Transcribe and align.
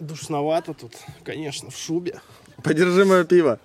Душновато 0.00 0.72
тут, 0.74 0.96
конечно, 1.24 1.70
в 1.70 1.76
шубе. 1.76 2.20
Подержи 2.62 3.04
мое 3.04 3.24
пиво. 3.24 3.58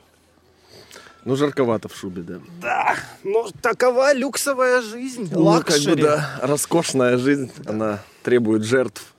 Ну, 1.23 1.35
жарковато 1.35 1.87
в 1.87 1.95
шубе, 1.95 2.21
да. 2.21 2.39
Да, 2.61 2.95
ну 3.23 3.49
такова 3.61 4.13
люксовая 4.13 4.81
жизнь. 4.81 5.23
Ну, 5.23 5.29
как 5.29 5.37
бы, 5.39 5.43
Luxury. 5.43 6.03
да, 6.03 6.39
роскошная 6.43 7.17
жизнь, 7.17 7.51
она 7.65 7.99
требует 8.21 8.63
жертв. 8.63 9.13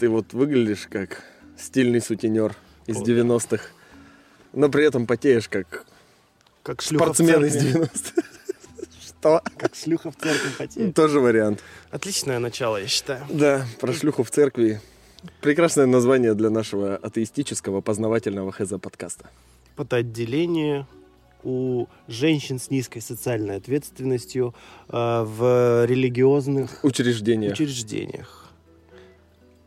Ты 0.00 0.08
вот 0.08 0.32
выглядишь 0.32 0.88
как 0.90 1.22
стильный 1.56 2.00
сутенер 2.00 2.56
из 2.86 2.96
Вот. 2.96 3.08
90-х, 3.08 3.64
но 4.54 4.68
при 4.68 4.84
этом 4.86 5.06
потеешь 5.06 5.48
как 5.48 5.84
Как 6.62 6.82
спортсмен 6.82 7.44
из 7.44 7.52
церкви. 7.52 7.82
90-х. 7.82 8.22
Что? 9.06 9.42
Как 9.56 9.74
шлюха 9.74 10.10
в 10.10 10.16
церкви 10.16 10.50
потеет. 10.56 10.94
Тоже 10.96 11.20
вариант. 11.20 11.60
Отличное 11.90 12.38
начало, 12.38 12.78
я 12.78 12.86
считаю. 12.88 13.24
Да, 13.28 13.66
про 13.80 13.92
шлюху 13.92 14.22
в 14.24 14.30
церкви. 14.30 14.80
Прекрасное 15.40 15.86
название 15.86 16.34
для 16.34 16.50
нашего 16.50 16.96
атеистического 16.96 17.80
познавательного 17.80 18.52
хз-подкаста. 18.52 19.28
Подотделение 19.76 20.86
у 21.44 21.86
женщин 22.08 22.58
с 22.58 22.70
низкой 22.70 23.00
социальной 23.00 23.56
ответственностью 23.56 24.54
э, 24.88 24.92
в 24.92 25.84
религиозных 25.86 26.82
Учреждение. 26.84 27.52
учреждениях. 27.52 28.48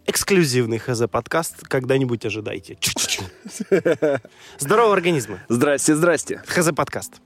Эксклюзивный 0.05 0.77
ХЗ-подкаст 0.79 1.61
когда-нибудь 1.67 2.25
ожидайте. 2.25 2.77
Здорово, 4.59 4.93
организмы. 4.93 5.39
Здрасте, 5.47 5.95
здрасте. 5.95 6.41
ХЗ-подкаст. 6.47 7.21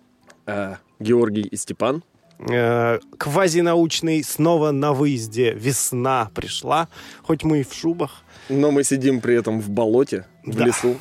А, 0.45 0.77
Георгий 0.99 1.41
и 1.41 1.55
Степан. 1.55 2.03
Э, 2.39 2.99
Квазинаучный 3.17 4.23
снова 4.23 4.71
на 4.71 4.93
выезде. 4.93 5.53
Весна 5.53 6.29
пришла, 6.35 6.87
хоть 7.23 7.43
мы 7.43 7.61
и 7.61 7.63
в 7.63 7.73
шубах. 7.73 8.23
Но 8.49 8.71
мы 8.71 8.83
сидим 8.83 9.21
при 9.21 9.35
этом 9.35 9.61
в 9.61 9.69
болоте, 9.69 10.25
в 10.43 10.55
Да. 10.55 10.65
лесу. 10.65 10.97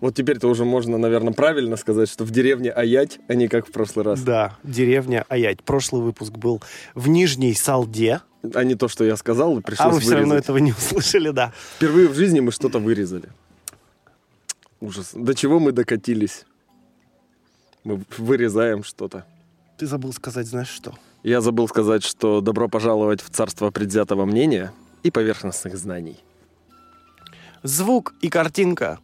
Вот 0.00 0.14
теперь-то 0.14 0.48
уже 0.48 0.66
можно, 0.66 0.98
наверное, 0.98 1.32
правильно 1.32 1.76
сказать, 1.76 2.10
что 2.10 2.24
в 2.24 2.30
деревне 2.30 2.70
Аять, 2.70 3.20
а 3.26 3.34
не 3.34 3.48
как 3.48 3.66
в 3.66 3.72
прошлый 3.72 4.04
раз. 4.04 4.20
Да, 4.20 4.58
деревня 4.62 5.24
Аять. 5.30 5.62
Прошлый 5.62 6.02
выпуск 6.02 6.32
был 6.32 6.60
в 6.94 7.08
Нижней 7.08 7.54
Салде, 7.54 8.20
А 8.54 8.64
не 8.64 8.74
то, 8.74 8.88
что 8.88 9.04
я 9.04 9.16
сказал, 9.16 9.58
пришлось 9.62 9.80
а 9.80 9.88
вы 9.94 10.00
все 10.00 10.10
равно 10.10 10.30
вырезать. 10.30 10.44
этого 10.44 10.58
не 10.58 10.72
услышали, 10.72 11.30
да. 11.30 11.54
Впервые 11.76 12.08
в 12.08 12.14
жизни 12.14 12.40
мы 12.40 12.52
что-то 12.52 12.78
вырезали. 12.80 13.30
Ужас. 14.80 15.12
До 15.14 15.34
чего 15.34 15.58
мы 15.58 15.72
докатились? 15.72 16.44
Мы 17.84 18.02
вырезаем 18.18 18.84
что-то. 18.84 19.24
Ты 19.76 19.86
забыл 19.86 20.12
сказать, 20.12 20.46
знаешь 20.46 20.68
что? 20.68 20.94
Я 21.22 21.40
забыл 21.40 21.68
сказать, 21.68 22.04
что 22.04 22.40
добро 22.40 22.68
пожаловать 22.68 23.20
в 23.20 23.30
царство 23.30 23.70
предвзятого 23.70 24.24
мнения 24.24 24.72
и 25.02 25.10
поверхностных 25.10 25.76
знаний. 25.76 26.16
Звук 27.62 28.14
и 28.20 28.28
картинка 28.28 28.98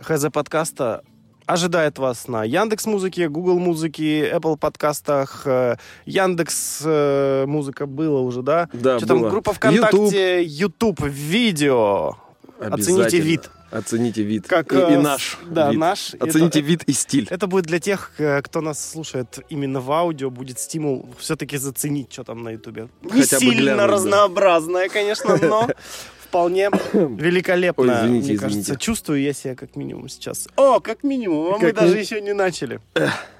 ХЗ 0.00 0.26
подкаста 0.32 1.02
ожидает 1.46 1.98
вас 1.98 2.28
на 2.28 2.44
Яндекс 2.44 2.86
Музыке, 2.86 3.28
Google 3.28 3.58
Музыке, 3.58 4.30
Apple 4.30 4.58
подкастах, 4.58 5.42
э, 5.46 5.76
Яндекс 6.04 6.82
э, 6.84 7.44
Музыка 7.46 7.86
было 7.86 8.20
уже, 8.20 8.42
да? 8.42 8.68
Да, 8.72 8.98
Что 8.98 9.06
там 9.06 9.20
было. 9.20 9.30
группа 9.30 9.52
ВКонтакте, 9.52 10.42
YouTube, 10.44 11.00
видео. 11.02 12.16
Оцените 12.60 13.18
вид. 13.20 13.50
Оцените 13.72 14.22
вид. 14.22 14.46
Как, 14.46 14.70
и, 14.72 14.76
и 14.76 14.78
э, 14.78 15.00
наш 15.00 15.38
да, 15.46 15.70
вид. 15.70 15.78
наш. 15.80 16.14
Оцените 16.20 16.58
Это- 16.60 16.68
вид 16.68 16.82
и 16.84 16.92
стиль. 16.92 17.26
Это 17.30 17.46
будет 17.46 17.64
для 17.64 17.80
тех, 17.80 18.12
э, 18.18 18.42
кто 18.42 18.60
нас 18.60 18.90
слушает 18.90 19.38
именно 19.48 19.80
в 19.80 19.90
аудио, 19.90 20.28
будет 20.30 20.58
стимул 20.58 21.08
все-таки 21.18 21.56
заценить, 21.56 22.12
что 22.12 22.22
там 22.24 22.42
на 22.42 22.50
Ютубе. 22.50 22.88
Не 23.02 23.22
Хотя 23.22 23.38
сильно 23.38 23.54
глянуть, 23.60 23.78
да. 23.78 23.86
разнообразное, 23.86 24.88
конечно, 24.90 25.38
но 25.40 25.68
вполне 26.20 26.68
великолепно. 26.92 27.82
Ой, 27.82 27.88
извините, 27.88 28.08
Мне 28.08 28.20
извините. 28.20 28.40
кажется, 28.40 28.76
чувствую 28.76 29.22
я 29.22 29.32
себя 29.32 29.54
как 29.54 29.74
минимум 29.74 30.08
сейчас. 30.10 30.48
О, 30.56 30.78
как 30.80 31.02
минимум, 31.02 31.54
а 31.54 31.58
мы 31.58 31.66
Как 31.72 31.74
даже 31.76 31.94
ми- 31.94 32.00
еще 32.02 32.20
не 32.20 32.34
начали. 32.34 32.78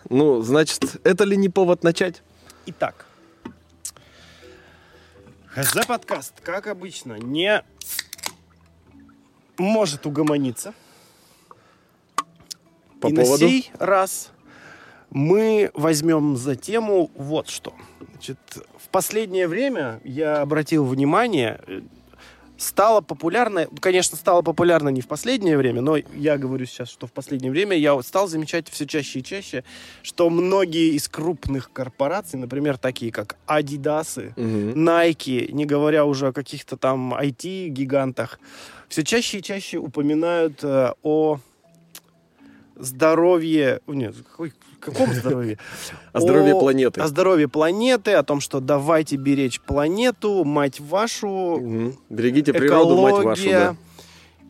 Ну, 0.09 0.41
значит, 0.41 0.82
это 1.04 1.25
ли 1.25 1.37
не 1.37 1.50
повод 1.50 1.84
начать? 1.84 2.22
Итак. 2.66 3.04
ХЗ 5.48 5.84
подкаст, 5.87 6.32
как 6.42 6.66
обычно, 6.69 7.19
не 7.19 7.62
может 9.59 10.07
угомониться. 10.07 10.75
По 13.01 13.09
и 13.09 13.15
поводу? 13.15 13.45
на 13.45 13.51
сей 13.51 13.71
раз 13.79 14.31
мы 15.11 15.71
возьмем 15.75 16.37
за 16.37 16.57
тему 16.57 17.11
вот 17.15 17.49
что. 17.49 17.75
Значит, 18.13 18.39
в 18.79 18.89
последнее 18.89 19.49
время 19.49 20.01
я 20.05 20.41
обратил 20.41 20.85
внимание, 20.85 21.61
э, 21.67 21.81
стало 22.57 23.01
популярно, 23.01 23.67
конечно, 23.81 24.17
стало 24.17 24.43
популярно 24.43 24.89
не 24.89 25.01
в 25.01 25.09
последнее 25.09 25.59
время, 25.59 25.81
но 25.83 25.97
я 25.97 26.39
говорю 26.39 26.65
сейчас, 26.67 26.89
что 26.89 27.07
в 27.07 27.13
последнее 27.13 27.51
время 27.51 27.77
я 27.77 27.95
вот 27.95 28.07
стал 28.07 28.29
замечать 28.29 28.69
все 28.69 28.87
чаще 28.87 29.19
и 29.19 29.25
чаще, 29.25 29.65
что 30.03 30.31
многие 30.31 30.95
из 30.95 31.09
крупных 31.09 31.73
корпораций, 31.73 32.39
например, 32.39 32.79
такие 32.79 33.11
как 33.13 33.37
Adidas, 33.47 34.33
Мгм. 34.37 34.89
Nike, 34.89 35.53
не 35.53 35.67
говоря 35.67 36.05
уже 36.07 36.29
о 36.29 36.33
каких-то 36.33 36.77
там 36.77 37.13
IT-гигантах, 37.15 38.39
все 38.92 39.04
чаще 39.04 39.38
и 39.38 39.42
чаще 39.42 39.78
упоминают 39.78 40.62
э, 40.62 40.92
о 41.03 41.38
здоровье... 42.76 43.80
Нет, 43.86 44.14
какой, 44.16 44.53
каком 44.80 45.10
здоровье? 45.14 45.56
О 46.12 46.20
здоровье 46.20 46.53
планеты. 46.53 47.00
О 47.00 47.08
здоровье 47.08 47.48
планеты, 47.48 48.12
о 48.12 48.22
том, 48.22 48.41
что 48.41 48.60
давайте 48.60 49.16
беречь 49.16 49.62
планету, 49.62 50.44
мать 50.44 50.78
вашу. 50.78 51.94
Берегите 52.10 52.53
природу, 52.53 53.00
мать 53.00 53.25
вашу, 53.25 53.48
да. 53.48 53.76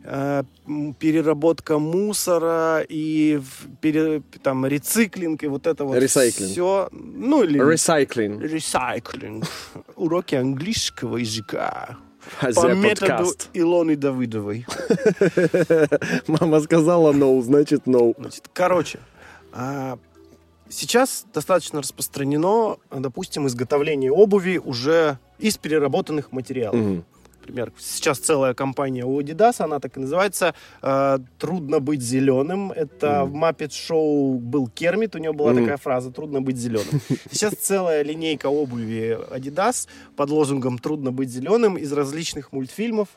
э, 0.03 0.43
переработка 0.99 1.79
мусора 1.79 2.85
и 2.89 3.41
пере- 3.79 4.23
там 4.43 4.65
рециклинг 4.65 5.41
и 5.43 5.47
вот 5.47 5.67
это 5.67 5.85
вот 5.85 5.95
Ресайклинг. 5.95 6.51
все. 6.51 6.89
Ну 6.91 7.43
или 7.43 7.61
Recycling. 7.61 8.41
Ресайклинг. 8.41 9.45
Уроки 9.95 10.35
английского 10.35 11.15
языка. 11.15 11.97
По 12.39 12.73
методу. 12.73 13.31
Илоны 13.53 13.95
Давыдовой. 13.95 14.65
Мама 16.27 16.59
сказала 16.61 17.13
no, 17.13 17.41
значит 17.41 17.85
no. 17.85 18.15
Значит, 18.19 18.49
короче, 18.53 18.99
а, 19.51 19.97
сейчас 20.69 21.25
достаточно 21.33 21.81
распространено, 21.81 22.77
допустим, 22.91 23.47
изготовление 23.47 24.11
обуви 24.11 24.57
уже 24.63 25.19
из 25.39 25.57
переработанных 25.57 26.31
материалов. 26.31 26.75
Мгм. 26.75 27.05
Например, 27.45 27.73
сейчас 27.77 28.19
целая 28.19 28.53
компания 28.53 29.03
у 29.03 29.19
Adidas, 29.19 29.55
она 29.61 29.79
так 29.81 29.97
и 29.97 29.99
называется 29.99 30.55
э, 30.81 31.19
«Трудно 31.37 31.81
быть 31.81 32.01
зеленым». 32.01 32.71
Это 32.71 33.25
в 33.25 33.35
Muppet 33.35 33.69
Show 33.71 34.37
был 34.39 34.67
Кермит, 34.69 35.13
у 35.15 35.19
него 35.19 35.33
была 35.33 35.51
Мгм. 35.51 35.63
такая 35.63 35.77
фраза 35.77 36.09
«Трудно 36.11 36.41
быть 36.41 36.55
зеленым». 36.55 37.01
Сейчас 37.29 37.55
целая 37.55 38.01
линейка 38.01 38.47
обуви 38.47 39.17
Adidas 39.29 39.89
под 40.15 40.29
лозунгом 40.29 40.77
«Трудно 40.79 41.11
быть 41.11 41.29
зеленым» 41.29 41.75
из 41.77 41.91
различных 41.91 42.53
мультфильмов. 42.53 43.09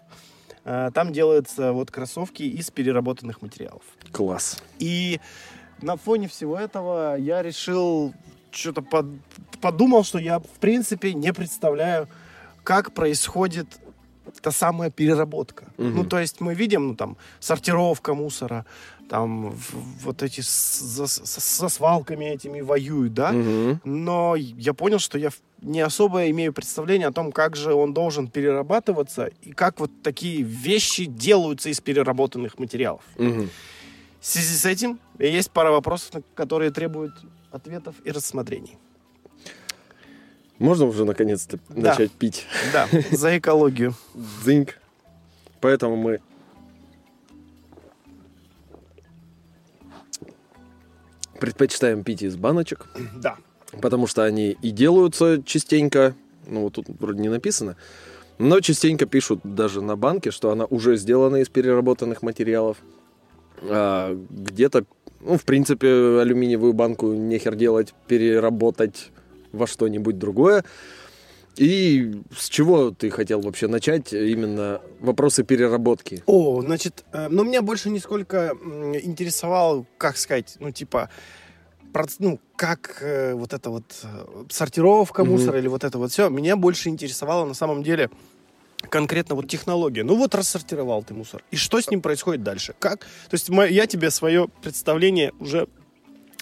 Э, 0.64 0.90
Там 0.92 1.12
делаются 1.12 1.72
вот 1.72 1.92
кроссовки 1.92 2.42
из 2.42 2.68
переработанных 2.72 3.42
материалов. 3.42 3.82
Класс. 4.10 4.60
И 4.80 5.20
на 5.82 5.96
фоне 5.96 6.26
всего 6.26 6.58
этого 6.58 7.14
я 7.16 7.42
решил, 7.42 8.12
что-то 8.50 8.82
под- 8.82 9.06
подумал, 9.60 10.02
что 10.02 10.18
я, 10.18 10.40
в 10.40 10.58
принципе, 10.58 11.14
не 11.14 11.32
представляю, 11.32 12.08
как 12.64 12.92
происходит 12.92 13.68
та 14.42 14.50
самая 14.52 14.90
переработка. 14.90 15.64
Мгм. 15.78 15.94
Ну, 15.96 16.04
то 16.04 16.18
есть 16.18 16.40
мы 16.40 16.54
видим, 16.54 16.88
ну, 16.88 16.94
там, 16.94 17.16
сортировка 17.40 18.14
мусора, 18.14 18.64
там, 19.08 19.54
вот 20.04 20.22
эти 20.22 20.40
с- 20.42 20.80
за- 20.80 21.06
с- 21.06 21.40
со 21.40 21.68
свалками 21.68 22.24
этими 22.24 22.60
воюют, 22.60 23.14
да? 23.14 23.32
Мгм. 23.32 23.80
Но 23.84 24.36
я 24.36 24.72
понял, 24.74 24.98
что 24.98 25.18
я 25.18 25.30
не 25.62 25.80
особо 25.80 26.28
имею 26.30 26.52
представление 26.52 27.08
о 27.08 27.12
том, 27.12 27.32
как 27.32 27.56
же 27.56 27.72
он 27.72 27.92
должен 27.94 28.28
перерабатываться 28.28 29.30
и 29.42 29.52
как 29.52 29.80
вот 29.80 29.90
такие 30.02 30.42
вещи 30.42 31.04
делаются 31.06 31.68
из 31.70 31.80
переработанных 31.80 32.58
материалов. 32.58 33.02
Мгм. 33.18 33.48
В 34.20 34.26
связи 34.26 34.54
с 34.56 34.64
этим 34.66 34.98
есть 35.20 35.50
пара 35.52 35.70
вопросов, 35.70 36.22
которые 36.34 36.70
требуют 36.70 37.12
ответов 37.52 37.94
и 38.04 38.10
рассмотрений. 38.10 38.76
Можно 40.58 40.86
уже 40.86 41.04
наконец-то 41.04 41.58
Да. 41.68 41.90
начать 41.90 42.12
пить? 42.12 42.46
Да, 42.72 42.88
за 43.10 43.36
экологию. 43.38 43.94
Дзиньк. 44.44 44.78
Поэтому 45.60 45.96
мы 45.96 46.20
предпочитаем 51.38 52.02
пить 52.02 52.22
из 52.22 52.36
баночек, 52.36 52.86
Да. 53.20 53.36
потому 53.82 54.06
что 54.06 54.24
они 54.24 54.56
и 54.62 54.70
делаются 54.70 55.42
частенько, 55.44 56.14
ну 56.46 56.62
вот 56.62 56.74
тут 56.74 56.86
вроде 56.98 57.20
не 57.20 57.28
написано, 57.28 57.76
но 58.38 58.60
частенько 58.60 59.06
пишут 59.06 59.40
даже 59.44 59.82
на 59.82 59.96
банке, 59.96 60.30
что 60.30 60.50
она 60.50 60.64
уже 60.64 60.96
сделана 60.96 61.36
из 61.36 61.48
переработанных 61.48 62.22
материалов. 62.22 62.78
А 63.62 64.14
где-то, 64.30 64.84
ну, 65.20 65.38
в 65.38 65.44
принципе, 65.44 65.88
алюминиевую 66.20 66.72
банку 66.74 67.12
нехер 67.12 67.54
делать, 67.54 67.94
переработать 68.06 69.10
во 69.56 69.66
что-нибудь 69.66 70.18
другое. 70.18 70.64
И 71.56 72.12
с 72.36 72.48
чего 72.50 72.90
ты 72.90 73.08
хотел 73.10 73.40
вообще 73.40 73.66
начать 73.66 74.12
именно 74.12 74.80
вопросы 75.00 75.42
переработки? 75.42 76.22
О, 76.26 76.60
значит, 76.60 77.04
э, 77.12 77.28
ну, 77.30 77.44
меня 77.44 77.62
больше 77.62 77.88
нисколько 77.88 78.52
м, 78.62 78.94
интересовало, 78.94 79.86
как 79.96 80.18
сказать, 80.18 80.56
ну, 80.60 80.70
типа, 80.70 81.08
ну, 82.18 82.38
как 82.56 82.98
э, 83.00 83.32
вот 83.34 83.54
это 83.54 83.70
вот 83.70 83.84
э, 84.02 84.44
сортировка 84.50 85.24
Мгм. 85.24 85.32
мусора 85.32 85.58
или 85.58 85.68
вот 85.68 85.82
это 85.82 85.96
вот 85.98 86.12
все. 86.12 86.28
Меня 86.28 86.56
больше 86.56 86.90
интересовало 86.90 87.46
на 87.46 87.54
самом 87.54 87.82
деле 87.82 88.10
конкретно 88.90 89.34
вот 89.34 89.48
технология. 89.48 90.04
Ну 90.04 90.14
вот 90.16 90.34
рассортировал 90.34 91.02
ты 91.02 91.14
мусор. 91.14 91.42
И 91.50 91.56
что 91.56 91.80
с 91.80 91.90
ним 91.90 92.02
происходит 92.02 92.42
дальше? 92.42 92.74
Как? 92.78 93.00
То 93.00 93.32
есть 93.32 93.48
я 93.48 93.86
тебе 93.86 94.10
свое 94.10 94.48
представление 94.62 95.32
уже 95.40 95.68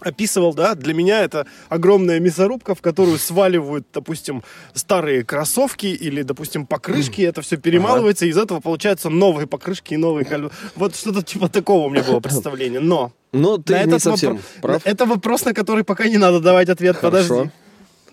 описывал, 0.04 0.54
да, 0.54 0.74
для 0.74 0.94
меня 0.94 1.22
это 1.22 1.46
огромная 1.68 2.20
мясорубка, 2.20 2.74
в 2.74 2.80
которую 2.82 3.18
сваливают, 3.18 3.86
допустим, 3.92 4.42
старые 4.72 5.24
кроссовки 5.24 5.86
или, 5.86 6.22
допустим, 6.22 6.66
покрышки, 6.66 7.22
это 7.22 7.42
все 7.42 7.56
перемалывается, 7.56 8.26
и 8.26 8.28
из 8.28 8.38
этого 8.38 8.60
получаются 8.60 9.10
новые 9.10 9.46
покрышки 9.46 9.94
и 9.94 9.96
новые 9.96 10.24
колеса. 10.24 10.54
Вот 10.76 10.94
что-то 10.96 11.22
типа 11.22 11.48
такого 11.48 11.86
у 11.86 11.90
меня 11.90 12.02
было 12.02 12.20
представление. 12.20 12.80
Но 12.80 13.12
Но 13.32 13.58
ты 13.58 13.74
на 13.74 13.84
не 13.84 13.98
совсем 13.98 14.36
вопро- 14.36 14.60
прав. 14.60 14.82
Это 14.86 15.06
вопрос, 15.06 15.44
на 15.44 15.54
который 15.54 15.84
пока 15.84 16.06
не 16.08 16.18
надо 16.18 16.40
давать 16.40 16.68
ответ. 16.68 16.96
Хорошо. 16.96 17.28
Подожди. 17.28 17.50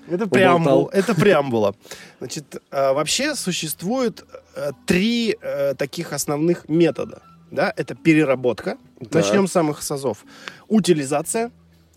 Это 0.09 0.27
преамбул. 0.27 0.89
Это 0.91 1.13
преамбула. 1.13 1.75
Значит, 2.19 2.55
э, 2.71 2.93
вообще 2.93 3.35
существует 3.35 4.25
э, 4.55 4.71
три 4.85 5.37
э, 5.41 5.75
таких 5.75 6.11
основных 6.11 6.67
метода. 6.67 7.21
Да? 7.51 7.71
Это 7.77 7.95
переработка. 7.95 8.77
Так. 8.99 9.13
Начнем 9.13 9.47
с 9.47 9.51
самых 9.51 9.83
сазов. 9.83 10.25
Утилизация 10.67 11.51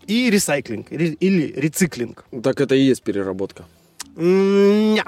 и 0.07 0.29
ресайклинг. 0.29 0.91
ре- 0.91 1.17
Или 1.19 1.53
рециклинг. 1.55 2.25
Так 2.43 2.61
это 2.61 2.75
и 2.75 2.81
есть 2.81 3.03
переработка. 3.03 3.65
М-ня. 4.17 5.05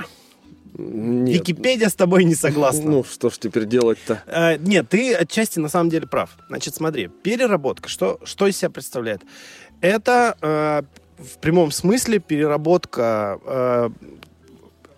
Нет. 0.79 1.39
Википедия 1.39 1.89
с 1.89 1.95
тобой 1.95 2.23
не 2.23 2.35
согласна. 2.35 2.89
Ну, 2.91 3.03
что 3.03 3.29
ж 3.29 3.37
теперь 3.39 3.65
делать-то? 3.65 4.21
Э, 4.27 4.57
нет, 4.59 4.87
ты 4.89 5.13
отчасти 5.15 5.57
на 5.59 5.69
самом 5.69 5.89
деле 5.89 6.05
прав. 6.07 6.29
Значит, 6.49 6.75
смотри, 6.75 7.07
переработка, 7.23 7.89
что, 7.89 8.19
что 8.25 8.45
из 8.47 8.57
себя 8.57 8.69
представляет? 8.69 9.21
Это 9.81 10.37
э, 10.41 10.81
в 11.23 11.39
прямом 11.39 11.71
смысле 11.71 12.19
переработка 12.19 13.39
э, 13.45 13.89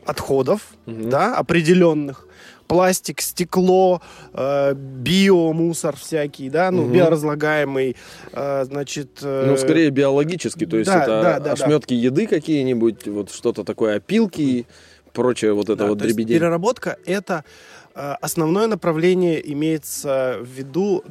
отходов, 0.05 0.73
Мгм. 0.85 1.09
да, 1.09 1.37
определенных. 1.37 2.27
Пластик, 2.73 3.19
стекло, 3.19 3.99
э, 4.31 4.73
биомусор 4.75 5.95
всякий, 5.95 6.51
да, 6.51 6.69
ну, 6.69 6.83
Мгм. 6.83 6.93
биоразлагаемый, 6.93 7.95
э, 8.31 8.63
значит... 8.65 9.09
э, 9.23 9.45
Ну, 9.47 9.57
скорее 9.57 9.89
биологически, 9.89 10.67
то 10.67 10.77
есть 10.77 10.87
да, 10.91 11.01
это 11.01 11.21
да, 11.23 11.39
да, 11.39 11.51
ошметки 11.53 11.95
еды 11.95 12.27
какие-нибудь, 12.27 13.07
вот 13.07 13.31
что-то 13.31 13.63
такое, 13.63 13.95
опилки 13.97 14.41
и 14.41 14.65
прочее 15.13 15.53
вот 15.53 15.65
это 15.69 15.77
Да, 15.77 15.87
вот 15.87 15.97
дребедень. 15.97 16.35
переработка 16.37 16.97
это 17.07 17.43
э, 17.95 18.13
основное 18.21 18.67
направление 18.67 19.41
имеется 19.51 20.37
в 20.39 20.45
виду 20.47 21.03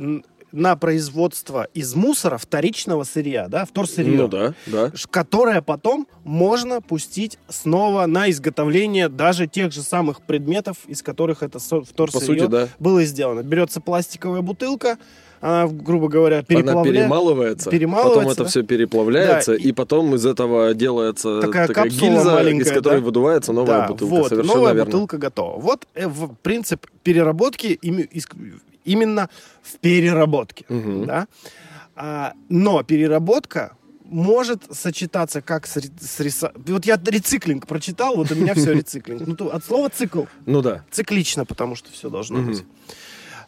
на 0.53 0.77
производство 0.77 1.69
из 1.75 1.95
мусора 1.95 2.39
вторичного 2.39 3.05
сырья, 3.05 3.49
да, 3.49 3.65
вторсырье, 3.65 4.17
Ну 4.17 4.29
да, 4.29 4.55
да. 4.67 4.93
которое 5.11 5.61
потом 5.62 6.06
можно 6.25 6.81
пустить 6.81 7.39
снова 7.49 8.06
на 8.06 8.31
изготовление 8.31 9.09
даже 9.09 9.47
тех 9.47 9.73
же 9.73 9.83
самых 9.83 10.23
предметов, 10.23 10.77
из 10.87 11.03
которых 11.03 11.43
это 11.43 11.59
вторсырье 11.59 12.41
сути, 12.45 12.50
да. 12.50 12.69
было 12.79 13.05
сделано. 13.05 13.43
Берется 13.43 13.81
пластиковая 13.81 14.41
бутылка, 14.41 14.99
она, 15.41 15.69
грубо 15.69 16.09
говоря, 16.09 16.37
Она 16.39 16.43
переплавляется. 16.45 16.93
перемалывается, 16.93 17.71
перемалывается, 17.71 18.19
потом 18.19 18.33
это 18.33 18.43
да. 18.45 18.49
все 18.49 18.62
переплавляется, 18.65 19.53
Да, 19.53 19.56
и- 19.59 19.69
и 19.69 19.73
потом 19.73 20.15
из 20.17 20.27
этого 20.27 20.75
делается 20.75 21.41
Такая 21.41 21.69
такая, 21.69 21.85
капсула 21.85 22.11
гильза, 22.11 22.50
из 22.50 22.73
которой 22.73 22.99
да. 23.00 23.05
выдувается 23.06 23.53
новая 23.53 23.83
Да, 23.83 23.89
бутылка. 23.89 24.11
Вот, 24.11 24.29
Совершенно 24.31 24.55
новая 24.56 24.73
верно. 24.75 24.91
бутылка 24.91 25.19
готова. 25.19 25.61
Вот 25.61 25.87
э, 25.95 26.09
в 26.09 26.35
принцип 26.43 26.87
переработки 27.05 27.79
именно 28.88 29.29
в 29.62 29.79
переработке. 29.79 30.64
Мгм. 30.69 31.06
Да? 31.06 31.26
А, 31.96 32.32
но 32.49 32.82
переработка 32.82 33.73
может 34.05 34.62
сочетаться 34.75 35.43
как 35.43 35.67
с, 35.67 35.75
с 36.00 36.20
реса- 36.20 36.52
Вот 36.67 36.87
я 36.87 36.99
рециклинг 37.06 37.67
прочитал, 37.67 38.17
вот 38.17 38.31
у 38.32 38.35
меня 38.35 38.55
все 38.55 38.73
рециклинг. 38.81 39.23
Ну, 39.26 39.37
то 39.37 39.55
от 39.55 39.64
слова 39.64 39.88
цикл. 39.90 40.23
Ну 40.46 40.62
да. 40.62 40.85
Циклично, 40.90 41.44
потому 41.44 41.75
что 41.76 41.90
все 41.90 42.08
должно 42.08 42.40
быть. 42.43 42.64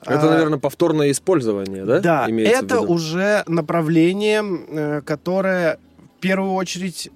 Это, 0.03 0.27
А, 0.29 0.31
наверное, 0.31 0.59
повторное 0.59 1.11
использование, 1.11 1.85
да? 1.85 2.01
Да, 2.01 2.29
это 2.29 2.81
уже 2.81 3.45
направление, 3.47 4.43
э, 4.43 5.03
которое 5.03 5.79
в 6.17 6.21
первую 6.21 6.53
очередь 6.55 7.11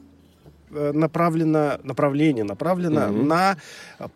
направлено, 0.93 1.79
направление 1.82 2.44
направлено 2.44 3.09
Мгм. 3.09 3.29
на 3.29 3.56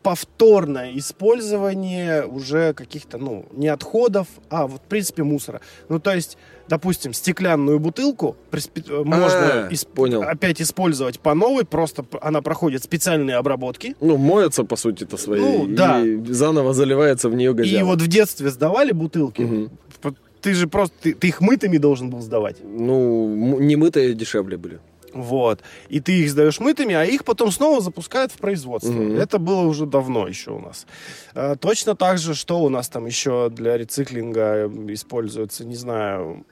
повторное 0.02 0.92
использование 0.98 2.24
уже 2.26 2.72
каких-то, 2.74 3.18
ну, 3.18 3.46
не 3.52 3.68
отходов, 3.68 4.26
а 4.50 4.66
вот, 4.66 4.80
в 4.80 4.84
принципе, 4.84 5.22
мусора. 5.22 5.60
Ну, 5.88 5.98
то 6.00 6.14
есть, 6.14 6.36
допустим, 6.68 7.12
стеклянную 7.12 7.78
бутылку 7.78 8.36
э, 8.52 8.58
можно 9.04 9.66
А, 9.66 9.68
исп- 9.70 9.88
понял. 9.94 10.22
опять 10.22 10.60
использовать 10.62 11.20
по 11.20 11.34
новой, 11.34 11.64
просто 11.64 12.04
она 12.20 12.42
проходит 12.42 12.82
специальные 12.84 13.36
обработки. 13.36 13.94
Ну, 14.00 14.16
моется, 14.16 14.64
по 14.64 14.76
сути-то, 14.76 15.16
своей, 15.16 15.42
Ну, 15.42 15.66
да. 15.68 16.00
и 16.00 16.16
заново 16.32 16.74
заливается 16.74 17.28
в 17.28 17.34
нее 17.34 17.50
И 17.50 17.54
газяла. 17.54 17.86
вот 17.86 18.02
в 18.02 18.08
детстве 18.08 18.50
сдавали 18.50 18.92
бутылки, 18.92 19.68
п- 20.02 20.14
ты 20.40 20.54
же 20.54 20.66
просто, 20.68 20.94
ты, 21.02 21.14
ты 21.14 21.28
их 21.28 21.40
мытыми 21.40 21.78
должен 21.78 22.10
был 22.10 22.20
сдавать. 22.20 22.56
Ну, 22.62 23.56
м- 23.56 23.66
немытые 23.66 24.14
дешевле 24.14 24.56
были. 24.56 24.78
Вот. 25.22 25.62
И 25.88 26.00
ты 26.00 26.12
их 26.22 26.30
сдаешь 26.30 26.60
мытыми, 26.60 26.94
а 26.94 27.04
их 27.04 27.24
потом 27.24 27.50
снова 27.50 27.80
запускают 27.80 28.32
в 28.32 28.36
производство. 28.38 28.90
Мгм. 28.92 29.16
Это 29.16 29.38
было 29.38 29.62
уже 29.62 29.86
давно 29.86 30.26
еще 30.28 30.52
у 30.52 30.60
нас. 30.60 30.86
А, 31.34 31.56
точно 31.56 31.94
так 31.96 32.18
же, 32.18 32.34
что 32.34 32.60
у 32.60 32.68
нас 32.68 32.88
там 32.88 33.06
еще 33.06 33.50
для 33.50 33.76
рециклинга 33.76 34.66
э, 34.66 34.68
используется, 34.94 35.64
не 35.64 35.76
знаю, 35.76 36.44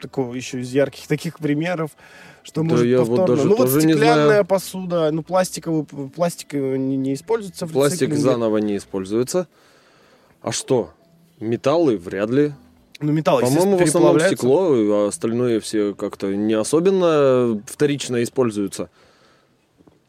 такого 0.00 0.34
еще 0.34 0.60
из 0.60 0.72
ярких 0.72 1.06
таких 1.06 1.38
примеров, 1.38 1.90
что 2.42 2.62
Да 2.62 2.68
может 2.70 2.86
я 2.86 2.98
вот 3.02 3.08
повторно. 3.18 3.36
даже 3.36 3.48
ну 3.48 3.56
вот 3.56 3.64
тоже 3.66 3.86
не 3.86 3.92
стеклянная 3.92 4.26
знаю. 4.26 4.44
посуда, 4.44 5.10
ну 5.12 5.22
пластиковый, 5.22 5.84
пластик 5.84 6.54
э, 6.54 6.76
не, 6.76 6.96
не 6.96 7.14
используется 7.14 7.66
в 7.66 7.72
Пластик 7.72 8.00
рециклинге. 8.02 8.22
заново 8.22 8.56
не 8.58 8.76
используется. 8.76 9.46
А 10.40 10.50
что? 10.50 10.90
Металлы 11.38 11.96
вряд 11.96 12.30
ли. 12.30 12.52
Ну 13.00 13.12
металл, 13.12 13.40
По-моему, 13.40 13.76
в 13.76 13.82
основном 13.82 14.20
стекло, 14.20 14.68
а 14.72 15.08
остальное 15.08 15.60
все 15.60 15.94
как-то 15.94 16.34
не 16.34 16.54
особенно 16.54 17.60
вторично 17.66 18.22
используются. 18.22 18.90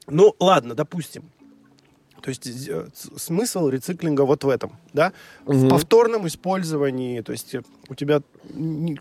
Ну, 0.08 0.36
ладно, 0.40 0.76
допустим. 0.76 1.24
То 2.24 2.30
есть 2.30 2.48
э, 2.70 2.88
смысл 3.18 3.68
рециклинга 3.68 4.22
вот 4.22 4.46
в 4.46 4.50
этом, 4.50 4.72
да? 4.94 5.12
В 5.46 5.53
Мгм. 5.58 5.70
повторном 5.70 6.25
использовании, 6.25 7.20
то 7.20 7.34
есть 7.34 7.53
э, 7.53 7.63
у 7.89 7.96
тебя 7.96 8.22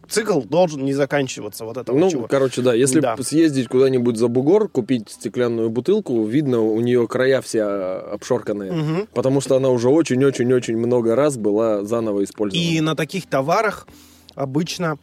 цикл 0.09 0.41
должен 0.41 0.85
не 0.85 0.93
заканчиваться 0.93 1.65
вот 1.65 1.77
этого 1.77 1.97
Ну, 1.97 2.11
чего. 2.11 2.27
короче, 2.27 2.63
да, 2.63 2.75
если 2.75 2.99
Да. 2.99 3.17
съездить 3.23 3.69
куда-нибудь 3.69 4.17
за 4.17 4.27
бугор, 4.27 4.69
купить 4.69 5.09
стеклянную 5.09 5.71
бутылку, 5.71 6.25
видно, 6.25 6.63
у 6.63 6.81
нее 6.81 7.07
края 7.07 7.41
все 7.43 7.63
а, 7.63 8.11
обшорканные. 8.15 8.73
Мгм. 8.73 9.07
Потому 9.15 9.41
что 9.41 9.55
она 9.55 9.69
уже 9.69 9.89
очень-очень-очень 9.89 10.77
много 10.77 11.15
раз 11.15 11.37
была 11.37 11.85
заново 11.85 12.25
использована. 12.25 12.67
И 12.69 12.81
на 12.81 12.97
таких 12.97 13.27
товарах 13.29 13.87
обычно 14.35 14.99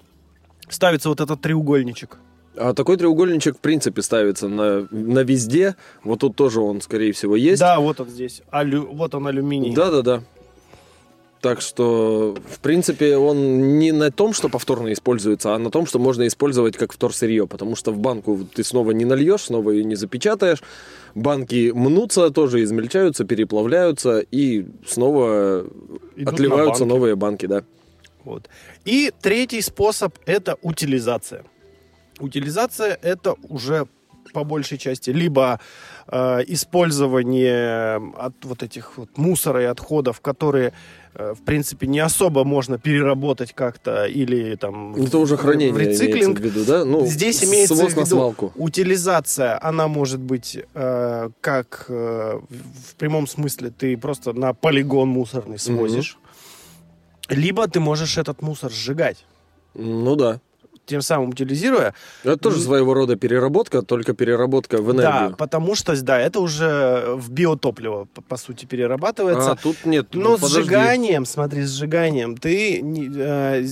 ставится 0.67 1.07
вот 1.07 1.21
этот 1.21 1.39
треугольничек. 1.39 2.17
А 2.55 2.73
такой 2.73 2.97
треугольничек, 2.97 3.57
в 3.57 3.59
принципе, 3.59 4.01
ставится 4.01 4.47
на, 4.47 4.87
на 4.91 5.19
везде. 5.19 5.75
Вот 6.03 6.19
тут 6.19 6.35
тоже 6.35 6.59
он, 6.61 6.81
скорее 6.81 7.13
всего, 7.13 7.35
есть. 7.35 7.59
Да, 7.59 7.79
вот 7.79 7.99
он 7.99 8.09
здесь. 8.09 8.41
Алю... 8.51 8.89
Вот 8.91 9.15
он 9.15 9.27
алюминий. 9.27 9.73
Да-да-да. 9.73 10.23
Так 11.41 11.61
что, 11.61 12.35
в 12.51 12.59
принципе, 12.59 13.15
он 13.15 13.79
не 13.79 13.93
на 13.93 14.11
том, 14.11 14.33
что 14.33 14.49
повторно 14.49 14.91
используется, 14.91 15.55
а 15.55 15.57
на 15.57 15.71
том, 15.71 15.85
что 15.85 15.97
можно 15.97 16.27
использовать 16.27 16.75
как 16.75 16.91
вторсырье, 16.91 17.47
потому 17.47 17.77
что 17.77 17.93
в 17.93 17.97
банку 17.97 18.45
ты 18.53 18.61
снова 18.61 18.91
не 18.91 19.05
нальешь, 19.05 19.43
снова 19.43 19.71
ее 19.71 19.85
не 19.85 19.95
запечатаешь. 19.95 20.61
Банки 21.15 21.71
мнутся, 21.73 22.29
тоже 22.29 22.61
измельчаются, 22.63 23.23
переплавляются 23.23 24.19
и 24.19 24.65
снова 24.85 25.65
Идут 26.17 26.33
отливаются 26.33 26.83
банки. 26.83 26.93
новые 26.93 27.15
банки, 27.15 27.45
да. 27.45 27.63
Вот. 28.25 28.49
И 28.83 29.13
третий 29.21 29.61
способ– 29.61 30.13
это 30.25 30.57
утилизация. 30.61 31.45
Утилизация– 32.19 32.97
это 33.01 33.35
уже 33.49 33.85
по 34.33 34.43
большей 34.43 34.77
части 34.77 35.09
либо 35.09 35.59
э, 36.07 36.43
использование 36.47 37.95
от 38.17 38.33
вот 38.43 38.63
этих 38.63 38.97
вот 38.97 39.17
мусора 39.17 39.61
и 39.63 39.65
отходов, 39.65 40.21
которые, 40.21 40.73
э, 41.15 41.33
в 41.33 41.41
принципе, 41.43 41.87
не 41.87 41.99
особо 41.99 42.43
можно 42.43 42.77
переработать 42.77 43.53
как-то 43.53 44.05
или 44.05 44.55
там 44.55 44.95
Это 44.95 45.17
уже 45.17 45.35
в- 45.35 45.39
хранение 45.39 45.73
в 45.73 45.77
рециклинг. 45.79 46.39
в 46.39 46.43
виду, 46.43 46.63
да? 46.65 46.85
Ну, 46.85 47.05
Здесь 47.07 47.43
имеется 47.43 47.73
в 47.73 47.89
виду 47.89 48.05
свалку. 48.05 48.51
утилизация, 48.55 49.57
она 49.63 49.87
может 49.87 50.19
быть 50.19 50.57
э, 50.75 51.29
как 51.41 51.85
э, 51.89 52.39
в 52.49 52.89
в 52.91 52.95
прямом 52.95 53.25
смысле 53.27 53.71
ты 53.71 53.97
просто 53.97 54.33
на 54.33 54.53
полигон 54.53 55.07
мусорный 55.09 55.57
свозишь, 55.57 56.17
либо 57.29 57.67
ты 57.67 57.79
можешь 57.79 58.17
этот 58.17 58.41
мусор 58.41 58.71
сжигать. 58.71 59.25
Ну 59.73 60.15
да. 60.15 60.39
Тем 60.89 61.01
самым 61.01 61.29
утилизируя. 61.29 61.93
Это 62.23 62.37
тоже 62.37 62.59
своего 62.59 62.93
рода 62.93 63.15
переработка, 63.15 63.81
только 63.83 64.13
переработка 64.13 64.81
в 64.81 64.93
Да, 64.93 65.03
энергию. 65.03 65.37
потому 65.37 65.75
что, 65.75 65.95
да, 66.01 66.19
это 66.19 66.39
уже 66.39 67.13
в 67.15 67.31
биотопливо, 67.31 68.05
по, 68.13 68.21
по 68.21 68.37
сути, 68.37 68.65
перерабатывается. 68.65 69.51
А 69.51 69.55
тут 69.55 69.85
нет. 69.85 70.07
Но 70.13 70.21
ну, 70.31 70.37
с 70.37 70.41
подожди. 70.41 70.61
сжиганием, 70.63 71.25
смотри, 71.25 71.63
с 71.63 71.77
сжиганием 71.77 72.35
ты 72.37 72.81
э, 72.81 73.65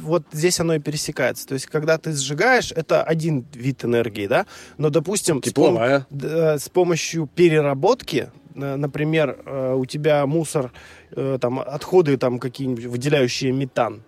вот 0.00 0.24
здесь 0.32 0.58
оно 0.60 0.74
и 0.74 0.78
пересекается. 0.80 1.46
То 1.46 1.54
есть, 1.54 1.66
когда 1.66 1.98
ты 1.98 2.12
сжигаешь, 2.12 2.72
это 2.72 3.02
один 3.02 3.44
вид 3.54 3.84
энергии, 3.84 4.26
да. 4.26 4.46
Но, 4.78 4.90
допустим, 4.90 5.42
с, 5.42 5.52
пом- 5.52 6.04
д- 6.10 6.58
с 6.58 6.68
помощью 6.68 7.28
переработки, 7.32 8.30
э, 8.56 8.76
например, 8.76 9.38
э, 9.46 9.74
у 9.74 9.84
тебя 9.86 10.26
мусор, 10.26 10.72
э, 11.12 11.38
там 11.40 11.60
отходы 11.60 12.16
там 12.16 12.38
какие-нибудь 12.38 12.86
выделяющие 12.86 13.52
метан. 13.52 14.02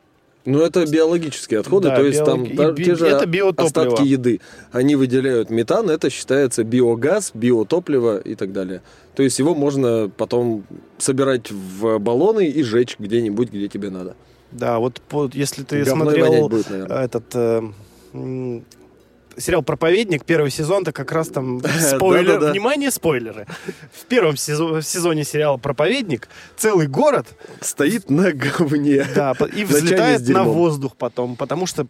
Ну, 0.45 0.61
это 0.61 0.85
биологические 0.87 1.61
отходы, 1.61 1.89
Да, 1.89 1.97
то 1.97 2.03
есть 2.05 2.25
там 2.25 2.43
биологи- 2.45 2.57
та- 2.57 2.83
и 2.83 2.85
те 2.85 2.95
же 2.97 3.07
это 3.07 3.27
биотопливо. 3.27 3.67
остатки 3.67 4.03
еды. 4.09 4.41
Они 4.73 4.97
выделяют 4.97 5.51
метан, 5.51 5.89
это 5.89 6.11
считается 6.11 6.65
биогаз, 6.65 7.31
биотопливо 7.35 8.19
и 8.19 8.35
так 8.35 8.53
далее. 8.53 8.83
То 9.15 9.23
есть 9.23 9.39
его 9.39 9.55
можно 9.55 10.11
потом 10.17 10.65
собирать 10.99 11.51
в 11.53 11.99
баллоны 11.99 12.47
и 12.49 12.63
жечь 12.65 12.97
где-нибудь, 12.99 13.51
где 13.53 13.69
тебе 13.69 13.91
надо. 13.91 14.17
Да, 14.51 14.79
вот 14.81 15.01
по- 15.09 15.31
если 15.33 15.63
ты 15.63 15.85
Говно 15.85 16.11
и 16.11 16.15
смотрел 16.17 16.49
будет, 16.49 16.71
наверное. 16.71 17.05
этот 17.05 17.25
э, 17.35 17.63
сериал 19.37 19.63
«Проповедник», 19.63 20.25
первый 20.25 20.51
сезон-то 20.51 20.93
как 20.93 21.13
раз 21.13 21.29
там 21.29 21.61
спойлер. 21.81 22.35
Да-да-да. 22.35 22.53
Внимание, 22.53 22.91
спойлеры. 22.91 23.47
В 23.93 24.05
первом 24.07 24.35
сезо- 24.35 24.83
сезоне 24.83 25.25
сериала 25.25 25.57
«Проповедник» 25.57 26.29
целый 26.57 26.87
город 26.87 27.27
Стоит 27.61 28.11
на 28.11 28.33
говне. 28.33 29.07
да, 29.15 29.35
и 29.55 29.65
взлетает 29.65 30.29
на 30.29 30.45
воздух 30.45 30.97
потом, 30.97 31.37
потому 31.37 31.67
что 31.67 31.87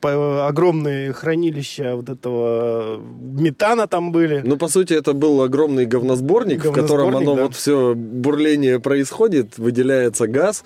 огромные 0.46 1.12
хранилища 1.12 1.96
вот 1.96 2.08
этого 2.08 2.98
метана 2.98 3.86
там 3.86 4.12
были. 4.12 4.42
Ну, 4.44 4.56
по 4.56 4.68
сути, 4.68 4.94
это 4.94 5.12
был 5.12 5.42
огромный 5.42 5.86
говносборник, 5.86 6.64
в 6.64 6.72
котором 6.72 7.16
оно 7.16 7.34
да. 7.34 7.42
вот 7.44 7.54
все 7.54 7.94
бурление 7.94 8.80
происходит, 8.80 9.58
выделяется 9.58 10.26
газ. 10.26 10.64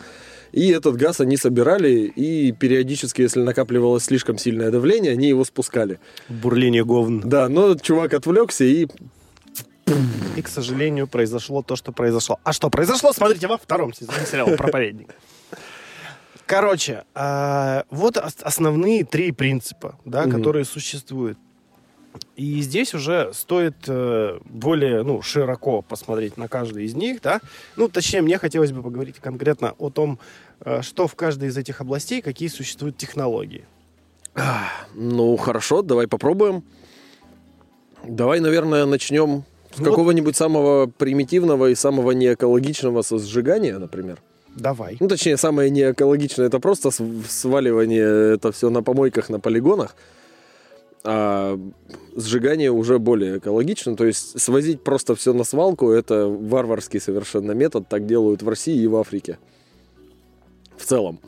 И 0.52 0.68
этот 0.70 0.96
газ 0.96 1.20
они 1.20 1.36
собирали, 1.36 1.90
и 1.90 2.52
периодически, 2.52 3.22
если 3.22 3.40
накапливалось 3.42 4.04
слишком 4.04 4.38
сильное 4.38 4.70
давление, 4.70 5.12
они 5.12 5.28
его 5.28 5.44
спускали. 5.44 5.98
Бурление 6.28 6.84
говн. 6.84 7.20
Да, 7.24 7.48
но 7.48 7.74
чувак 7.76 8.14
отвлекся 8.14 8.64
и 8.64 8.86
И, 10.36 10.42
к 10.42 10.48
сожалению, 10.48 11.06
произошло 11.06 11.62
то, 11.62 11.76
что 11.76 11.92
произошло. 11.92 12.38
А 12.42 12.52
что 12.52 12.70
произошло, 12.70 13.12
смотрите 13.12 13.46
во 13.46 13.56
втором 13.56 13.92
сезоне 13.94 14.26
сериала 14.30 14.56
«Проповедник». 14.56 15.14
Короче, 16.46 17.04
а, 17.14 17.84
вот 17.90 18.16
ос- 18.16 18.36
основные 18.42 19.04
три 19.04 19.32
принципа, 19.32 19.98
да, 20.04 20.22
Мгм. 20.22 20.36
которые 20.36 20.64
существуют. 20.64 21.38
И 22.37 22.61
здесь 22.61 22.94
уже 22.94 23.30
стоит 23.35 23.76
э, 23.87 24.38
более 24.44 25.02
ну, 25.02 25.23
широко 25.23 25.82
посмотреть 25.82 26.37
на 26.37 26.49
каждый 26.49 26.85
из 26.85 26.94
них. 26.94 27.20
Да? 27.23 27.40
Ну, 27.76 27.88
точнее, 27.88 28.23
мне 28.23 28.38
хотелось 28.38 28.73
бы 28.73 28.82
поговорить 28.82 29.16
конкретно 29.20 29.75
о 29.78 29.90
том, 29.90 30.18
э, 30.61 30.82
что 30.82 31.06
в 31.06 31.14
каждой 31.14 31.49
из 31.49 31.56
этих 31.56 31.80
областей, 31.80 32.23
какие 32.23 32.49
существуют 32.49 32.96
технологии. 32.96 33.64
Ну, 34.94 35.37
хорошо, 35.37 35.82
давай 35.82 36.06
попробуем. 36.06 36.62
Давай, 38.04 38.40
наверное, 38.40 38.85
начнем 38.87 39.44
с 39.75 39.78
Вот. 39.78 39.88
какого-нибудь 39.88 40.37
самого 40.37 40.87
примитивного 40.87 41.70
и 41.70 41.75
самого 41.75 42.12
неэкологичного 42.12 43.02
со 43.02 43.18
сжигания, 43.18 43.78
например. 43.78 44.18
Давай. 44.54 44.96
Ну, 45.00 45.08
точнее, 45.08 45.37
самое 45.37 45.70
неэкологичное 45.70 46.46
это 46.46 46.61
просто 46.61 46.90
св- 46.90 47.30
сваливание 47.30 48.35
это 48.35 48.52
все 48.52 48.70
на 48.70 48.82
помойках, 48.82 49.28
на 49.28 49.38
полигонах. 49.40 49.96
А 51.06 51.58
сжигание 52.16 52.72
уже 52.72 52.98
более 52.98 53.38
экологично. 53.38 53.96
То 53.96 54.04
есть 54.04 54.40
свозить 54.40 54.82
просто 54.82 55.14
все 55.14 55.32
на 55.32 55.44
свалку 55.44 55.90
это 55.90 56.26
варварский 56.26 57.00
совершенно 57.00 57.52
метод. 57.52 57.88
Так 57.88 58.06
делают 58.06 58.42
в 58.42 58.48
России 58.48 58.76
и 58.76 58.86
в 58.86 58.96
Африке. 58.96 59.38
В 60.76 60.84
целом. 60.84 61.20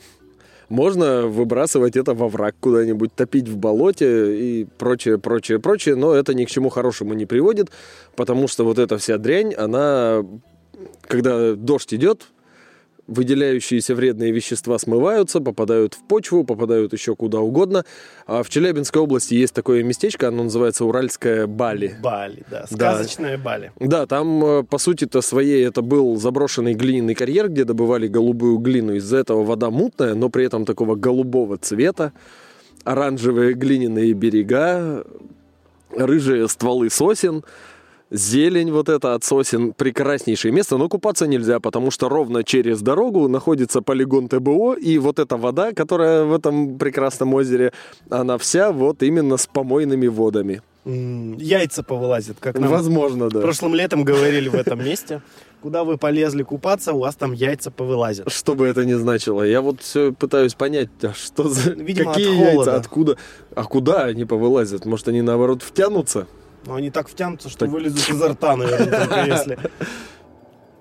Можно 0.67 1.25
выбрасывать 1.25 1.95
это 1.95 2.13
во 2.13 2.27
враг 2.29 2.55
куда-нибудь, 2.59 3.13
топить 3.15 3.47
в 3.47 3.57
болоте 3.57 4.37
и 4.37 4.67
прочее, 4.77 5.17
прочее, 5.17 5.59
прочее, 5.59 5.95
но 5.95 6.13
это 6.13 6.35
ни 6.35 6.45
к 6.45 6.49
чему 6.49 6.69
хорошему 6.69 7.15
не 7.15 7.25
приводит, 7.25 7.71
потому 8.15 8.47
что 8.47 8.65
вот 8.65 8.77
эта 8.77 8.99
вся 8.99 9.17
дрянь, 9.17 9.55
она, 9.55 10.23
когда 11.01 11.55
дождь 11.55 11.91
идет, 11.91 12.27
выделяющиеся 13.09 13.95
вредные 13.95 14.31
вещества 14.31 14.77
смываются, 14.77 15.41
попадают 15.41 15.95
в 15.95 16.03
почву, 16.03 16.43
попадают 16.43 16.93
еще 16.93 17.15
куда 17.15 17.39
угодно. 17.39 17.83
А 18.27 18.43
в 18.43 18.49
Челябинской 18.49 19.01
области 19.01 19.33
есть 19.33 19.53
такое 19.53 19.83
местечко, 19.83 20.27
оно 20.27 20.43
называется 20.43 20.85
Уральская 20.85 21.47
Бали. 21.47 21.97
Бали, 22.01 22.43
да. 22.49 22.65
Да. 22.69 22.93
Сказочная 22.93 23.37
Бали. 23.37 23.71
Да, 23.79 24.05
там, 24.05 24.43
э, 24.43 24.63
по 24.63 24.77
сути-то 24.77 25.21
своей, 25.21 25.65
это 25.65 25.81
был 25.81 26.15
заброшенный 26.17 26.73
глиняный 26.73 27.15
карьер, 27.15 27.49
где 27.49 27.63
добывали 27.63 28.07
голубую 28.07 28.57
глину. 28.59 28.93
Из-за 28.93 29.17
этого 29.17 29.43
вода 29.43 29.71
мутная, 29.71 30.13
но 30.13 30.29
при 30.29 30.45
этом 30.45 30.65
такого 30.65 30.95
голубого 30.95 31.57
цвета. 31.57 32.13
Оранжевые 32.83 33.53
глиняные 33.53 34.13
берега, 34.13 35.03
рыжие 35.95 36.47
стволы 36.47 36.89
сосен, 36.89 37.43
зелень 38.11 38.71
вот 38.71 38.89
эта 38.89 39.13
от 39.13 39.23
сосен. 39.23 39.73
Прекраснейшее 39.73 40.51
место, 40.51 40.77
но 40.77 40.89
купаться 40.89 41.27
нельзя, 41.27 41.59
потому 41.59 41.91
что 41.91 42.09
ровно 42.09 42.43
через 42.43 42.81
дорогу 42.81 43.27
находится 43.27 43.81
полигон 43.81 44.27
ТБО, 44.27 44.75
и 44.75 44.97
вот 44.97 45.19
эта 45.19 45.37
вода, 45.37 45.73
которая 45.73 46.23
в 46.25 46.33
этом 46.33 46.77
прекрасном 46.77 47.33
озере, 47.33 47.71
она 48.09 48.37
вся 48.37 48.71
вот 48.71 49.03
именно 49.03 49.37
с 49.37 49.47
помойными 49.47 50.07
водами. 50.07 50.61
Яйца 50.85 51.83
повылазят, 51.83 52.37
как 52.39 52.57
нам 52.57 52.69
Возможно, 52.69 53.29
да. 53.29 53.41
прошлым 53.41 53.75
летом 53.75 54.03
говорили 54.03 54.49
в 54.49 54.55
этом 54.55 54.83
месте. 54.83 55.21
Куда 55.61 55.83
вы 55.83 55.97
полезли 55.97 56.41
купаться, 56.41 56.93
у 56.93 56.99
вас 56.99 57.15
там 57.15 57.33
яйца 57.33 57.69
повылазят. 57.69 58.31
Что 58.31 58.55
бы 58.55 58.65
это 58.65 58.85
ни 58.85 58.93
значило. 58.93 59.43
Я 59.43 59.61
вот 59.61 59.81
все 59.81 60.13
пытаюсь 60.13 60.53
понять, 60.53 60.89
а 61.01 61.13
что 61.13 61.49
за... 61.49 61.71
Видимо, 61.71 62.13
Какие 62.13 62.55
яйца, 62.55 62.77
откуда? 62.77 63.17
А 63.53 63.65
куда 63.65 64.05
они 64.05 64.23
повылазят? 64.23 64.85
Может, 64.85 65.09
они 65.09 65.21
наоборот 65.21 65.61
втянутся? 65.61 66.27
Но 66.65 66.75
они 66.75 66.89
так 66.91 67.07
втянутся, 67.07 67.49
что 67.49 67.59
Так. 67.59 67.69
вылезут 67.69 68.09
изо 68.09 68.29
рта, 68.29 68.55
наверное, 68.55 69.05
только 69.07 69.25
если. 69.25 69.57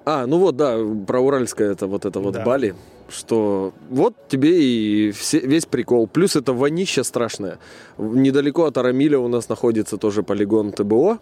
А, 0.05 0.27
ну 0.27 0.39
вот, 0.39 0.57
да, 0.57 0.79
про 1.07 1.21
Уральское 1.21 1.71
это 1.73 1.87
вот 1.87 2.05
это 2.07 2.19
вот 2.21 2.35
Да. 2.35 2.43
Бали, 2.45 2.75
что 3.11 3.73
вот 3.91 4.15
тебе 4.29 4.61
и 4.63 5.11
все- 5.13 5.41
весь 5.41 5.67
прикол. 5.67 6.07
Плюс 6.07 6.35
это 6.37 6.53
вонища 6.53 7.05
страшное. 7.05 7.59
Недалеко 7.99 8.65
от 8.65 8.79
Арамиля 8.79 9.19
у 9.19 9.29
нас 9.29 9.49
находится 9.49 9.97
тоже 9.99 10.23
полигон 10.23 10.73
ТБО. 10.73 11.19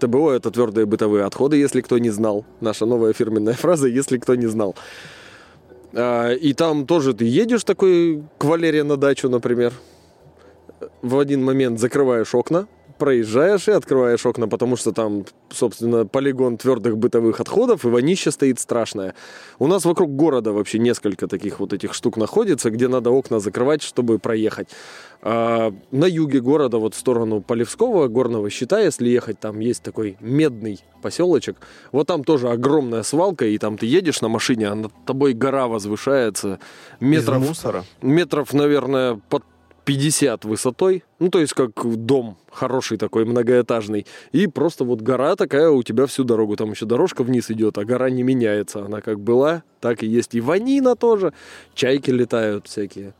ТБО 0.00 0.32
это 0.32 0.50
твердые 0.50 0.84
бытовые 0.86 1.24
отходы, 1.24 1.56
если 1.56 1.80
кто 1.80 1.98
не 1.98 2.10
знал. 2.10 2.44
Наша 2.60 2.86
новая 2.86 3.12
фирменная 3.12 3.54
фраза, 3.62 3.86
если 3.86 4.18
кто 4.18 4.34
не 4.34 4.46
знал. 4.48 4.74
А, 5.94 6.32
и 6.32 6.52
там 6.54 6.86
тоже 6.86 7.14
ты 7.14 7.24
едешь 7.24 7.62
такой 7.64 8.22
к 8.38 8.44
Валере 8.44 8.82
на 8.82 8.96
дачу, 8.96 9.28
например. 9.28 9.72
В 11.02 11.18
один 11.20 11.44
момент 11.44 11.78
закрываешь 11.78 12.34
окна, 12.34 12.66
проезжаешь 12.98 13.68
и 13.68 13.72
открываешь 13.72 14.24
окна, 14.26 14.48
потому 14.48 14.76
что 14.76 14.92
там, 14.92 15.24
собственно, 15.50 16.06
полигон 16.06 16.56
твердых 16.56 16.96
бытовых 16.96 17.40
отходов, 17.40 17.84
и 17.84 17.88
вонище 17.88 18.30
стоит 18.30 18.60
страшное. 18.60 19.14
У 19.58 19.66
нас 19.66 19.84
вокруг 19.84 20.14
города 20.14 20.52
вообще 20.52 20.78
несколько 20.78 21.26
таких 21.26 21.60
вот 21.60 21.72
этих 21.72 21.94
штук 21.94 22.16
находится, 22.16 22.70
где 22.70 22.88
надо 22.88 23.10
окна 23.10 23.40
закрывать, 23.40 23.82
чтобы 23.82 24.18
проехать. 24.18 24.68
А 25.22 25.72
на 25.90 26.04
юге 26.04 26.40
города, 26.40 26.78
вот 26.78 26.94
в 26.94 26.98
сторону 26.98 27.40
Полевского 27.40 28.08
горного 28.08 28.50
щита, 28.50 28.80
если 28.80 29.08
ехать, 29.08 29.40
там 29.40 29.58
есть 29.60 29.82
такой 29.82 30.16
медный 30.20 30.80
поселочек. 31.00 31.56
Вот 31.92 32.06
там 32.06 32.24
тоже 32.24 32.50
огромная 32.50 33.02
свалка, 33.02 33.46
и 33.46 33.56
там 33.58 33.78
ты 33.78 33.86
едешь 33.86 34.20
на 34.20 34.28
машине, 34.28 34.68
а 34.68 34.74
над 34.74 34.92
тобой 35.06 35.32
гора 35.32 35.66
возвышается 35.66 36.58
метров 37.00 37.42
Из 37.42 37.48
мусора. 37.48 37.84
метров, 38.02 38.52
наверное, 38.52 39.20
под 39.28 39.44
50 39.84 40.44
высотой. 40.44 41.04
Ну, 41.18 41.28
то 41.28 41.38
есть 41.38 41.52
как 41.52 41.72
дом 41.84 42.36
хороший 42.50 42.98
такой, 42.98 43.24
многоэтажный. 43.24 44.06
И 44.32 44.46
просто 44.46 44.84
вот 44.84 45.00
гора 45.00 45.36
такая 45.36 45.70
у 45.70 45.82
тебя 45.82 46.06
всю 46.06 46.24
дорогу. 46.24 46.56
Там 46.56 46.70
еще 46.70 46.86
дорожка 46.86 47.22
вниз 47.22 47.50
идет, 47.50 47.78
а 47.78 47.84
гора 47.84 48.10
не 48.10 48.22
меняется. 48.22 48.84
Она 48.84 49.00
как 49.00 49.20
была, 49.20 49.62
так 49.80 50.02
и 50.02 50.06
есть. 50.06 50.34
И 50.34 50.40
ванина 50.40 50.96
тоже. 50.96 51.32
Чайки 51.74 52.10
летают 52.10 52.66
всякие. 52.66 53.14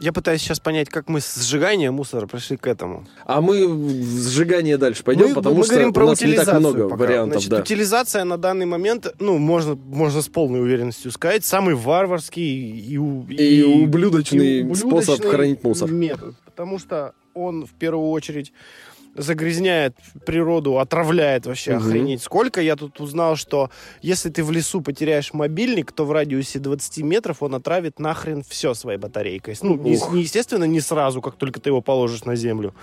Я 0.00 0.12
пытаюсь 0.12 0.40
сейчас 0.40 0.60
понять, 0.60 0.88
как 0.88 1.08
мы 1.08 1.20
с 1.20 1.34
сжигания 1.44 1.90
мусора 1.90 2.26
пришли 2.26 2.56
к 2.56 2.66
этому. 2.68 3.04
А 3.26 3.40
мы 3.40 3.66
в 3.66 4.28
сжигание 4.28 4.76
дальше 4.78 5.02
пойдем, 5.02 5.28
мы, 5.30 5.34
потому 5.34 5.56
мы 5.56 5.64
что 5.64 5.72
говорим 5.74 5.92
про 5.92 6.04
у 6.04 6.08
нас 6.10 6.20
не 6.20 6.34
так 6.34 6.60
много 6.60 6.84
пока. 6.88 6.96
вариантов. 6.96 7.34
Значит, 7.42 7.50
да. 7.50 7.60
утилизация 7.62 8.24
на 8.24 8.38
данный 8.38 8.66
момент, 8.66 9.12
ну, 9.18 9.38
можно, 9.38 9.74
можно 9.74 10.22
с 10.22 10.28
полной 10.28 10.60
уверенностью 10.60 11.10
сказать, 11.10 11.44
самый 11.44 11.74
варварский 11.74 12.78
и, 12.78 12.96
у- 12.96 13.26
И 13.28 13.62
ублюдочный 13.64 14.60
и 14.60 14.74
способ 14.74 15.20
хранить 15.24 15.64
мусор. 15.64 15.90
метод. 15.90 16.34
Потому 16.44 16.78
что 16.78 17.14
он 17.34 17.66
в 17.66 17.70
первую 17.72 18.10
очередь 18.10 18.52
загрязняет 19.18 19.94
природу, 20.24 20.78
отравляет 20.78 21.46
вообще 21.46 21.74
Мгм. 21.76 21.86
охренеть. 21.86 22.22
Сколько 22.22 22.60
я 22.62 22.76
тут 22.76 23.00
узнал, 23.00 23.36
что 23.36 23.70
если 24.00 24.30
ты 24.30 24.42
в 24.44 24.50
лесу 24.50 24.80
потеряешь 24.80 25.32
мобильник, 25.34 25.92
то 25.92 26.04
в 26.04 26.12
радиусе 26.12 26.58
20 26.58 27.02
метров 27.02 27.42
он 27.42 27.54
отравит 27.54 27.98
нахрен 27.98 28.42
все 28.48 28.74
своей 28.74 28.98
батарейкой. 28.98 29.56
Ну, 29.62 29.74
Ух. 29.74 30.12
не 30.12 30.22
естественно, 30.22 30.64
не 30.64 30.80
сразу, 30.80 31.20
как 31.20 31.34
только 31.36 31.60
ты 31.60 31.70
его 31.70 31.80
положишь 31.82 32.24
на 32.24 32.36
землю. 32.36 32.74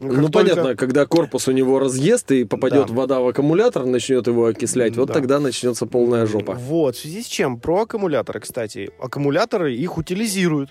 Как 0.00 0.10
ну, 0.10 0.28
только- 0.28 0.48
понятно, 0.50 0.74
когда 0.74 1.06
корпус 1.06 1.46
у 1.46 1.52
него 1.52 1.78
разъест 1.78 2.30
и 2.32 2.44
попадет 2.44 2.88
Да. 2.88 2.92
вода 2.94 3.20
в 3.20 3.28
аккумулятор, 3.28 3.86
начнет 3.86 4.26
его 4.26 4.46
окислять, 4.46 4.96
вот 4.96 5.06
Да. 5.08 5.14
тогда 5.14 5.38
начнется 5.38 5.86
полная 5.86 6.26
жопа. 6.26 6.54
Вот, 6.54 6.96
в 6.96 7.00
связи 7.00 7.22
с 7.22 7.26
чем? 7.26 7.58
Про 7.60 7.82
аккумуляторы, 7.82 8.40
кстати. 8.40 8.90
Аккумуляторы 8.98 9.72
их 9.74 9.96
утилизируют. 9.96 10.70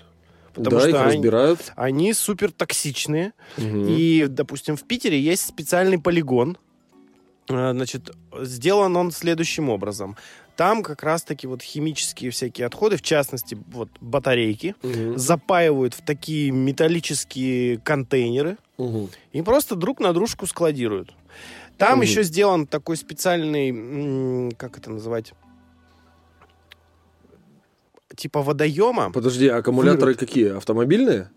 Потому 0.54 0.76
да, 0.76 0.80
что 0.80 0.88
их 0.90 0.94
они, 0.96 1.14
разбирают. 1.16 1.72
они 1.76 2.12
супер 2.14 2.52
токсичные. 2.52 3.32
Мгм. 3.56 3.86
И, 3.88 4.26
допустим, 4.28 4.76
в 4.76 4.84
Питере 4.84 5.20
есть 5.20 5.46
специальный 5.46 5.98
полигон. 5.98 6.56
Э, 7.48 7.72
Значит, 7.72 8.10
сделан 8.40 8.96
он 8.96 9.10
следующим 9.10 9.68
образом. 9.68 10.16
Там 10.56 10.84
как 10.84 11.02
раз-таки 11.02 11.48
вот 11.48 11.62
химические 11.62 12.30
всякие 12.30 12.66
отходы, 12.68 12.96
в 12.96 13.02
частности, 13.02 13.58
вот 13.72 13.88
батарейки, 14.00 14.76
Мгм. 14.82 15.18
запаивают 15.18 15.94
в 15.94 16.04
такие 16.04 16.52
металлические 16.52 17.78
контейнеры 17.78 18.56
Мгм. 18.78 19.10
и 19.32 19.42
просто 19.42 19.74
друг 19.74 19.98
на 20.00 20.12
дружку 20.12 20.46
складируют. 20.46 21.12
Там 21.76 21.94
Мгм. 21.98 22.02
еще 22.02 22.22
сделан 22.22 22.66
такой 22.68 22.96
специальный, 22.96 24.52
как 24.56 24.78
это 24.78 24.90
называть, 24.90 25.32
типа 28.16 28.42
водоема. 28.42 29.10
Подожди, 29.12 29.48
а 29.48 29.58
аккумуляторы 29.58 30.12
Вырод. 30.12 30.18
какие? 30.20 30.56
Автомобильные? 30.56 31.30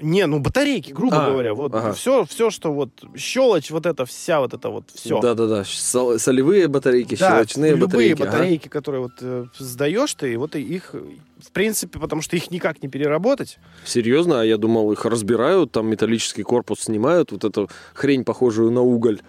Не, 0.00 0.26
ну 0.26 0.40
батарейки, 0.40 0.90
грубо 0.92 1.24
А, 1.24 1.30
говоря. 1.30 1.54
Вот 1.54 1.72
ага. 1.72 1.92
все, 1.92 2.24
все, 2.24 2.50
что 2.50 2.72
вот 2.72 2.90
щелочь, 3.16 3.70
вот 3.70 3.86
это 3.86 4.04
вся 4.04 4.40
вот 4.40 4.52
это 4.52 4.68
вот 4.68 4.86
все. 4.92 5.20
Да-да-да, 5.20 5.62
сол- 5.64 6.18
солевые 6.18 6.66
батарейки, 6.66 7.14
Да, 7.16 7.30
щелочные 7.30 7.74
любые 7.76 8.14
батарейки. 8.16 8.22
ага. 8.22 8.30
батарейки, 8.32 8.68
которые 8.68 9.02
вот 9.02 9.12
э, 9.20 9.46
сдаешь 9.56 10.12
ты, 10.14 10.36
вот 10.36 10.56
и 10.56 10.62
их, 10.62 10.94
в 11.38 11.52
принципе, 11.52 12.00
потому 12.00 12.22
что 12.22 12.34
их 12.34 12.50
никак 12.50 12.82
не 12.82 12.88
переработать. 12.88 13.58
Серьезно? 13.84 14.40
А 14.40 14.44
я 14.44 14.56
думал, 14.56 14.90
их 14.90 15.04
разбирают, 15.04 15.70
там 15.70 15.86
металлический 15.86 16.42
корпус 16.42 16.80
снимают, 16.80 17.30
вот 17.30 17.44
эту 17.44 17.70
хрень, 17.94 18.24
похожую 18.24 18.72
на 18.72 18.80
уголь. 18.82 19.20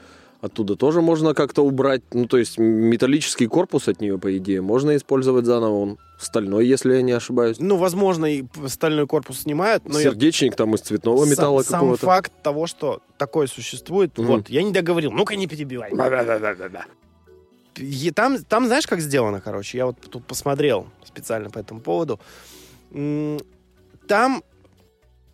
Оттуда 0.41 0.75
тоже 0.75 1.01
можно 1.01 1.33
как-то 1.33 1.63
убрать. 1.63 2.01
Ну, 2.13 2.27
то 2.27 2.37
есть 2.37 2.57
металлический 2.57 3.47
корпус 3.47 3.87
от 3.87 3.99
нее, 4.01 4.19
по 4.19 4.37
идее, 4.37 4.61
можно 4.61 4.95
использовать 4.95 5.45
заново. 5.45 5.73
Он 5.73 5.97
стальной, 6.19 6.67
если 6.67 6.93
я 6.95 7.01
не 7.01 7.13
ошибаюсь. 7.13 7.57
Ну, 7.59 7.77
возможно, 7.77 8.25
и 8.25 8.43
стальной 8.67 9.07
корпус 9.07 9.39
снимают, 9.41 9.87
но 9.87 9.97
я- 9.99 10.11
Сердечник 10.11 10.55
там 10.55 10.75
из 10.75 10.81
цветного 10.81 11.21
сам- 11.21 11.29
металла 11.29 11.63
сам, 11.63 11.79
какого-то. 11.79 12.05
факт 12.05 12.31
того, 12.43 12.67
что 12.67 13.01
такое 13.17 13.47
существует, 13.47 14.17
Мгм. 14.17 14.27
вот, 14.27 14.49
я 14.49 14.61
не 14.63 14.71
договорил. 14.71 15.11
Ну-ка, 15.11 15.35
не 15.35 15.47
перебивай. 15.47 15.91
И 17.77 18.11
там, 18.11 18.37
там, 18.43 18.67
знаешь, 18.67 18.87
как 18.87 19.01
сделано, 19.01 19.41
короче? 19.41 19.77
Я 19.77 19.85
вот 19.87 19.97
тут 20.09 20.25
посмотрел 20.25 20.87
специально 21.03 21.49
по 21.49 21.59
этому 21.59 21.81
поводу. 21.81 22.19
Там 24.07 24.43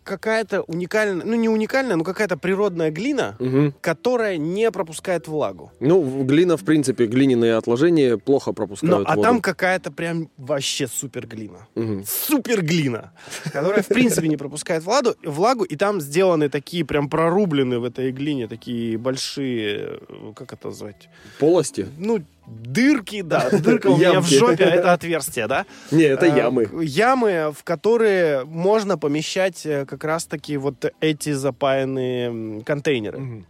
какая-то 0.04 0.62
уникальная, 0.62 1.24
ну 1.24 1.34
не 1.36 1.48
уникальная, 1.48 1.96
но 1.96 2.04
какая-то 2.04 2.36
природная 2.36 2.90
глина, 2.90 3.36
Мгм. 3.38 3.74
которая 3.80 4.36
не 4.36 4.70
пропускает 4.70 5.28
влагу. 5.28 5.72
Ну, 5.80 6.24
глина, 6.24 6.56
в 6.56 6.64
принципе, 6.64 7.06
глиняные 7.06 7.54
отложения 7.56 8.16
плохо 8.18 8.52
пропускают 8.52 8.98
Но, 8.98 9.04
а 9.06 9.16
воду. 9.16 9.22
там 9.22 9.40
какая-то 9.40 9.90
прям 9.92 10.28
вообще 10.36 10.86
супер 10.88 11.26
глина. 11.26 11.66
Мгм. 11.74 12.04
Супер 12.06 12.62
глина, 12.62 13.12
которая 13.52 13.82
в 13.82 13.88
принципе 13.88 14.28
не 14.28 14.36
пропускает 14.36 14.82
влагу, 14.84 15.14
влагу, 15.24 15.64
и 15.64 15.76
там 15.76 16.00
сделаны 16.00 16.48
такие 16.48 16.84
прям 16.84 17.08
прорублены 17.08 17.78
в 17.78 17.84
этой 17.84 18.12
глине 18.12 18.48
такие 18.48 18.98
большие, 18.98 20.00
э, 20.08 20.32
как 20.34 20.52
это 20.52 20.68
назвать? 20.68 21.08
Полости? 21.38 21.86
Ну, 21.98 22.22
дырки, 22.46 23.22
да, 23.22 23.48
дырка 23.50 23.88
у 23.88 23.96
меня 23.96 24.20
в 24.20 24.28
жопе, 24.28 24.64
а 24.64 24.70
это 24.70 24.92
отверстие, 24.92 25.46
да? 25.46 25.66
Не, 25.90 26.04
это 26.04 26.26
Э, 26.26 26.36
ямы. 26.36 26.68
Ямы, 26.82 27.52
в 27.56 27.64
которые 27.64 28.44
можно 28.44 28.98
помещать 28.98 29.64
э, 29.66 29.86
как 29.86 30.04
раз-таки 30.04 30.56
вот 30.56 30.92
эти 31.00 31.32
запаянные 31.32 32.62
контейнеры. 32.62 33.44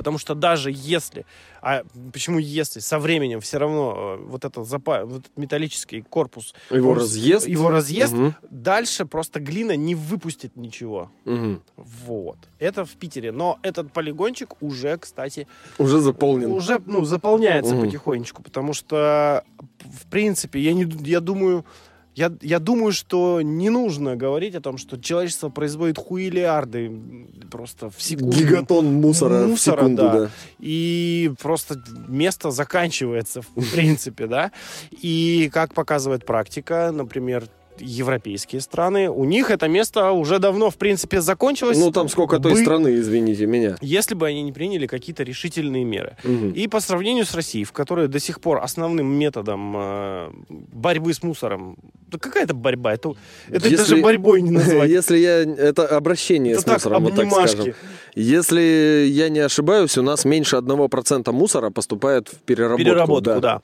Потому 0.00 0.16
что 0.16 0.34
даже 0.34 0.70
если, 0.74 1.26
а 1.60 1.82
почему 2.10 2.38
если, 2.38 2.80
со 2.80 2.98
временем 2.98 3.42
все 3.42 3.58
равно 3.58 4.16
э, 4.18 4.24
вот 4.24 4.46
этот, 4.46 4.66
запа... 4.66 5.04
вот 5.04 5.18
этот 5.26 5.36
металлический 5.36 6.00
корпус 6.00 6.54
Его 6.70 6.92
он 6.92 6.96
разъест? 6.96 7.46
его 7.46 7.68
разъест, 7.68 8.14
Мгм. 8.14 8.34
дальше 8.50 9.04
просто 9.04 9.40
глина 9.40 9.76
не 9.76 9.94
выпустит 9.94 10.56
ничего. 10.56 11.10
Мгм. 11.26 11.62
Вот. 11.76 12.38
Это 12.58 12.86
в 12.86 12.92
Питере. 12.96 13.30
Но 13.30 13.58
этот 13.62 13.92
полигончик 13.92 14.54
уже, 14.62 14.96
кстати, 14.96 15.46
Уже 15.76 16.00
заполнен. 16.00 16.50
уже 16.50 16.80
ну, 16.86 17.04
заполняется 17.04 17.74
Мгм. 17.74 17.84
потихонечку, 17.84 18.42
потому 18.42 18.72
что, 18.72 19.44
в 19.80 20.06
принципе, 20.06 20.60
я, 20.60 20.72
не, 20.72 20.86
я 21.06 21.20
думаю, 21.20 21.66
я, 22.14 22.32
я 22.40 22.58
думаю, 22.58 22.92
что 22.92 23.40
не 23.40 23.70
нужно 23.70 24.16
говорить 24.16 24.54
о 24.54 24.60
том, 24.60 24.78
что 24.78 25.00
человечество 25.00 25.48
производит 25.48 25.96
хуилиарды 25.98 26.90
просто 27.50 27.90
в 27.90 28.02
секунду. 28.02 28.36
Гигатон 28.36 28.86
мусора, 28.94 29.44
в 29.44 29.48
Мусора, 29.48 29.76
секунду, 29.76 30.02
да. 30.02 30.12
да. 30.12 30.30
И 30.58 31.32
просто 31.40 31.82
место 32.08 32.50
заканчивается, 32.50 33.42
в 33.42 33.54
принципе, 33.72 34.26
да. 34.26 34.52
И 34.90 35.50
как 35.52 35.72
показывает 35.72 36.26
практика, 36.26 36.90
например, 36.92 37.44
европейские 37.80 38.60
страны, 38.60 39.10
у 39.10 39.24
них 39.24 39.50
это 39.50 39.68
место 39.68 40.12
уже 40.12 40.38
давно, 40.38 40.70
в 40.70 40.76
принципе, 40.76 41.20
закончилось. 41.20 41.78
Ну, 41.78 41.90
там 41.90 42.08
сколько 42.08 42.38
той 42.38 42.52
бы- 42.52 42.60
страны, 42.60 42.96
извините 42.96 43.46
меня. 43.46 43.76
Если 43.80 44.14
бы 44.14 44.26
они 44.26 44.42
не 44.42 44.52
приняли 44.52 44.86
какие-то 44.86 45.22
решительные 45.22 45.84
меры. 45.84 46.16
Мгм. 46.24 46.50
И 46.52 46.68
по 46.68 46.80
сравнению 46.80 47.24
с 47.24 47.34
Россией, 47.34 47.64
в 47.64 47.72
которой 47.72 48.08
до 48.08 48.18
сих 48.20 48.40
пор 48.40 48.58
основным 48.62 49.06
методом 49.06 49.74
э, 49.76 50.30
борьбы 50.48 51.12
с 51.12 51.22
мусором... 51.22 51.76
Да 52.08 52.18
какая 52.18 52.44
это 52.44 52.54
борьба? 52.54 52.94
Это, 52.94 53.14
это 53.48 53.68
Если- 53.68 53.76
даже 53.76 53.96
борьбой 54.02 54.42
не 54.42 54.50
назвать. 54.50 54.90
Если 54.90 55.18
я... 55.18 55.42
Это 55.42 55.86
обращение 55.86 56.52
Это 56.52 56.62
с 56.62 56.64
так, 56.64 56.74
мусором, 56.74 57.04
вот 57.04 57.16
так 57.16 57.30
скажем. 57.30 57.74
Если 58.14 59.06
я 59.08 59.28
не 59.28 59.40
ошибаюсь, 59.40 59.96
у 59.98 60.02
нас 60.02 60.24
меньше 60.24 60.56
1% 60.56 61.30
мусора 61.32 61.70
поступает 61.70 62.28
в 62.28 62.36
переработку. 62.38 62.84
Переработку, 62.84 63.40
да. 63.40 63.60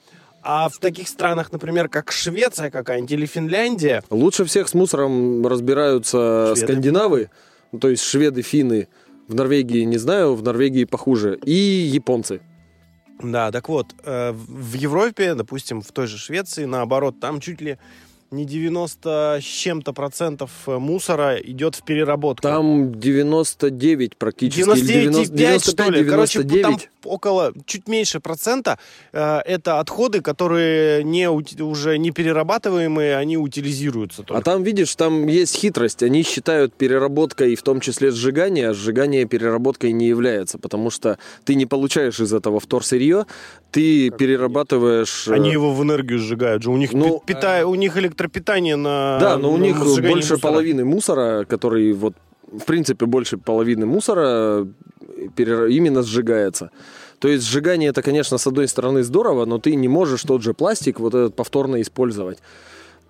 А 0.49 0.69
в 0.69 0.79
таких 0.79 1.09
странах, 1.09 1.51
например, 1.51 1.89
как 1.89 2.13
Швеция 2.13 2.71
какая-нибудь 2.71 3.11
или 3.11 3.27
Финляндия, 3.27 4.05
Лучше 4.11 4.45
всех 4.45 4.69
с 4.69 4.75
мусором 4.75 5.45
разбираются 5.45 6.53
Шведы. 6.55 6.73
скандинавы, 6.73 7.31
ну, 7.73 7.81
то 7.81 7.89
есть 7.89 8.05
шведы, 8.05 8.43
финны. 8.43 8.87
В 9.27 9.35
Норвегии 9.35 9.83
не 9.83 9.99
знаю, 9.99 10.37
в 10.37 10.45
Норвегии 10.45 10.85
похуже. 10.85 11.37
И 11.45 11.53
японцы. 11.53 12.41
Да, 13.21 13.51
так 13.51 13.69
вот, 13.69 13.89
э, 14.05 14.31
в 14.31 14.71
в 14.71 14.75
Европе, 14.75 15.35
допустим, 15.35 15.81
в 15.81 15.91
той 15.91 16.07
же 16.07 16.17
Швеции, 16.17 16.65
наоборот, 16.65 17.19
там 17.19 17.41
чуть 17.41 17.61
ли 17.61 17.79
не 18.31 18.45
90 18.45 19.39
с 19.41 19.45
чем-то 19.45 19.93
процентов 19.93 20.51
э, 20.67 20.79
мусора 20.79 21.37
идет 21.37 21.75
в 21.77 21.85
переработку. 21.85 22.43
Там 22.43 22.99
99 22.99 24.17
практически. 24.17 24.61
или 24.61 25.09
99,5 25.09 25.71
что 25.71 25.91
ли? 25.91 26.05
Короче, 26.05 26.43
99. 26.43 26.63
там 26.63 26.79
около, 27.05 27.53
чуть 27.67 27.89
меньше 27.89 28.21
процента 28.21 28.79
э, 29.13 29.39
это 29.45 29.81
отходы, 29.81 30.21
которые 30.21 31.05
не, 31.05 31.31
уже 31.31 31.99
не 31.99 32.11
перерабатываемые, 32.11 33.17
они 33.17 33.37
утилизируются 33.39 34.23
только. 34.23 34.39
А 34.39 34.43
там, 34.43 34.63
видишь, 34.63 34.95
там 34.97 35.27
есть 35.27 35.57
хитрость. 35.57 36.03
Они 36.03 36.23
считают 36.23 36.75
переработкой, 36.75 37.55
в 37.55 37.63
том 37.63 37.81
числе 37.81 38.11
сжигание, 38.11 38.71
а 38.71 38.75
сжигание 38.75 39.25
переработкой 39.25 39.93
не 39.93 40.09
является, 40.09 40.59
потому 40.59 40.91
что 40.91 41.19
ты 41.45 41.55
не 41.55 41.67
получаешь 41.67 42.21
из 42.21 42.33
этого 42.33 42.61
вторсырье, 42.61 43.27
ты 43.71 44.11
перерабатываешь... 44.11 45.29
э, 45.29 45.35
Они 45.35 45.51
его 45.51 45.73
в 45.75 45.83
энергию 45.83 46.19
сжигают 46.19 46.63
же. 46.63 46.71
У 46.71 46.77
них, 46.77 46.93
Ну, 46.93 47.21
пи- 47.27 47.35
пита- 47.35 47.67
у 47.67 47.75
них 47.75 47.97
электропитание 47.97 48.77
на 48.77 49.19
Да, 49.21 49.37
но 49.39 49.53
у 49.53 49.57
них 49.59 49.79
больше 49.79 50.35
мусора. 50.35 50.39
половины 50.39 50.85
мусора, 50.85 51.45
который 51.45 51.93
вот, 51.93 52.15
в 52.51 52.65
принципе, 52.65 53.07
больше 53.07 53.37
половины 53.39 53.87
мусора 53.87 54.67
э, 55.37 55.69
именно 55.71 56.03
сжигается. 56.03 56.71
То 57.19 57.29
есть 57.29 57.45
сжигание 57.49 57.91
это, 57.91 58.03
конечно, 58.03 58.39
с 58.39 58.47
одной 58.47 58.69
стороны 58.69 59.03
здорово, 59.03 59.47
но 59.47 59.59
ты 59.59 59.75
не 59.75 59.89
можешь 59.89 60.23
тот 60.23 60.43
же 60.43 60.53
пластик 60.53 61.01
вот 61.01 61.15
этот 61.15 61.35
повторно 61.35 61.81
использовать. 61.81 62.39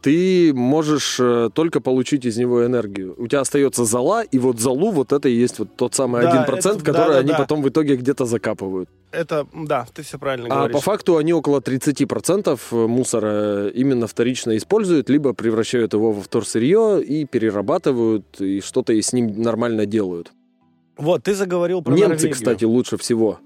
Ты 0.03 0.53
можешь 0.55 1.17
э, 1.19 1.51
только 1.53 1.81
получить 1.81 2.25
из 2.27 2.37
него 2.37 2.65
энергию. 2.65 3.15
У 3.19 3.27
тебя 3.27 3.41
остается 3.41 3.85
зола, 3.85 4.23
и 4.23 4.39
вот 4.39 4.61
золу 4.61 4.91
вот 4.93 5.13
это 5.13 5.29
и 5.29 5.33
есть 5.35 5.59
вот 5.59 5.75
тот 5.77 5.95
самый 5.95 6.23
Да, 6.23 6.45
1%, 6.47 6.77
это- 6.77 6.85
который 6.85 7.09
да-да-да. 7.09 7.19
они 7.19 7.33
потом 7.37 7.63
в 7.63 7.69
итоге 7.69 7.97
где-то 7.97 8.25
закапывают. 8.25 8.89
Это, 9.11 9.47
да, 9.55 9.87
ты 9.95 10.03
все 10.03 10.19
правильно 10.19 10.47
А 10.51 10.55
говоришь. 10.59 10.75
по 10.75 10.81
факту 10.81 11.17
они 11.17 11.33
около 11.33 11.61
30% 11.61 12.87
мусора 12.87 13.69
именно 13.69 14.07
вторично 14.07 14.57
используют, 14.57 15.09
либо 15.11 15.33
превращают 15.33 15.95
его 15.95 16.13
во 16.13 16.21
вторсырье 16.23 17.03
и 17.03 17.25
перерабатывают, 17.25 18.41
и 18.41 18.61
что-то 18.61 18.93
и 18.93 19.01
с 19.03 19.13
ним 19.13 19.41
нормально 19.41 19.87
делают. 19.87 20.33
Вот, 20.99 21.25
ты 21.25 21.35
заговорил 21.35 21.83
про 21.83 21.93
Немцы, 21.95 22.09
Норвегию. 22.09 22.33
кстати, 22.33 22.65
лучше 22.65 22.97
всего 22.97 23.39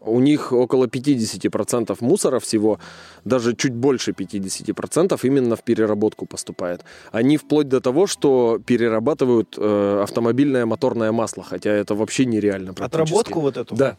у 0.00 0.20
них 0.20 0.52
около 0.52 0.86
50% 0.86 1.96
мусора 2.00 2.38
всего, 2.40 2.78
даже 3.24 3.54
чуть 3.54 3.74
больше 3.74 4.12
50% 4.12 5.18
именно 5.22 5.56
в 5.56 5.62
переработку 5.62 6.26
поступает. 6.26 6.84
Они 7.12 7.36
вплоть 7.36 7.68
до 7.68 7.80
того, 7.80 8.06
что 8.06 8.60
перерабатывают 8.64 9.54
э, 9.58 10.00
автомобильное 10.02 10.66
моторное 10.66 11.12
масло, 11.12 11.42
хотя 11.42 11.70
это 11.70 11.94
вообще 11.94 12.24
нереально. 12.24 12.74
Отработку 12.78 13.40
вот 13.40 13.56
эту? 13.56 13.74
Да. 13.74 13.96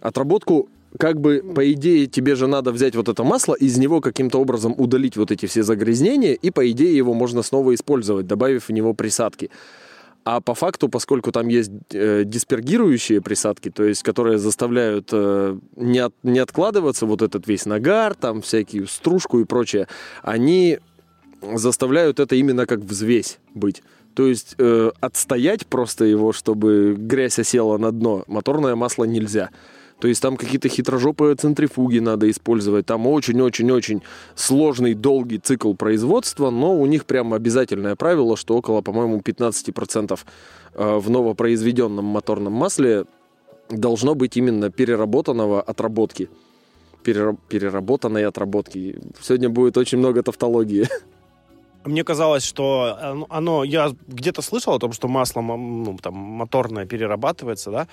Отработку 0.00 0.68
как 0.96 1.20
бы, 1.20 1.42
по 1.54 1.72
идее, 1.72 2.06
тебе 2.06 2.34
же 2.34 2.46
надо 2.46 2.72
взять 2.72 2.96
вот 2.96 3.08
это 3.08 3.24
масло, 3.24 3.54
из 3.54 3.76
него 3.76 4.00
каким-то 4.00 4.40
образом 4.40 4.74
удалить 4.76 5.16
вот 5.16 5.30
эти 5.30 5.46
все 5.46 5.62
загрязнения, 5.62 6.32
и, 6.32 6.50
по 6.50 6.70
идее, 6.70 6.96
его 6.96 7.12
можно 7.12 7.42
снова 7.42 7.74
использовать, 7.74 8.26
добавив 8.26 8.68
в 8.68 8.72
него 8.72 8.94
присадки. 8.94 9.50
А 10.30 10.42
по 10.42 10.54
факту, 10.54 10.90
поскольку 10.90 11.32
там 11.32 11.48
есть 11.48 11.70
э, 11.90 12.22
диспергирующие 12.26 13.22
присадки, 13.22 13.70
то 13.70 13.82
есть 13.82 14.02
которые 14.02 14.36
заставляют 14.36 15.08
э, 15.10 15.58
не, 15.74 16.00
от, 16.00 16.14
не 16.22 16.38
откладываться 16.38 17.06
вот 17.06 17.22
этот 17.22 17.46
весь 17.46 17.64
нагар, 17.64 18.14
там 18.14 18.42
всякие 18.42 18.86
стружку 18.86 19.40
и 19.40 19.46
прочее, 19.46 19.88
они 20.22 20.80
заставляют 21.54 22.20
это 22.20 22.36
именно 22.36 22.66
как 22.66 22.80
взвесь 22.80 23.38
быть. 23.54 23.82
То 24.12 24.26
есть 24.26 24.54
э, 24.58 24.90
отстоять 25.00 25.66
просто 25.66 26.04
его, 26.04 26.34
чтобы 26.34 26.94
грязь 26.98 27.38
осела 27.38 27.78
на 27.78 27.90
дно, 27.90 28.24
моторное 28.26 28.76
масло 28.76 29.04
нельзя. 29.04 29.48
То 30.00 30.06
есть 30.06 30.22
там 30.22 30.36
какие-то 30.36 30.68
хитрожопые 30.68 31.34
центрифуги 31.34 31.98
надо 31.98 32.30
использовать. 32.30 32.86
Там 32.86 33.06
очень-очень-очень 33.06 34.02
сложный, 34.36 34.94
долгий 34.94 35.38
цикл 35.38 35.74
производства, 35.74 36.50
но 36.50 36.78
у 36.78 36.86
них 36.86 37.04
прям 37.04 37.34
обязательное 37.34 37.96
правило, 37.96 38.36
что 38.36 38.56
около, 38.56 38.80
по-моему, 38.80 39.18
15% 39.18 40.18
э, 40.74 40.98
в 40.98 41.10
новопроизведенном 41.10 42.04
моторном 42.04 42.52
масле 42.52 43.06
должно 43.70 44.14
быть 44.14 44.36
именно 44.36 44.70
переработанного 44.70 45.60
отработки. 45.60 46.30
Переработанной 47.02 48.24
отработки. 48.26 49.00
Сегодня 49.20 49.48
будет 49.48 49.76
очень 49.76 49.98
много 49.98 50.22
тавтологии. 50.22 50.86
Мне 51.88 52.04
казалось, 52.04 52.44
что 52.44 53.24
оно, 53.30 53.64
я 53.64 53.92
где-то 54.06 54.42
слышал 54.42 54.74
о 54.74 54.78
том, 54.78 54.92
что 54.92 55.08
масло 55.08 55.40
ну, 55.40 55.96
там, 56.02 56.14
моторное 56.14 56.84
перерабатывается, 56.84 57.70
да, 57.70 57.88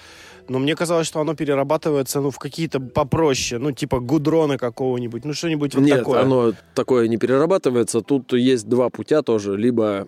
но 0.49 0.59
мне 0.59 0.75
казалось, 0.75 1.07
что 1.07 1.21
оно 1.21 1.33
перерабатывается 1.33 2.19
ну, 2.19 2.29
в 2.29 2.37
какие-то 2.37 2.81
попроще, 2.81 3.57
ну, 3.57 3.71
типа 3.71 4.01
гудрона 4.01 4.57
какого-нибудь, 4.57 5.23
ну, 5.23 5.33
что-нибудь 5.33 5.75
вот 5.75 5.83
Нет, 5.85 5.99
такое. 5.99 6.21
оно 6.21 6.53
такое 6.73 7.07
не 7.07 7.15
перерабатывается. 7.15 8.01
Тут 8.01 8.33
есть 8.33 8.67
два 8.67 8.89
путя 8.89 9.21
тоже. 9.21 9.55
Либо 9.55 10.07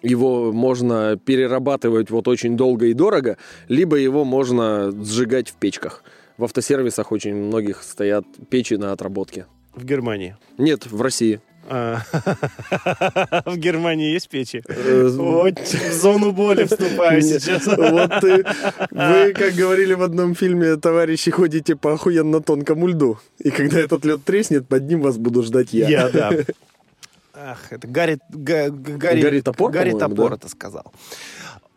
его 0.00 0.50
можно 0.50 1.18
перерабатывать 1.22 2.10
вот 2.10 2.26
очень 2.26 2.56
долго 2.56 2.86
и 2.86 2.94
дорого, 2.94 3.36
либо 3.68 3.96
его 3.96 4.24
можно 4.24 4.90
сжигать 5.04 5.50
в 5.50 5.56
печках. 5.56 6.02
В 6.38 6.44
автосервисах 6.44 7.12
очень 7.12 7.34
многих 7.34 7.82
стоят 7.82 8.24
печи 8.48 8.76
на 8.76 8.92
отработке. 8.92 9.44
В 9.74 9.84
Германии? 9.84 10.36
Нет, 10.56 10.86
в 10.86 11.02
России. 11.02 11.40
А. 11.70 12.00
В 13.44 13.56
Германии 13.58 14.12
есть 14.12 14.28
печи? 14.28 14.62
Э, 14.66 15.08
вот 15.08 15.58
в 15.58 15.92
зону 15.92 16.32
боли 16.32 16.64
вступаю 16.64 17.20
сейчас. 17.20 17.66
Вот 17.78 18.20
ты, 18.20 18.44
вы, 18.90 19.32
как 19.34 19.54
говорили 19.54 19.94
в 19.94 20.02
одном 20.02 20.34
фильме, 20.34 20.76
товарищи, 20.76 21.30
ходите 21.30 21.76
по 21.76 21.92
охуенно 21.92 22.40
тонкому 22.40 22.86
льду. 22.86 23.18
И 23.38 23.50
когда 23.50 23.80
этот 23.80 24.04
лед 24.04 24.24
треснет, 24.24 24.66
под 24.66 24.84
ним 24.84 25.02
вас 25.02 25.18
буду 25.18 25.42
ждать 25.42 25.72
я. 25.72 25.88
Я, 25.88 26.08
да. 26.08 26.30
Ах, 27.34 27.70
это 27.70 27.86
Гарри, 27.86 28.18
Га, 28.30 28.70
Гарри, 28.70 29.20
Гарри 29.20 29.40
Топор, 29.40 29.70
Гарри 29.70 29.92
Топор 29.92 30.30
да? 30.30 30.36
это 30.36 30.48
сказал. 30.48 30.92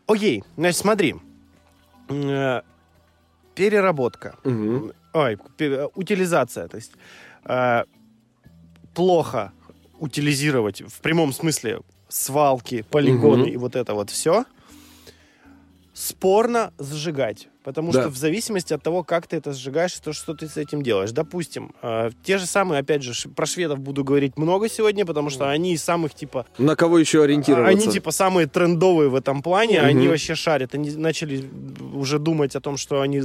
Окей, 0.07 0.43
значит, 0.55 0.79
смотри. 0.79 1.15
Э, 2.09 2.61
переработка. 3.55 4.35
Угу. 4.45 4.93
Ой, 5.13 5.37
утилизация. 5.95 6.67
То 6.67 6.77
есть 6.77 6.93
э, 7.45 7.83
плохо 8.93 9.51
утилизировать 10.01 10.81
в 10.81 10.99
прямом 10.99 11.31
смысле 11.31 11.81
свалки, 12.09 12.83
полигоны 12.89 13.43
угу. 13.43 13.51
и 13.51 13.55
вот 13.55 13.75
это 13.75 13.93
вот 13.93 14.09
все, 14.09 14.45
спорно 15.93 16.73
сжигать. 16.79 17.47
Потому 17.63 17.91
да. 17.91 18.01
что 18.01 18.09
в 18.09 18.17
зависимости 18.17 18.73
от 18.73 18.81
того, 18.81 19.03
как 19.03 19.27
ты 19.27 19.37
это 19.37 19.53
сжигаешь, 19.53 19.93
то, 19.93 20.13
что 20.13 20.33
ты 20.33 20.47
с 20.47 20.57
этим 20.57 20.81
делаешь. 20.81 21.11
Допустим, 21.11 21.73
э, 21.83 22.09
те 22.23 22.39
же 22.39 22.47
самые, 22.47 22.79
опять 22.79 23.03
же, 23.03 23.13
про 23.29 23.45
шведов 23.45 23.79
буду 23.79 24.03
говорить 24.03 24.35
много 24.35 24.67
сегодня, 24.67 25.05
потому 25.05 25.29
что 25.29 25.47
они 25.47 25.73
из 25.73 25.83
самых, 25.83 26.15
типа... 26.15 26.47
На 26.57 26.75
кого 26.75 26.97
еще 26.97 27.23
ориентироваться? 27.23 27.69
Они, 27.69 27.87
типа, 27.87 28.09
самые 28.09 28.47
трендовые 28.47 29.09
в 29.09 29.15
этом 29.15 29.43
плане, 29.43 29.79
угу. 29.79 29.87
они 29.87 30.07
вообще 30.07 30.33
шарят. 30.33 30.73
Они 30.73 30.89
начали 30.91 31.47
уже 31.93 32.17
думать 32.17 32.55
о 32.55 32.61
том, 32.61 32.77
что 32.77 33.01
они, 33.01 33.21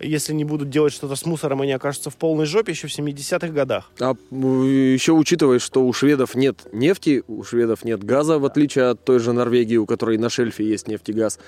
если 0.00 0.34
не 0.34 0.44
будут 0.44 0.68
делать 0.68 0.92
что-то 0.92 1.16
с 1.16 1.24
мусором, 1.24 1.62
они 1.62 1.72
окажутся 1.72 2.10
в 2.10 2.16
полной 2.16 2.44
жопе 2.44 2.72
еще 2.72 2.88
в 2.88 2.98
70-х 2.98 3.48
годах. 3.48 3.90
А 4.00 4.14
еще 4.30 5.12
учитывая, 5.12 5.60
что 5.60 5.86
у 5.86 5.92
шведов 5.94 6.34
нет 6.34 6.66
нефти, 6.72 7.24
у 7.26 7.42
шведов 7.42 7.84
нет 7.84 8.04
газа, 8.04 8.38
в 8.38 8.44
отличие 8.44 8.90
от 8.90 9.02
той 9.02 9.18
же 9.18 9.32
Норвегии, 9.32 9.76
у 9.76 9.86
которой 9.86 10.18
на 10.18 10.28
шельфе 10.28 10.64
есть 10.64 10.88
нефть 10.88 11.08
и 11.08 11.12
газ, 11.14 11.38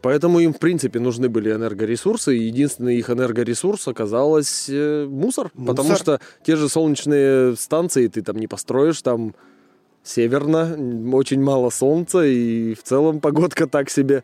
Поэтому 0.00 0.38
им, 0.40 0.52
в 0.52 0.58
принципе, 0.58 1.00
нужны 1.00 1.28
были 1.28 1.52
энергоресурсы, 1.52 2.36
и 2.36 2.44
единственный 2.44 2.96
их 2.96 3.10
энергоресурс 3.10 3.88
оказалось 3.88 4.66
э, 4.68 5.06
мусор, 5.08 5.50
мусор, 5.54 5.76
потому 5.76 5.96
что 5.96 6.20
те 6.44 6.56
же 6.56 6.68
солнечные 6.68 7.56
станции 7.56 8.06
ты 8.06 8.22
там 8.22 8.36
не 8.36 8.46
построишь, 8.46 9.02
там 9.02 9.34
северно, 10.04 10.76
очень 11.12 11.42
мало 11.42 11.70
солнца, 11.70 12.24
и 12.24 12.74
в 12.74 12.82
целом 12.82 13.20
погодка 13.20 13.66
так 13.66 13.90
себе. 13.90 14.22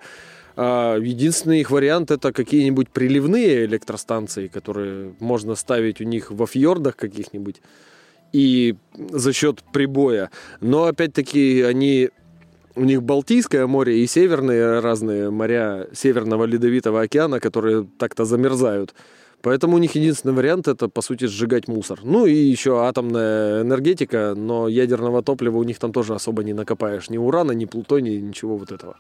А 0.57 0.97
единственный 0.99 1.61
их 1.61 1.71
вариант 1.71 2.13
это 2.13 2.33
какие-нибудь 2.33 2.89
приливные 2.91 3.65
электростанции, 3.65 4.47
которые 4.47 5.15
можно 5.19 5.57
ставить 5.57 6.01
у 6.01 6.05
них 6.05 6.31
во 6.31 6.47
фьордах 6.47 6.97
каких-нибудь 6.97 7.61
и 8.33 8.77
за 8.97 9.33
счет 9.33 9.63
прибоя. 9.73 10.31
Но 10.61 10.85
опять-таки 10.85 11.63
они 11.63 12.11
у 12.77 12.85
них 12.85 13.03
Балтийское 13.03 13.67
море 13.67 14.03
и 14.03 14.07
северные 14.07 14.81
разные 14.81 15.31
моря 15.31 15.89
Северного 15.93 16.45
Ледовитого 16.45 17.03
океана, 17.03 17.41
которые 17.41 17.87
так-то 17.99 18.25
замерзают. 18.25 18.95
Поэтому 19.43 19.77
у 19.77 19.79
них 19.79 19.95
единственный 19.95 20.33
вариант 20.33 20.69
это, 20.69 20.89
по 20.89 21.03
сути, 21.03 21.27
сжигать 21.27 21.69
мусор. 21.69 22.01
Ну 22.03 22.25
и 22.25 22.35
еще 22.35 22.83
атомная 22.83 23.61
энергетика, 23.61 24.35
но 24.35 24.69
ядерного 24.69 25.23
топлива 25.23 25.59
у 25.59 25.65
них 25.65 25.79
там 25.79 25.93
тоже 25.93 26.15
особо 26.15 26.43
не 26.43 26.55
накопаешь. 26.55 27.11
Ни 27.11 27.19
урана, 27.19 27.53
ни 27.53 27.67
плутония, 27.67 28.19
ничего 28.21 28.57
вот 28.57 28.73
этого. 28.73 28.97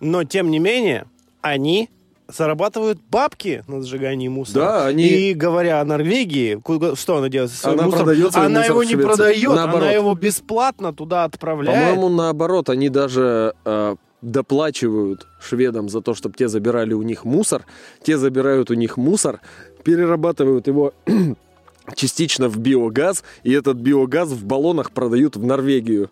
Но, 0.00 0.24
тем 0.24 0.50
не 0.50 0.58
менее, 0.58 1.06
они 1.42 1.90
зарабатывают 2.28 3.00
бабки 3.10 3.62
на 3.66 3.82
сжигании 3.82 4.28
мусора. 4.28 4.64
Да, 4.64 4.86
они... 4.86 5.04
И 5.04 5.34
говоря 5.34 5.80
о 5.80 5.84
Норвегии, 5.84 6.60
что 6.96 7.16
она 7.16 7.28
делает? 7.28 7.52
Она 7.62 7.84
мусор? 7.84 8.00
продает 8.00 8.36
Она 8.36 8.64
его 8.64 8.82
не 8.82 8.96
продает, 8.96 9.54
наоборот. 9.54 9.82
она 9.82 9.92
его 9.92 10.14
бесплатно 10.14 10.92
туда 10.92 11.24
отправляет. 11.24 11.96
По-моему, 11.96 12.14
наоборот, 12.14 12.68
они 12.68 12.88
даже 12.88 13.54
э, 13.64 13.96
доплачивают 14.22 15.26
шведам 15.40 15.88
за 15.88 16.00
то, 16.00 16.14
чтобы 16.14 16.36
те 16.36 16.48
забирали 16.48 16.94
у 16.94 17.02
них 17.02 17.24
мусор. 17.24 17.64
Те 18.02 18.18
забирают 18.18 18.70
у 18.70 18.74
них 18.74 18.96
мусор, 18.96 19.40
перерабатывают 19.84 20.66
его 20.66 20.94
частично 21.94 22.48
в 22.48 22.58
биогаз, 22.58 23.22
и 23.44 23.52
этот 23.52 23.76
биогаз 23.76 24.30
в 24.30 24.44
баллонах 24.44 24.90
продают 24.90 25.36
в 25.36 25.44
Норвегию. 25.44 26.10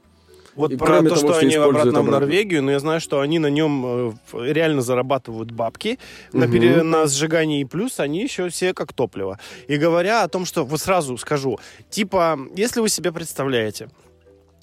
Вот 0.57 0.73
и 0.73 0.77
про 0.77 1.03
то, 1.03 1.09
того, 1.09 1.17
что, 1.17 1.29
что 1.29 1.39
они 1.39 1.55
обратно 1.55 2.03
в 2.03 2.11
Норвегию, 2.11 2.63
но 2.63 2.71
я 2.71 2.79
знаю, 2.79 3.01
что 3.01 3.21
они 3.21 3.39
на 3.39 3.49
нем 3.49 4.15
э, 4.33 4.53
реально 4.53 4.83
зарабатывают 4.83 5.51
бабки 5.51 5.99
угу. 6.33 6.39
на, 6.39 6.49
пере, 6.49 6.83
на 6.83 7.07
сжигании, 7.07 7.61
и 7.61 7.65
плюс 7.65 8.01
они 8.01 8.23
еще 8.23 8.49
все 8.49 8.73
как 8.73 8.93
топливо. 8.93 9.39
И 9.67 9.77
говоря 9.77 10.23
о 10.23 10.29
том, 10.29 10.45
что, 10.45 10.65
вот 10.65 10.81
сразу 10.81 11.17
скажу, 11.19 11.59
типа, 11.91 12.39
если 12.55 12.81
вы 12.81 12.89
себе 12.89 13.13
представляете, 13.13 13.89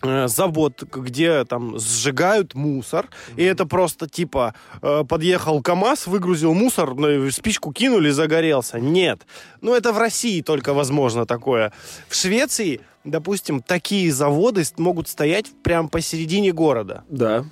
э, 0.03 0.27
завод, 0.27 0.81
где 0.83 1.43
там 1.43 1.77
сжигают 1.77 2.55
мусор, 2.55 3.05
mm-hmm. 3.05 3.41
и 3.41 3.43
это 3.43 3.65
просто 3.65 4.07
типа 4.07 4.55
э, 4.81 5.03
подъехал 5.07 5.61
КАМАЗ, 5.61 6.07
выгрузил 6.07 6.53
мусор, 6.53 6.95
спичку 7.31 7.73
кинули, 7.73 8.11
загорелся. 8.11 8.79
Нет. 8.79 9.21
Ну, 9.59 9.75
это 9.75 9.91
в 9.91 9.97
России 9.97 10.41
только 10.41 10.73
возможно 10.73 11.25
такое. 11.25 11.73
В 12.07 12.15
Швеции 12.15 12.81
допустим, 13.03 13.61
такие 13.61 14.11
заводы 14.11 14.63
могут 14.77 15.07
стоять 15.07 15.47
прямо 15.63 15.87
посередине 15.87 16.51
города. 16.51 17.03
Да. 17.09 17.45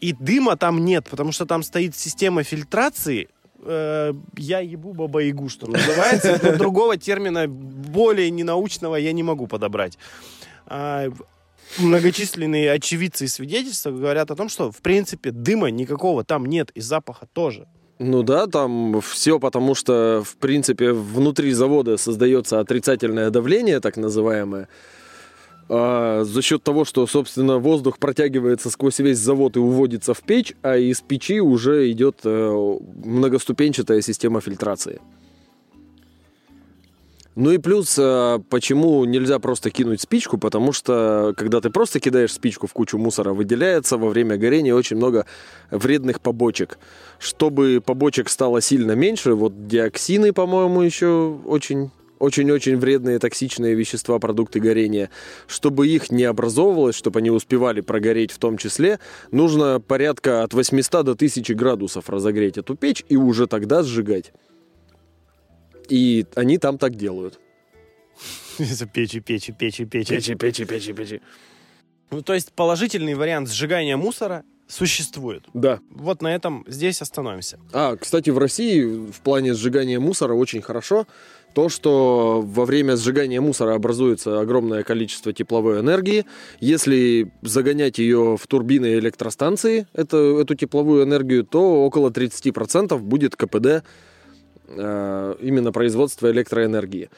И 0.00 0.12
дыма 0.12 0.56
там 0.56 0.84
нет, 0.84 1.06
потому 1.10 1.32
что 1.32 1.46
там 1.46 1.62
стоит 1.62 1.96
система 1.96 2.42
фильтрации. 2.42 3.28
Э, 3.62 4.12
я 4.36 4.60
ебу 4.60 4.92
баба 4.92 5.20
ягу, 5.20 5.48
что 5.48 5.66
называется. 5.66 6.56
Другого 6.58 6.96
термина 6.96 7.48
более 7.48 8.30
ненаучного 8.30 8.96
я 8.96 9.12
не 9.12 9.22
могу 9.22 9.46
подобрать. 9.46 9.98
А, 10.66 11.08
многочисленные 11.78 12.70
очевидцы 12.70 13.24
и 13.24 13.28
свидетельства 13.28 13.90
говорят 13.90 14.30
о 14.30 14.36
том, 14.36 14.48
что, 14.48 14.70
в 14.70 14.78
принципе, 14.78 15.30
дыма 15.30 15.70
никакого 15.70 16.24
там 16.24 16.46
нет, 16.46 16.70
и 16.74 16.80
запаха 16.80 17.26
тоже. 17.26 17.66
Ну 17.98 18.22
да, 18.22 18.46
там 18.46 19.00
все 19.00 19.40
потому, 19.40 19.74
что, 19.74 20.22
в 20.24 20.36
принципе, 20.36 20.92
внутри 20.92 21.52
завода 21.52 21.96
создается 21.96 22.60
отрицательное 22.60 23.30
давление, 23.30 23.80
так 23.80 23.96
называемое. 23.96 24.68
А 25.68 26.24
за 26.24 26.40
счет 26.40 26.62
того, 26.62 26.84
что, 26.84 27.06
собственно, 27.06 27.58
воздух 27.58 27.98
протягивается 27.98 28.70
сквозь 28.70 29.00
весь 29.00 29.18
завод 29.18 29.56
и 29.56 29.60
уводится 29.60 30.14
в 30.14 30.20
печь, 30.22 30.54
а 30.62 30.76
из 30.76 31.00
печи 31.00 31.40
уже 31.40 31.90
идет 31.90 32.20
э, 32.24 32.78
многоступенчатая 33.04 34.00
система 34.00 34.40
фильтрации. 34.40 35.00
Ну 37.40 37.52
и 37.52 37.58
плюс, 37.58 37.96
э, 37.96 38.40
почему 38.50 39.04
нельзя 39.04 39.38
просто 39.38 39.70
кинуть 39.70 40.00
спичку, 40.00 40.38
потому 40.38 40.72
что 40.72 41.34
когда 41.36 41.60
ты 41.60 41.70
просто 41.70 42.00
кидаешь 42.00 42.32
спичку 42.32 42.66
в 42.66 42.72
кучу 42.72 42.98
мусора, 42.98 43.32
выделяется 43.32 43.96
во 43.96 44.08
время 44.08 44.36
горения 44.36 44.74
очень 44.74 44.96
много 44.96 45.24
вредных 45.70 46.20
побочек. 46.20 46.80
Чтобы 47.20 47.80
побочек 47.80 48.28
стало 48.28 48.60
сильно 48.60 48.96
меньше, 48.96 49.34
вот 49.34 49.68
диоксины, 49.68 50.32
по-моему, 50.32 50.82
еще 50.82 51.38
очень 51.46 51.92
очень-очень 52.18 52.76
вредные 52.76 53.20
токсичные 53.20 53.76
вещества, 53.76 54.18
продукты 54.18 54.58
горения. 54.58 55.08
Чтобы 55.46 55.86
их 55.86 56.10
не 56.10 56.24
образовывалось, 56.24 56.96
чтобы 56.96 57.20
они 57.20 57.30
успевали 57.30 57.82
прогореть 57.82 58.32
в 58.32 58.38
том 58.38 58.58
числе, 58.58 58.98
нужно 59.30 59.78
порядка 59.78 60.42
от 60.42 60.54
800 60.54 61.06
до 61.06 61.12
1000 61.12 61.54
градусов 61.54 62.10
разогреть 62.10 62.58
эту 62.58 62.74
печь 62.74 63.04
и 63.08 63.14
уже 63.14 63.46
тогда 63.46 63.84
сжигать. 63.84 64.32
И 65.88 66.26
они 66.34 66.58
там 66.58 66.78
так 66.78 66.94
делают. 66.94 67.40
Печи, 68.92 69.20
печи, 69.20 69.52
печи, 69.52 69.84
печи. 69.84 70.14
Печи, 70.14 70.34
печи, 70.34 70.64
печи, 70.64 70.92
печи. 70.92 71.20
Ну, 72.10 72.22
то 72.22 72.34
есть 72.34 72.52
положительный 72.52 73.14
вариант 73.14 73.50
сжигания 73.50 73.96
мусора 73.96 74.44
существует. 74.66 75.44
Да. 75.54 75.80
Вот 75.90 76.22
на 76.22 76.34
этом 76.34 76.64
здесь 76.66 77.00
остановимся. 77.00 77.58
А, 77.72 77.96
кстати, 77.96 78.30
в 78.30 78.38
России 78.38 78.82
в 78.84 79.20
плане 79.20 79.54
сжигания 79.54 79.98
мусора 80.00 80.34
очень 80.34 80.62
хорошо 80.62 81.06
то, 81.54 81.68
что 81.68 82.42
во 82.44 82.64
время 82.64 82.96
сжигания 82.96 83.40
мусора 83.40 83.74
образуется 83.74 84.40
огромное 84.40 84.82
количество 84.82 85.32
тепловой 85.32 85.80
энергии. 85.80 86.26
Если 86.60 87.32
загонять 87.42 87.98
ее 87.98 88.36
в 88.36 88.46
турбины 88.46 88.94
электростанции, 88.98 89.86
это, 89.92 90.16
эту 90.40 90.54
тепловую 90.54 91.04
энергию, 91.04 91.44
то 91.44 91.84
около 91.84 92.10
30% 92.10 92.98
будет 92.98 93.34
КПД 93.34 93.84
именно 94.76 95.72
производства 95.72 96.30
электроэнергии. 96.30 97.08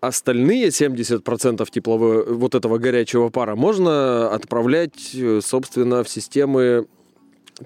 Остальные 0.00 0.68
70% 0.68 1.70
тепловой, 1.70 2.24
вот 2.24 2.54
этого 2.54 2.78
горячего 2.78 3.28
пара 3.28 3.54
можно 3.54 4.30
отправлять, 4.32 5.14
э, 5.14 5.40
собственно, 5.42 6.02
в 6.02 6.08
системы 6.08 6.86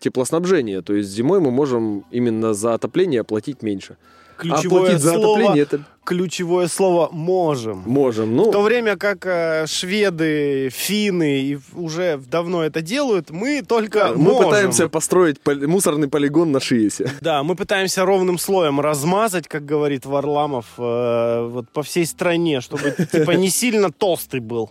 теплоснабжения. 0.00 0.82
То 0.82 0.94
есть 0.94 1.10
зимой 1.10 1.38
мы 1.38 1.52
можем 1.52 2.04
именно 2.10 2.52
за 2.52 2.74
отопление 2.74 3.22
платить 3.22 3.62
меньше. 3.62 3.96
Ключевое 4.36 4.98
слово, 4.98 5.56
это 5.56 5.80
ключевое 6.04 6.68
слово 6.68 7.08
«можем». 7.12 7.82
можем. 7.86 8.36
Ну, 8.36 8.48
В 8.48 8.52
то 8.52 8.62
время 8.62 8.96
как 8.96 9.24
э, 9.26 9.66
шведы, 9.66 10.68
финны 10.70 11.40
и 11.40 11.58
уже 11.74 12.20
давно 12.30 12.62
это 12.62 12.82
делают, 12.82 13.30
мы 13.30 13.62
только 13.62 14.08
мы 14.08 14.32
можем. 14.32 14.50
пытаемся 14.50 14.88
построить 14.88 15.40
поли- 15.40 15.66
мусорный 15.66 16.08
полигон 16.08 16.52
на 16.52 16.60
Шиесе. 16.60 17.10
Да, 17.20 17.42
мы 17.42 17.54
пытаемся 17.56 18.04
ровным 18.04 18.38
слоем 18.38 18.80
размазать, 18.80 19.48
как 19.48 19.64
говорит 19.64 20.04
Варламов, 20.04 20.66
э, 20.78 21.48
вот 21.50 21.68
по 21.70 21.82
всей 21.82 22.04
стране, 22.06 22.60
чтобы 22.60 22.90
типа 23.10 23.30
не 23.32 23.48
сильно 23.48 23.90
толстый 23.90 24.40
был. 24.40 24.70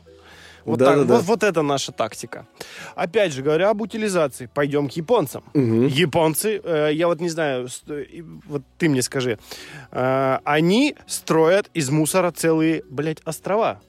Вот, 0.65 0.79
так, 0.79 0.87
Да-да-да. 0.97 1.15
вот, 1.15 1.23
вот 1.25 1.43
это 1.43 1.61
наша 1.61 1.91
тактика. 1.91 2.45
Опять 2.95 3.33
же, 3.33 3.41
говоря 3.41 3.69
об 3.69 3.81
утилизации, 3.81 4.49
пойдем 4.53 4.87
к 4.89 4.93
японцам. 4.93 5.43
Мгм. 5.53 5.87
Японцы, 5.87 6.61
э, 6.63 6.89
я 6.93 7.07
вот 7.07 7.19
не 7.19 7.29
знаю, 7.29 7.67
вот 8.47 8.61
ты 8.77 8.87
мне 8.89 9.01
скажи, 9.01 9.37
э, 9.91 10.37
они 10.43 10.95
строят 11.07 11.69
из 11.73 11.89
мусора 11.89 12.31
целые, 12.31 12.83
блядь, 12.89 13.19
острова. 13.25 13.79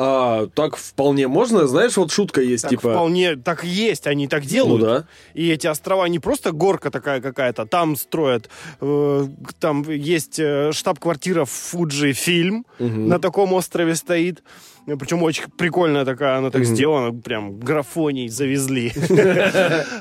А, 0.00 0.46
так 0.54 0.76
вполне 0.76 1.26
можно, 1.26 1.66
знаешь, 1.66 1.96
вот 1.96 2.12
шутка 2.12 2.40
есть, 2.40 2.62
Так 2.62 2.70
типа... 2.70 2.92
вполне 2.92 3.34
так 3.34 3.64
и 3.64 3.68
есть, 3.68 4.06
они 4.06 4.28
так 4.28 4.44
Ну 4.44 4.48
делают. 4.48 4.80
да. 4.82 5.04
И 5.34 5.50
эти 5.50 5.66
острова 5.66 6.04
не 6.06 6.20
просто 6.20 6.52
горка 6.52 6.92
такая 6.92 7.20
какая-то, 7.20 7.66
там 7.66 7.96
строят, 7.96 8.48
э, 8.80 9.26
там 9.58 9.82
есть 9.90 10.38
э, 10.38 10.70
штаб-квартира 10.72 11.42
Fuji 11.46 12.12
фильм 12.12 12.64
Мгм. 12.78 13.08
на 13.08 13.18
таком 13.18 13.52
острове 13.54 13.96
стоит. 13.96 14.44
Э, 14.88 14.96
Причем 14.96 15.22
очень 15.22 15.44
прикольная 15.56 16.04
такая, 16.04 16.38
она 16.38 16.50
так 16.50 16.64
сделана, 16.64 17.12
прям 17.12 17.58
графоний 17.58 18.28
завезли. 18.28 18.92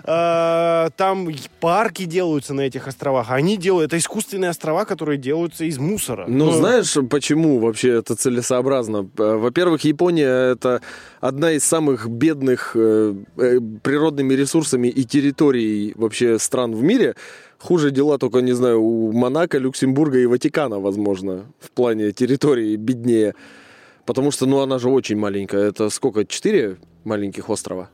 Э, 0.04 0.89
Там 0.97 1.30
парки 1.60 2.06
делаются 2.06 2.54
на 2.54 2.62
этих 2.62 2.88
островах. 2.88 3.32
Они 3.32 3.58
делают, 3.58 3.88
это 3.88 3.97
искусственные 3.97 4.50
острова, 4.50 4.86
которые 4.86 5.17
делаются 5.17 5.65
из 5.65 5.78
мусора. 5.78 6.26
Ну, 6.28 6.52
знаешь, 6.52 6.95
почему 7.10 7.60
вообще 7.60 8.00
это 8.00 8.15
целесообразно? 8.15 9.10
Э, 9.17 9.36
Во-первых, 9.36 9.84
Япония 9.84 10.52
это 10.54 10.82
одна 11.19 11.52
из 11.52 11.63
самых 11.63 12.08
бедных 12.10 12.71
э, 12.76 13.15
э, 13.38 13.60
природными 13.84 14.34
ресурсами 14.34 14.88
и 14.88 15.04
территорий 15.04 15.93
вообще 15.95 16.39
стран 16.39 16.73
в 16.73 16.82
мире. 16.82 17.15
Хуже 17.60 17.91
дела 17.91 18.17
только, 18.17 18.41
не 18.41 18.54
знаю, 18.54 18.82
у 18.82 19.12
Монако, 19.12 19.58
Люксембурга 19.58 20.19
и 20.19 20.28
Ватикана, 20.28 20.80
возможно, 20.80 21.45
в 21.60 21.71
плане 21.71 22.12
территории 22.12 22.76
беднее. 22.76 23.34
Потому 24.07 24.31
что, 24.31 24.45
ну, 24.45 24.61
она 24.61 24.79
же 24.79 24.89
очень 24.89 25.17
маленькая. 25.17 25.67
Это 25.67 25.89
сколько? 25.89 26.25
Четыре 26.25 26.77
маленьких 27.03 27.49
острова? 27.49 27.89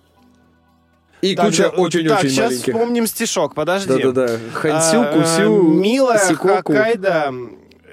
И 1.24 1.36
Так, 1.36 1.48
куча 1.48 1.64
да, 1.64 1.70
очень-очень 1.70 2.08
Так, 2.10 2.22
сейчас 2.22 2.52
маленьких. 2.52 2.74
вспомним 2.74 3.08
стишок, 3.08 3.56
подожди. 3.56 3.88
Да-да-да. 3.88 4.38
Хансю, 4.54 5.02
А, 5.02 5.06
Кусю, 5.14 5.64
Милая 5.64 6.20
Сикоку. 6.20 6.74
Хоккайдо, 6.74 7.34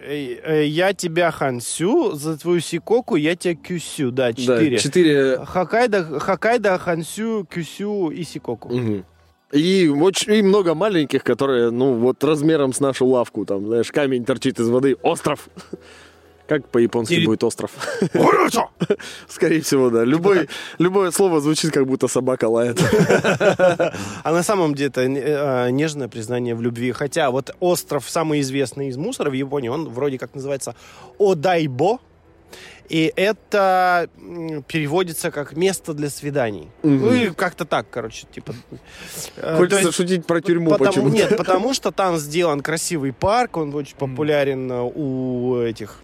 э, 0.04 0.64
я 0.66 0.92
тебя 0.92 1.30
Хансю, 1.30 2.12
за 2.12 2.36
твою 2.36 2.60
Сикоку 2.60 3.16
я 3.16 3.36
тебя 3.36 3.54
Кюсю. 3.54 4.10
Да, 4.10 4.32
Да, 4.32 4.32
четыре. 4.34 4.78
четыре 4.78 5.38
Хоккайдо, 5.46 6.20
Хоккайдо, 6.20 6.76
Хансю, 6.78 7.46
Кюсю 7.48 8.10
и 8.10 8.22
Сикоку. 8.24 8.68
Мгм. 8.68 9.04
И 9.52 9.88
очень 9.88 10.34
и 10.34 10.42
много 10.42 10.74
маленьких, 10.74 11.24
которые, 11.24 11.70
ну, 11.70 11.94
вот 11.94 12.22
размером 12.22 12.72
с 12.74 12.80
нашу 12.80 13.06
лавку, 13.06 13.46
там, 13.46 13.66
знаешь, 13.66 13.90
камень 13.90 14.24
торчит 14.26 14.60
из 14.60 14.68
воды, 14.68 14.96
остров. 15.02 15.48
Как 16.50 16.66
по-японски 16.68 17.14
Или- 17.14 17.26
будет 17.26 17.44
остров? 17.44 17.70
Скорее 19.28 19.60
всего, 19.60 19.88
да. 19.88 20.02
Любой, 20.02 20.48
любое 20.78 21.12
слово 21.12 21.40
звучит, 21.40 21.70
как 21.70 21.86
будто 21.86 22.08
собака 22.08 22.48
лает. 22.48 22.80
А 24.24 24.32
на 24.32 24.42
самом 24.42 24.74
деле 24.74 24.88
это 24.88 25.02
э, 25.02 25.70
нежное 25.70 26.08
признание 26.08 26.56
в 26.56 26.60
любви. 26.60 26.90
Хотя 26.90 27.30
вот 27.30 27.54
остров 27.60 28.10
самый 28.10 28.40
известный 28.40 28.88
из 28.88 28.96
мусора 28.96 29.30
в 29.30 29.34
Японии, 29.34 29.68
он 29.68 29.88
вроде 29.88 30.18
как 30.18 30.34
называется 30.34 30.74
Одайбо. 31.20 31.98
И 32.88 33.12
это 33.14 34.08
переводится 34.66 35.30
как 35.30 35.56
место 35.56 35.94
для 35.94 36.10
свиданий. 36.10 36.68
Мгм. 36.82 37.00
Ну, 37.00 37.14
или 37.14 37.28
как-то 37.28 37.64
так, 37.64 37.86
короче, 37.88 38.26
типа. 38.34 38.54
Э, 39.36 39.56
Хочется 39.56 39.82
есть- 39.82 39.94
шутить 39.94 40.26
про 40.26 40.40
тюрьму 40.40 40.70
Потому- 40.70 40.88
почему-то. 40.90 41.14
Нет, 41.14 41.36
потому 41.36 41.72
что 41.74 41.92
там 41.92 42.16
сделан 42.16 42.60
красивый 42.60 43.12
парк, 43.12 43.56
он 43.56 43.72
очень 43.76 43.94
популярен 43.96 44.68
э, 44.72 44.82
у 44.92 45.58
этих 45.60 46.02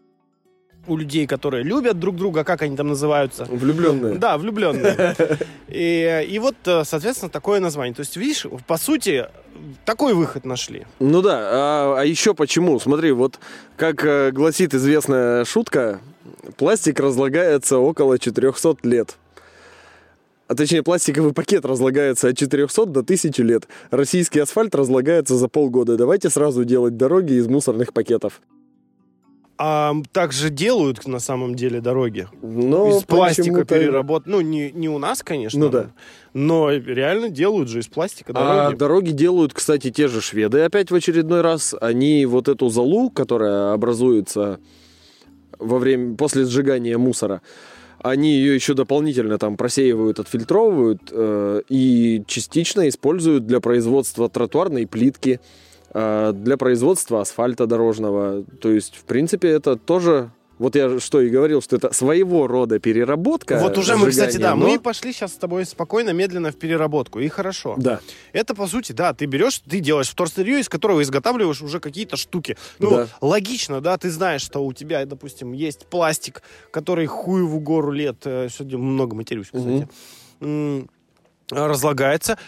у 0.87 0.97
людей, 0.97 1.27
которые 1.27 1.63
любят 1.63 1.99
друг 1.99 2.17
друга, 2.17 2.45
как 2.45 2.63
они 2.63 2.77
там 2.77 2.89
называются. 2.89 3.45
Влюбленные. 3.45 4.15
Да, 4.17 4.39
влюбленные. 4.39 5.17
И, 5.69 6.27
и 6.31 6.39
вот, 6.39 6.55
э, 6.67 6.85
соответственно, 6.85 7.29
такое 7.29 7.59
название. 7.59 7.93
То 7.93 8.01
есть, 8.01 8.17
видишь, 8.17 8.47
по 8.69 8.77
сути, 8.79 9.27
такой 9.85 10.15
выход 10.15 10.45
нашли. 10.45 10.87
Ну 11.01 11.23
да, 11.23 11.39
а, 11.41 11.97
а 11.99 12.05
еще 12.05 12.35
почему? 12.35 12.79
Смотри, 12.79 13.11
вот 13.11 13.41
как 13.77 14.05
э, 14.05 14.31
гласит 14.31 14.75
известная 14.75 15.45
шутка, 15.45 16.01
пластик 16.57 17.01
разлагается 17.01 17.79
около 17.79 18.19
400 18.19 18.77
лет. 18.85 19.17
А 20.49 20.55
точнее, 20.55 20.85
пластиковый 20.85 21.33
пакет 21.33 21.65
разлагается 21.65 22.29
от 22.29 22.39
400 22.39 22.87
до 22.87 23.01
1000 23.01 23.43
лет. 23.43 23.67
Российский 23.91 24.39
асфальт 24.39 24.75
разлагается 24.75 25.35
за 25.35 25.49
полгода. 25.49 25.97
Давайте 25.97 26.31
сразу 26.31 26.65
делать 26.65 26.97
дороги 26.97 27.33
из 27.33 27.49
мусорных 27.49 27.93
пакетов. 27.93 28.41
А 29.59 29.95
также 30.13 30.51
делают 30.51 31.07
на 31.07 31.19
самом 31.19 31.55
деле 31.55 31.81
дороги. 31.81 32.29
Но 32.43 32.91
из 32.99 33.05
пластика 33.05 33.65
переработ. 33.65 34.27
Ну, 34.27 34.41
не, 34.43 34.71
не 34.73 34.89
у 34.89 34.99
нас, 34.99 35.23
конечно. 35.23 35.59
Ну 35.59 35.69
да. 35.71 35.91
Но 36.35 36.71
реально 36.71 37.31
делают 37.31 37.71
же 37.71 37.81
из 37.81 37.87
пластика 37.87 38.33
А 38.35 38.65
дороги. 38.65 38.77
дороги 38.77 39.11
делают, 39.13 39.55
кстати, 39.55 39.91
те 39.91 40.09
же 40.09 40.21
шведы 40.21 40.61
опять 40.61 40.91
в 40.91 40.95
очередной 40.95 41.41
раз. 41.41 41.75
Они 41.81 42.27
вот 42.27 42.49
эту 42.49 42.69
залу, 42.69 43.09
которая 43.09 43.73
образуется 43.73 44.61
во 45.59 45.79
время, 45.79 46.17
после 46.17 46.45
сжигания 46.45 46.99
мусора, 46.99 47.41
они 48.03 48.35
ее 48.35 48.55
еще 48.55 48.75
дополнительно 48.75 49.39
там 49.39 49.57
просеивают, 49.57 50.21
отфильтровывают 50.21 51.01
э, 51.11 51.63
и 51.71 52.23
частично 52.27 52.89
используют 52.89 53.47
для 53.47 53.61
производства 53.61 54.29
тротуарной 54.29 54.87
плитки, 54.87 55.41
для 56.33 56.57
производства 56.57 57.21
асфальта 57.21 57.67
дорожного. 57.67 58.45
То 58.61 58.71
есть, 58.71 58.97
в 58.97 59.05
принципе, 59.05 59.49
это 59.49 59.77
тоже... 59.77 60.31
Вот 60.59 60.75
я 60.75 60.99
что 61.01 61.21
и 61.21 61.29
говорил, 61.29 61.61
что 61.61 61.77
это 61.77 61.93
своего 61.93 62.47
рода 62.47 62.79
переработка. 62.79 63.59
Вот 63.59 63.77
уже 63.77 63.95
мы, 63.99 64.09
кстати, 64.09 64.39
да, 64.39 64.55
но- 64.55 64.67
мы 64.67 64.81
пошли 64.81 65.13
сейчас 65.13 65.35
с 65.35 65.37
тобой 65.37 65.67
спокойно, 65.67 66.15
медленно 66.15 66.51
в 66.51 66.57
переработку, 66.57 67.21
и 67.21 67.29
хорошо. 67.29 67.75
Да. 67.77 68.01
Это, 68.33 68.55
по 68.55 68.67
сути, 68.67 68.93
да, 68.93 69.13
ты 69.13 69.27
берешь, 69.27 69.59
ты 69.59 69.81
делаешь 69.81 70.09
вторсырье, 70.09 70.59
из 70.61 70.71
которого 70.71 71.03
изготавливаешь 71.03 71.61
уже 71.61 71.79
какие-то 71.79 72.17
штуки. 72.17 72.57
Ну, 72.79 72.89
Да. 72.91 73.09
логично, 73.21 73.83
да, 73.83 73.99
ты 73.99 74.11
знаешь, 74.11 74.41
что 74.41 74.65
у 74.65 74.73
тебя, 74.73 75.05
допустим, 75.05 75.53
есть 75.53 75.85
пластик, 75.89 76.41
который 76.71 77.05
хуеву 77.05 77.61
гору 77.61 77.93
лет, 77.93 78.17
э, 78.25 78.49
сегодня 78.51 78.79
много 78.79 79.15
матерюсь, 79.15 79.49
кстати, 79.53 79.87
м, 80.41 80.89
разлагается. 81.51 82.39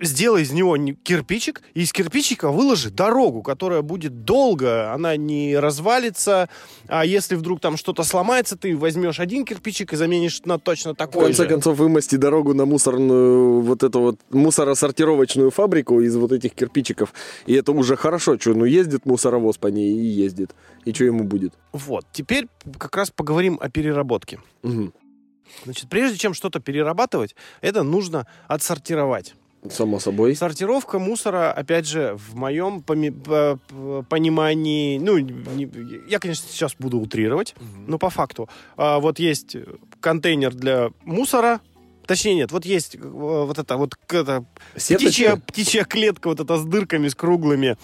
Сделай 0.00 0.42
из 0.42 0.50
него 0.52 0.76
не- 0.76 0.94
кирпичик, 0.94 1.62
и 1.74 1.82
из 1.82 1.92
кирпичика 1.92 2.50
выложи 2.50 2.90
дорогу, 2.90 3.42
которая 3.42 3.82
будет 3.82 4.24
долго, 4.24 4.92
она 4.92 5.16
не 5.16 5.56
развалится, 5.58 6.48
а 6.88 7.04
если 7.04 7.34
вдруг 7.36 7.60
там 7.60 7.76
что-то 7.76 8.02
сломается, 8.02 8.56
ты 8.56 8.76
возьмешь 8.76 9.20
один 9.20 9.44
кирпичик 9.44 9.92
и 9.92 9.96
заменишь 9.96 10.40
на 10.44 10.58
точно 10.58 10.94
В 10.94 10.96
такой 10.96 11.26
конце 11.26 11.42
же. 11.44 11.48
концов, 11.48 11.76
вымости 11.78 12.16
дорогу 12.16 12.54
на 12.54 12.64
мусорную, 12.66 13.60
вот 13.60 13.82
эту 13.82 14.00
вот 14.00 14.20
мусоросортировочную 14.30 15.50
фабрику 15.50 16.00
из 16.00 16.16
вот 16.16 16.32
этих 16.32 16.54
кирпичиков. 16.54 17.12
И 17.46 17.54
это 17.54 17.72
уже 17.72 17.96
хорошо, 17.96 18.38
что, 18.38 18.54
ну, 18.54 18.64
ездит 18.64 19.06
мусоровоз 19.06 19.58
по 19.58 19.66
ней 19.68 19.92
и 19.92 20.04
ездит. 20.06 20.54
И 20.84 20.92
что 20.92 21.04
ему 21.04 21.24
будет? 21.24 21.52
Вот, 21.72 22.06
теперь 22.12 22.48
как 22.78 22.96
раз 22.96 23.10
поговорим 23.10 23.58
о 23.60 23.68
переработке. 23.68 24.40
Мгм. 24.62 24.92
Значит, 25.64 25.88
прежде 25.90 26.16
чем 26.16 26.32
что-то 26.32 26.60
перерабатывать, 26.60 27.34
это 27.60 27.82
нужно 27.82 28.26
отсортировать. 28.46 29.34
Само 29.68 29.98
собой. 30.00 30.34
Сортировка 30.34 30.98
мусора, 30.98 31.52
опять 31.52 31.86
же, 31.86 32.16
в 32.16 32.34
моем 32.34 32.80
понимании, 34.08 34.98
ну, 34.98 35.18
не- 35.18 36.08
я, 36.08 36.18
конечно, 36.18 36.46
сейчас 36.48 36.74
буду 36.78 36.98
утрировать, 36.98 37.54
но 37.86 37.98
по 37.98 38.08
факту. 38.10 38.48
А, 38.76 38.98
вот 39.00 39.18
есть 39.18 39.56
контейнер 40.00 40.54
для 40.54 40.90
мусора, 41.04 41.60
точнее 42.06 42.34
нет, 42.36 42.52
вот 42.52 42.64
есть 42.64 42.94
э, 42.96 42.98
вот 43.02 43.58
это 43.58 43.76
вот 43.76 43.94
это, 44.08 44.44
Сеточка? 44.76 45.06
птичья, 45.10 45.36
птичья 45.36 45.84
клетка 45.84 46.28
вот 46.28 46.40
эта 46.40 46.56
с 46.56 46.64
дырками, 46.64 47.08
с 47.08 47.14
круглыми 47.14 47.76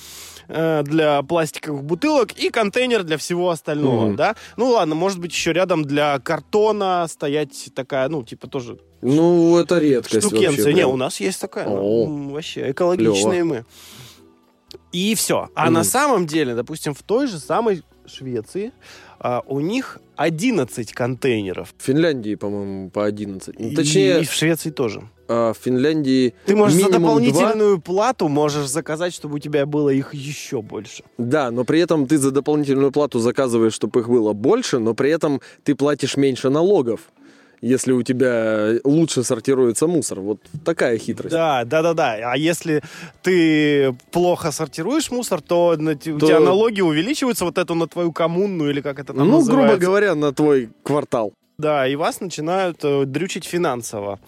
э, 0.49 0.83
для 0.85 1.23
пластиковых 1.23 1.85
бутылок 1.85 2.33
и 2.33 2.51
контейнер 2.51 3.03
для 3.03 3.17
всего 3.19 3.51
остального, 3.51 4.07
Мгм. 4.07 4.17
да? 4.17 4.37
Ну 4.57 4.71
ладно, 4.71 4.95
может 4.95 5.19
быть 5.19 5.33
еще 5.33 5.53
рядом 5.53 5.85
для 5.85 6.19
картона 6.19 7.07
стоять 7.09 7.71
такая, 7.75 8.09
ну, 8.09 8.23
типа 8.23 8.47
тоже 8.49 8.79
Ну, 9.03 9.59
это 9.59 9.79
редкость 9.79 10.27
штукенция. 10.27 10.49
вообще. 10.51 10.69
Не, 10.75 10.81
прям. 10.83 10.91
у 10.91 10.97
нас 10.97 11.21
есть 11.21 11.41
такая. 11.41 11.69
Ну, 11.69 12.31
вообще 12.31 12.71
экологичные 12.71 13.45
мы. 13.45 13.65
И 14.93 15.15
все. 15.15 15.49
А 15.55 15.65
Мгм. 15.67 15.75
на 15.75 15.85
самом 15.85 16.27
деле, 16.27 16.55
допустим, 16.55 16.95
в 16.95 17.03
той 17.03 17.27
же 17.27 17.39
самой 17.39 17.83
Швеции 18.07 18.73
а, 19.19 19.43
у 19.47 19.61
них 19.61 19.99
11 20.17 20.93
контейнеров. 20.93 21.75
В 21.79 21.83
Финляндии, 21.83 22.35
по-моему, 22.37 22.91
по 22.91 23.05
11. 23.05 23.59
Ну, 23.59 23.69
И- 23.69 23.75
Точнее, 23.75 24.21
и 24.21 24.25
в 24.25 24.33
Швеции 24.33 24.71
тоже. 24.71 25.03
А, 25.29 25.53
в 25.53 25.57
Финляндии 25.59 26.35
Ты 26.47 26.57
можешь 26.57 26.81
за 26.83 26.91
дополнительную 26.91 27.81
плату 27.81 28.29
можешь 28.29 28.67
заказать, 28.69 29.15
чтобы 29.15 29.37
у 29.37 29.39
тебя 29.39 29.67
было 29.67 29.91
их 29.91 30.15
еще 30.15 30.63
больше. 30.63 31.03
Да, 31.19 31.51
но 31.51 31.65
при 31.65 31.81
этом 31.81 32.07
ты 32.07 32.19
за 32.19 32.31
дополнительную 32.31 32.93
плату 32.93 33.19
заказываешь, 33.19 33.73
чтобы 33.75 34.01
их 34.01 34.09
было 34.09 34.33
больше, 34.33 34.79
но 34.79 34.95
при 34.95 35.11
этом 35.11 35.41
ты 35.65 35.75
платишь 35.75 36.17
меньше 36.17 36.51
налогов, 36.51 37.01
если 37.63 37.93
у 37.93 38.03
тебя 38.03 38.75
лучше 38.85 39.25
сортируется 39.25 39.87
мусор. 39.87 40.21
Вот 40.21 40.39
такая 40.65 40.99
хитрость. 40.99 41.33
Да, 41.33 41.65
да, 41.65 41.83
да, 41.83 41.95
да. 41.95 42.33
А 42.33 42.37
если 42.37 42.83
ты 43.23 43.97
плохо 44.11 44.53
сортируешь 44.53 45.11
мусор, 45.11 45.41
то, 45.41 45.75
на 45.79 45.95
те- 45.95 46.13
у 46.13 46.19
То- 46.19 46.27
тебя 46.27 46.41
налоги 46.41 46.81
увеличиваются 46.83 47.45
вот 47.45 47.59
эту 47.59 47.75
на 47.75 47.87
твою 47.87 48.13
коммунную 48.13 48.71
или 48.71 48.81
как 48.81 48.99
это 48.99 49.15
там 49.15 49.27
ну, 49.29 49.39
называется. 49.39 49.53
грубо 49.53 49.77
говоря, 49.81 50.15
на 50.15 50.33
твой 50.33 50.69
квартал. 50.83 51.33
Да, 51.59 51.89
и 51.89 51.97
вас 51.97 52.21
начинают 52.21 52.81
э, 52.85 53.05
дрючить 53.07 53.47
финансово. 53.47 54.21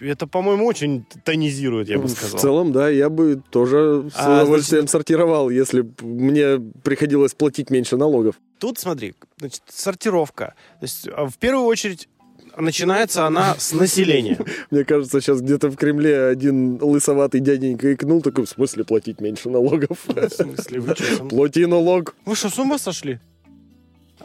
Это, 0.00 0.26
по-моему, 0.26 0.66
очень 0.66 1.04
тонизирует, 1.24 1.88
я 1.88 1.98
бы 1.98 2.08
сказал. 2.08 2.38
В 2.38 2.40
целом, 2.40 2.72
да, 2.72 2.88
я 2.88 3.08
бы 3.08 3.42
тоже 3.50 4.08
с 4.14 4.18
А, 4.18 4.42
удовольствием 4.42 4.86
сортировал, 4.86 5.50
если 5.50 5.84
мне 6.00 6.60
приходилось 6.82 7.34
платить 7.34 7.70
меньше 7.70 7.96
налогов. 7.96 8.36
Тут 8.58 8.78
смотри, 8.78 9.14
значит, 9.38 9.62
сортировка. 9.68 10.54
То 10.80 10.84
есть, 10.84 11.08
а, 11.08 11.26
в 11.26 11.36
первую 11.38 11.66
очередь, 11.66 12.08
начинается 12.56 13.26
она 13.26 13.56
с 13.58 13.72
населения. 13.72 14.38
Мне 14.70 14.84
кажется, 14.84 15.20
сейчас 15.20 15.40
где-то 15.40 15.70
в 15.70 15.76
Кремле 15.76 16.26
один 16.26 16.78
лысоватый 16.80 17.40
дяденька 17.40 17.92
икнул, 17.92 18.22
такой, 18.22 18.46
в 18.46 18.48
смысле 18.48 18.84
платить 18.84 19.20
меньше 19.20 19.50
налогов? 19.50 19.98
В 20.06 20.28
смысле, 20.30 20.80
вы 20.80 20.94
что, 20.94 21.24
Плати 21.28 21.66
налог. 21.66 22.14
Вы 22.24 22.36
что, 22.36 22.48
с 22.48 22.58
ума 22.58 22.78
сошли? 22.78 23.18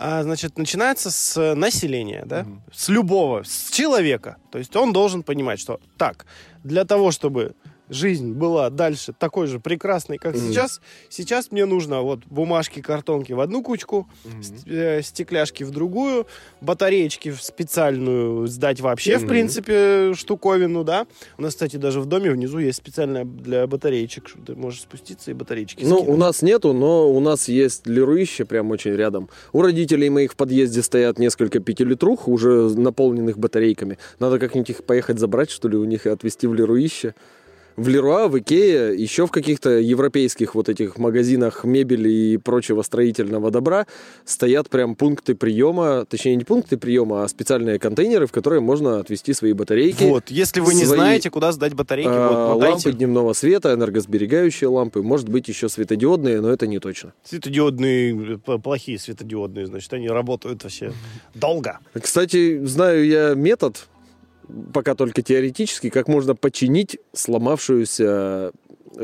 А, 0.01 0.23
значит, 0.23 0.57
начинается 0.57 1.12
с 1.12 1.55
населения, 1.55 2.23
да? 2.25 2.43
Мгм. 2.43 2.63
С 2.71 2.88
любого, 2.88 3.43
с 3.43 3.69
человека. 3.69 4.38
То 4.49 4.57
есть 4.57 4.73
он 4.77 4.93
должен 4.93 5.23
понимать, 5.23 5.59
что 5.59 5.81
так, 5.97 6.25
для 6.63 6.85
того, 6.85 7.12
чтобы 7.12 7.53
жизнь 7.89 8.34
была 8.34 8.69
дальше 8.69 9.13
такой 9.17 9.47
же 9.47 9.60
прекрасной, 9.60 10.17
как 10.17 10.36
Мгм. 10.36 10.47
сейчас, 10.49 10.82
сейчас 11.10 11.52
мне 11.52 11.65
нужно 11.65 12.02
вот 12.02 12.19
бумажки, 12.28 12.82
картонки 12.82 13.34
в 13.34 13.39
одну 13.39 13.63
кучку, 13.63 14.08
э, 14.67 15.02
стекляшки 15.02 15.63
в 15.63 15.71
другую, 15.71 16.25
батареечки 16.62 17.32
в 17.32 17.41
специальную 17.41 18.47
сдать 18.47 18.80
вообще, 18.82 19.17
в 19.17 19.21
Мгм. 19.21 19.30
принципе, 19.30 20.13
штуковину, 20.13 20.84
да. 20.84 21.08
У 21.38 21.41
нас, 21.41 21.54
кстати, 21.54 21.78
даже 21.78 21.99
в 22.02 22.06
доме 22.06 22.32
внизу 22.32 22.60
есть 22.60 22.78
специальная 22.78 23.25
для 23.25 23.65
батареечек, 23.67 24.30
ты 24.45 24.56
можешь 24.56 24.82
спуститься 24.82 25.32
и 25.32 25.34
батареечки 25.34 25.84
Ну, 25.84 25.97
скинуть. 25.97 26.13
у 26.13 26.17
нас 26.17 26.41
нету, 26.41 26.73
но 26.73 27.10
у 27.12 27.19
нас 27.19 27.47
есть 27.47 27.88
леруище 27.88 28.45
прям 28.45 28.71
очень 28.71 28.91
рядом. 28.95 29.30
У 29.54 29.62
родителей 29.62 30.10
моих 30.10 30.34
в 30.34 30.36
подъезде 30.36 30.82
стоят 30.82 31.19
несколько 31.19 31.60
пятилитрух, 31.60 32.28
уже 32.28 32.69
наполненных 32.69 33.38
батарейками. 33.38 33.97
Надо 34.19 34.39
как-нибудь 34.39 34.69
их 34.69 34.84
поехать 34.84 35.19
забрать, 35.19 35.49
что 35.49 35.67
ли, 35.67 35.78
у 35.78 35.86
них 35.86 36.06
и 36.06 36.10
отвезти 36.10 36.47
в 36.47 36.54
леруище. 36.54 37.15
В 37.80 37.88
Леруа, 37.88 38.28
в 38.28 38.38
Икее, 38.38 38.94
еще 39.02 39.26
в 39.26 39.32
каких-то 39.32 39.70
европейских 39.70 40.54
вот 40.54 40.68
этих 40.68 40.98
магазинах 40.98 41.63
мебели 41.63 42.10
и 42.10 42.38
прочего 42.38 42.82
строительного 42.82 43.52
добра 43.52 43.88
стоят 44.26 44.70
прям 44.70 44.96
пункты 44.96 45.34
приема, 45.34 46.04
точнее 46.04 46.36
не 46.36 46.44
пункты 46.44 46.76
приема, 46.78 47.24
а 47.24 47.28
специальные 47.30 47.80
контейнеры, 47.80 48.28
в 48.28 48.34
которые 48.34 48.60
можно 48.60 49.00
отвезти 49.00 49.32
свои 49.32 49.54
батарейки. 49.54 50.04
Вот, 50.04 50.26
если 50.30 50.60
вы 50.60 50.74
не 50.74 50.84
свои, 50.84 50.98
знаете, 50.98 51.30
куда 51.30 51.54
сдать 51.54 51.74
батарейки, 51.74 52.10
А, 52.12 52.50
вот, 52.54 52.62
лампы 52.62 52.65
мотайте. 52.65 52.92
дневного 52.92 53.32
света, 53.32 53.74
энергосберегающие 53.74 54.68
лампы, 54.68 55.02
может 55.02 55.30
быть 55.30 55.48
еще 55.48 55.70
светодиодные, 55.70 56.42
но 56.42 56.50
это 56.50 56.68
не 56.68 56.80
точно. 56.80 57.13
Светодиодные, 57.24 58.42
э, 58.46 58.58
плохие 58.58 59.00
светодиодные, 59.00 59.68
значит, 59.68 59.94
они 59.94 60.10
работают 60.10 60.63
вообще 60.63 60.92
долго. 61.34 61.80
Кстати, 61.94 62.62
знаю 62.65 63.06
я 63.08 63.36
метод, 63.36 63.88
пока 64.73 64.95
только 64.95 65.21
теоретически, 65.21 65.89
как 65.89 66.07
можно 66.07 66.35
починить 66.35 66.97
сломавшуюся 67.13 68.51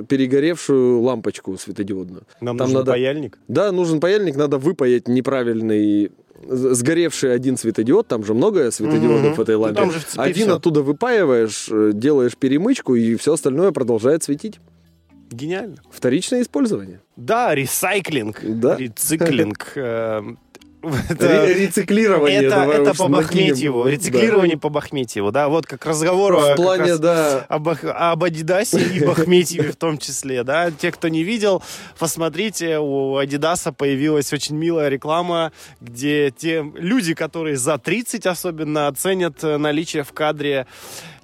перегоревшую 0.10 1.02
лампочку 1.02 1.58
светодиодную. 1.58 2.24
Нам 2.42 2.58
Там 2.58 2.68
нужен 2.68 2.80
надо- 2.80 2.92
паяльник. 2.92 3.38
Да, 3.48 3.72
нужен 3.72 4.00
паяльник, 4.00 4.36
надо 4.36 4.58
выпаять 4.58 5.08
неправильный 5.08 6.12
сгоревший 6.48 7.34
один 7.34 7.58
светодиод, 7.58 8.08
там 8.08 8.24
же 8.26 8.34
много 8.34 8.70
светодиодов 8.72 9.22
Мгм. 9.22 9.34
в 9.36 9.40
этой 9.42 9.56
Ну, 9.56 9.62
лампе. 9.62 9.82
цепи 10.08 10.20
один 10.20 10.48
всё. 10.48 10.56
оттуда 10.58 10.82
выпаиваешь, 10.82 11.70
э, 11.72 11.92
делаешь 11.94 12.36
перемычку, 12.38 12.96
и 12.96 13.16
все 13.16 13.34
остальное 13.34 13.72
продолжает 13.72 14.22
светить. 14.24 14.60
Гениально. 15.32 15.78
Вторичное 15.90 16.42
использование. 16.42 17.00
Да, 17.16 17.56
ресайклинг. 17.56 18.42
Да. 18.44 18.76
Рециклинг. 18.76 19.74
Это, 21.10 21.46
Рециклирование. 21.54 22.44
это, 22.44 22.50
давай 22.56 22.82
это 22.82 22.92
уж 22.92 22.98
по 22.98 23.08
накинем. 23.08 23.24
Бахметьеву. 23.48 23.84
Да. 23.86 23.90
Рециклирование 23.92 24.58
по 24.58 24.70
Бахметьеву. 24.70 25.32
Да, 25.32 25.50
вот 25.50 25.66
как 25.66 25.86
разговор 25.86 26.36
о- 26.36 26.40
В 26.40 26.48
как 26.48 26.56
плане, 26.58 26.84
раз 26.92 27.00
да, 27.00 27.46
об, 27.50 27.68
об 27.70 28.24
Адидасе 28.24 28.82
и 28.82 29.06
Бахметьеве 29.06 29.72
в 29.72 29.76
том 29.76 29.98
числе, 29.98 30.44
да. 30.44 30.72
Те, 30.72 30.92
кто 30.92 31.08
не 31.08 31.24
видел, 31.24 31.64
посмотрите, 32.00 32.78
у 32.80 33.18
Адидаса 33.18 33.72
появилась 33.72 34.32
очень 34.34 34.56
милая 34.56 34.90
реклама, 34.90 35.52
где 35.82 36.32
те 36.32 36.66
люди, 36.76 37.14
которые 37.14 37.58
за 37.58 37.78
30 37.78 38.26
особенно 38.26 38.88
оценят 38.88 39.44
э, 39.44 39.58
наличие 39.58 40.04
в 40.04 40.12
кадре 40.14 40.68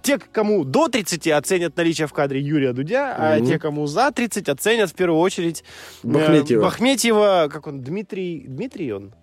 те, 0.02 0.18
кому 0.18 0.64
до 0.66 0.88
30 0.88 1.28
оценят 1.28 1.78
наличие 1.78 2.08
в 2.08 2.14
кадре 2.14 2.40
Юрия 2.42 2.74
Дудя, 2.74 3.16
а 3.16 3.38
Мгм. 3.38 3.46
те, 3.48 3.60
кому 3.60 3.86
за 3.86 4.10
30 4.12 4.50
оценят 4.50 4.90
в 4.90 4.96
первую 4.96 5.20
очередь 5.20 5.64
э, 6.04 6.08
Бахметьева. 6.08 6.64
Бахметьева, 6.64 7.50
как 7.52 7.68
он, 7.68 7.82
Дмитрий, 7.82 8.46
Дмитрий 8.48 8.92
он? 8.94 9.14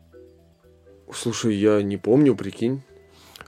Слушай, 1.14 1.54
я 1.56 1.82
не 1.82 1.96
помню, 1.96 2.34
прикинь. 2.34 2.82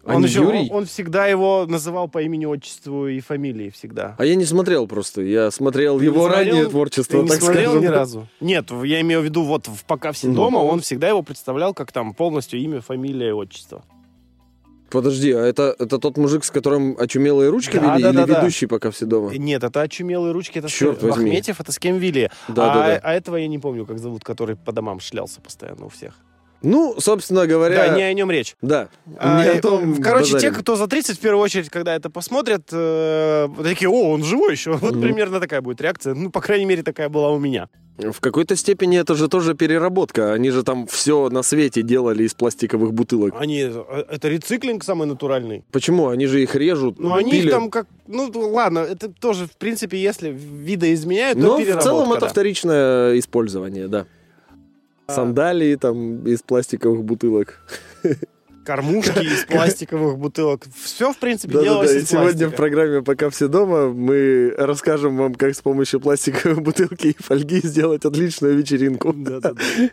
А 0.02 0.16
он 0.16 0.24
еще, 0.24 0.40
Юрий? 0.40 0.70
он, 0.70 0.78
он 0.78 0.86
всегда 0.86 1.26
его 1.26 1.66
называл 1.68 2.08
по 2.08 2.22
имени, 2.22 2.46
отчеству 2.46 3.06
и 3.06 3.20
фамилии 3.20 3.68
всегда. 3.68 4.14
А 4.18 4.24
я 4.24 4.34
не 4.34 4.46
смотрел 4.46 4.86
просто. 4.86 5.20
Я 5.20 5.50
смотрел 5.50 5.98
Ты 5.98 6.06
его 6.06 6.26
смотрел? 6.26 6.38
раннее 6.54 6.66
творчество, 6.70 7.18
Ты 7.18 7.22
не 7.24 7.28
так 7.28 7.40
смотрел 7.42 7.70
скажем. 7.72 7.82
ни 7.82 7.86
разу? 7.94 8.28
Нет, 8.40 8.70
я 8.84 9.00
имею 9.02 9.20
в 9.20 9.24
виду, 9.24 9.42
вот 9.42 9.66
в 9.68 9.84
«Пока 9.84 10.12
все 10.12 10.28
Ну. 10.28 10.34
дома» 10.36 10.56
он 10.58 10.80
всегда 10.80 11.08
его 11.08 11.22
представлял 11.22 11.74
как 11.74 11.92
там 11.92 12.14
полностью 12.14 12.58
имя, 12.60 12.80
фамилия 12.80 13.28
и 13.28 13.32
отчество. 13.32 13.84
Подожди, 14.90 15.30
а 15.32 15.40
это, 15.44 15.76
это 15.78 15.98
тот 15.98 16.16
мужик, 16.16 16.44
с 16.44 16.50
которым 16.50 16.96
очумелые 16.98 17.50
ручки 17.50 17.76
Да, 17.76 17.92
вели, 17.94 18.02
да, 18.02 18.08
или 18.10 18.16
да, 18.16 18.26
да. 18.26 18.40
ведущий 18.40 18.66
пока 18.66 18.90
все 18.90 19.04
дома? 19.06 19.30
Нет, 19.36 19.62
это 19.62 19.82
«Очумелые 19.82 20.32
ручки», 20.32 20.58
это 20.58 20.68
с 20.68 20.72
Черт 20.72 20.98
кем- 20.98 21.10
возьми. 21.10 21.26
Бахметьев, 21.26 21.60
это 21.60 21.70
с 21.72 21.78
кем 21.78 21.98
вели. 21.98 22.30
Да, 22.48 22.72
а, 22.72 22.74
да, 22.74 22.86
да. 22.86 23.00
а 23.04 23.12
этого 23.12 23.36
я 23.36 23.46
не 23.46 23.58
помню, 23.58 23.84
как 23.86 23.98
зовут, 23.98 24.24
который 24.24 24.56
по 24.56 24.72
домам 24.72 24.98
шлялся 24.98 25.40
постоянно 25.42 25.84
у 25.84 25.88
всех. 25.90 26.14
Ну, 26.62 26.96
собственно 26.98 27.46
говоря... 27.46 27.88
Да, 27.88 27.96
не 27.96 28.02
о 28.02 28.12
нем 28.12 28.30
речь. 28.30 28.56
Да. 28.60 28.88
А, 29.18 29.42
Не 29.44 29.50
о 29.58 29.62
том 29.62 29.96
короче, 30.02 30.28
те, 30.28 30.34
базарим. 30.34 30.54
кто 30.54 30.76
за 30.76 30.86
30, 30.86 31.16
в 31.16 31.20
первую 31.20 31.42
очередь, 31.42 31.70
когда 31.70 31.94
это 31.94 32.10
посмотрят, 32.10 32.62
э, 32.72 33.48
такие, 33.62 33.88
о, 33.88 34.10
он 34.12 34.24
живой 34.24 34.52
еще. 34.52 34.72
Вот 34.72 34.92
Мгм. 34.92 35.00
примерно 35.02 35.40
такая 35.40 35.60
будет 35.62 35.80
реакция. 35.80 36.14
Ну, 36.14 36.30
по 36.30 36.40
крайней 36.40 36.66
мере, 36.66 36.82
такая 36.82 37.08
была 37.08 37.30
у 37.30 37.38
меня. 37.38 37.68
В 37.98 38.20
какой-то 38.20 38.56
степени 38.56 38.98
это 38.98 39.14
же 39.14 39.28
тоже 39.28 39.54
переработка. 39.54 40.32
Они 40.32 40.50
же 40.50 40.62
там 40.62 40.86
все 40.86 41.28
на 41.28 41.42
свете 41.42 41.82
делали 41.82 42.24
из 42.24 42.32
пластиковых 42.32 42.94
бутылок. 42.94 43.34
Они, 43.38 43.60
э, 43.60 44.04
это 44.10 44.28
рециклинг 44.28 44.84
самый 44.84 45.06
натуральный. 45.06 45.64
Почему? 45.70 46.08
Они 46.08 46.26
же 46.26 46.42
их 46.42 46.54
режут. 46.54 46.98
Ну, 46.98 47.14
они 47.14 47.32
пилят. 47.32 47.50
там 47.50 47.70
как... 47.70 47.86
Ну, 48.06 48.30
ладно, 48.34 48.80
это 48.80 49.08
тоже, 49.10 49.46
в 49.46 49.56
принципе, 49.56 49.98
если 49.98 50.30
видоизменяют, 50.30 51.38
то 51.38 51.46
Но 51.46 51.58
в 51.58 51.82
целом 51.82 52.12
это 52.12 52.22
да. 52.22 52.28
вторичное 52.28 53.18
использование, 53.18 53.86
да. 53.88 54.06
А. 55.10 55.14
Сандалии 55.14 55.74
там 55.76 56.26
из 56.26 56.42
пластиковых 56.42 57.04
бутылок. 57.04 57.60
Кормушки 58.64 59.18
из 59.24 59.44
пластиковых 59.48 60.18
бутылок. 60.18 60.66
Все, 60.82 61.12
в 61.12 61.18
принципе, 61.18 61.54
Да-да-да, 61.54 61.70
делалось 61.70 61.92
и 61.92 61.98
из 61.98 62.08
сегодня 62.08 62.30
пластика. 62.30 62.50
в 62.50 62.54
программе 62.56 63.02
«Пока 63.02 63.30
все 63.30 63.48
дома» 63.48 63.88
мы 63.88 64.54
расскажем 64.56 65.16
вам, 65.16 65.34
как 65.34 65.54
с 65.54 65.60
помощью 65.60 66.00
пластиковой 66.00 66.60
бутылки 66.62 67.08
и 67.08 67.16
фольги 67.22 67.60
сделать 67.62 68.04
отличную 68.04 68.56
вечеринку. 68.56 69.12
Да-да-да. 69.12 69.60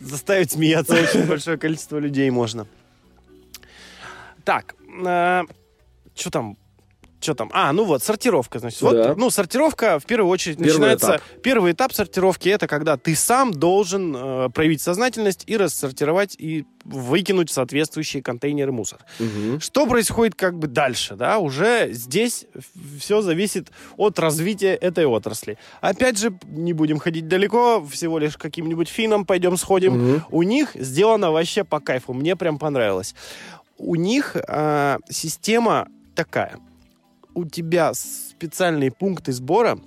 Заставить 0.00 0.52
смеяться 0.52 0.94
очень 0.94 1.26
большое 1.26 1.58
количество 1.58 1.98
людей 1.98 2.30
можно. 2.30 2.66
Так, 4.44 4.74
что 6.14 6.30
там? 6.30 6.56
Что 7.20 7.34
там? 7.34 7.50
А, 7.52 7.72
ну 7.72 7.84
вот, 7.84 8.02
сортировка, 8.02 8.58
значит. 8.58 8.80
Вот, 8.80 8.94
Да. 8.94 9.14
ну, 9.14 9.28
сортировка, 9.28 9.98
в 9.98 10.06
первую 10.06 10.30
очередь, 10.30 10.56
Первый 10.56 10.70
начинается... 10.72 11.06
этап. 11.06 11.22
Первый 11.42 11.72
этап 11.72 11.92
сортировки— 11.92 12.48
это 12.50 12.66
когда 12.66 12.96
ты 12.96 13.14
сам 13.14 13.52
должен 13.52 14.16
э, 14.16 14.48
проявить 14.54 14.80
сознательность 14.80 15.44
и 15.46 15.56
рассортировать, 15.58 16.34
и 16.38 16.64
выкинуть 16.84 17.50
соответствующие 17.50 18.22
контейнеры 18.22 18.72
мусор. 18.72 19.00
Мгм. 19.18 19.60
Что 19.60 19.86
происходит 19.86 20.34
как 20.34 20.58
бы 20.58 20.66
дальше, 20.66 21.14
да? 21.14 21.38
Уже 21.38 21.92
здесь 21.92 22.46
все 22.98 23.20
зависит 23.20 23.68
от 23.98 24.18
развития 24.18 24.74
этой 24.74 25.04
отрасли. 25.04 25.58
Опять 25.82 26.18
же, 26.18 26.32
не 26.48 26.72
будем 26.72 26.98
ходить 26.98 27.28
далеко, 27.28 27.84
всего 27.84 28.18
лишь 28.18 28.38
каким-нибудь 28.38 28.88
финам 28.88 29.26
пойдем 29.26 29.58
сходим. 29.58 29.92
Мгм. 29.92 30.24
У 30.30 30.42
них 30.42 30.70
сделано 30.74 31.32
вообще 31.32 31.64
по 31.64 31.80
кайфу, 31.80 32.14
мне 32.14 32.34
прям 32.34 32.58
понравилось. 32.58 33.14
У 33.76 33.94
них 33.94 34.36
а, 34.48 34.98
система 35.10 35.86
такая. 36.14 36.58
У 37.34 37.44
тебя 37.44 37.92
специальные 37.94 38.90
пункты 38.90 39.32
сбора, 39.32 39.78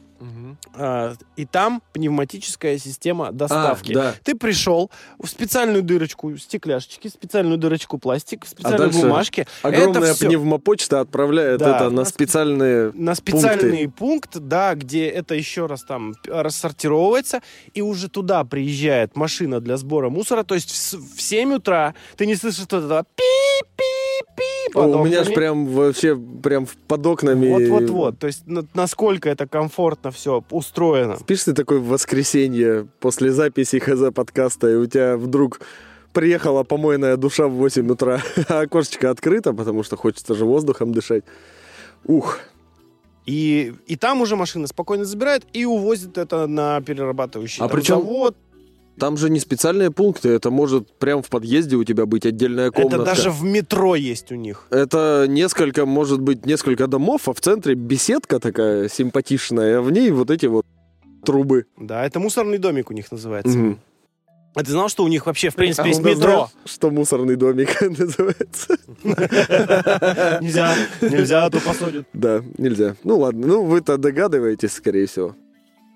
а, 0.75 1.15
и 1.35 1.45
там 1.45 1.81
пневматическая 1.91 2.77
система 2.77 3.33
доставки. 3.33 3.91
А, 3.91 3.95
да. 3.95 4.15
Ты 4.23 4.35
пришел 4.35 4.89
в 5.19 5.27
специальную 5.27 5.83
дырочку 5.83 6.37
стекляшечки, 6.37 7.09
специальную 7.09 7.57
дырочку 7.57 7.97
пластик, 7.97 8.45
в 8.45 8.47
специальной 8.47 8.77
дальше 8.89 9.01
бумажке. 9.01 9.47
Огромная 9.63 10.01
это 10.03 10.13
всё 10.13 10.27
пневмопочта 10.29 11.01
отправляет 11.01 11.59
Да. 11.59 11.75
это 11.75 11.89
на 11.89 11.97
На 11.97 12.01
сп- 12.03 12.13
специальные... 12.13 12.91
на 12.93 13.15
специальный 13.15 13.89
пункт, 13.89 14.37
да, 14.39 14.75
где 14.75 15.07
это 15.09 15.35
еще 15.35 15.65
раз 15.65 15.83
там 15.83 16.13
рассортировывается, 16.25 17.41
и 17.73 17.81
уже 17.81 18.07
туда 18.07 18.45
приезжает 18.45 19.17
машина 19.17 19.59
для 19.59 19.75
сбора 19.75 20.09
мусора. 20.09 20.43
То 20.43 20.55
есть 20.55 20.71
в, 20.93 21.17
в 21.17 21.21
7 21.21 21.55
утра 21.55 21.95
ты 22.15 22.25
не 22.25 22.35
слышишь 22.35 22.61
вот 22.61 22.71
этого 22.73 23.03
пи-пи-пи 23.15 23.83
О, 24.73 24.87
у 24.87 25.05
меня 25.05 25.23
же 25.23 25.31
прям 25.31 25.67
вообще 25.67 26.15
прям 26.15 26.67
под 26.87 27.05
окнами... 27.05 27.47
Вот-вот-вот. 27.69 28.19
То 28.19 28.27
есть 28.27 28.47
на- 28.47 28.65
насколько 28.73 29.29
это 29.29 29.47
комфортно 29.47 30.11
все 30.11 30.43
устроено. 30.49 31.17
Спишь 31.17 31.43
ты 31.43 31.53
такой 31.53 31.79
в 31.79 31.87
воскресенье 31.87 32.87
после 32.99 33.31
записи 33.31 33.77
ХЗ 33.79 34.13
подкаста, 34.13 34.69
и 34.69 34.75
у 34.75 34.85
тебя 34.87 35.15
вдруг 35.17 35.61
приехала 36.11 36.63
помойная 36.63 37.17
душа 37.17 37.47
в 37.47 37.53
8 37.53 37.91
утра, 37.91 38.21
а 38.47 38.61
окошечко 38.61 39.09
открыто, 39.09 39.53
потому 39.53 39.83
что 39.83 39.95
хочется 39.95 40.33
же 40.33 40.45
воздухом 40.45 40.91
дышать. 40.91 41.23
Ух, 42.05 42.39
И, 43.25 43.73
и 43.87 43.95
там 43.95 44.21
уже 44.21 44.35
машина 44.35 44.67
спокойно 44.67 45.05
забирает 45.05 45.43
и 45.53 45.65
увозит 45.65 46.17
это 46.17 46.47
на 46.47 46.81
перерабатывающий 46.81 47.63
А 47.63 47.67
причем 47.67 47.95
завод. 47.95 48.35
Там 48.99 49.17
же 49.17 49.29
не 49.29 49.39
специальные 49.39 49.91
пункты, 49.91 50.29
это 50.29 50.51
может 50.51 50.91
прям 50.99 51.21
в 51.23 51.29
подъезде 51.29 51.75
у 51.75 51.83
тебя 51.83 52.05
быть 52.05 52.25
отдельная 52.25 52.71
комната. 52.71 52.97
Это 52.97 53.05
даже 53.05 53.31
в 53.31 53.43
метро 53.43 53.95
есть 53.95 54.31
у 54.31 54.35
них. 54.35 54.67
Это 54.69 55.25
несколько, 55.27 55.85
может 55.85 56.21
быть, 56.21 56.45
несколько 56.45 56.87
домов, 56.87 57.27
а 57.27 57.33
в 57.33 57.41
центре 57.41 57.75
беседка 57.75 58.39
такая 58.39 58.89
симпатичная, 58.89 59.79
а 59.79 59.81
в 59.81 59.91
ней 59.91 60.11
вот 60.11 60.29
эти 60.29 60.45
вот 60.45 60.65
трубы. 61.25 61.65
Да, 61.77 62.05
это 62.05 62.19
мусорный 62.19 62.57
домик 62.57 62.89
у 62.91 62.93
них 62.93 63.11
называется. 63.11 63.57
Мгм. 63.57 63.79
А 64.55 64.63
ты 64.63 64.69
знал, 64.69 64.87
что 64.87 65.03
у 65.03 65.07
них 65.07 65.25
вообще, 65.25 65.49
в 65.49 65.55
принципе, 65.55 65.83
А 65.83 65.87
есть 65.87 65.99
метро? 66.03 66.19
знаешь, 66.21 66.49
что 66.65 66.91
мусорный 66.91 67.35
домик 67.35 67.81
называется? 67.81 68.77
Нельзя, 70.41 70.75
нельзя, 71.01 71.45
а 71.45 71.49
то 71.49 71.59
посадят. 71.59 72.05
Да, 72.13 72.43
нельзя. 72.59 72.95
Ну 73.03 73.17
ладно, 73.17 73.47
ну 73.47 73.63
вы-то 73.63 73.97
догадываетесь, 73.97 74.73
скорее 74.73 75.07
всего. 75.07 75.35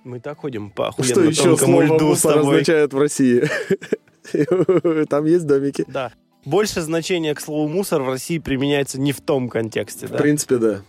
Мы 0.07 0.21
так 0.21 0.37
ходим 0.37 0.69
по 0.69 0.93
Что 0.93 1.21
еще 1.21 1.57
слово 1.57 1.81
льду 1.81 2.15
с 2.15 2.21
тобой. 2.21 2.53
означает 2.53 2.93
в 2.93 2.97
России? 2.97 3.43
Там 5.09 5.25
есть 5.25 5.45
домики. 5.45 5.83
Да. 5.87 6.13
Больше 6.45 6.79
значения 6.81 7.35
к 7.35 7.41
слову 7.41 7.67
мусор 7.67 8.01
в 8.03 8.07
России 8.09 8.37
применяется 8.39 9.01
не 9.01 9.11
в 9.11 9.19
том 9.19 9.49
контексте, 9.49 10.07
В 10.07 10.11
да. 10.11 10.17
принципе, 10.17 10.57
да. 10.57 10.81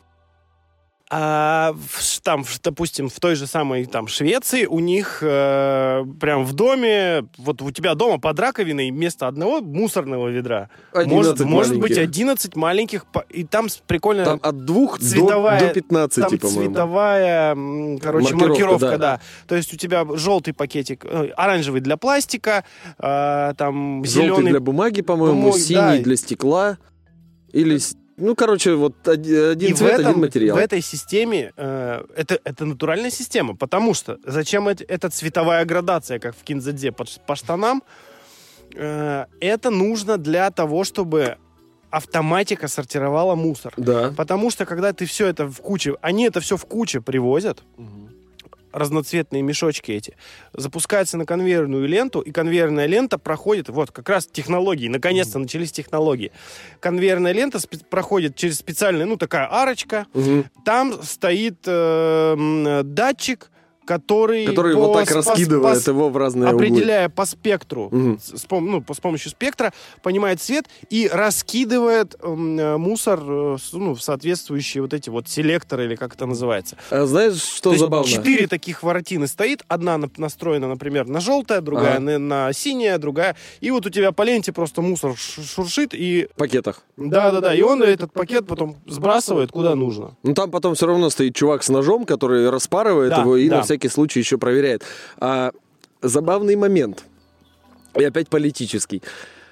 А 1.10 1.72
в 1.74 2.20
там, 2.20 2.44
в- 2.44 2.60
допустим, 2.60 3.08
в 3.08 3.18
той 3.18 3.34
же 3.34 3.46
самой 3.46 3.86
там 3.86 4.08
Швеции 4.08 4.66
у 4.66 4.78
них 4.78 5.20
э, 5.22 6.04
прям 6.20 6.44
в 6.44 6.52
доме, 6.52 7.24
вот 7.38 7.62
у 7.62 7.70
тебя 7.70 7.94
дома 7.94 8.18
под 8.18 8.38
раковиной 8.38 8.90
вместо 8.90 9.26
одного 9.26 9.62
мусорного 9.62 10.28
ведра 10.28 10.68
может, 10.92 11.40
11 11.40 11.46
может 11.46 11.78
быть 11.78 11.92
маленьких. 11.96 12.02
11 12.02 12.56
маленьких, 12.56 13.06
и 13.30 13.44
там 13.44 13.68
прикольно... 13.86 14.24
Там 14.26 14.40
от 14.42 14.64
двух 14.66 14.98
до, 14.98 15.04
цветовая- 15.06 15.60
до 15.60 15.72
15, 15.72 16.28
Там 16.28 16.38
по-моему. 16.38 16.72
цветовая, 16.72 17.54
короче, 18.02 18.34
Маркировка, 18.34 18.48
маркировка, 18.48 18.90
да. 18.90 18.96
да. 18.98 19.20
То 19.46 19.54
есть 19.54 19.72
у 19.72 19.78
тебя 19.78 20.04
желтый 20.14 20.52
пакетик, 20.52 21.06
э, 21.06 21.30
оранжевый 21.36 21.80
для 21.80 21.96
пластика, 21.96 22.64
э, 22.98 23.54
там 23.56 24.04
Желтый 24.04 24.10
зеленый 24.10 24.50
для 24.50 24.60
бумаги, 24.60 25.00
по-моему, 25.00 25.42
Бумаги, 25.44 25.60
синий 25.60 25.98
да. 25.98 26.02
для 26.02 26.16
стекла. 26.16 26.76
Или... 27.52 27.78
Ну, 28.18 28.34
короче, 28.34 28.74
вот 28.74 29.06
оди- 29.08 29.34
один 29.52 29.70
И 29.70 29.72
в, 29.72 29.78
цвет, 29.78 29.92
этом, 30.00 30.06
один 30.10 30.20
материал. 30.20 30.56
в 30.56 30.58
этой 30.60 30.80
системе 30.82 31.52
э, 31.56 32.02
это, 32.16 32.40
это 32.44 32.64
натуральная 32.64 33.10
система, 33.10 33.54
потому 33.56 33.94
что 33.94 34.18
зачем 34.26 34.68
эт- 34.68 34.84
эта 34.88 35.08
цветовая 35.08 35.64
градация, 35.64 36.18
как 36.18 36.34
в 36.36 36.42
Кинзадзе 36.42 36.90
по, 36.92 37.04
по 37.26 37.36
штанам? 37.36 37.82
Э, 38.74 39.26
это 39.40 39.70
нужно 39.70 40.18
для 40.18 40.50
того, 40.50 40.82
чтобы 40.84 41.36
автоматика 41.90 42.68
сортировала 42.68 43.34
мусор. 43.34 43.72
Да. 43.76 44.12
Потому 44.16 44.50
что 44.50 44.66
когда 44.66 44.92
ты 44.92 45.06
все 45.06 45.26
это 45.28 45.46
в 45.46 45.60
куче, 45.60 45.94
они 46.02 46.24
это 46.26 46.40
все 46.40 46.56
в 46.56 46.66
куче 46.66 47.00
привозят, 47.00 47.62
разноцветные 48.72 49.42
мешочки 49.42 49.92
эти, 49.92 50.16
запускаются 50.52 51.16
на 51.16 51.24
конвейерную 51.26 51.86
ленту, 51.86 52.20
и 52.20 52.30
конвейерная 52.30 52.86
лента 52.86 53.18
проходит, 53.18 53.68
вот 53.68 53.90
как 53.90 54.08
раз 54.08 54.26
технологии, 54.26 54.88
наконец-то 54.88 55.38
начались 55.38 55.72
технологии. 55.72 56.32
Конвейерная 56.80 57.32
лента 57.32 57.58
спе- 57.58 57.84
проходит 57.88 58.36
через 58.36 58.58
специальную, 58.58 59.06
ну 59.08 59.16
такая 59.16 59.46
арочка, 59.46 60.06
Мгм. 60.14 60.44
там 60.64 61.02
стоит 61.02 61.58
э, 61.66 62.80
датчик, 62.84 63.50
который, 63.88 64.44
Который 64.44 64.74
по 64.74 64.80
вот 64.80 64.92
так 65.06 65.10
раскидывает 65.10 65.82
по- 65.82 65.88
его 65.90 66.10
в 66.10 66.16
разные 66.18 66.52
углы. 66.52 66.66
определяя 66.66 67.08
по 67.08 67.24
спектру, 67.24 67.88
Мгм. 67.90 68.20
с, 68.22 68.44
пом- 68.46 68.60
ну, 68.60 68.82
по- 68.82 68.92
с 68.92 69.00
помощью 69.00 69.30
спектра, 69.30 69.72
понимает 70.02 70.42
цвет 70.42 70.66
и 70.90 71.08
раскидывает 71.10 72.16
м, 72.22 72.58
э, 72.58 72.76
мусор 72.76 73.20
э, 73.22 73.56
ну, 73.72 73.94
в 73.94 74.02
соответствующие 74.02 74.82
вот 74.82 74.92
эти 74.92 75.08
вот 75.08 75.26
селекторы, 75.28 75.86
или 75.86 75.94
как 75.96 76.14
это 76.14 76.26
называется. 76.26 76.76
А 76.90 77.06
знаешь, 77.06 77.40
что 77.40 77.72
То 77.72 77.78
забавно? 77.78 78.06
четыре 78.06 78.46
таких 78.46 78.82
воротины 78.82 79.26
стоит, 79.26 79.62
одна 79.68 79.96
на- 79.96 80.10
настроена, 80.18 80.68
например, 80.68 81.06
на 81.08 81.20
желтое, 81.20 81.62
другая 81.62 81.92
Ага. 81.96 82.00
на, 82.00 82.18
на 82.18 82.52
синее, 82.52 82.98
другая, 82.98 83.36
и 83.60 83.70
вот 83.70 83.86
у 83.86 83.90
тебя 83.90 84.12
по 84.12 84.22
ленте 84.22 84.52
просто 84.52 84.82
мусор 84.82 85.14
шуршит, 85.16 85.94
и 85.94 86.28
В 86.34 86.38
пакетах. 86.38 86.82
да-да-да, 86.98 87.54
и 87.54 87.62
он 87.62 87.82
этот 87.82 88.12
пакет 88.12 88.46
потом 88.46 88.76
сбрасывает 88.86 89.50
куда 89.50 89.74
нужно. 89.74 90.16
Ну, 90.24 90.34
там 90.34 90.50
потом 90.50 90.74
все 90.74 90.86
равно 90.86 91.08
стоит 91.08 91.34
чувак 91.34 91.62
с 91.62 91.68
ножом, 91.70 92.04
который 92.04 92.50
распарывает 92.50 93.10
Да, 93.10 93.20
его 93.22 93.36
и 93.36 93.48
да. 93.48 93.58
на 93.58 93.62
всякий 93.62 93.77
случай 93.86 94.18
еще 94.18 94.38
проверяет. 94.38 94.82
А, 95.18 95.52
забавный 96.02 96.56
момент. 96.56 97.04
И 97.94 98.04
опять 98.04 98.28
политический. 98.28 99.02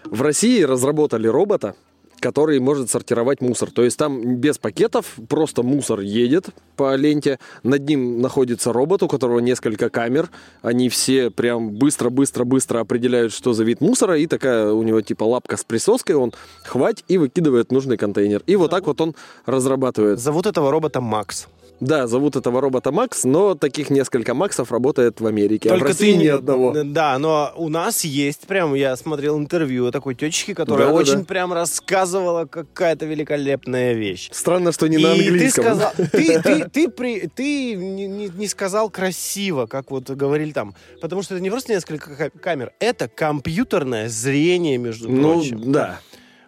В 0.04 0.22
России 0.22 0.62
разработали 0.62 1.26
робота, 1.26 1.74
который 2.20 2.58
может 2.60 2.90
сортировать 2.90 3.40
мусор. 3.40 3.70
То 3.70 3.82
есть 3.82 3.96
там 3.96 4.36
без 4.36 4.58
пакетов 4.58 5.16
просто 5.28 5.62
мусор 5.62 6.00
едет 6.00 6.48
по 6.76 6.94
ленте. 6.94 7.38
Над 7.62 7.88
ним 7.88 8.20
находится 8.20 8.72
робот, 8.72 9.02
у 9.02 9.08
которого 9.08 9.38
несколько 9.40 9.90
камер. 9.90 10.30
Они 10.62 10.88
все 10.88 11.30
прям 11.30 11.70
быстро-быстро-быстро 11.70 12.80
определяют, 12.80 13.32
что 13.32 13.52
за 13.52 13.64
вид 13.64 13.80
мусора. 13.80 14.18
И 14.18 14.26
такая 14.26 14.72
у 14.72 14.82
него 14.82 15.00
типа 15.00 15.24
лапка 15.24 15.56
с 15.56 15.64
присоской. 15.64 16.14
Он 16.16 16.32
хвать 16.64 17.04
и 17.08 17.18
выкидывает 17.18 17.72
нужный 17.72 17.96
контейнер. 17.96 18.42
И 18.46 18.56
вот 18.56 18.70
так 18.70 18.86
вот 18.86 19.00
он 19.00 19.14
разрабатывает. 19.44 20.18
Зовут 20.18 20.46
этого 20.46 20.70
робота 20.70 21.00
Макс. 21.00 21.48
Да, 21.80 22.06
зовут 22.06 22.36
этого 22.36 22.62
робота 22.62 22.90
Макс, 22.90 23.24
но 23.24 23.54
таких 23.54 23.90
несколько 23.90 24.32
Максов 24.32 24.72
работает 24.72 25.20
в 25.20 25.26
Америке. 25.26 25.70
а 25.70 25.76
в 25.76 25.82
России 25.82 26.12
ты 26.12 26.18
ни 26.18 26.26
одного. 26.26 26.74
Да, 26.84 27.18
но 27.18 27.52
у 27.56 27.68
нас 27.68 28.02
есть 28.04 28.46
прям, 28.46 28.74
я 28.74 28.96
смотрел 28.96 29.38
интервью 29.38 29.90
такой 29.90 30.14
тетечки, 30.14 30.54
которая 30.54 30.86
Да-да-да. 30.88 31.02
очень 31.12 31.24
прям 31.26 31.52
рассказывала 31.52 32.06
рассказывала 32.16 32.44
какая-то 32.46 33.06
великолепная 33.06 33.92
вещь. 33.94 34.28
Странно, 34.32 34.72
что 34.72 34.86
не 34.88 34.96
И 34.96 35.02
на 35.02 35.14
ты 35.14 35.26
английском. 35.26 35.64
сказал, 35.64 35.92
ты, 36.12 36.40
ты, 36.42 36.68
ты, 36.68 36.88
при- 36.88 37.26
ты 37.28 37.74
не, 37.74 38.06
не- 38.06 38.28
не 38.28 38.48
сказал 38.48 38.90
красиво, 38.90 39.66
как 39.66 39.90
вот 39.90 40.10
говорили 40.10 40.52
там. 40.52 40.74
Потому 41.00 41.22
что 41.22 41.34
это 41.34 41.42
не 41.42 41.50
просто 41.50 41.72
несколько 41.72 42.14
ка- 42.16 42.30
камер, 42.30 42.72
это 42.80 43.08
компьютерное 43.08 44.08
зрение, 44.08 44.78
между 44.78 45.08
Ну, 45.10 45.34
прочим. 45.34 45.72
да. 45.72 46.00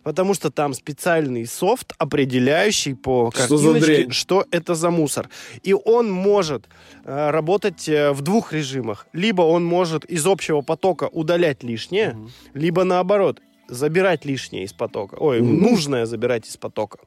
Потому 0.04 0.32
что 0.32 0.50
там 0.50 0.72
специальный 0.72 1.44
софт, 1.46 1.92
определяющий 1.98 2.94
по 2.94 3.30
Что 3.34 3.48
картиночке, 3.48 4.10
что 4.10 4.46
это 4.50 4.74
за 4.74 4.90
мусор. 4.90 5.28
И 5.62 5.74
он 5.74 6.10
может 6.10 6.64
э, 7.04 7.30
работать 7.30 7.86
э, 7.90 8.12
в 8.12 8.22
двух 8.22 8.54
режимах. 8.54 9.06
Либо 9.12 9.42
он 9.42 9.64
может 9.66 10.06
из 10.06 10.24
общего 10.26 10.62
потока 10.62 11.08
удалять 11.12 11.62
лишнее, 11.62 12.16
либо 12.54 12.84
наоборот, 12.84 13.40
забирать 13.68 14.24
лишнее 14.24 14.64
из 14.64 14.72
потока. 14.72 15.16
Ой, 15.20 15.40
Мгм. 15.40 15.60
нужное 15.60 16.06
забирать 16.06 16.46
из 16.48 16.56
потока. 16.56 16.98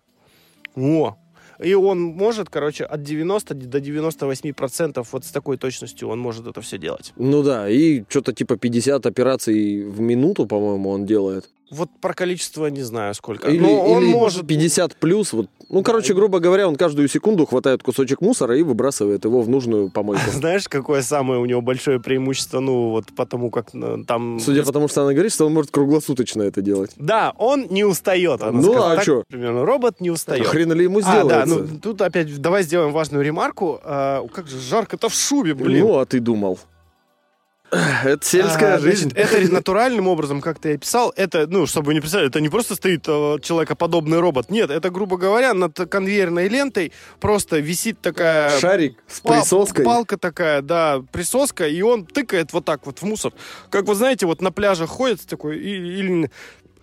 О! 0.75 1.15
И 1.59 1.75
он 1.75 2.01
может, 2.01 2.49
короче, 2.49 2.85
от 2.85 3.03
90 3.03 3.53
до 3.53 3.79
98% 3.79 5.07
вот 5.11 5.25
с 5.25 5.31
такой 5.31 5.57
точностью 5.57 6.07
он 6.09 6.19
может 6.19 6.47
это 6.47 6.59
все 6.61 6.77
делать. 6.79 7.13
Ну 7.17 7.43
да, 7.43 7.69
и 7.69 8.03
что-то 8.09 8.33
типа 8.33 8.57
50 8.57 9.05
операций 9.05 9.83
в 9.83 9.99
минуту, 9.99 10.47
по-моему, 10.47 10.89
он 10.89 11.05
делает. 11.05 11.49
Вот 11.71 11.89
про 12.01 12.13
количество 12.13 12.67
не 12.67 12.81
знаю 12.81 13.13
сколько. 13.13 13.49
Или, 13.49 13.59
Но 13.59 13.81
он 13.85 14.03
или 14.03 14.11
может... 14.11 14.45
50 14.45 14.97
плюс. 14.97 15.31
Вот. 15.31 15.47
Ну, 15.69 15.83
короче, 15.83 16.13
грубо 16.13 16.39
говоря, 16.39 16.67
он 16.67 16.75
каждую 16.75 17.07
секунду 17.07 17.45
хватает 17.45 17.81
кусочек 17.81 18.19
мусора 18.19 18.57
и 18.57 18.61
выбрасывает 18.61 19.23
его 19.23 19.41
в 19.41 19.47
нужную 19.47 19.89
помойку. 19.89 20.29
Знаешь, 20.31 20.67
какое 20.67 21.01
самое 21.01 21.39
у 21.39 21.45
него 21.45 21.61
большое 21.61 22.01
преимущество, 22.01 22.59
ну, 22.59 22.89
вот 22.89 23.05
потому 23.15 23.49
как 23.49 23.69
э, 23.73 24.03
там... 24.05 24.39
Судя 24.41 24.63
по 24.63 24.73
тому, 24.73 24.89
что 24.89 25.03
она 25.03 25.13
говорит, 25.13 25.31
что 25.31 25.45
он 25.45 25.53
может 25.53 25.71
круглосуточно 25.71 26.41
это 26.41 26.61
делать. 26.61 26.91
Да, 26.97 27.33
он 27.37 27.67
не 27.69 27.85
устает. 27.85 28.41
она 28.41 28.51
Ну, 28.51 28.73
сказала. 28.73 28.91
а 28.91 29.05
чё? 29.05 29.23
Примерно, 29.29 29.65
робот 29.65 30.01
не 30.01 30.11
устает. 30.11 30.45
Хрен 30.47 30.73
ли 30.73 30.83
ему 30.83 30.99
А, 31.05 31.23
да, 31.23 31.45
ну 31.45 31.65
тут 31.81 32.01
опять 32.01 32.41
давай 32.41 32.63
сделаем 32.63 32.91
важную 32.91 33.23
ремарку. 33.23 33.79
А, 33.83 34.27
как 34.27 34.47
же 34.47 34.59
жарко-то 34.59 35.07
в 35.07 35.13
шубе, 35.13 35.53
блин. 35.53 35.85
Ну, 35.85 35.99
а 35.99 36.05
ты 36.05 36.19
думал. 36.19 36.59
Это 38.03 38.25
сельская 38.25 38.75
А, 38.75 38.79
жизнь. 38.79 39.11
значит, 39.11 39.33
это 39.33 39.53
натуральным 39.53 40.07
образом, 40.07 40.41
как 40.41 40.59
ты 40.59 40.73
описал, 40.73 41.13
это, 41.15 41.47
ну, 41.47 41.65
чтобы 41.67 41.87
вы 41.87 41.93
не 41.93 42.01
представили, 42.01 42.27
это 42.29 42.41
не 42.41 42.49
просто 42.49 42.75
стоит 42.75 43.05
э, 43.07 43.37
человекоподобный 43.41 44.19
робот. 44.19 44.49
Нет, 44.49 44.69
это, 44.69 44.89
грубо 44.89 45.15
говоря, 45.17 45.53
над 45.53 45.73
конвейерной 45.89 46.49
лентой 46.49 46.91
просто 47.21 47.59
висит 47.59 48.01
такая... 48.01 48.59
Шарик 48.59 48.97
с 49.07 49.21
Па- 49.21 49.35
присоской. 49.39 49.85
Палка 49.85 50.17
такая, 50.17 50.61
да, 50.61 51.01
присоска, 51.13 51.65
и 51.67 51.81
он 51.81 52.05
тыкает 52.05 52.51
вот 52.51 52.65
так 52.65 52.85
вот 52.85 52.99
в 52.99 53.03
мусор. 53.03 53.31
Как 53.69 53.85
вы 53.85 53.95
знаете, 53.95 54.25
вот 54.25 54.41
на 54.41 54.51
пляжах 54.51 54.89
ходит 54.89 55.25
такой, 55.25 55.57
и- 55.57 55.99
или 55.99 56.29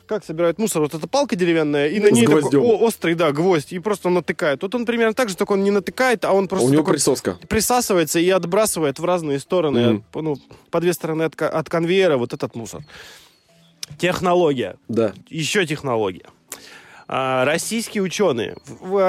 как 0.09 0.24
собирают 0.24 0.59
мусор, 0.59 0.82
вот 0.82 0.94
эта 0.94 1.06
палка 1.06 1.36
деревянная, 1.36 1.88
и 1.88 2.00
на 2.00 2.11
ней 2.11 2.26
такой 2.26 2.42
о- 2.61 2.78
острый, 2.78 3.14
да, 3.14 3.30
гвоздь, 3.32 3.72
и 3.72 3.78
просто 3.78 4.09
он 4.09 4.14
натыкает. 4.14 4.62
Вот 4.62 4.74
он 4.74 4.86
примерно 4.86 5.14
так 5.14 5.28
же, 5.28 5.36
только 5.36 5.52
он 5.52 5.62
не 5.62 5.70
натыкает, 5.70 6.24
а 6.24 6.32
он 6.32 6.48
просто 6.48 6.66
У 6.66 6.70
него 6.70 6.82
такой 6.82 6.94
присоска. 6.94 7.38
присасывается 7.48 8.18
и 8.18 8.28
отбрасывает 8.30 8.98
в 8.98 9.04
разные 9.04 9.38
стороны, 9.38 9.92
Мгм. 9.92 10.04
ну, 10.14 10.36
по 10.70 10.80
две 10.80 10.92
стороны 10.92 11.24
от, 11.24 11.40
от 11.40 11.68
конвейера 11.68 12.16
вот 12.16 12.32
этот 12.32 12.54
мусор. 12.56 12.82
Технология 13.98 14.76
Да. 14.88 15.12
еще 15.28 15.66
технология. 15.66 16.26
А, 17.11 17.44
российские 17.46 18.02
ученые. 18.02 18.56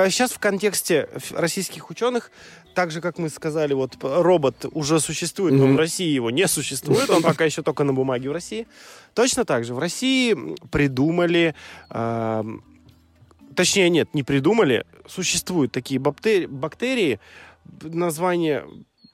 сейчас 0.10 0.32
в 0.32 0.40
контексте 0.40 1.10
российских 1.32 1.90
ученых, 1.90 2.32
так 2.74 2.92
же, 2.92 3.02
как 3.02 3.18
мы 3.18 3.28
сказали, 3.30 3.74
вот 3.74 3.98
робот 4.02 4.66
уже 4.72 5.02
существует, 5.02 5.54
но 5.54 5.66
Мгм. 5.66 5.76
в 5.76 5.80
России 5.80 6.08
его 6.08 6.32
не 6.32 6.48
существует, 6.48 7.10
он 7.10 7.22
пока 7.22 7.44
еще 7.44 7.62
только 7.62 7.84
на 7.84 7.94
бумаге 7.94 8.30
в 8.30 8.32
России. 8.32 8.68
Точно 9.20 9.44
так 9.44 9.66
же 9.66 9.74
в 9.74 9.80
России 9.80 10.34
придумали, 10.72 11.54
ам, 11.90 12.64
точнее 13.54 13.90
нет, 13.90 14.14
не 14.14 14.24
придумали, 14.24 14.86
существуют 15.10 15.74
такие 15.74 16.00
бактери- 16.00 16.48
бактерии, 16.48 17.20
б- 17.66 17.90
название, 17.90 18.64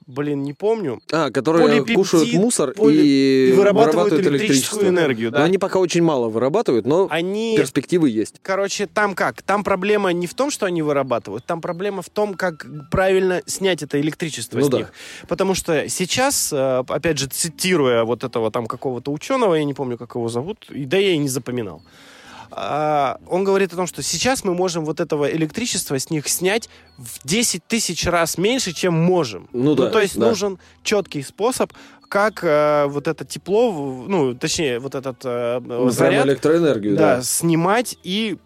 блин, 0.06 0.42
не 0.42 0.52
помню, 0.52 1.00
А, 1.12 1.30
которые 1.30 1.66
Полипептид, 1.66 1.96
кушают 1.96 2.32
мусор 2.34 2.70
поли- 2.70 3.02
и, 3.02 3.48
и 3.50 3.52
вырабатывают 3.52 4.12
вырабатывают 4.12 4.40
электрическую 4.42 4.88
энергию, 4.88 5.30
да. 5.30 5.38
Но 5.40 5.44
они 5.44 5.58
пока 5.58 5.78
очень 5.78 6.02
мало 6.02 6.28
вырабатывают, 6.28 6.86
но 6.86 7.08
Они 7.10 7.56
перспективы 7.56 8.08
есть. 8.10 8.36
Короче, 8.42 8.86
там 8.86 9.14
как? 9.14 9.42
Там 9.42 9.64
проблема 9.64 10.12
не 10.12 10.26
в 10.26 10.34
том, 10.34 10.50
что 10.50 10.66
они 10.66 10.82
вырабатывают, 10.82 11.44
там 11.44 11.60
проблема 11.60 12.02
в 12.02 12.08
том, 12.08 12.34
как 12.34 12.66
правильно 12.90 13.42
снять 13.46 13.82
это 13.82 14.00
электричество 14.00 14.58
Ну 14.58 14.64
с 14.66 14.68
да. 14.68 14.78
них. 14.78 14.92
Потому 15.28 15.54
что 15.54 15.88
сейчас, 15.88 16.52
э, 16.52 16.84
опять 16.88 17.18
же, 17.18 17.26
цитируя 17.26 18.04
вот 18.04 18.24
этого 18.24 18.50
там 18.50 18.66
какого-то 18.66 19.10
ученого, 19.12 19.54
я 19.54 19.64
не 19.64 19.74
помню, 19.74 19.98
как 19.98 20.14
его 20.14 20.28
зовут, 20.28 20.66
и 20.70 20.84
да 20.84 20.96
я 20.98 21.12
и 21.12 21.18
не 21.18 21.28
запоминал. 21.28 21.82
А, 22.50 23.18
Он 23.28 23.44
говорит 23.44 23.72
о 23.72 23.76
том, 23.76 23.86
что 23.86 24.02
сейчас 24.02 24.44
мы 24.44 24.54
можем 24.54 24.84
вот 24.84 25.00
этого 25.00 25.30
электричества 25.30 25.98
с 25.98 26.10
них 26.10 26.28
снять 26.28 26.68
в 26.98 27.26
10 27.26 27.66
тысяч 27.66 28.06
раз 28.06 28.38
меньше, 28.38 28.72
чем 28.72 28.94
можем. 28.94 29.48
Ну 29.52 29.74
да, 29.74 29.90
то 29.90 30.00
есть 30.00 30.18
да. 30.18 30.28
нужен 30.28 30.58
четкий 30.82 31.22
способ, 31.22 31.72
как 32.08 32.42
э, 32.42 32.86
вот 32.86 33.08
это 33.08 33.24
тепло, 33.24 34.04
ну, 34.06 34.34
точнее, 34.34 34.78
вот 34.78 34.94
этот 34.94 35.18
э, 35.24 35.60
заряд 35.90 36.26
электроэнергию, 36.26 36.96
да, 36.96 37.16
да. 37.16 37.22
снимать 37.22 37.98
и 38.02 38.36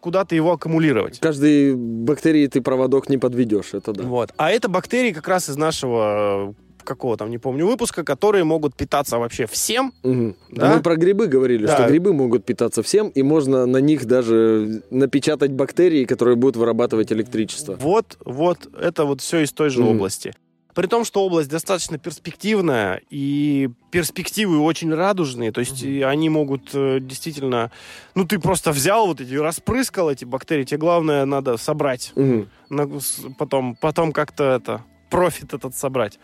куда-то 0.00 0.34
его 0.34 0.52
аккумулировать. 0.52 1.20
Каждой 1.20 1.74
бактерии 1.74 2.46
ты 2.46 2.60
проводок 2.60 3.08
не 3.08 3.18
подведешь, 3.18 3.72
это 3.72 3.92
да. 3.92 4.02
Вот. 4.02 4.32
А 4.36 4.50
это 4.50 4.68
бактерии 4.68 5.12
как 5.12 5.28
раз 5.28 5.48
из 5.48 5.56
нашего 5.56 6.50
э, 6.50 6.52
какого 6.84 7.16
там, 7.16 7.30
не 7.30 7.38
помню, 7.38 7.66
выпуска, 7.66 8.04
которые 8.04 8.44
могут 8.44 8.74
питаться 8.76 9.18
вообще 9.18 9.46
всем. 9.46 9.92
Мгм. 10.02 10.36
Да? 10.50 10.74
Мы 10.76 10.82
про 10.82 10.96
грибы 10.96 11.26
говорили, 11.26 11.66
Да. 11.66 11.74
что 11.76 11.88
грибы 11.88 12.12
могут 12.12 12.44
питаться 12.44 12.82
всем, 12.82 13.08
и 13.08 13.22
можно 13.22 13.66
на 13.66 13.78
них 13.78 14.04
даже 14.06 14.82
напечатать 14.90 15.50
бактерии, 15.52 16.04
которые 16.04 16.36
будут 16.36 16.56
вырабатывать 16.56 17.12
электричество. 17.12 17.74
Вот, 17.80 18.16
вот, 18.24 18.68
это 18.80 19.04
вот 19.04 19.20
все 19.20 19.40
из 19.40 19.52
той 19.52 19.70
же 19.70 19.80
Мгм. 19.80 19.96
области. 19.96 20.32
При 20.74 20.88
том, 20.88 21.04
что 21.04 21.24
область 21.24 21.48
достаточно 21.48 21.98
перспективная, 21.98 23.00
и 23.08 23.68
перспективы 23.92 24.58
очень 24.58 24.92
радужные, 24.92 25.52
то 25.52 25.60
есть 25.60 25.84
и 25.84 26.02
они 26.02 26.28
могут 26.28 26.70
э, 26.74 26.98
действительно... 27.00 27.70
Ну, 28.16 28.24
ты 28.24 28.40
просто 28.40 28.72
взял 28.72 29.06
вот 29.06 29.20
эти, 29.20 29.34
распрыскал 29.34 30.10
эти 30.10 30.24
бактерии, 30.24 30.64
тебе 30.64 30.78
главное 30.78 31.24
надо 31.26 31.58
собрать. 31.58 32.12
Мгм. 32.16 32.48
на- 32.70 32.90
потом, 33.38 33.76
потом 33.80 34.10
как-то 34.12 34.42
это 34.44 34.82
профит 35.10 35.54
этот 35.54 35.76
собрать. 35.76 36.18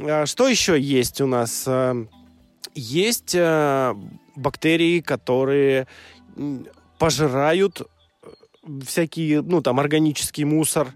А, 0.00 0.26
Что 0.26 0.48
еще 0.48 0.80
есть 0.80 1.20
у 1.20 1.26
нас? 1.26 1.64
А, 1.66 1.94
Есть 2.74 3.34
а, 3.36 3.96
бактерии, 4.36 5.00
которые 5.00 5.86
пожирают 6.98 7.82
э, 7.82 8.26
всякий, 8.86 9.36
ну, 9.36 9.62
там, 9.62 9.78
органический 9.78 10.44
мусор 10.44 10.88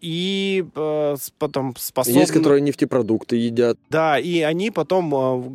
и 0.00 0.64
э, 0.74 1.16
потом 1.38 1.74
способны... 1.76 2.18
Есть, 2.20 2.32
которые 2.32 2.60
нефтепродукты 2.62 3.36
едят. 3.36 3.78
Да, 3.90 4.18
и 4.18 4.40
они 4.40 4.70
потом... 4.70 5.10
в- 5.10 5.52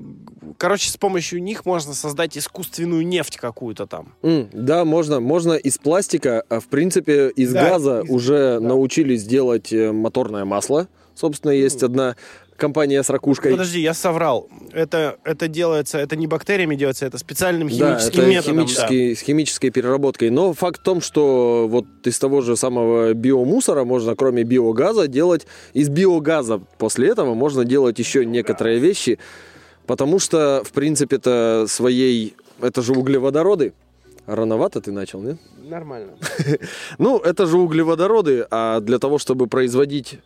Короче, 0.58 0.90
с 0.92 0.98
помощью 0.98 1.42
них 1.42 1.66
можно 1.66 1.94
создать 1.94 2.38
искусственную 2.38 3.06
нефть 3.08 3.38
какую-то 3.38 3.88
там. 3.88 4.14
М, 4.22 4.48
да, 4.54 4.86
можно, 4.86 5.20
можно 5.20 5.54
из 5.54 5.78
пластика, 5.80 6.44
а 6.50 6.60
в 6.60 6.68
принципе 6.68 7.30
из 7.30 7.52
Да, 7.52 7.70
газа 7.72 8.02
из- 8.02 8.10
уже 8.12 8.60
да. 8.60 8.68
научились 8.68 9.24
делать 9.26 9.74
э, 9.74 9.92
моторное 9.92 10.46
масло. 10.46 10.88
Собственно, 11.16 11.52
есть 11.52 11.82
одна 11.82 12.16
компания 12.58 13.04
с 13.04 13.10
ракушкой. 13.10 13.52
Подожди, 13.52 13.82
я 13.82 13.94
соврал. 13.94 14.48
Это, 14.72 15.18
это 15.24 15.48
делается, 15.48 15.98
это 15.98 16.16
не 16.16 16.28
бактериями 16.28 16.76
делается, 16.76 17.06
это 17.06 17.18
специальным 17.18 17.68
Да, 17.70 17.98
химическим 18.00 18.20
это 18.22 18.30
методом. 18.30 18.56
да. 18.56 18.62
химический, 18.64 19.16
с 19.16 19.20
химической 19.22 19.70
переработкой. 19.70 20.30
Но 20.30 20.54
факт 20.54 20.80
в 20.82 20.84
том, 20.84 21.02
что 21.02 21.68
вот 21.70 21.86
из 22.06 22.18
того 22.20 22.42
же 22.42 22.56
самого 22.56 23.14
биомусора 23.14 23.84
можно, 23.84 24.16
кроме 24.16 24.44
биогаза, 24.44 25.08
делать 25.08 25.48
из 25.74 25.90
биогаза 25.90 26.60
после 26.78 27.10
этого 27.10 27.34
можно 27.34 27.66
делать 27.66 28.00
еще 28.00 28.26
некоторые 28.26 28.80
вещи, 28.80 29.20
потому 29.86 30.20
что, 30.20 30.64
в 30.66 30.72
принципе-то, 30.72 31.66
своей... 31.68 32.36
Это 32.62 32.82
же 32.82 32.94
углеводороды. 32.94 33.74
Рановато 34.28 34.82
ты 34.82 34.92
начал, 34.92 35.22
нет? 35.22 35.38
Нормально. 35.70 36.14
Ну, 36.98 37.20
это 37.20 37.46
же 37.46 37.58
углеводороды, 37.58 38.48
а 38.50 38.80
для 38.80 38.98
того, 38.98 39.20
чтобы 39.20 39.48
производить 39.48 40.20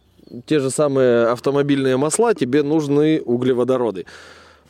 те 0.46 0.60
же 0.60 0.70
самые 0.70 1.28
автомобильные 1.28 1.98
масла, 1.98 2.34
тебе 2.34 2.64
нужны 2.64 3.22
углеводороды. 3.22 4.06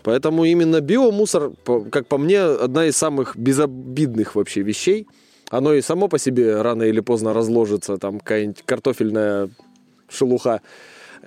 Поэтому 0.04 0.46
именно 0.46 0.82
биомусор, 0.82 1.52
как 1.92 2.08
по 2.08 2.18
мне, 2.18 2.42
одна 2.42 2.86
из 2.86 2.98
самых 2.98 3.36
безобидных 3.38 4.36
вообще 4.36 4.62
вещей. 4.62 5.08
Оно 5.50 5.74
и 5.74 5.82
само 5.82 6.08
по 6.08 6.20
себе 6.20 6.62
рано 6.62 6.84
или 6.84 7.00
поздно 7.00 7.34
разложится, 7.34 7.98
там 7.98 8.20
какая-нибудь 8.20 8.64
картофельная 8.66 9.50
шелуха. 10.08 10.62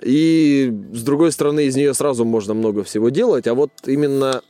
И 0.01 0.73
с 0.93 1.03
другой 1.03 1.31
стороны, 1.31 1.65
из 1.65 1.75
нее 1.75 1.93
сразу 1.93 2.25
можно 2.25 2.53
много 2.53 2.83
всего 2.83 3.09
делать, 3.09 3.47
а 3.47 3.53
вот 3.53 3.71
именно 3.85 4.41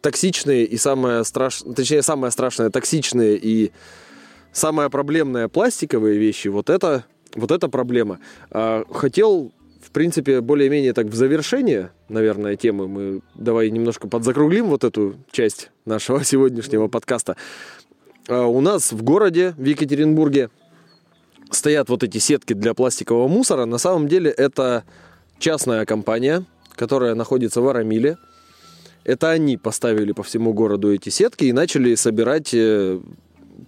токсичные 0.00 0.64
и 0.66 0.76
самое 0.76 1.24
страшное, 1.24 1.74
точнее, 1.74 2.02
самое 2.02 2.30
страшное, 2.30 2.68
токсичные 2.68 3.38
и 3.38 3.72
самое 4.52 4.90
проблемное 4.90 5.48
пластиковые 5.48 6.18
вещи, 6.18 6.48
вот 6.48 6.68
это, 6.68 7.04
вот 7.34 7.50
это 7.50 7.68
проблема. 7.68 8.18
А, 8.50 8.84
хотел, 8.90 9.52
в 9.82 9.90
принципе, 9.90 10.40
более-менее 10.40 10.92
так 10.92 11.06
в 11.06 11.14
завершение, 11.14 11.90
наверное, 12.08 12.56
темы, 12.56 12.88
мы 12.88 13.20
давай 13.34 13.70
немножко 13.70 14.08
подзакруглим 14.08 14.66
вот 14.66 14.84
эту 14.84 15.16
часть 15.30 15.70
нашего 15.84 16.24
сегодняшнего 16.24 16.88
подкаста. 16.88 17.36
а, 18.28 18.46
у 18.46 18.60
нас 18.60 18.92
в 18.92 19.02
городе, 19.02 19.54
в 19.56 19.64
Екатеринбурге, 19.64 20.50
стоят 21.50 21.88
вот 21.88 22.02
эти 22.02 22.18
сетки 22.18 22.52
для 22.52 22.74
пластикового 22.74 23.28
мусора. 23.28 23.64
На 23.64 23.78
самом 23.78 24.08
деле 24.08 24.30
это 24.30 24.84
частная 25.38 25.84
компания, 25.84 26.44
которая 26.74 27.14
находится 27.14 27.60
в 27.60 27.68
Арамиле. 27.68 28.16
Это 29.04 29.30
они 29.30 29.56
поставили 29.58 30.12
по 30.12 30.22
всему 30.22 30.54
городу 30.54 30.92
эти 30.92 31.10
сетки 31.10 31.44
и 31.44 31.52
начали 31.52 31.94
собирать 31.94 32.54
э, 32.54 32.98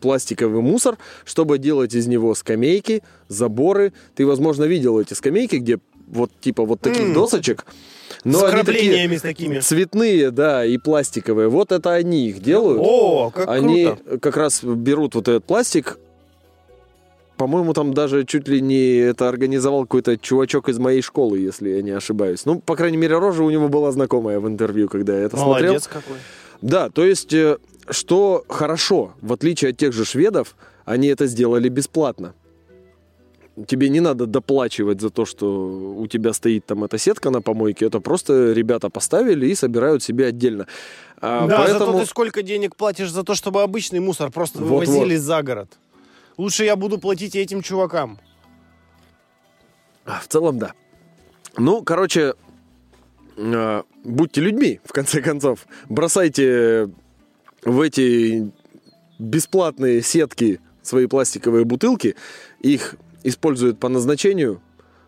пластиковый 0.00 0.62
мусор, 0.62 0.98
чтобы 1.24 1.58
делать 1.58 1.94
из 1.94 2.06
него 2.06 2.34
скамейки, 2.34 3.02
заборы. 3.28 3.92
Ты, 4.14 4.26
возможно, 4.26 4.64
видел 4.64 4.98
эти 5.00 5.14
скамейки, 5.14 5.56
где 5.56 5.78
вот 6.06 6.30
типа 6.40 6.64
вот 6.64 6.80
таких 6.80 7.02
М. 7.02 7.14
досочек. 7.14 7.66
Но 8.24 8.38
С 8.38 8.42
с 8.42 9.20
такими. 9.20 9.60
цветные, 9.60 10.30
да, 10.30 10.64
и 10.64 10.78
пластиковые. 10.78 11.48
Вот 11.48 11.72
это 11.72 11.92
они 11.92 12.28
их 12.28 12.40
делают. 12.42 12.80
О, 12.84 13.30
как 13.30 13.48
они 13.48 13.86
круто. 13.86 14.18
как 14.18 14.36
раз 14.36 14.62
берут 14.62 15.14
вот 15.14 15.28
этот 15.28 15.44
пластик. 15.44 15.98
По-моему, 17.36 17.74
там 17.74 17.92
даже 17.92 18.24
чуть 18.24 18.48
ли 18.48 18.62
не 18.62 18.96
это 18.96 19.28
организовал 19.28 19.82
какой-то 19.82 20.16
чувачок 20.16 20.70
из 20.70 20.78
моей 20.78 21.02
школы, 21.02 21.38
если 21.38 21.68
я 21.68 21.82
не 21.82 21.90
ошибаюсь. 21.90 22.46
Ну, 22.46 22.60
по 22.60 22.76
крайней 22.76 22.96
мере, 22.96 23.18
рожа 23.18 23.42
у 23.42 23.50
него 23.50 23.68
была 23.68 23.92
знакомая 23.92 24.40
в 24.40 24.48
интервью, 24.48 24.88
когда 24.88 25.14
я 25.18 25.24
это 25.24 25.36
смотрел. 25.36 25.72
Молодец 25.72 25.86
какой. 25.86 26.16
Да, 26.62 26.88
то 26.88 27.04
есть, 27.04 27.34
э, 27.34 27.58
что 27.90 28.44
хорошо, 28.48 29.14
в 29.20 29.32
отличие 29.32 29.70
от 29.70 29.76
тех 29.76 29.92
же 29.92 30.04
шведов, 30.04 30.56
они 30.84 31.08
это 31.08 31.26
сделали 31.26 31.68
бесплатно. 31.68 32.34
Тебе 33.66 33.88
не 33.88 34.00
надо 34.00 34.26
доплачивать 34.26 35.00
за 35.00 35.08
то, 35.08 35.24
что 35.24 35.94
у 35.96 36.06
тебя 36.06 36.34
стоит 36.34 36.66
там 36.66 36.84
эта 36.84 36.98
сетка 36.98 37.30
на 37.30 37.40
помойке. 37.40 37.86
Это 37.86 38.00
просто 38.00 38.52
ребята 38.52 38.90
поставили 38.90 39.46
и 39.46 39.54
собирают 39.54 40.02
себе 40.02 40.26
отдельно. 40.26 40.66
А, 41.18 41.46
да, 41.46 41.58
поэтому... 41.58 41.86
зато 41.86 42.00
ты 42.00 42.06
сколько 42.06 42.42
денег 42.42 42.76
платишь 42.76 43.10
за 43.10 43.24
то, 43.24 43.34
чтобы 43.34 43.62
обычный 43.62 44.00
мусор 44.00 44.30
просто 44.30 44.58
Вот-вот. 44.58 44.86
вывозили 44.86 45.16
за 45.16 45.42
город. 45.42 45.70
Лучше 46.36 46.64
я 46.64 46.76
буду 46.76 46.98
платить 46.98 47.34
этим 47.34 47.62
чувакам. 47.62 48.18
А, 50.04 50.20
В 50.20 50.28
целом, 50.28 50.58
да. 50.58 50.74
Ну, 51.56 51.82
короче, 51.82 52.34
э, 53.38 53.82
будьте 54.04 54.40
людьми, 54.42 54.80
в 54.84 54.92
конце 54.92 55.22
концов. 55.22 55.66
Бросайте 55.88 56.90
в 57.66 57.80
эти 57.80 58.50
бесплатные 59.18 60.00
сетки 60.00 60.60
свои 60.82 61.06
пластиковые 61.06 61.64
бутылки. 61.64 62.14
Их 62.60 62.94
используют 63.24 63.78
по 63.78 63.88
назначению. 63.88 64.62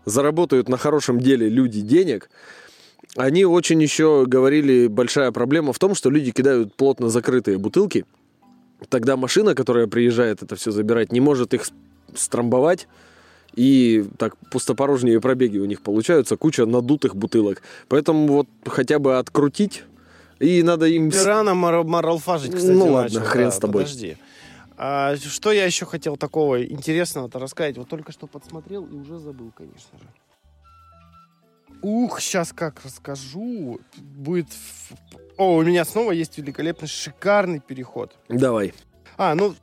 Заработают 0.04 0.68
на 0.68 0.76
хорошем 0.76 1.20
деле 1.20 1.48
люди 1.48 1.80
денег. 1.80 2.28
Они 3.16 3.44
очень 3.44 3.80
еще 3.80 4.24
говорили, 4.26 4.88
большая 4.88 5.30
проблема 5.32 5.72
в 5.72 5.78
том, 5.78 5.94
что 5.94 6.10
люди 6.10 6.32
кидают 6.32 6.74
плотно 6.74 7.08
закрытые 7.08 7.58
бутылки. 7.58 8.04
Тогда 8.88 9.16
машина, 9.16 9.54
которая 9.54 9.86
приезжает 9.86 10.42
это 10.42 10.56
все 10.56 10.70
забирать, 10.70 11.12
не 11.12 11.20
может 11.20 11.54
их 11.54 11.64
с- 11.64 11.72
стромбовать. 12.14 12.88
И 13.54 14.04
так 14.18 14.36
пустопорожнее 14.50 15.20
пробеги 15.20 15.58
у 15.58 15.64
них 15.64 15.80
получаются, 15.80 16.36
куча 16.36 16.66
надутых 16.66 17.16
бутылок. 17.16 17.62
Поэтому 17.88 18.26
вот 18.28 18.48
хотя 18.66 18.98
бы 18.98 19.18
открутить, 19.18 19.84
и 20.38 20.62
надо 20.62 20.86
им... 20.86 21.10
Ты 21.10 21.24
рано 21.24 21.54
мор- 21.54 21.84
моралфажить, 21.84 22.54
кстати, 22.54 22.72
Ну 22.72 22.92
ладно, 22.92 23.18
начал. 23.18 23.30
хрен 23.30 23.44
Да, 23.46 23.50
с 23.50 23.58
тобой. 23.58 23.82
Подожди. 23.82 24.16
А, 24.76 25.16
что 25.16 25.50
я 25.52 25.64
еще 25.64 25.86
хотел 25.86 26.16
такого 26.16 26.64
интересного-то 26.64 27.38
рассказать? 27.38 27.76
Вот 27.78 27.88
только 27.88 28.12
что 28.12 28.26
подсмотрел 28.26 28.84
и 28.86 28.94
уже 28.94 29.18
забыл, 29.18 29.50
конечно 29.56 29.98
же. 29.98 30.06
Ух, 31.82 32.20
сейчас 32.20 32.52
как 32.52 32.84
расскажу. 32.84 33.80
Будет... 33.96 34.48
О, 35.36 35.56
у 35.56 35.62
меня 35.62 35.84
снова 35.84 36.12
есть 36.12 36.38
великолепный, 36.38 36.88
шикарный 36.88 37.60
переход. 37.60 38.16
Давай. 38.28 38.72
А, 39.16 39.34
ну, 39.34 39.54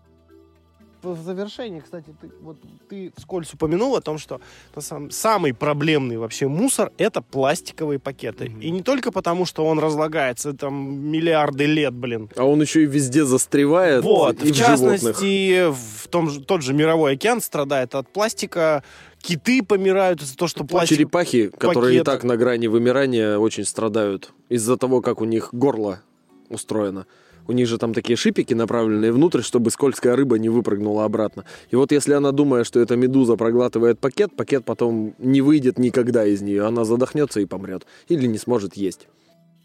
в 1.14 1.22
завершении, 1.22 1.80
кстати, 1.80 2.14
ты, 2.22 2.30
вот, 2.41 2.58
ты 2.89 3.12
вскользь 3.18 3.53
упомянул 3.53 3.95
о 3.95 4.01
том, 4.01 4.18
что 4.18 4.41
на 4.76 4.82
самом- 4.82 5.12
самый 5.12 5.53
проблемный 5.53 6.18
вообще 6.18 6.47
мусор— 6.47 6.91
это 6.97 7.22
пластиковые 7.22 7.99
пакеты. 7.99 8.49
Мгм. 8.49 8.62
И 8.62 8.72
не 8.72 8.82
только 8.82 9.12
потому, 9.12 9.45
что 9.45 9.66
он 9.66 9.80
разлагается 9.80 10.53
там 10.53 10.76
миллиарды 11.12 11.66
лет, 11.66 11.93
блин. 11.93 12.30
А 12.36 12.43
он 12.43 12.62
еще 12.62 12.84
и 12.84 12.86
везде 12.86 13.26
застревает. 13.26 14.03
Вот, 14.03 14.43
и 14.43 14.51
в 14.51 14.51
в 14.51 14.56
животных. 14.56 15.01
частности, 15.01 15.72
в 15.72 16.08
том 16.08 16.30
же, 16.30 16.41
тот 16.41 16.62
же 16.62 16.74
мировой 16.74 17.14
океан 17.14 17.41
страдает 17.41 17.95
от 17.95 18.08
пластика, 18.10 18.84
киты 19.22 19.64
помирают 19.64 20.22
из-за 20.22 20.38
того, 20.38 20.47
что 20.47 20.64
пластик... 20.64 20.97
Черепахи, 20.97 21.49
которые 21.49 21.99
и 21.99 22.03
так 22.03 22.24
на 22.24 22.38
грани 22.38 22.68
вымирания, 22.68 23.38
очень 23.38 23.66
страдают 23.66 24.32
из-за 24.49 24.78
того, 24.78 25.01
как 25.01 25.22
у 25.22 25.26
них 25.26 25.49
горло 25.51 26.01
устроено. 26.49 27.06
У 27.48 27.52
них 27.52 27.68
же 27.68 27.78
там 27.78 27.93
такие 27.93 28.16
шипики, 28.16 28.54
направленные 28.54 29.12
внутрь, 29.12 29.41
чтобы 29.41 29.70
скользкая 29.72 30.16
рыба 30.16 30.38
не 30.38 30.50
выпрыгнула 30.50 31.06
обратно. 31.06 31.46
И 31.70 31.76
вот 31.76 31.91
если 31.91 32.14
она, 32.14 32.32
думая, 32.32 32.64
что 32.64 32.80
эта 32.80 32.96
медуза 32.96 33.36
проглатывает 33.36 34.00
пакет, 34.00 34.36
пакет 34.36 34.66
потом 34.66 35.14
не 35.20 35.41
выйдет 35.41 35.78
никогда 35.78 36.26
из 36.26 36.41
нее. 36.41 36.66
Она 36.66 36.86
задохнется 36.86 37.39
и 37.39 37.46
помрет. 37.46 37.86
Или 38.08 38.28
не 38.28 38.38
сможет 38.38 38.76
есть. 38.76 39.08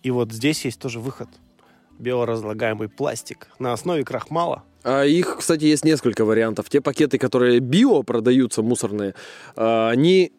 И 0.03 0.11
вот 0.11 0.33
здесь 0.33 0.65
есть 0.65 0.81
тоже 0.81 1.01
выход. 1.01 1.29
Биоразлагаемый 1.99 2.89
пластик 2.89 3.49
на 3.59 3.73
основе 3.73 4.05
крахмала. 4.05 4.65
А 4.83 5.05
их, 5.05 5.37
кстати, 5.39 5.65
есть 5.65 5.85
несколько 5.85 6.25
вариантов. 6.25 6.71
Те 6.71 6.81
пакеты, 6.81 7.19
которые 7.19 7.61
био 7.61 8.03
продаются, 8.03 8.63
мусорные, 8.63 9.15
а, 9.57 9.91
они 9.91 10.33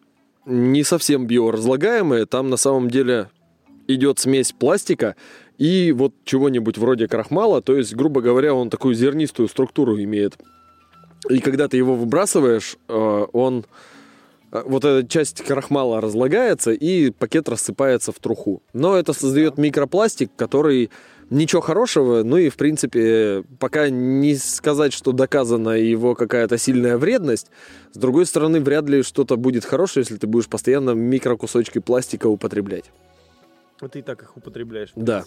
не 0.44 0.82
совсем 0.82 1.26
биоразлагаемые. 1.26 2.26
Там 2.26 2.50
на 2.50 2.56
самом 2.56 2.90
деле 2.90 3.30
идет 3.86 4.18
смесь 4.18 4.52
пластика 4.52 5.16
и 5.62 5.92
вот 5.92 6.12
чего-нибудь 6.24 6.76
вроде 6.76 7.06
крахмала. 7.06 7.62
То 7.62 7.76
есть, 7.76 7.94
грубо 7.94 8.20
говоря, 8.20 8.52
он 8.52 8.68
такую 8.68 8.96
зернистую 8.96 9.46
структуру 9.46 9.96
имеет. 9.96 10.36
И 11.30 11.38
когда 11.38 11.68
ты 11.68 11.76
его 11.76 11.94
выбрасываешь, 11.94 12.78
а, 12.88 13.26
он 13.32 13.64
а, 14.50 14.64
вот 14.66 14.84
эта 14.84 15.06
часть 15.06 15.40
крахмала 15.44 16.00
разлагается, 16.00 16.72
и 16.72 17.10
пакет 17.10 17.48
рассыпается 17.48 18.10
в 18.10 18.18
труху. 18.18 18.60
Но 18.72 18.96
это 18.96 19.12
создает 19.12 19.56
микропластик, 19.56 20.32
который 20.34 20.90
ничего 21.30 21.60
хорошего, 21.60 22.24
ну 22.24 22.38
и, 22.38 22.48
в 22.48 22.56
принципе, 22.56 23.44
пока 23.60 23.88
не 23.88 24.34
сказать, 24.34 24.92
что 24.92 25.12
доказана 25.12 25.78
его 25.78 26.16
какая-то 26.16 26.58
сильная 26.58 26.98
вредность, 26.98 27.52
с 27.92 27.98
другой 27.98 28.26
стороны, 28.26 28.60
вряд 28.60 28.88
ли 28.88 29.04
что-то 29.04 29.36
будет 29.36 29.64
хорошее, 29.64 30.02
если 30.02 30.16
ты 30.16 30.26
будешь 30.26 30.48
постоянно 30.48 30.90
микрокусочки 30.90 31.78
пластика 31.78 32.26
употреблять. 32.26 32.86
Вот 33.82 33.92
ты 33.92 33.98
и 33.98 34.02
так 34.02 34.22
их 34.22 34.36
употребляешь. 34.36 34.90
Да. 34.94 35.24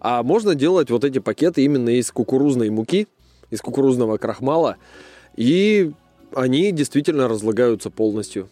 А 0.00 0.22
можно 0.22 0.54
делать 0.54 0.90
вот 0.90 1.04
эти 1.04 1.18
пакеты 1.18 1.62
именно 1.62 1.90
из 1.90 2.10
кукурузной 2.10 2.70
муки, 2.70 3.06
из 3.50 3.60
кукурузного 3.60 4.16
крахмала, 4.16 4.78
и 5.36 5.92
они 6.34 6.72
действительно 6.72 7.28
разлагаются 7.28 7.90
полностью. 7.90 8.48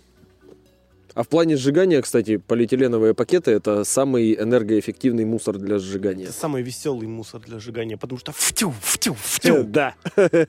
А 1.15 1.23
в 1.23 1.29
плане 1.29 1.57
сжигания, 1.57 2.03
кстати, 2.03 2.37
полиэтиленовые 2.37 3.15
пакеты 3.15 3.53
это 3.53 3.85
самый 3.85 4.35
энергоэффективный 4.35 5.25
мусор 5.25 5.57
для 5.57 5.79
сжигания. 5.79 6.25
Это 6.25 6.35
самый 6.35 6.63
веселый 6.63 7.09
мусор 7.09 7.41
для 7.41 7.59
сжигания, 7.59 7.97
потому 7.97 8.19
что 8.19 8.33
втю, 8.33 8.75
втю, 8.83 9.15
втю. 9.15 9.65
Да. 9.65 9.95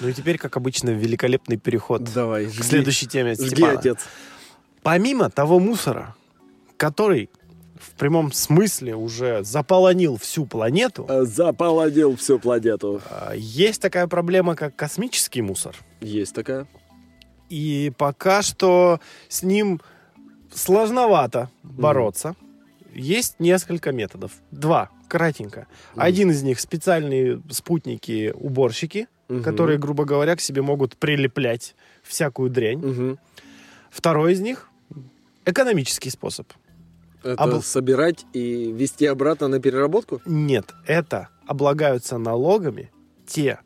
Ну 0.00 0.06
и 0.06 0.12
теперь, 0.12 0.38
как 0.38 0.56
обычно, 0.56 0.90
великолепный 0.90 1.56
переход 1.56 2.04
Давай, 2.14 2.46
к 2.46 2.62
следующей 2.62 3.08
теме. 3.08 3.34
Жги, 3.34 3.48
Степана. 3.48 3.76
отец. 3.76 3.98
Помимо 4.84 5.30
того 5.30 5.58
мусора, 5.58 6.14
который 6.76 7.28
в 7.80 7.90
прямом 7.96 8.32
смысле 8.32 8.94
уже 8.94 9.42
заполонил 9.42 10.16
всю 10.18 10.46
планету, 10.46 11.06
Заполонил 11.22 12.16
всю 12.16 12.38
планету. 12.38 13.00
а, 13.10 13.32
есть 13.34 13.80
такая 13.82 14.06
проблема, 14.06 14.54
как 14.56 14.76
космический 14.76 15.42
мусор. 15.42 15.74
Есть 16.00 16.34
такая. 16.34 16.66
И 17.48 17.92
пока 17.96 18.42
что 18.42 19.00
с 19.28 19.42
ним 19.42 19.80
сложновато 20.54 21.50
бороться. 21.62 22.34
Есть 22.94 23.36
несколько 23.38 23.92
методов. 23.92 24.32
Два, 24.50 24.90
кратенько. 25.08 25.66
Мгм. 25.94 26.02
Один 26.02 26.30
из 26.30 26.42
них 26.42 26.58
специальные 26.60 27.40
спутники-уборщики, 27.50 29.06
Мгм. 29.28 29.42
которые, 29.44 29.78
грубо 29.78 30.04
говоря, 30.04 30.34
к 30.36 30.40
себе 30.40 30.60
могут 30.62 30.96
прилеплять 30.96 31.74
всякую 32.02 32.50
дрянь. 32.50 33.16
Второй 33.90 34.32
из 34.32 34.40
них 34.40 34.68
экономический 35.44 36.10
способ. 36.10 36.48
Это 37.22 37.42
Обл- 37.42 37.62
собирать 37.62 38.24
и 38.32 38.72
вести 38.72 39.06
обратно 39.06 39.48
на 39.48 39.60
переработку? 39.60 40.20
Нет, 40.24 40.74
это 40.86 41.28
облагаются 41.46 42.18
налогами 42.18 42.90
те 43.26 43.58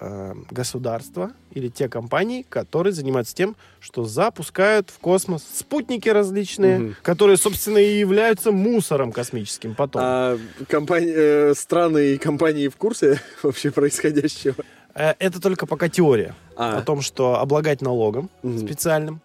э, 0.00 0.32
государства 0.52 1.32
или 1.50 1.68
те 1.68 1.88
компании, 1.88 2.46
которые 2.48 2.92
занимаются 2.92 3.34
тем, 3.34 3.56
что 3.80 4.04
запускают 4.04 4.90
в 4.90 4.98
космос 5.00 5.42
спутники 5.42 6.08
различные, 6.08 6.78
Мгм. 6.78 6.96
которые, 7.02 7.36
собственно, 7.36 7.78
и 7.78 7.98
являются 7.98 8.52
мусором 8.52 9.10
космическим 9.10 9.74
потом. 9.74 10.00
А 10.04 10.38
компани- 10.68 11.12
э, 11.12 11.54
страны 11.56 12.12
и 12.14 12.16
компании 12.18 12.68
в 12.68 12.76
курсе 12.76 13.20
вообще 13.42 13.72
происходящего? 13.72 14.54
Э, 14.94 15.14
Это 15.18 15.40
только 15.40 15.66
пока 15.66 15.88
теория 15.88 16.34
А, 16.56 16.78
о 16.78 16.82
том, 16.82 17.00
что 17.00 17.38
облагать 17.40 17.82
налогом 17.82 18.30
Мгм. 18.44 18.58
специальным. 18.58 19.20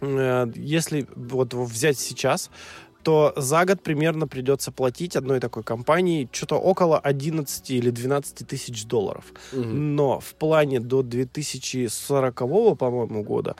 Э, 0.00 0.46
Если 0.54 1.06
вот 1.14 1.54
взять 1.54 1.98
сейчас, 1.98 2.50
то 3.02 3.32
за 3.36 3.64
год 3.64 3.82
примерно 3.82 4.26
придется 4.26 4.72
платить 4.72 5.14
одной 5.14 5.38
такой 5.38 5.62
компании 5.62 6.28
что-то 6.32 6.56
около 6.56 6.98
11 6.98 7.70
или 7.70 7.90
12 7.90 8.48
тысяч 8.48 8.84
долларов. 8.84 9.26
Мгм. 9.52 9.94
Но 9.94 10.18
в 10.18 10.34
плане 10.34 10.80
до 10.80 11.02
2040, 11.02 12.74
по-моему, 12.74 13.22
года, 13.22 13.54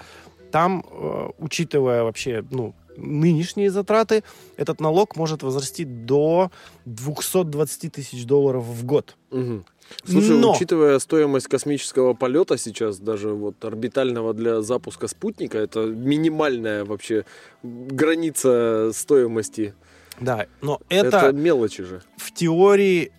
там, 0.50 0.84
э, 0.90 1.28
учитывая 1.38 2.02
вообще, 2.02 2.44
ну, 2.50 2.74
нынешние 2.96 3.70
затраты, 3.70 4.22
этот 4.56 4.80
налог 4.80 5.16
может 5.16 5.42
возрасти 5.42 5.84
до 5.84 6.50
220 6.86 7.90
тысяч 7.92 8.24
долларов 8.24 8.64
в 8.64 8.84
год. 8.86 9.16
Мгм. 9.30 9.64
Слушай, 10.04 10.38
Но- 10.38 10.52
учитывая 10.54 10.98
стоимость 10.98 11.46
космического 11.46 12.14
полета 12.14 12.56
сейчас, 12.58 12.98
даже 12.98 13.28
вот 13.28 13.62
орбитального 13.64 14.34
для 14.34 14.62
запуска 14.62 15.08
спутника, 15.08 15.58
это 15.58 15.80
минимальная 15.84 16.84
вообще 16.84 17.24
граница 17.62 18.90
стоимости. 18.92 19.74
Да, 20.20 20.46
но 20.62 20.80
Это, 20.88 21.18
это, 21.18 21.32
мелочи 21.32 21.84
же. 21.84 22.02
в 22.16 22.32
теории 22.32 23.12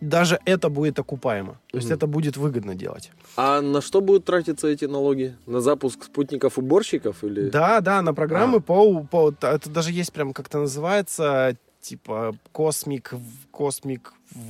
даже 0.00 0.40
это 0.44 0.68
будет 0.68 0.98
окупаемо. 0.98 1.60
То 1.70 1.78
есть 1.78 1.90
это 1.90 2.06
будет 2.08 2.36
выгодно 2.36 2.74
делать. 2.74 3.10
А 3.36 3.60
на 3.62 3.80
что 3.80 4.00
будут 4.00 4.24
тратиться 4.26 4.68
эти 4.68 4.84
налоги? 4.84 5.34
На 5.46 5.60
запуск 5.60 6.04
спутников-уборщиков 6.04 7.24
или? 7.24 7.48
Да, 7.48 7.80
да, 7.80 8.02
на 8.02 8.12
программы 8.12 8.58
А. 8.58 8.60
по, 8.60 9.02
по- 9.04 9.34
Это 9.40 9.70
даже 9.70 9.90
есть 9.90 10.12
прям 10.12 10.32
как-то 10.34 10.58
называется, 10.58 11.56
типа 11.80 12.34
Cosmic, 12.52 13.18
Cosmic 13.52 14.00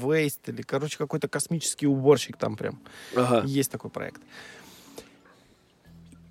Waste, 0.02 0.40
или, 0.48 0.62
короче, 0.62 0.98
какой-то 0.98 1.28
космический 1.28 1.86
уборщик 1.86 2.36
там 2.36 2.56
прям. 2.56 2.80
Ага. 3.16 3.42
Есть 3.46 3.70
такой 3.70 3.90
проект. 3.90 4.20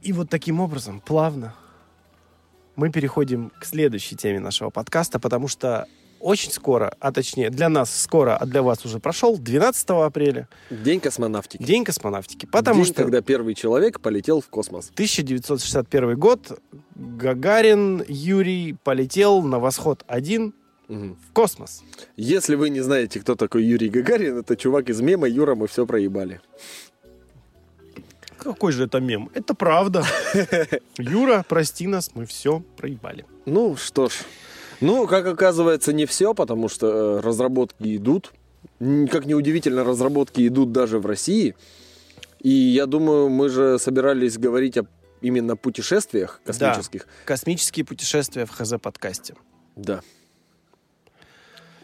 И 0.02 0.14
вот 0.14 0.30
таким 0.30 0.60
образом, 0.60 1.00
плавно, 1.00 1.54
мы 2.76 2.92
переходим 2.92 3.52
к 3.60 3.66
следующей 3.66 4.16
теме 4.16 4.40
нашего 4.40 4.70
подкаста, 4.72 5.20
потому 5.20 5.48
что 5.48 5.88
очень 6.22 6.52
скоро, 6.52 6.96
а 7.00 7.12
точнее 7.12 7.50
для 7.50 7.70
нас 7.70 7.94
скоро, 7.94 8.38
а 8.38 8.46
для 8.46 8.62
вас 8.62 8.86
уже 8.86 9.00
прошел, 9.00 9.38
12 9.38 9.90
апреля, 9.90 10.48
День 10.70 11.00
космонавтики. 11.00 11.64
День 11.64 11.84
космонавтики. 11.84 12.46
Потому 12.46 12.84
День, 12.84 12.94
что 12.94 13.04
когда 13.04 13.22
первый 13.22 13.56
человек 13.56 14.00
полетел 14.00 14.42
в 14.42 14.48
космос. 14.48 14.90
1961 14.94 16.18
год 16.18 16.60
Гагарин 16.96 18.04
Юрий 18.08 18.76
полетел 18.84 19.42
на 19.42 19.60
Восход-1 19.60 20.54
Мгм. 20.88 21.16
в 21.30 21.34
космос. 21.34 21.84
Если 22.18 22.56
вы 22.56 22.70
не 22.70 22.82
знаете, 22.82 23.20
кто 23.22 23.36
такой 23.36 23.64
Юрий 23.64 23.90
Гагарин, 23.90 24.40
это 24.40 24.58
чувак 24.58 24.90
из 24.90 25.00
мема 25.00 25.28
«Юра, 25.28 25.56
мы 25.56 25.68
все 25.68 25.86
проебали». 25.86 26.42
Какой 28.38 28.72
же 28.72 28.86
это 28.86 29.00
мем? 29.00 29.30
Это 29.36 29.54
правда. 29.54 30.04
Юра, 30.98 31.46
прости 31.48 31.86
нас, 31.88 32.12
мы 32.16 32.26
все 32.26 32.64
проебали. 32.76 33.26
Ну 33.46 33.76
что 33.78 34.10
ж. 34.10 34.14
Ну, 34.82 35.08
как 35.08 35.28
оказывается, 35.28 35.94
не 35.94 36.06
все, 36.06 36.34
потому 36.34 36.68
что 36.68 36.88
э, 36.88 37.20
разработки 37.22 37.96
идут. 37.96 38.34
Как 38.80 39.26
неудивительно, 39.26 39.84
разработки 39.84 40.48
идут 40.48 40.72
даже 40.72 41.00
в 41.00 41.06
России. 41.06 41.56
И 42.40 42.50
я 42.50 42.88
думаю, 42.88 43.30
мы 43.30 43.50
же 43.50 43.78
собирались 43.78 44.38
говорить 44.40 44.78
о 44.78 44.86
именно 45.22 45.56
путешествиях 45.56 46.42
космических. 46.44 47.08
Космические 47.26 47.86
путешествия 47.86 48.46
в 48.46 48.52
ХЗ-подкасте. 48.52 49.36
Да. 49.76 50.02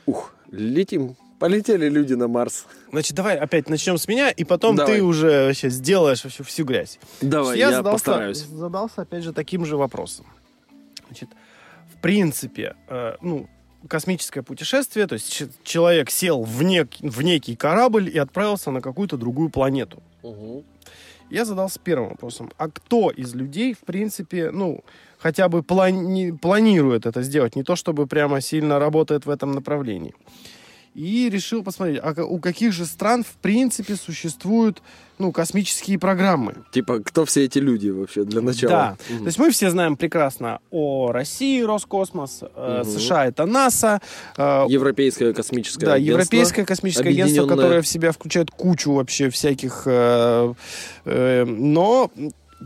Ух, 0.08 0.34
летим. 0.52 1.16
Полетели 1.40 1.88
люди 1.88 2.16
на 2.16 2.28
Марс. 2.28 2.66
Значит, 2.92 3.14
давай 3.14 3.38
опять 3.38 3.70
начнем 3.70 4.00
с 4.00 4.08
меня, 4.08 4.32
и 4.32 4.44
потом 4.44 4.76
Давай. 4.76 4.96
ты 4.96 5.04
уже 5.04 5.46
вообще 5.46 5.70
сделаешь 5.70 6.24
вообще 6.24 6.44
всю 6.44 6.66
грязь. 6.66 6.98
Давай, 7.22 7.60
я 7.60 7.70
я, 7.70 7.76
задался, 7.76 7.94
постараюсь. 7.94 8.38
задался, 8.40 9.02
опять 9.04 9.24
же, 9.24 9.34
таким 9.34 9.64
же 9.64 9.78
вопросом. 9.78 10.26
Значит, 11.06 11.30
в 11.98 12.02
принципе, 12.02 12.76
э, 12.88 13.16
ну, 13.22 13.48
космическое 13.88 14.44
путешествие, 14.44 15.08
то 15.08 15.14
есть 15.14 15.44
человек 15.64 16.10
сел 16.10 16.44
в, 16.44 16.62
нек- 16.62 16.98
в 17.02 17.22
некий 17.22 17.56
корабль 17.56 18.10
и 18.10 18.18
отправился 18.18 18.72
на 18.72 18.82
какую-то 18.82 19.18
другую 19.18 19.50
планету. 19.50 20.02
Мгм. 20.24 20.64
Я 21.30 21.46
задался 21.46 21.80
первым 21.84 22.10
вопросом. 22.10 22.52
А 22.58 22.70
кто 22.70 23.10
из 23.10 23.36
людей, 23.36 23.74
в 23.74 23.80
принципе, 23.80 24.52
ну, 24.52 24.84
хотя 25.18 25.50
бы 25.50 25.60
плани- 25.60 26.38
планирует 26.38 27.06
это 27.06 27.22
сделать, 27.22 27.56
не 27.56 27.64
то 27.64 27.76
чтобы 27.76 28.08
прямо 28.08 28.42
сильно 28.42 28.80
работает 28.80 29.26
в 29.26 29.30
этом 29.30 29.52
направлении? 29.52 30.14
И 30.98 31.30
решил 31.30 31.62
посмотреть, 31.62 32.00
а 32.02 32.24
у 32.24 32.40
каких 32.40 32.74
же 32.74 32.88
стран, 32.88 33.24
в 33.24 33.40
принципе, 33.40 33.96
существуют, 33.96 34.82
ну, 35.20 35.32
космические 35.32 36.00
программы? 36.00 36.56
Типа, 36.72 37.02
кто 37.02 37.24
все 37.26 37.46
эти 37.46 37.60
люди 37.60 37.90
вообще 37.90 38.24
для 38.24 38.42
начала? 38.42 38.72
Да. 38.72 38.98
Мгм. 39.08 39.20
То 39.20 39.26
есть 39.28 39.38
мы 39.38 39.52
все 39.52 39.70
знаем 39.70 39.96
прекрасно 39.96 40.60
о 40.72 41.12
России, 41.12 41.62
Роскосмос, 41.62 42.40
э, 42.42 42.82
Мгм. 42.82 42.92
США 42.92 43.28
это 43.28 43.46
НАСА, 43.46 44.02
э, 44.38 44.66
Европейское 44.70 45.34
космическое 45.34 45.86
да, 45.86 45.94
агентство. 45.94 46.14
Европейское 46.14 46.66
космическое 46.66 47.10
агентство, 47.10 47.46
которое 47.46 47.84
в 47.84 47.88
себя 47.88 48.12
включает 48.12 48.50
кучу 48.50 48.94
вообще 48.94 49.30
всяких... 49.30 49.84
э, 49.86 50.54
э, 51.06 51.46
но 51.46 52.10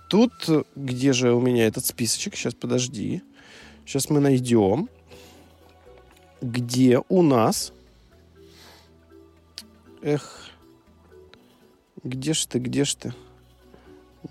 тут, 0.10 0.32
где 0.78 1.12
же 1.12 1.34
у 1.34 1.42
меня 1.42 1.68
этот 1.68 1.86
списочек? 1.86 2.38
Сейчас, 2.38 2.54
подожди. 2.54 3.24
Сейчас 3.86 4.10
мы 4.10 4.22
найдем, 4.22 4.88
где 6.42 7.02
у 7.10 7.24
нас... 7.24 7.74
Эх, 10.02 10.50
где 12.04 12.34
ж 12.34 12.46
ты, 12.46 12.60
где 12.60 12.84
ж 12.84 12.96
ты? 12.96 13.14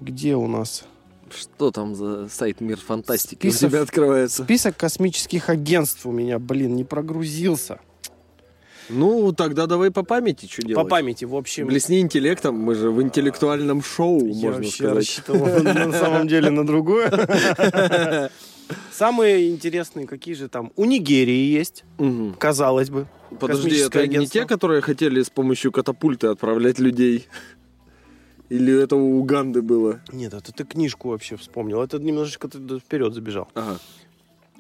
Где 0.01 0.35
у 0.37 0.47
нас 0.47 0.85
Что 1.31 1.71
там 1.71 1.95
за 1.95 2.29
сайт 2.29 2.61
Мир 2.61 2.79
Фантастики 2.79 3.39
Список- 3.49 3.69
у 3.69 3.71
тебя 3.71 3.83
открывается? 3.83 4.45
список 4.45 4.77
космических 4.77 5.49
агентств 5.49 6.07
у 6.07 6.11
меня, 6.13 6.39
блин, 6.39 6.75
не 6.75 6.85
прогрузился. 6.85 7.79
Ну, 8.89 9.33
тогда 9.33 9.67
давай 9.67 9.93
по 9.93 10.03
памяти 10.03 10.47
что 10.51 10.63
делать? 10.63 10.83
По 10.83 10.89
памяти, 10.89 11.25
в 11.25 11.37
общем... 11.37 11.69
Блесни 11.69 12.01
интеллектом, 12.01 12.57
мы 12.59 12.75
же 12.75 12.91
в 12.91 13.01
интеллектуальном 13.01 13.83
шоу, 13.85 14.19
Я 14.27 14.35
можно 14.35 14.51
вообще 14.53 14.71
сказать. 14.73 14.97
рассчитывал 14.97 15.63
на 15.63 15.93
самом 15.93 16.27
деле 16.27 16.51
на 16.51 16.67
другое. 16.67 17.11
Самые 18.93 19.51
интересные 19.51 20.07
какие 20.07 20.35
же 20.35 20.49
там? 20.49 20.73
У 20.77 20.85
Нигерии 20.85 21.53
есть, 21.53 21.85
Мгм. 21.99 22.35
казалось 22.39 22.91
бы. 22.91 23.07
Подожди, 23.39 23.77
это 23.79 23.99
не 24.01 24.05
агентство. 24.05 24.41
те, 24.41 24.47
которые 24.47 24.81
хотели 24.81 25.23
с 25.23 25.31
помощью 25.31 25.71
катапульты 25.73 26.27
отправлять 26.29 26.79
людей? 26.79 27.27
Или 28.49 28.83
это 28.83 28.97
у 28.97 29.21
Уганды 29.21 29.63
было? 29.63 30.01
Нет, 30.13 30.35
это 30.35 30.53
ты 30.53 30.65
книжку 30.65 31.11
вообще 31.11 31.37
вспомнил. 31.37 31.81
Это 31.83 31.99
немножечко 32.01 32.49
ты 32.49 32.59
вперед 32.81 33.15
забежал. 33.15 33.49
Ага. 33.55 33.79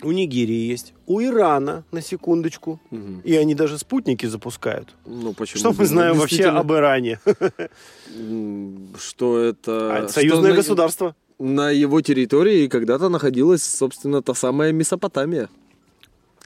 У 0.02 0.12
Нигерии 0.12 0.70
есть. 0.70 0.94
У 1.06 1.20
Ирана, 1.20 1.84
на 1.90 2.00
секундочку. 2.00 2.80
Мгм. 2.90 3.20
И 3.24 3.34
они 3.34 3.54
даже 3.54 3.76
спутники 3.78 4.26
запускают. 4.26 4.94
Ну, 5.04 5.34
почему? 5.34 5.58
Что 5.58 5.72
мы 5.72 5.84
знаем 5.86 6.16
вообще 6.16 6.44
об 6.44 6.72
Иране? 6.72 7.18
Что 8.98 9.38
это... 9.40 9.94
А, 9.94 9.98
это 10.04 10.12
союзное 10.12 10.54
государство. 10.54 11.14
На 11.41 11.70
его 11.70 12.03
территории 12.03 12.68
когда-то 12.68 13.09
находилась, 13.09 13.62
собственно, 13.62 14.20
та 14.20 14.34
самая 14.34 14.72
Месопотамия. 14.72 15.49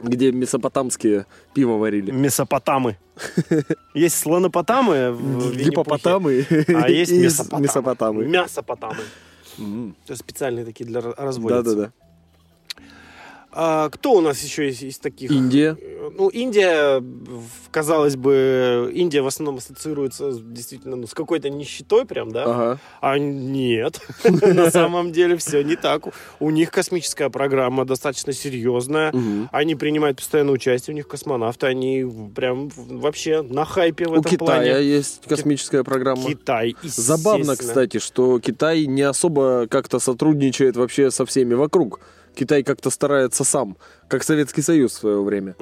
Где 0.01 0.31
месопотамские 0.33 1.27
пиво 1.53 1.79
варили. 1.79 2.13
Месопотамы. 2.13 2.97
Есть 3.95 4.19
слонопотамы 4.19 5.17
Гипопотамы 5.57 6.47
а 6.69 6.89
есть 6.89 7.13
месопотамы. 7.61 8.25
Мясопотамы. 8.25 8.99
Это 10.05 10.17
специальные 10.17 10.65
такие 10.65 10.85
для 10.85 11.01
ра- 11.01 11.15
разводятся. 11.17 11.75
Да-да-да. 11.77 11.93
А 13.57 13.89
кто 13.91 14.15
у 14.15 14.21
нас 14.21 14.43
еще 14.43 14.67
есть 14.67 14.83
из 14.83 14.99
таких? 14.99 15.31
Индия. 15.31 15.77
Ну, 16.19 16.29
Индия, 16.29 17.03
казалось 17.71 18.17
бы, 18.17 18.91
Индия 18.93 19.23
в 19.23 19.27
основном 19.27 19.57
ассоциируется 19.59 20.33
с- 20.33 20.41
действительно 20.41 20.97
ну, 20.97 21.07
с 21.07 21.15
какой-то 21.15 21.51
нищетой 21.51 22.05
прям, 22.05 22.31
да? 22.33 22.45
Ага. 22.45 22.79
А 23.01 23.19
нет, 23.19 24.01
на 24.25 24.71
самом 24.71 25.13
деле 25.13 25.37
все 25.37 25.63
не 25.63 25.77
так. 25.77 26.07
У- 26.07 26.13
У 26.41 26.51
них 26.51 26.71
космическая 26.71 27.31
программа 27.31 27.85
достаточно 27.85 28.33
серьезная. 28.33 29.13
Они 29.53 29.75
принимают 29.75 30.19
постоянное 30.19 30.55
участие, 30.55 30.93
у 30.95 30.97
них 30.97 31.09
космонавты, 31.09 31.67
они 31.67 32.05
прям 32.35 32.71
вообще 32.77 33.43
на 33.43 33.65
хайпе 33.65 34.07
в 34.07 34.11
У 34.11 34.15
этом 34.15 34.25
Китая 34.25 34.37
плане. 34.75 34.83
есть 34.85 35.23
космическая 35.29 35.85
программа. 35.85 36.25
Китай, 36.25 36.77
Забавно, 36.83 37.57
кстати, 37.57 37.99
что 37.99 38.39
Китай 38.41 38.87
не 38.87 39.03
особо 39.03 39.67
как-то 39.71 39.99
сотрудничает 39.99 40.77
вообще 40.77 41.11
со 41.11 41.25
всеми 41.25 41.55
вокруг. 41.55 42.01
Китай 42.35 42.63
как-то 42.63 42.91
старается 42.91 43.45
сам, 43.45 43.77
как 44.09 44.23
Советский 44.25 44.63
Союз 44.63 44.93
в 44.93 44.99
свое 44.99 45.23
время. 45.23 45.55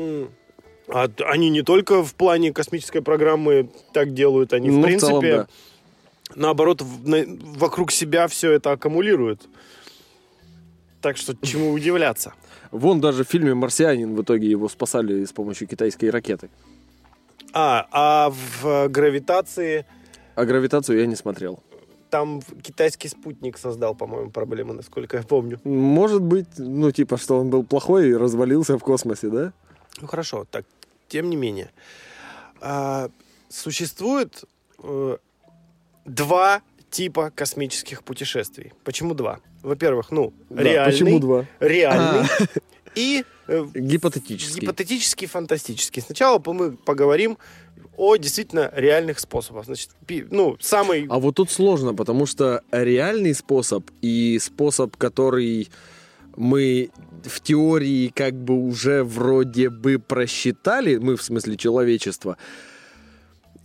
А 0.89 1.09
они 1.27 1.49
не 1.51 1.63
только 1.63 2.03
в 2.03 2.15
плане 2.15 2.53
космической 2.53 3.01
программы 3.01 3.71
так 3.93 4.15
делают, 4.15 4.53
они, 4.53 4.69
в 4.71 4.73
Ну, 4.75 4.81
в 4.81 4.85
принципе, 4.85 5.09
целом, 5.11 5.23
да. 5.23 5.47
наоборот, 6.35 6.83
в- 6.83 7.09
на- 7.09 7.25
вокруг 7.59 7.93
себя 7.93 8.27
все 8.27 8.51
это 8.53 8.73
аккумулируют. 8.73 9.49
Так 11.01 11.17
что 11.17 11.35
чему 11.43 11.73
удивляться? 11.73 12.35
Вон 12.71 13.01
даже 13.01 13.25
в 13.25 13.29
фильме 13.29 13.55
«Марсианин» 13.55 14.15
в 14.15 14.23
итоге 14.23 14.49
его 14.51 14.69
спасали 14.69 15.25
с 15.25 15.33
помощью 15.33 15.69
китайской 15.69 16.11
ракеты. 16.11 16.49
А, 17.53 17.87
а 17.91 18.31
в 18.31 18.89
гравитации 18.89 19.85
А 20.35 20.45
«Гравитацию» 20.45 20.99
я 20.99 21.07
не 21.07 21.17
смотрел. 21.17 21.63
Там 22.13 22.43
китайский 22.63 23.09
спутник 23.09 23.57
создал, 23.57 23.95
по-моему, 23.95 24.31
проблемы, 24.31 24.75
насколько 24.75 25.17
я 25.17 25.23
помню. 25.23 25.59
Может 25.65 26.21
быть, 26.21 26.47
ну, 26.59 26.91
типа, 26.91 27.17
что 27.17 27.41
он 27.41 27.49
был 27.49 27.65
плохой 27.65 28.11
и 28.11 28.15
развалился 28.15 28.77
в 28.77 28.83
космосе, 28.83 29.31
да? 29.31 29.53
Ну 29.99 30.07
хорошо, 30.07 30.45
так, 30.51 30.67
тем 31.09 31.31
не 31.31 31.37
менее. 31.37 31.71
А, 32.61 33.09
существует 33.49 34.45
э, 34.83 35.17
два 36.05 36.61
типа 36.91 37.31
космических 37.35 38.03
путешествий. 38.03 38.75
Почему 38.85 39.15
два? 39.15 39.41
Во-первых, 39.63 40.11
ну, 40.11 40.35
Да, 40.51 40.63
реальный, 40.63 40.93
Почему 40.93 41.19
два? 41.19 41.47
реальный 41.61 42.27
и 42.27 42.43
э, 42.43 42.61
Гипотетически. 43.75 44.61
гипотетический, 44.61 45.27
фантастический. 45.27 46.03
Сначала 46.03 46.43
мы 46.47 46.73
поговорим 46.73 47.39
о 47.97 48.17
действительно 48.17 48.71
реальных 48.75 49.19
способах. 49.19 49.67
Значит, 49.67 49.91
ну, 50.31 50.57
самый... 50.61 51.07
А 51.09 51.19
вот 51.19 51.37
тут 51.37 51.51
сложно, 51.51 51.95
потому 51.95 52.27
что 52.27 52.63
реальный 52.71 53.35
способ 53.35 53.91
и 54.01 54.39
способ, 54.41 54.97
который 54.97 55.69
мы 56.37 56.91
в 57.25 57.41
теории 57.41 58.09
как 58.09 58.35
бы 58.35 58.55
уже 58.55 59.05
вроде 59.05 59.69
бы 59.71 59.99
просчитали, 59.99 60.97
мы 60.97 61.17
в 61.17 61.23
смысле 61.23 61.57
человечество, 61.57 62.37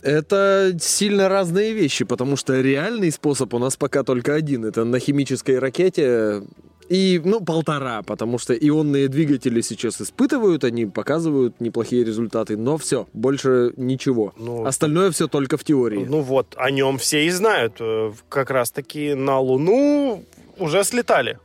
это 0.02 0.76
сильно 0.80 1.28
разные 1.28 1.72
вещи, 1.72 2.04
потому 2.04 2.36
что 2.36 2.60
реальный 2.60 3.10
способ 3.10 3.52
у 3.54 3.58
нас 3.58 3.76
пока 3.76 4.04
только 4.04 4.34
один. 4.34 4.64
Это 4.64 4.84
на 4.84 5.00
химической 5.00 5.58
ракете 5.58 6.42
и, 6.88 7.20
ну, 7.24 7.40
полтора, 7.40 8.02
потому 8.02 8.38
что 8.38 8.54
ионные 8.54 9.08
двигатели 9.08 9.60
сейчас 9.60 10.00
испытывают, 10.00 10.64
они 10.64 10.86
показывают 10.86 11.60
неплохие 11.60 12.04
результаты, 12.04 12.56
но 12.56 12.76
все, 12.78 13.06
больше 13.12 13.72
ничего. 13.76 14.32
Ну, 14.36 14.64
Остальное 14.64 15.10
все 15.10 15.28
только 15.28 15.56
в 15.56 15.64
теории. 15.64 16.04
Ну 16.08 16.20
вот, 16.20 16.54
о 16.56 16.70
нем 16.70 16.98
все 16.98 17.26
и 17.26 17.30
знают. 17.30 17.74
Э, 17.80 18.12
Как 18.28 18.50
раз-таки 18.50 19.14
на 19.14 19.38
Луну 19.38 20.24
уже 20.58 20.82
слетали. 20.84 21.38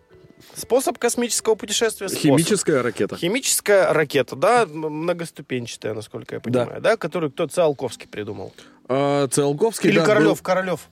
Способ 0.55 0.97
космического 0.99 1.55
путешествия. 1.55 2.07
способ. 2.09 2.23
Химическая 2.23 2.83
ракета. 2.83 3.15
Химическая 3.17 3.91
ракета, 3.91 4.35
да, 4.35 4.65
многоступенчатая, 4.67 5.93
насколько 5.93 6.35
я 6.35 6.41
понимаю, 6.41 6.79
да, 6.81 6.95
которую 6.97 7.31
кто 7.31 7.47
Циолковский 7.47 8.07
придумал. 8.07 8.53
А, 8.87 9.27
Циолковский, 9.27 9.89
Или 9.89 9.99
да, 9.99 10.05
Королев, 10.05 10.37
был- 10.37 10.43
Королев. 10.43 10.89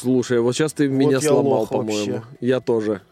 Слушай, 0.00 0.40
вот 0.40 0.54
сейчас 0.54 0.72
ты 0.72 0.88
меня 0.88 1.18
я 1.18 1.20
сломал, 1.20 1.66
по-моему. 1.66 2.22
Я 2.40 2.60
тоже. 2.60 3.02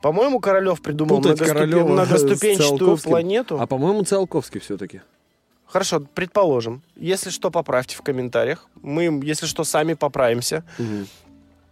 По-моему, 0.00 0.40
Королев 0.40 0.80
придумал 0.80 1.16
Путать 1.20 1.38
Королева 1.40 1.88
многоступенчатую 1.88 2.96
планету. 2.98 3.60
А 3.60 3.66
по-моему, 3.66 4.04
Циолковский 4.04 4.60
все-таки. 4.60 5.00
Хорошо, 5.66 6.00
предположим. 6.14 6.82
Если 6.96 7.30
что, 7.30 7.50
поправьте 7.50 7.96
в 7.96 8.02
комментариях. 8.02 8.68
Мы, 8.80 9.20
если 9.22 9.46
что, 9.46 9.64
сами 9.64 9.94
поправимся. 9.94 10.64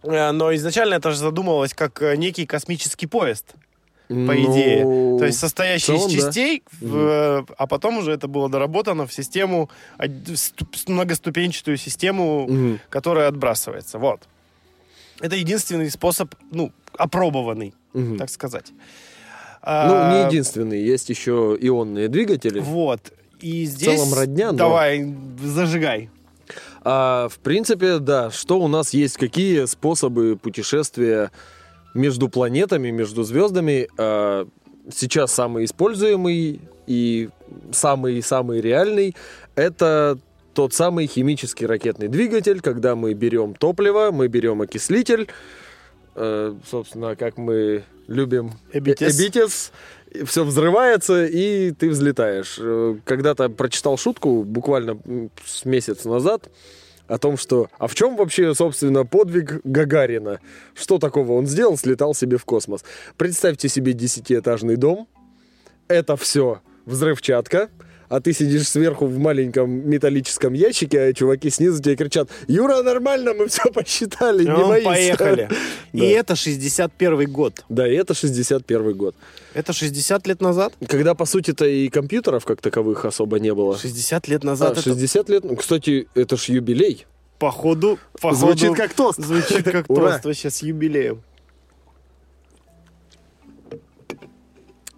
Э, 0.03 0.31
Но 0.31 0.53
изначально 0.55 0.95
это 0.95 1.11
же 1.11 1.17
задумывалось 1.17 1.73
как 1.73 2.01
э, 2.01 2.15
некий 2.17 2.45
космический 2.45 3.07
поезд. 3.07 3.55
по 4.07 4.33
идее. 4.41 4.83
То 5.19 5.25
есть 5.25 5.37
состоящий 5.39 5.91
Ну, 5.91 5.97
в 5.97 6.01
целом, 6.01 6.15
из 6.15 6.21
да. 6.23 6.27
частей, 6.27 6.63
в- 6.79 7.45
а 7.57 7.67
потом 7.67 7.97
уже 7.97 8.11
это 8.13 8.27
было 8.29 8.47
доработано 8.49 9.05
в 9.05 9.11
систему, 9.13 9.69
с- 9.99 10.53
многоступенчатую 10.87 11.75
систему, 11.75 12.47
Мгм. 12.47 12.79
которая 12.89 13.27
отбрасывается. 13.27 13.99
Вот. 13.99 14.21
Это 15.19 15.35
единственный 15.35 15.89
способ, 15.91 16.33
ну, 16.51 16.71
опробованный, 16.97 17.73
Мгм. 17.99 18.17
так 18.17 18.29
сказать. 18.29 18.71
Ну, 18.71 18.77
А, 19.63 20.13
не 20.13 20.27
единственный. 20.27 20.81
Есть 20.81 21.09
еще 21.09 21.57
ионные 21.59 22.07
двигатели. 22.07 22.59
Вот. 22.59 23.01
И 23.41 23.65
здесь... 23.65 23.99
целом 23.99 24.13
родня, 24.13 24.51
но- 24.51 24.57
Давай, 24.57 25.13
зажигай. 25.43 26.09
А, 26.83 27.27
в 27.29 27.39
принципе, 27.39 27.99
да, 27.99 28.31
что 28.31 28.59
у 28.59 28.67
нас 28.67 28.93
есть, 28.93 29.17
какие 29.17 29.65
способы 29.65 30.37
путешествия 30.37 31.31
между 31.93 32.29
планетами, 32.29 32.91
между 32.91 33.23
звездами. 33.23 33.89
А, 33.97 34.47
сейчас 34.93 35.33
самый 35.33 35.65
используемый 35.65 36.61
и 36.85 37.29
самый-самый 37.71 38.61
реальный 38.61 39.15
это 39.55 40.17
тот 40.53 40.73
самый 40.73 41.07
химический 41.07 41.65
ракетный 41.67 42.07
двигатель, 42.07 42.61
когда 42.61 42.95
мы 42.95 43.13
берем 43.13 43.53
топливо, 43.53 44.11
мы 44.11 44.27
берем 44.27 44.61
окислитель, 44.61 45.27
собственно, 46.69 47.15
как 47.15 47.37
мы 47.37 47.83
любим 48.07 48.53
Эбитес. 48.73 49.19
Эбитес, 49.19 49.71
все 50.25 50.43
взрывается, 50.43 51.25
и 51.25 51.71
ты 51.71 51.89
взлетаешь. 51.89 52.57
Э, 52.59 52.97
Когда-то 53.05 53.49
прочитал 53.49 53.97
шутку, 53.97 54.43
буквально 54.43 54.99
с 55.45 55.65
месяц 55.65 56.05
назад, 56.05 56.49
о 57.07 57.17
том, 57.17 57.37
что... 57.37 57.69
А 57.77 57.87
в 57.87 57.95
чем 57.95 58.15
вообще, 58.17 58.53
собственно, 58.53 59.05
подвиг 59.05 59.61
Гагарина? 59.63 60.39
Что 60.75 60.97
такого 60.97 61.33
он 61.33 61.47
сделал? 61.47 61.77
Слетал 61.77 62.13
себе 62.13 62.37
в 62.37 62.45
космос. 62.45 62.83
Представьте 63.15 63.69
себе 63.69 63.93
десятиэтажный 63.93 64.75
дом. 64.75 65.07
Это 65.87 66.17
все 66.17 66.61
взрывчатка. 66.85 67.69
А 68.09 68.21
ты 68.21 68.31
сидишь 68.31 68.67
сверху 68.69 69.05
в 69.05 69.17
маленьком 69.17 69.89
металлическом 69.89 70.53
ящике, 70.53 71.01
а 71.01 71.13
чуваки 71.13 71.49
снизу 71.49 71.81
тебе 71.81 71.95
кричат, 71.97 72.29
Юра, 72.47 72.81
нормально, 72.81 73.33
мы 73.33 73.47
все 73.47 73.69
посчитали, 73.69 74.43
не 74.45 74.49
Ну, 74.49 74.67
боись». 74.67 74.85
поехали. 74.85 75.49
И 75.93 75.99
это 76.05 76.35
61 76.35 77.29
год. 77.31 77.65
Да, 77.69 77.87
и 77.87 77.93
это 77.95 78.13
61 78.13 78.93
год. 78.95 79.15
Это 79.53 79.73
60 79.73 80.25
лет 80.27 80.41
назад? 80.41 80.73
Когда, 80.87 81.15
по 81.15 81.25
сути-то, 81.25 81.65
и 81.65 81.89
компьютеров 81.89 82.45
как 82.45 82.61
таковых 82.61 83.03
особо 83.05 83.39
не 83.39 83.53
было. 83.53 83.77
60 83.77 84.27
лет 84.27 84.43
А, 84.43 84.47
назад 84.47 84.73
это 84.73 84.81
60 84.83 85.29
лет? 85.29 85.43
Ну, 85.43 85.55
кстати, 85.55 86.07
это 86.15 86.37
ж 86.37 86.45
юбилей. 86.49 87.05
походу, 87.39 87.99
походу... 88.21 88.37
Звучит 88.57 88.75
как 88.75 88.93
тост. 88.93 89.19
Звучит 89.19 89.63
как 89.63 89.87
тост 89.87 90.23
вообще 90.23 90.49
с 90.49 90.61
юбилеем. 90.61 91.21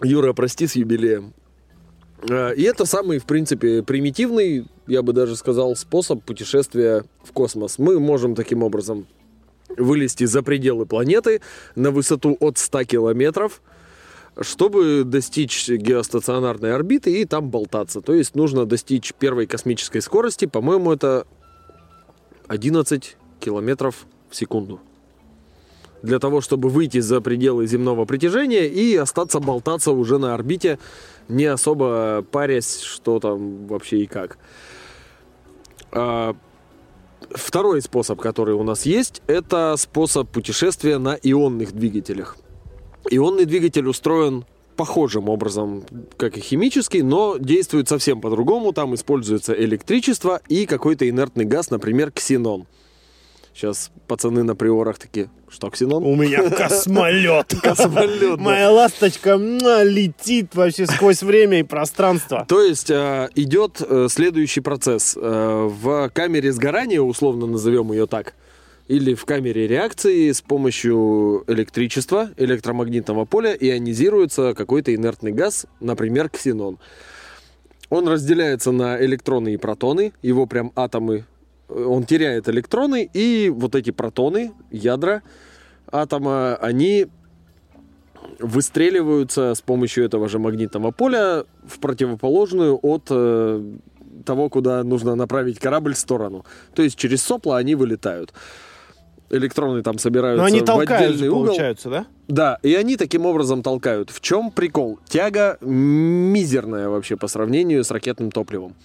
Юра, 0.04 0.34
прости 0.34 0.68
с 0.68 0.76
юбилеем. 0.76 1.34
А, 2.28 2.52
И 2.52 2.64
это 2.64 2.86
самый, 2.86 3.20
в 3.20 3.26
принципе, 3.26 3.84
примитивный, 3.84 4.66
я 4.88 5.02
бы 5.02 5.14
даже 5.14 5.36
сказал, 5.36 5.76
способ 5.76 6.24
путешествия 6.24 7.04
в 7.24 7.32
космос. 7.32 7.80
Мы 7.80 8.00
можем 8.00 8.36
таким 8.36 8.64
образом 8.64 9.08
вылезти 9.78 10.26
за 10.26 10.42
пределы 10.44 10.86
планеты 10.86 11.42
на 11.76 11.92
высоту 11.92 12.36
от 12.40 12.58
100 12.58 12.84
километров, 12.86 13.62
чтобы 14.42 15.04
достичь 15.06 15.70
геостационарной 15.70 16.74
орбиты 16.74 17.22
и 17.22 17.26
там 17.26 17.50
болтаться. 17.50 18.02
То 18.02 18.14
есть 18.14 18.36
нужно 18.36 18.66
достичь 18.66 19.14
первой 19.14 19.46
космической 19.46 20.00
скорости, 20.02 20.46
по-моему, 20.46 20.92
это 20.92 21.26
11 22.48 23.18
километров 23.40 24.06
в 24.30 24.36
секунду. 24.36 24.80
Для 26.02 26.20
того, 26.20 26.40
чтобы 26.40 26.70
выйти 26.70 27.00
за 27.00 27.20
пределы 27.20 27.68
земного 27.68 28.06
притяжения 28.06 28.68
и 28.68 28.96
остаться 28.96 29.40
болтаться 29.40 29.92
уже 29.92 30.18
на 30.18 30.34
орбите, 30.34 30.80
не 31.30 31.46
особо 31.46 32.26
парясь, 32.32 32.82
что 32.82 33.20
там 33.20 33.68
вообще 33.68 34.00
и 34.00 34.06
как. 34.06 34.38
А, 35.92 36.36
Второй 37.32 37.82
способ, 37.82 38.20
который 38.20 38.56
у 38.56 38.64
нас 38.64 38.86
есть, 38.86 39.22
это 39.28 39.76
способ 39.78 40.30
путешествия 40.30 40.98
на 40.98 41.16
ионных 41.22 41.74
двигателях. 41.74 42.38
Ионный 43.10 43.46
двигатель 43.46 43.88
устроен 43.88 44.46
похожим 44.76 45.30
образом, 45.30 45.84
как 46.18 46.38
и 46.38 46.42
химический, 46.42 47.02
но 47.02 47.38
действует 47.38 47.90
совсем 47.90 48.22
по-другому. 48.22 48.72
Там 48.72 48.96
используется 48.96 49.54
электричество 49.54 50.42
и 50.48 50.66
какой-то 50.66 51.08
инертный 51.08 51.46
газ, 51.46 51.70
например, 51.70 52.12
ксенон. 52.12 52.66
Сейчас 53.54 53.92
пацаны 54.08 54.44
на 54.44 54.56
приорах 54.56 55.00
такие, 55.00 55.30
что 55.50 55.70
ксенон? 55.70 56.04
У 56.04 56.16
меня 56.16 56.50
космолет. 56.58 57.54
Космолет. 57.62 58.40
Моя 58.40 58.72
ласточка 58.72 59.36
летит 59.36 60.56
вообще 60.56 60.86
сквозь 60.86 61.24
время 61.24 61.60
и 61.60 61.64
пространство. 61.64 62.46
То 62.48 62.62
есть 62.62 62.90
э, 62.90 63.30
идет 63.36 63.82
э, 63.82 64.08
следующий 64.10 64.62
процесс. 64.62 65.18
Э, 65.20 65.68
в 65.70 66.10
камере 66.14 66.52
сгорания, 66.52 67.02
условно 67.02 67.48
назовем 67.48 67.92
ее 67.92 68.08
так, 68.08 68.36
или 68.88 69.14
в 69.14 69.26
камере 69.26 69.68
реакции 69.68 70.32
с 70.32 70.42
помощью 70.42 71.44
электричества, 71.48 72.30
электромагнитного 72.38 73.26
поля 73.26 73.54
ионизируется 73.54 74.54
какой-то 74.56 74.94
инертный 74.94 75.32
газ, 75.32 75.68
например, 75.80 76.30
ксенон. 76.30 76.80
Он 77.90 78.08
разделяется 78.08 78.72
на 78.72 79.04
электроны 79.04 79.54
и 79.54 79.58
протоны, 79.58 80.14
его 80.22 80.46
прям 80.46 80.72
атомы, 80.76 81.26
он 81.70 82.04
теряет 82.04 82.50
электроны, 82.50 83.10
и 83.14 83.50
вот 83.50 83.76
эти 83.76 83.92
протоны, 83.92 84.54
ядра 84.72 85.22
атома, 85.92 86.56
они 86.56 87.08
выстреливаются 88.40 89.54
с 89.54 89.62
помощью 89.62 90.06
этого 90.06 90.30
же 90.30 90.40
магнитного 90.40 90.92
поля 90.92 91.44
в 91.66 91.80
противоположную 91.80 92.80
от 92.82 93.08
э, 93.10 93.64
того, 94.26 94.50
куда 94.50 94.84
нужно 94.84 95.16
направить 95.16 95.60
корабль 95.60 95.96
сторону. 95.96 96.46
То 96.74 96.82
есть 96.82 96.98
через 96.98 97.22
сопла 97.22 97.58
они 97.58 97.76
вылетают. 97.76 98.34
Электроны 99.30 99.84
там 99.84 100.00
собираются 100.00 100.42
Но 100.42 100.48
они 100.48 100.62
в 100.62 100.70
отдельный 100.80 101.30
угол. 101.30 101.46
получается, 101.46 101.90
да? 101.90 102.06
Да, 102.28 102.60
и 102.64 102.74
они 102.74 102.98
таким 102.98 103.26
образом 103.26 103.62
толкают. 103.62 104.10
В 104.10 104.22
чем 104.22 104.50
прикол? 104.50 105.00
Тяга 105.08 105.58
мизерная 105.62 106.90
вообще 106.90 107.16
по 107.16 107.28
сравнению 107.28 107.84
с 107.84 107.92
ракетным 107.92 108.32
топливом. 108.32 108.76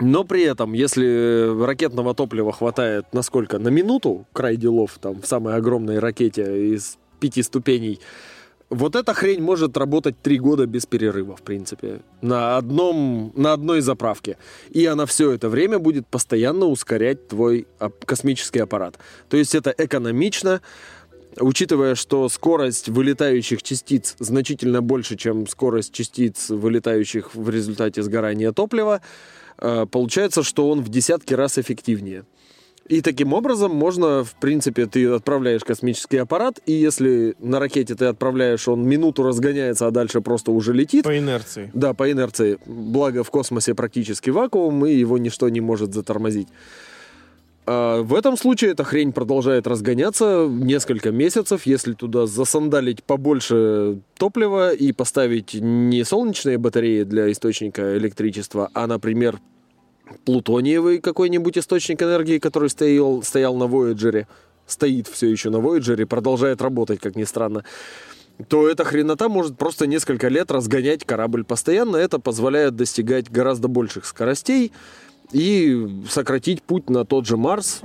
Но 0.00 0.24
при 0.24 0.42
этом, 0.42 0.72
если 0.72 1.64
ракетного 1.64 2.14
топлива 2.14 2.52
хватает 2.52 3.06
на 3.12 3.22
сколько? 3.22 3.58
На 3.58 3.68
минуту, 3.68 4.26
край 4.32 4.56
делов, 4.56 4.98
там, 5.00 5.20
в 5.20 5.26
самой 5.26 5.54
огромной 5.54 5.98
ракете 5.98 6.74
из 6.74 6.98
пяти 7.18 7.42
ступеней, 7.42 8.00
вот 8.70 8.96
эта 8.96 9.14
хрень 9.14 9.40
может 9.40 9.76
работать 9.76 10.20
три 10.20 10.38
года 10.38 10.66
без 10.66 10.84
перерыва, 10.84 11.36
в 11.36 11.42
принципе, 11.42 12.00
на, 12.20 12.58
одном, 12.58 13.32
на 13.34 13.54
одной 13.54 13.80
заправке. 13.80 14.36
И 14.70 14.84
она 14.84 15.06
все 15.06 15.32
это 15.32 15.48
время 15.48 15.78
будет 15.78 16.06
постоянно 16.06 16.66
ускорять 16.66 17.28
твой 17.28 17.66
космический 18.04 18.60
аппарат. 18.60 18.98
То 19.30 19.38
есть 19.38 19.54
это 19.54 19.74
экономично, 19.76 20.60
учитывая, 21.40 21.94
что 21.94 22.28
скорость 22.28 22.88
вылетающих 22.90 23.62
частиц 23.62 24.16
значительно 24.18 24.82
больше, 24.82 25.16
чем 25.16 25.46
скорость 25.46 25.92
частиц, 25.92 26.50
вылетающих 26.50 27.34
в 27.34 27.48
результате 27.48 28.02
сгорания 28.02 28.52
топлива, 28.52 29.00
получается, 29.58 30.42
что 30.42 30.68
он 30.70 30.82
в 30.82 30.88
десятки 30.88 31.34
раз 31.34 31.58
эффективнее. 31.58 32.24
И 32.88 33.02
таким 33.02 33.34
образом 33.34 33.70
можно, 33.74 34.24
в 34.24 34.34
принципе, 34.40 34.86
ты 34.86 35.06
отправляешь 35.08 35.62
космический 35.62 36.16
аппарат, 36.16 36.58
и 36.64 36.72
если 36.72 37.36
на 37.38 37.58
ракете 37.60 37.94
ты 37.94 38.06
отправляешь, 38.06 38.66
он 38.66 38.82
минуту 38.88 39.22
разгоняется, 39.22 39.86
а 39.86 39.90
дальше 39.90 40.22
просто 40.22 40.52
уже 40.52 40.72
летит. 40.72 41.04
По 41.04 41.18
инерции. 41.18 41.70
Да, 41.74 41.92
по 41.92 42.10
инерции. 42.10 42.58
Благо 42.64 43.24
в 43.24 43.30
космосе 43.30 43.74
практически 43.74 44.30
вакуум, 44.30 44.86
и 44.86 44.94
его 44.94 45.18
ничто 45.18 45.50
не 45.50 45.60
может 45.60 45.92
затормозить. 45.92 46.48
А 47.70 48.00
в 48.00 48.14
этом 48.14 48.38
случае 48.38 48.70
эта 48.70 48.82
хрень 48.82 49.12
продолжает 49.12 49.66
разгоняться 49.66 50.48
несколько 50.48 51.10
месяцев, 51.10 51.66
если 51.66 51.92
туда 51.92 52.24
засандалить 52.24 53.04
побольше 53.04 54.00
топлива 54.16 54.72
и 54.72 54.90
поставить 54.92 55.52
не 55.52 56.02
солнечные 56.02 56.56
батареи 56.56 57.02
для 57.02 57.30
источника 57.30 57.98
электричества, 57.98 58.70
а, 58.72 58.86
например, 58.86 59.38
плутониевый 60.24 60.98
какой-нибудь 60.98 61.58
источник 61.58 62.02
энергии, 62.02 62.38
который 62.38 62.70
стоял, 62.70 63.22
стоял 63.22 63.54
на 63.54 63.64
Voyager, 63.64 64.26
стоит 64.66 65.06
все 65.06 65.28
еще 65.28 65.50
на 65.50 65.56
Voyager, 65.56 66.06
продолжает 66.06 66.62
работать, 66.62 67.00
как 67.00 67.16
ни 67.16 67.24
странно, 67.24 67.64
то 68.48 68.66
эта 68.66 68.84
хренота 68.84 69.28
может 69.28 69.58
просто 69.58 69.86
несколько 69.86 70.28
лет 70.28 70.50
разгонять 70.50 71.04
корабль 71.04 71.44
постоянно. 71.44 71.98
Это 71.98 72.18
позволяет 72.18 72.76
достигать 72.76 73.30
гораздо 73.30 73.68
больших 73.68 74.06
скоростей 74.06 74.72
и 75.32 76.02
сократить 76.08 76.62
путь 76.62 76.90
на 76.90 77.04
тот 77.04 77.26
же 77.26 77.36
Марс 77.36 77.82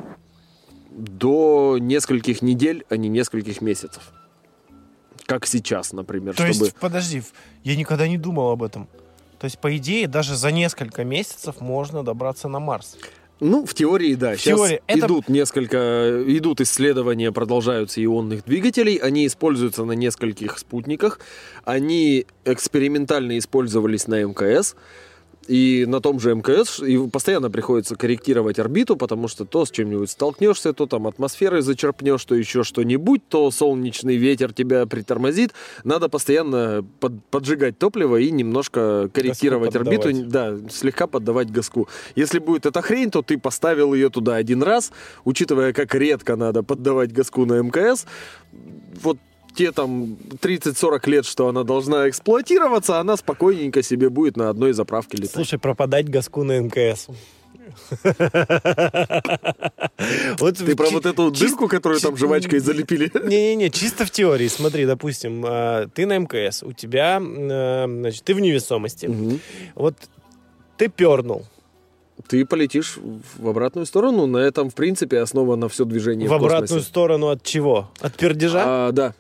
до 0.92 1.78
нескольких 1.80 2.42
недель, 2.42 2.86
а 2.90 2.98
не 2.98 3.10
нескольких 3.10 3.62
месяцев. 3.62 4.12
Как 5.26 5.46
сейчас, 5.46 5.94
например. 5.94 6.36
То 6.36 6.48
чтобы... 6.52 6.66
есть, 6.66 6.76
подожди, 6.78 7.24
я 7.64 7.76
никогда 7.76 8.08
не 8.08 8.18
думал 8.18 8.52
об 8.52 8.64
этом. 8.64 8.88
То 9.40 9.46
есть, 9.46 9.60
по 9.60 9.76
идее, 9.76 10.08
даже 10.08 10.36
за 10.36 10.52
несколько 10.52 11.04
месяцев 11.04 11.60
можно 11.60 12.04
добраться 12.04 12.48
на 12.48 12.60
Марс. 12.60 12.98
Ну, 13.40 13.66
в 13.66 13.74
теории, 13.74 14.16
да. 14.16 14.36
В 14.36 14.38
Сейчас 14.40 14.58
теории. 14.58 14.82
Это- 14.88 15.08
идут 15.08 15.28
несколько, 15.28 16.24
идут 16.28 16.62
исследования, 16.62 17.32
продолжаются 17.32 18.02
ионных 18.04 18.46
двигателей. 18.46 18.96
Они 18.96 19.28
используются 19.28 19.84
на 19.84 19.94
нескольких 19.94 20.58
спутниках. 20.58 21.20
Они 21.66 22.26
экспериментально 22.46 23.38
использовались 23.38 24.08
на 24.08 24.24
МКС. 24.24 24.76
И 25.48 25.86
на 25.88 26.00
том 26.00 26.20
же 26.20 26.34
МКС 26.36 26.80
и 26.80 26.98
постоянно 27.10 27.52
приходится 27.52 27.96
корректировать 27.96 28.60
орбиту, 28.60 28.96
потому 28.96 29.28
что 29.28 29.46
то 29.46 29.66
с 29.66 29.72
чем-нибудь 29.72 30.10
столкнешься, 30.10 30.74
то 30.74 30.86
там 30.86 31.08
атмосферой 31.08 31.62
зачерпнешь, 31.62 32.24
то 32.24 32.36
еще 32.36 32.64
что-нибудь, 32.64 33.28
то 33.28 33.52
солнечный 33.52 34.16
ветер 34.16 34.54
тебя 34.54 34.86
притормозит. 34.86 35.54
Надо 35.84 36.08
постоянно 36.08 36.86
под- 37.00 37.24
поджигать 37.26 37.78
топливо 37.78 38.18
и 38.18 38.32
немножко 38.32 39.10
корректировать 39.14 39.76
орбиту, 39.76 40.10
да, 40.26 40.58
слегка 40.72 41.08
поддавать 41.08 41.52
газку. 41.52 41.90
Если 42.16 42.40
будет 42.40 42.66
эта 42.66 42.82
хрень, 42.82 43.12
то 43.12 43.22
ты 43.22 43.38
поставил 43.38 43.94
ее 43.94 44.10
туда 44.10 44.36
один 44.36 44.64
раз, 44.64 44.92
учитывая, 45.26 45.74
как 45.74 45.94
редко 45.96 46.36
надо 46.36 46.64
поддавать 46.64 47.12
газку 47.12 47.46
на 47.46 47.62
МКС, 47.62 48.06
вот 49.02 49.18
те 49.56 49.72
там 49.72 50.18
30-40 50.42 51.10
лет, 51.10 51.26
что 51.26 51.48
она 51.48 51.64
должна 51.64 52.10
эксплуатироваться, 52.10 53.00
она 53.00 53.18
спокойненько 53.18 53.84
себе 53.84 54.10
будет 54.10 54.38
на 54.38 54.50
одной 54.50 54.74
заправке 54.74 55.18
летать. 55.18 55.32
Слушай, 55.32 55.60
пропадать 55.60 56.10
газку 56.10 56.44
на 56.44 56.60
МКС. 56.60 57.08
Вот 60.40 60.58
Ты 60.58 60.76
про 60.76 60.90
вот 60.90 61.06
эту 61.06 61.32
дырку, 61.32 61.68
которую 61.68 62.00
там 62.00 62.18
жвачкой 62.18 62.60
залепили? 62.60 63.12
Не-не-не, 63.26 63.70
чисто 63.70 64.06
в 64.06 64.12
теории. 64.12 64.48
Смотри, 64.48 64.86
допустим, 64.86 65.44
а, 65.46 65.88
ты 65.88 66.06
на 66.06 66.18
МКС, 66.18 66.64
у 66.64 66.74
тебя, 66.74 67.22
э, 67.22 67.86
значит, 67.88 68.24
ты 68.24 68.34
в 68.36 68.40
невесомости. 68.40 69.10
Вот 69.76 69.96
ты 70.78 70.88
пернул 70.90 71.46
Ты 72.28 72.46
полетишь 72.46 72.98
в 73.38 73.48
обратную 73.48 73.86
сторону. 73.86 74.28
На 74.28 74.38
этом, 74.38 74.70
в 74.70 74.76
принципе, 74.76 75.20
основано 75.20 75.70
все 75.70 75.86
движение 75.86 76.28
в 76.28 76.32
в, 76.32 76.34
обратную 76.34 76.62
космосе. 76.64 76.86
сторону 76.86 77.30
от 77.30 77.44
чего? 77.44 77.90
От 78.02 78.16
пердежа? 78.16 78.64
А, 78.66 78.92
да. 78.92 79.14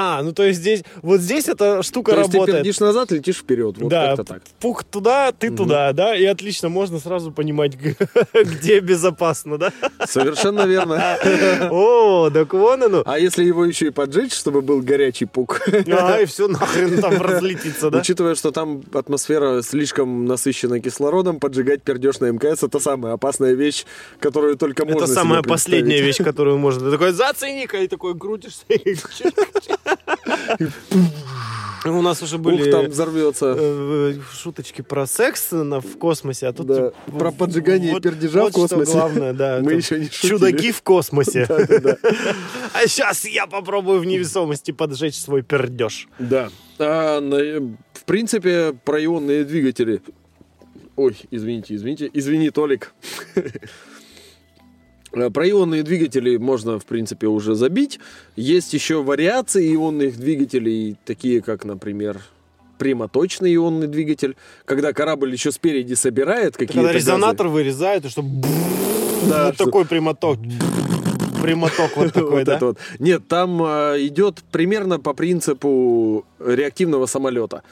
А, 0.00 0.22
ну 0.22 0.32
то 0.32 0.44
есть 0.44 0.60
здесь, 0.60 0.84
вот 1.02 1.20
здесь 1.20 1.48
эта 1.48 1.82
штука 1.82 2.12
То 2.12 2.18
есть 2.18 2.30
ты 2.30 2.36
работает. 2.36 2.58
пердишь 2.58 2.78
назад, 2.78 3.10
летишь 3.10 3.38
вперед. 3.38 3.78
Вот 3.78 3.88
да, 3.88 4.14
как-то 4.14 4.34
так. 4.34 4.42
пух 4.60 4.84
туда, 4.84 5.32
ты 5.32 5.50
туда, 5.50 5.92
да, 5.92 6.14
и 6.14 6.24
отлично, 6.24 6.68
можно 6.68 7.00
сразу 7.00 7.32
понимать, 7.32 7.72
где 8.32 8.78
безопасно, 8.78 9.58
да? 9.58 9.72
Совершенно 10.06 10.66
верно. 10.66 11.18
О, 11.72 12.30
так 12.30 12.54
вон 12.54 12.84
оно. 12.84 13.02
А 13.04 13.18
если 13.18 13.42
его 13.42 13.64
еще 13.64 13.88
и 13.88 13.90
поджечь, 13.90 14.34
чтобы 14.34 14.62
был 14.62 14.82
горячий 14.82 15.24
пук? 15.24 15.60
А, 15.98 16.20
и 16.20 16.26
все 16.26 16.46
нахрен 16.46 17.00
там 17.00 17.20
разлетится, 17.20 17.90
да? 17.90 17.98
Учитывая, 17.98 18.36
что 18.36 18.52
там 18.52 18.82
атмосфера 18.92 19.62
слишком 19.62 20.26
насыщена 20.26 20.80
кислородом, 20.80 21.40
поджигать 21.40 21.82
пердеж 21.82 22.20
на 22.20 22.30
МКС 22.30 22.62
это 22.62 22.78
самая 22.78 23.14
опасная 23.14 23.54
вещь, 23.54 23.84
которую 24.20 24.56
только 24.56 24.84
можно 24.84 25.04
Это 25.04 25.12
самая 25.12 25.42
последняя 25.42 26.00
вещь, 26.00 26.18
которую 26.18 26.58
можно. 26.58 26.84
Ты 26.84 26.92
такой, 26.92 27.12
зацени-ка, 27.12 27.78
и 27.78 27.88
такой 27.88 28.16
крутишься. 28.16 28.62
и 28.68 28.94
У 31.84 32.02
нас 32.02 32.22
уже 32.22 32.36
Ух, 32.36 32.42
были 32.42 32.70
там 32.70 32.86
взорвется. 32.86 33.54
э, 33.56 34.14
шуточки 34.32 34.82
про 34.82 35.06
секс 35.06 35.52
на- 35.52 35.80
в 35.80 35.96
космосе, 35.96 36.48
а 36.48 36.52
тут... 36.52 36.66
Да, 36.66 36.90
про 37.16 37.30
поджигание 37.30 37.92
вот- 37.92 38.02
пердежа 38.02 38.40
вот 38.42 38.50
в 38.52 38.54
космосе. 38.54 38.90
что 38.90 38.98
главное, 39.00 39.32
да. 39.32 39.60
Мы 39.62 39.74
еще 39.74 39.98
не 39.98 40.06
шутили. 40.06 40.30
Чудаки 40.30 40.72
в 40.72 40.82
космосе. 40.82 41.46
А 42.74 42.86
сейчас 42.86 43.24
я 43.24 43.46
попробую 43.46 44.00
в 44.00 44.04
невесомости 44.06 44.72
поджечь 44.72 45.16
свой 45.18 45.42
пердеж. 45.42 46.08
Да. 46.18 46.50
А, 46.78 47.20
в 47.20 48.04
принципе, 48.04 48.74
про 48.84 49.02
ионные 49.02 49.44
двигатели. 49.44 50.02
Ой, 50.96 51.16
извините, 51.30 51.76
извините. 51.76 52.10
Извини, 52.12 52.50
Толик. 52.50 52.92
А, 55.12 55.30
Про 55.30 55.48
ионные 55.48 55.82
двигатели 55.82 56.36
можно, 56.36 56.78
в 56.78 56.84
принципе, 56.86 57.26
уже 57.26 57.54
забить. 57.54 57.98
Есть 58.36 58.74
еще 58.74 59.02
вариации 59.02 59.74
ионных 59.74 60.16
двигателей, 60.18 60.96
такие 61.04 61.40
как, 61.40 61.64
например, 61.64 62.20
прямоточный 62.78 63.54
ионный 63.54 63.86
двигатель, 63.88 64.36
когда 64.64 64.92
корабль 64.92 65.32
еще 65.32 65.50
спереди 65.50 65.94
собирает 65.94 66.52
какие-то 66.56 66.74
Когда 66.74 66.88
газы. 66.92 66.98
резонатор 66.98 67.48
вырезают, 67.48 68.04
и 68.04 68.08
чтобы... 68.08 68.28
Да, 69.28 69.46
Вот 69.46 69.54
что- 69.54 69.64
такой 69.64 69.84
прямоток. 69.84 70.38
Прямоток 71.42 71.96
вот 71.96 72.12
такой, 72.12 72.30
Вот 72.30 72.44
да? 72.44 72.58
вот. 72.60 72.78
Нет, 72.98 73.26
там 73.28 73.60
а, 73.62 73.96
идет 73.98 74.42
примерно 74.52 74.98
по 75.00 75.14
принципу 75.14 76.24
реактивного 76.44 77.06
самолета. 77.06 77.62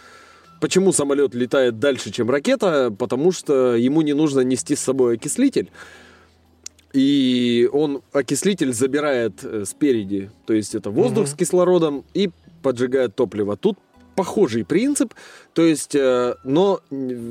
Почему 0.61 0.91
самолет 0.93 1.35
летает 1.35 1.79
дальше, 1.79 2.11
чем 2.11 2.31
ракета? 2.31 2.91
Потому 2.97 3.31
что 3.31 3.75
ему 3.77 4.01
не 4.03 4.15
нужно 4.15 4.41
нести 4.41 4.75
с 4.75 4.81
собой 4.81 5.17
окислитель. 5.17 5.69
И 6.97 7.69
он 7.75 8.01
окислитель 8.15 8.73
забирает 8.73 9.45
э, 9.45 9.65
спереди, 9.67 10.31
то 10.47 10.55
есть 10.55 10.75
это 10.75 10.89
воздух 10.89 11.25
Мгм. 11.25 11.27
с 11.27 11.35
кислородом 11.35 12.05
и 12.15 12.31
поджигает 12.63 13.15
топливо. 13.15 13.59
Тут 13.59 13.77
похожий 14.15 14.65
принцип, 14.65 15.13
то 15.53 15.61
есть, 15.61 15.95
э, 15.95 16.37
но 16.43 16.81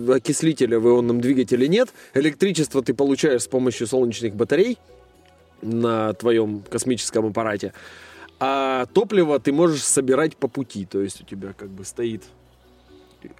окислителя 0.07 0.80
в 0.80 0.88
ионном 0.88 1.20
двигателе 1.20 1.68
нет. 1.68 1.89
Электричество 2.13 2.84
ты 2.84 2.93
получаешь 2.93 3.41
с 3.41 3.47
помощью 3.47 3.88
солнечных 3.88 4.36
батарей 4.36 4.78
на 5.63 6.13
твоем 6.13 6.61
космическом 6.70 7.26
аппарате. 7.26 7.74
А 8.39 8.86
топливо 8.93 9.39
ты 9.39 9.51
можешь 9.51 9.84
собирать 9.84 10.38
по 10.38 10.47
пути. 10.47 10.86
То 10.86 11.01
есть 11.01 11.22
у 11.22 11.26
тебя 11.26 11.53
как 11.57 11.70
бы 11.70 11.86
стоит... 11.86 12.22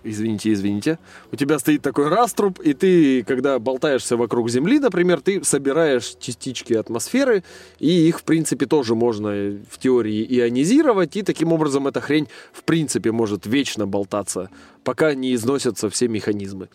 Извините, 0.04 0.52
извините. 0.54 1.00
У 1.32 1.36
тебя 1.36 1.60
стоит 1.60 1.82
такой 1.82 2.10
раструб, 2.10 2.60
и 2.60 2.74
ты, 2.74 3.24
когда 3.24 3.60
болтаешься 3.60 4.18
вокруг 4.18 4.50
Земли, 4.50 4.80
например, 4.80 5.22
ты 5.22 5.44
собираешь 5.44 6.16
частички 6.20 6.74
атмосферы, 6.74 7.44
и 7.80 8.08
их, 8.08 8.20
в 8.20 8.24
принципе, 8.24 8.66
тоже 8.66 8.96
можно 8.96 9.30
в 9.70 9.78
теории 9.80 10.26
ионизировать, 10.40 11.16
и 11.16 11.22
таким 11.22 11.52
образом 11.54 11.88
эта 11.88 12.02
хрень, 12.02 12.28
в 12.54 12.64
принципе, 12.64 13.12
может 13.12 13.46
вечно 13.46 13.88
болтаться, 13.88 14.50
пока 14.84 15.14
не 15.14 15.34
износятся 15.34 15.90
все 15.90 16.08
механизмы. 16.08 16.70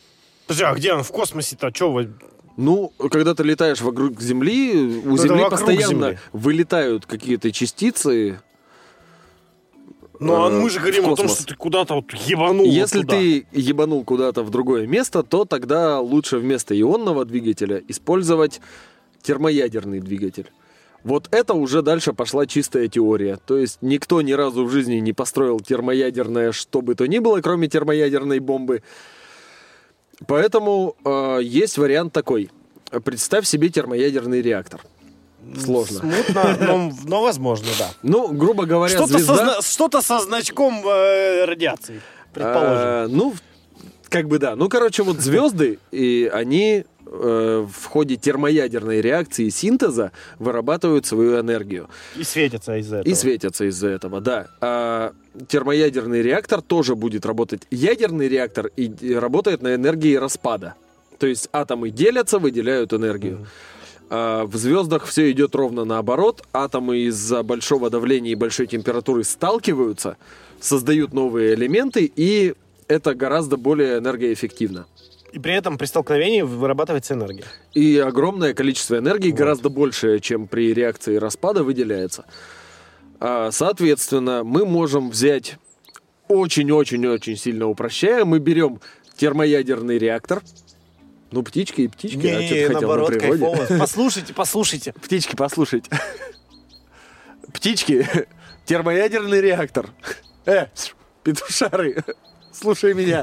Подожди, 0.46 0.64
а 0.64 0.74
где 0.74 0.92
он 0.94 1.02
в 1.02 1.10
космосе-то? 1.10 1.70
Че 1.70 1.90
вы... 1.90 2.12
Ну, 2.56 2.92
когда 3.10 3.34
ты 3.34 3.42
летаешь 3.42 3.80
вокруг 3.80 4.20
Земли, 4.20 5.00
у 5.04 5.14
это 5.14 5.22
Земли 5.22 5.44
постоянно 5.48 6.06
Земли. 6.08 6.18
вылетают 6.32 7.06
какие-то 7.06 7.52
частицы. 7.52 8.40
Ну, 10.20 10.44
а 10.44 10.50
э, 10.50 10.60
мы 10.60 10.68
же 10.68 10.80
говорим 10.80 11.06
о 11.10 11.16
том, 11.16 11.28
что 11.28 11.46
ты 11.46 11.54
куда-то 11.54 11.94
вот 11.94 12.12
ебанул. 12.12 12.66
вот 12.66 12.72
Если 12.72 13.00
туда. 13.00 13.16
ты 13.16 13.46
ебанул 13.52 14.04
куда-то 14.04 14.42
в 14.42 14.50
другое 14.50 14.86
место, 14.86 15.22
то 15.22 15.46
тогда 15.46 15.98
лучше 16.00 16.36
вместо 16.36 16.78
ионного 16.78 17.24
двигателя 17.24 17.82
использовать 17.88 18.60
термоядерный 19.22 20.00
двигатель. 20.00 20.50
Вот 21.04 21.28
это 21.30 21.54
уже 21.54 21.80
дальше 21.80 22.12
пошла 22.12 22.46
чистая 22.46 22.86
теория. 22.88 23.38
То 23.46 23.56
есть 23.56 23.78
никто 23.80 24.20
ни 24.20 24.32
разу 24.32 24.66
в 24.66 24.70
жизни 24.70 24.96
не 24.96 25.14
построил 25.14 25.58
термоядерное 25.58 26.52
что 26.52 26.82
бы 26.82 26.94
то 26.94 27.06
ни 27.06 27.18
было, 27.18 27.40
кроме 27.40 27.68
термоядерной 27.68 28.40
бомбы. 28.40 28.82
Поэтому 30.26 30.96
э, 31.02 31.38
есть 31.42 31.78
вариант 31.78 32.12
такой. 32.12 32.50
Представь 33.04 33.46
себе 33.46 33.70
термоядерный 33.70 34.42
реактор. 34.42 34.82
Сложно. 35.58 36.00
Смутно, 36.00 36.56
но, 36.60 36.92
но 37.04 37.22
возможно, 37.22 37.68
да. 37.78 37.90
Ну, 38.02 38.28
грубо 38.32 38.66
говоря, 38.66 38.94
Что-то 38.94 39.12
со, 39.12 39.18
звезда... 39.18 39.36
зна- 39.36 39.62
что-то 39.62 40.02
со 40.02 40.20
значком 40.20 40.86
э, 40.86 41.44
радиации, 41.44 42.00
предположим. 42.32 42.68
А, 42.76 43.06
ну, 43.08 43.34
как 44.08 44.28
бы 44.28 44.38
да. 44.38 44.56
Ну, 44.56 44.68
короче, 44.68 45.02
вот 45.02 45.20
звезды, 45.20 45.78
и 45.90 46.30
они 46.32 46.84
э, 47.06 47.66
в 47.72 47.86
ходе 47.86 48.16
термоядерной 48.16 49.00
реакции 49.00 49.48
синтеза 49.48 50.12
вырабатывают 50.38 51.06
свою 51.06 51.40
энергию. 51.40 51.88
И 52.16 52.24
светятся 52.24 52.76
из-за 52.76 52.98
этого. 52.98 53.12
И 53.12 53.14
светятся 53.14 53.64
из-за 53.68 53.88
этого, 53.88 54.20
да. 54.20 54.48
А 54.60 55.12
термоядерный 55.48 56.22
реактор 56.22 56.60
тоже 56.60 56.94
будет 56.96 57.24
работать. 57.24 57.62
Ядерный 57.70 58.28
реактор 58.28 58.70
и, 58.76 58.86
и 58.86 59.14
работает 59.14 59.62
на 59.62 59.74
энергии 59.74 60.14
распада. 60.16 60.74
То 61.18 61.26
есть 61.26 61.48
атомы 61.52 61.90
делятся, 61.90 62.38
выделяют 62.38 62.92
энергию. 62.92 63.46
А 63.46 63.79
в 64.10 64.50
звездах 64.54 65.06
все 65.06 65.30
идет 65.30 65.54
ровно 65.54 65.84
наоборот. 65.84 66.42
Атомы 66.52 66.98
из-за 66.98 67.42
большого 67.42 67.90
давления 67.90 68.32
и 68.32 68.34
большой 68.34 68.66
температуры 68.66 69.22
сталкиваются, 69.22 70.16
создают 70.60 71.12
новые 71.12 71.54
элементы, 71.54 72.10
и 72.14 72.54
это 72.88 73.14
гораздо 73.14 73.56
более 73.56 73.98
энергоэффективно. 73.98 74.86
И 75.32 75.38
при 75.38 75.54
этом 75.54 75.78
при 75.78 75.86
столкновении 75.86 76.42
вырабатывается 76.42 77.14
энергия. 77.14 77.44
И 77.72 77.98
огромное 77.98 78.52
количество 78.52 78.98
энергии, 78.98 79.30
гораздо 79.30 79.68
большее, 79.68 80.18
чем 80.18 80.48
при 80.48 80.74
реакции 80.74 81.16
распада, 81.16 81.62
выделяется. 81.62 82.24
А, 83.20 83.50
Соответственно, 83.52 84.42
мы 84.44 84.66
можем 84.66 85.10
взять 85.10 85.56
очень-очень-очень 86.26 87.36
сильно 87.36 87.68
упрощая. 87.68 88.24
Мы 88.24 88.38
берем 88.38 88.80
термоядерный 89.16 89.98
реактор. 89.98 90.42
Ну, 91.32 91.42
птички 91.42 91.82
и 91.82 91.88
птички. 91.88 92.26
а 92.26 92.38
ты 92.40 92.48
хотел 92.48 92.68
на 92.68 92.80
наоборот, 92.80 93.08
природе? 93.08 93.28
кайфово. 93.46 93.78
Послушайте, 93.78 94.34
послушайте. 94.34 94.92
Птички, 94.92 95.36
послушайте. 95.36 95.90
Птички, 97.52 98.06
термоядерный 98.64 99.40
реактор. 99.40 99.90
Э, 100.46 100.66
петушары, 101.24 102.02
слушай 102.52 102.94
меня. 102.94 103.22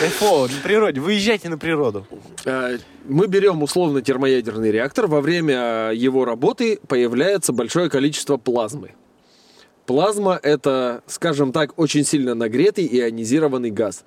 Кайфово, 0.00 0.48
на 0.48 0.60
природе. 0.62 1.00
Выезжайте 1.00 1.48
на 1.48 1.58
природу. 1.58 2.06
Э, 2.44 2.78
Мы 3.08 3.26
берем 3.26 3.62
условно 3.62 4.02
термоядерный 4.02 4.70
реактор. 4.70 5.06
Во 5.06 5.20
время 5.20 5.90
его 5.94 6.24
работы 6.24 6.78
появляется 6.88 7.52
большое 7.52 7.90
количество 7.90 8.36
плазмы. 8.36 8.92
Плазма– 9.86 10.38
это, 10.42 11.02
скажем 11.06 11.52
так, 11.52 11.78
очень 11.78 12.04
сильно 12.04 12.34
нагретый 12.34 12.86
ионизированный 12.86 13.70
газ. 13.70 14.04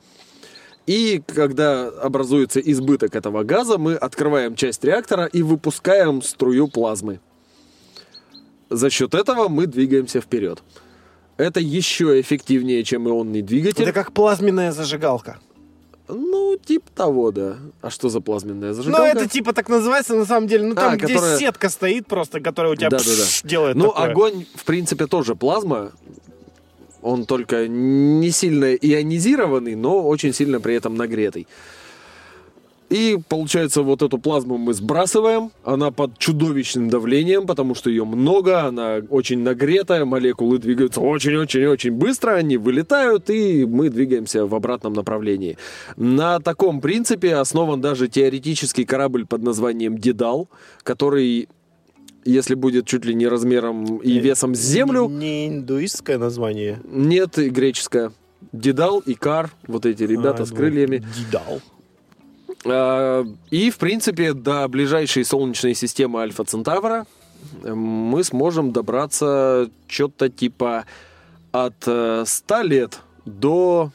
И 0.89 1.21
когда 1.27 1.87
образуется 1.87 2.59
избыток 2.59 3.15
этого 3.15 3.43
газа, 3.43 3.77
мы 3.77 3.93
открываем 3.93 4.55
часть 4.55 4.83
реактора 4.83 5.25
и 5.27 5.43
выпускаем 5.43 6.23
струю 6.23 6.67
плазмы. 6.67 7.19
За 8.71 8.89
счет 8.89 9.13
этого 9.13 9.49
мы 9.49 9.67
двигаемся 9.67 10.19
вперед. 10.19 10.63
Это 11.37 11.59
еще 11.59 12.19
эффективнее, 12.19 12.83
чем 12.83 13.07
ионный 13.07 13.43
двигатель. 13.43 13.83
Это 13.83 13.93
как 13.93 14.13
плазменная 14.13 14.71
зажигалка. 14.71 15.37
Ну, 16.07 16.57
типа 16.57 16.89
того, 16.95 17.29
да. 17.31 17.57
А 17.81 17.91
что 17.91 18.09
за 18.09 18.19
плазменная 18.19 18.69
Ну, 18.69 18.73
зажигалка? 18.73 19.05
это 19.19 19.29
типа 19.29 19.53
так 19.53 19.69
называется 19.69 20.15
на 20.15 20.25
самом 20.25 20.47
деле. 20.47 20.65
Ну, 20.69 20.73
там, 20.73 20.93
А, 20.93 20.97
где 20.97 21.13
которая- 21.13 21.37
сетка 21.37 21.69
стоит 21.69 22.07
просто, 22.07 22.39
которая 22.39 22.73
у 22.73 22.75
тебя 22.75 22.89
Да-да-да. 22.89 23.11
пш, 23.25 23.43
делает 23.43 23.75
Ну, 23.75 23.89
такое. 23.89 24.05
огонь, 24.09 24.45
в 24.55 24.65
принципе, 24.65 25.05
тоже 25.05 25.35
плазма. 25.35 25.91
Он 27.01 27.25
только 27.25 27.67
не 27.67 28.31
сильно 28.31 28.73
ионизированный, 28.73 29.75
но 29.75 30.07
очень 30.07 30.33
сильно 30.33 30.59
при 30.59 30.75
этом 30.75 30.95
нагретый. 30.95 31.47
И, 32.89 33.19
получается, 33.29 33.83
вот 33.83 34.01
эту 34.01 34.17
плазму 34.17 34.57
мы 34.57 34.73
сбрасываем. 34.73 35.51
Она 35.63 35.91
под 35.91 36.17
чудовищным 36.17 36.89
давлением, 36.89 37.45
потому 37.45 37.75
что 37.75 37.89
ее 37.89 38.03
много, 38.03 38.63
она 38.63 39.01
очень 39.09 39.39
нагретая, 39.39 40.05
молекулы 40.05 40.57
двигаются 40.57 40.99
очень-очень-очень 40.99 41.91
быстро, 41.91 42.31
они 42.31 42.57
вылетают, 42.57 43.29
и 43.29 43.65
мы 43.65 43.89
двигаемся 43.89 44.47
в 44.47 44.55
обратном 44.55 44.93
направлении. 44.93 45.57
На 45.97 46.39
таком 46.39 46.81
принципе 46.81 47.35
основан 47.35 47.79
даже 47.79 48.07
теоретический 48.07 48.85
корабль 48.85 49.27
под 49.27 49.43
названием 49.43 49.97
«Дедал», 49.99 50.49
который 50.81 51.47
если 52.25 52.55
будет 52.55 52.85
чуть 52.85 53.05
ли 53.05 53.13
не 53.15 53.27
размером 53.27 53.97
и 53.97 54.19
весом 54.19 54.55
с 54.55 54.59
землю, 54.59 55.07
Не 55.07 55.47
индуистское 55.47 56.17
название. 56.17 56.79
нет, 56.85 57.37
и 57.37 57.49
греческое. 57.49 58.11
Дедал, 58.51 59.03
Икар, 59.05 59.51
вот 59.67 59.85
эти 59.85 60.03
ребята 60.03 60.43
А, 60.43 60.45
с 60.45 60.51
крыльями. 60.51 61.03
Дидал. 61.17 61.61
А, 62.65 63.25
И, 63.51 63.69
в 63.69 63.77
принципе, 63.77 64.33
до 64.33 64.67
ближайшей 64.67 65.23
солнечной 65.25 65.73
системы 65.75 66.21
Альфа 66.21 66.43
Центавра 66.45 67.05
э, 67.63 67.73
мы 67.73 68.23
сможем 68.23 68.71
добраться 68.71 69.69
что-то 69.87 70.29
типа 70.29 70.85
от 71.51 71.75
э, 71.87 72.23
100 72.25 72.61
лет 72.63 72.99
до 73.25 73.91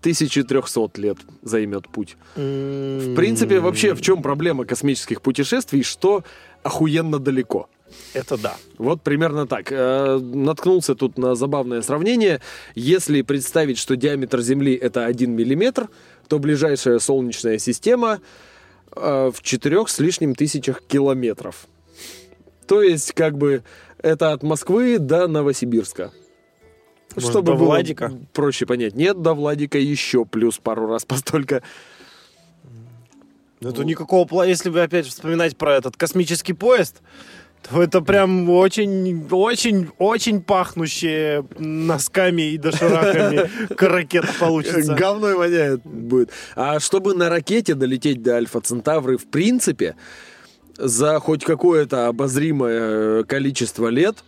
1300 0.00 1.00
лет 1.00 1.16
займет 1.42 1.88
путь. 1.88 2.16
В 2.36 3.14
принципе, 3.14 3.60
вообще, 3.60 3.94
в 3.94 4.02
чем 4.02 4.20
проблема 4.22 4.66
космических 4.66 5.22
путешествий, 5.22 5.82
что 5.82 6.24
охуенно 6.64 7.20
далеко. 7.20 7.68
Это 8.12 8.36
да. 8.36 8.56
Вот 8.78 9.02
примерно 9.02 9.46
так. 9.46 9.70
Э, 9.70 10.18
Наткнулся 10.18 10.96
тут 10.96 11.16
на 11.16 11.36
забавное 11.36 11.80
сравнение. 11.82 12.40
Если 12.74 13.22
представить, 13.22 13.78
что 13.78 13.94
диаметр 13.94 14.40
Земли 14.40 14.74
это 14.74 15.04
1 15.04 15.30
миллиметр, 15.30 15.88
то 16.26 16.40
ближайшая 16.40 16.98
Солнечная 16.98 17.58
система 17.58 18.20
э, 18.96 19.30
в 19.32 19.42
четырех 19.42 19.88
с 19.88 20.00
лишним 20.00 20.34
тысячах 20.34 20.82
километров. 20.82 21.66
То 22.66 22.82
есть, 22.82 23.12
как 23.12 23.36
бы, 23.38 23.62
это 23.98 24.32
от 24.32 24.42
Москвы 24.42 24.98
до 24.98 25.28
Новосибирска. 25.28 26.10
Может, 27.14 27.30
Чтобы 27.30 27.52
до 27.52 27.58
было 27.58 27.66
Владика? 27.66 28.12
проще 28.32 28.66
понять. 28.66 28.94
Нет, 28.96 29.22
до 29.22 29.34
Владика 29.34 29.78
еще 29.78 30.24
плюс 30.24 30.58
пару 30.58 30.86
раз 30.88 31.04
постолько. 31.06 31.62
Ну, 33.64 33.70
Это 33.70 33.82
никакого 33.82 34.26
пла... 34.26 34.44
Если 34.44 34.68
вы 34.68 34.82
опять 34.82 35.06
вспоминать 35.06 35.56
про 35.56 35.76
этот 35.76 35.96
космический 35.96 36.52
поезд, 36.52 37.00
то 37.62 37.82
это 37.82 38.02
прям 38.02 38.50
очень, 38.50 39.26
очень, 39.30 39.90
очень 39.98 40.42
пахнущие 40.42 41.46
носками 41.58 42.50
и 42.50 42.58
дошираками 42.58 43.50
ракета 43.78 44.28
получится. 44.38 44.94
Говной 44.94 45.34
воняет 45.34 45.82
будет. 45.82 46.30
А 46.56 46.78
чтобы 46.78 47.14
на 47.14 47.30
ракете 47.30 47.74
долететь 47.74 48.22
до 48.22 48.36
Альфа 48.36 48.60
Центавры, 48.60 49.16
в 49.16 49.26
принципе, 49.28 49.96
за 50.76 51.18
хоть 51.18 51.42
какое-то 51.42 52.08
обозримое 52.08 53.20
э, 53.20 53.24
количество 53.24 53.88
лет, 53.88 54.24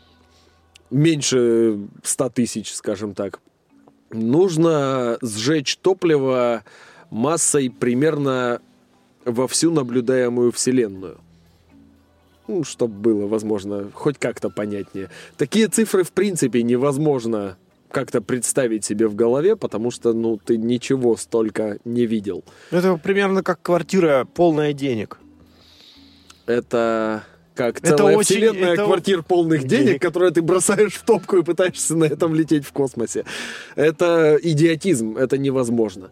меньше 0.91 1.79
100 2.03 2.29
тысяч, 2.31 2.73
скажем 2.73 3.15
так, 3.15 3.41
нужно 4.11 5.19
сжечь 5.21 5.77
топливо 5.77 6.65
массой 7.11 7.69
примерно 7.71 8.63
во 9.27 9.47
всю 9.49 9.71
наблюдаемую 9.73 10.53
Вселенную. 10.53 11.19
Ну, 12.49 12.63
чтобы 12.63 12.95
было, 12.95 13.27
возможно, 13.27 13.91
хоть 13.93 14.19
как-то 14.19 14.51
понятнее. 14.51 15.11
Такие 15.37 15.67
цифры, 15.67 16.05
в 16.05 16.13
принципе, 16.13 16.63
невозможно 16.63 17.57
как-то 17.91 18.21
представить 18.21 18.85
себе 18.85 19.09
в 19.09 19.17
голове, 19.17 19.57
потому 19.57 19.91
что, 19.91 20.13
ну, 20.13 20.39
ты 20.39 20.57
ничего 20.57 21.17
столько 21.17 21.79
не 21.85 22.07
видел. 22.07 22.45
Это 22.71 22.97
примерно 22.99 23.43
как 23.43 23.61
квартира 23.63 24.27
полная 24.33 24.73
денег. 24.73 25.19
Это 26.47 27.25
как 27.57 27.79
Это 27.79 27.97
целая 27.97 28.17
очень- 28.19 28.37
вселенная 28.37 28.75
это- 28.75 28.85
квартир 28.85 29.23
полных 29.23 29.65
денег, 29.65 29.87
Денег. 29.87 30.03
которые 30.03 30.31
ты 30.31 30.43
бросаешь 30.43 30.93
в 30.95 31.03
топку 31.05 31.39
и 31.39 31.43
пытаешься 31.43 31.97
на 31.97 32.05
этом 32.05 32.35
лететь 32.35 32.67
в 32.67 32.73
космосе. 32.73 33.25
Это 33.77 34.39
идиотизм, 34.43 35.17
это 35.17 35.39
невозможно. 35.39 36.11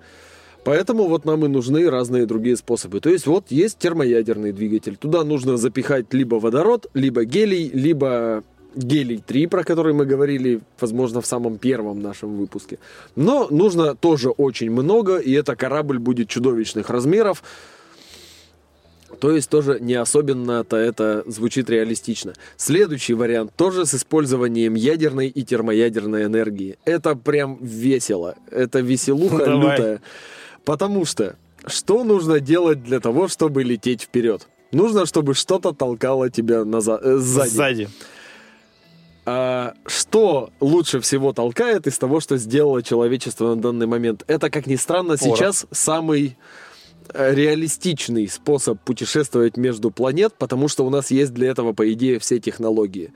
Поэтому 0.65 1.07
вот 1.09 1.25
нам 1.25 1.45
и 1.45 1.49
нужны 1.49 1.89
разные 1.91 2.27
другие 2.27 2.57
способы. 2.57 3.01
То 3.01 3.11
есть 3.11 3.27
вот 3.27 3.47
есть 3.51 3.79
термоядерный 3.79 4.53
двигатель. 4.53 4.97
Туда 4.97 5.25
нужно 5.25 5.57
запихать 5.57 6.13
либо 6.15 6.37
водород, 6.37 6.87
либо 6.95 7.25
гелий, 7.25 7.71
либо 7.73 8.43
гелий-3, 8.75 9.49
про 9.49 9.63
который 9.63 9.93
мы 9.93 10.07
говорили, 10.07 10.61
возможно, 10.81 11.21
в 11.21 11.27
самом 11.27 11.59
первом 11.59 12.01
нашем 12.01 12.37
выпуске. 12.37 12.79
Но 13.15 13.47
нужно 13.51 13.95
тоже 13.95 14.31
очень 14.31 14.71
много, 14.71 15.19
и 15.19 15.33
это 15.33 15.55
корабль 15.55 15.99
будет 15.99 16.29
чудовищных 16.29 16.91
размеров. 16.91 17.43
То 19.21 19.31
есть 19.31 19.49
тоже 19.49 19.79
не 19.81 19.95
особенно-то 19.95 20.77
это 20.77 21.23
звучит 21.27 21.71
реалистично. 21.71 22.33
Следующий 22.57 23.15
вариант 23.15 23.53
тоже 23.57 23.87
с 23.87 23.95
использованием 23.95 24.75
ядерной 24.75 25.29
и 25.29 25.45
термоядерной 25.45 26.25
энергии. 26.25 26.79
Это 26.85 27.15
прям 27.15 27.59
весело. 27.61 28.35
Это 28.51 28.81
веселуха 28.81 29.47
Ну, 29.47 29.61
давай. 29.61 29.77
лютая. 29.77 30.03
Потому 30.65 31.05
что 31.05 31.37
что 31.67 32.05
нужно 32.05 32.41
делать 32.41 32.83
для 32.83 33.01
того, 33.01 33.29
чтобы 33.29 33.63
лететь 33.65 34.03
вперед? 34.03 34.47
Нужно, 34.73 35.07
чтобы 35.07 35.35
что-то 35.35 35.73
толкало 35.73 36.31
тебя 36.31 36.65
назад, 36.65 37.01
э, 37.03 37.17
сзади. 37.17 37.49
Сзади. 37.49 37.89
А 39.27 39.75
что 39.87 40.51
лучше 40.61 41.01
всего 41.01 41.33
толкает 41.33 41.87
из 41.87 41.97
того, 41.97 42.21
что 42.21 42.37
сделало 42.37 42.83
человечество 42.83 43.55
на 43.55 43.61
данный 43.61 43.87
момент? 43.87 44.25
Это, 44.27 44.51
как 44.51 44.67
ни 44.67 44.77
странно, 44.77 45.17
сейчас 45.17 45.67
самый 45.71 46.37
э, 47.09 47.35
реалистичный 47.35 48.29
способ 48.29 48.79
путешествовать 48.81 49.57
между 49.57 49.91
планет, 49.91 50.35
потому 50.39 50.69
что 50.69 50.85
у 50.85 50.91
нас 50.91 51.11
есть 51.11 51.33
для 51.33 51.51
этого, 51.51 51.73
по 51.73 51.91
идее, 51.91 52.19
все 52.19 52.39
технологии. 52.39 53.15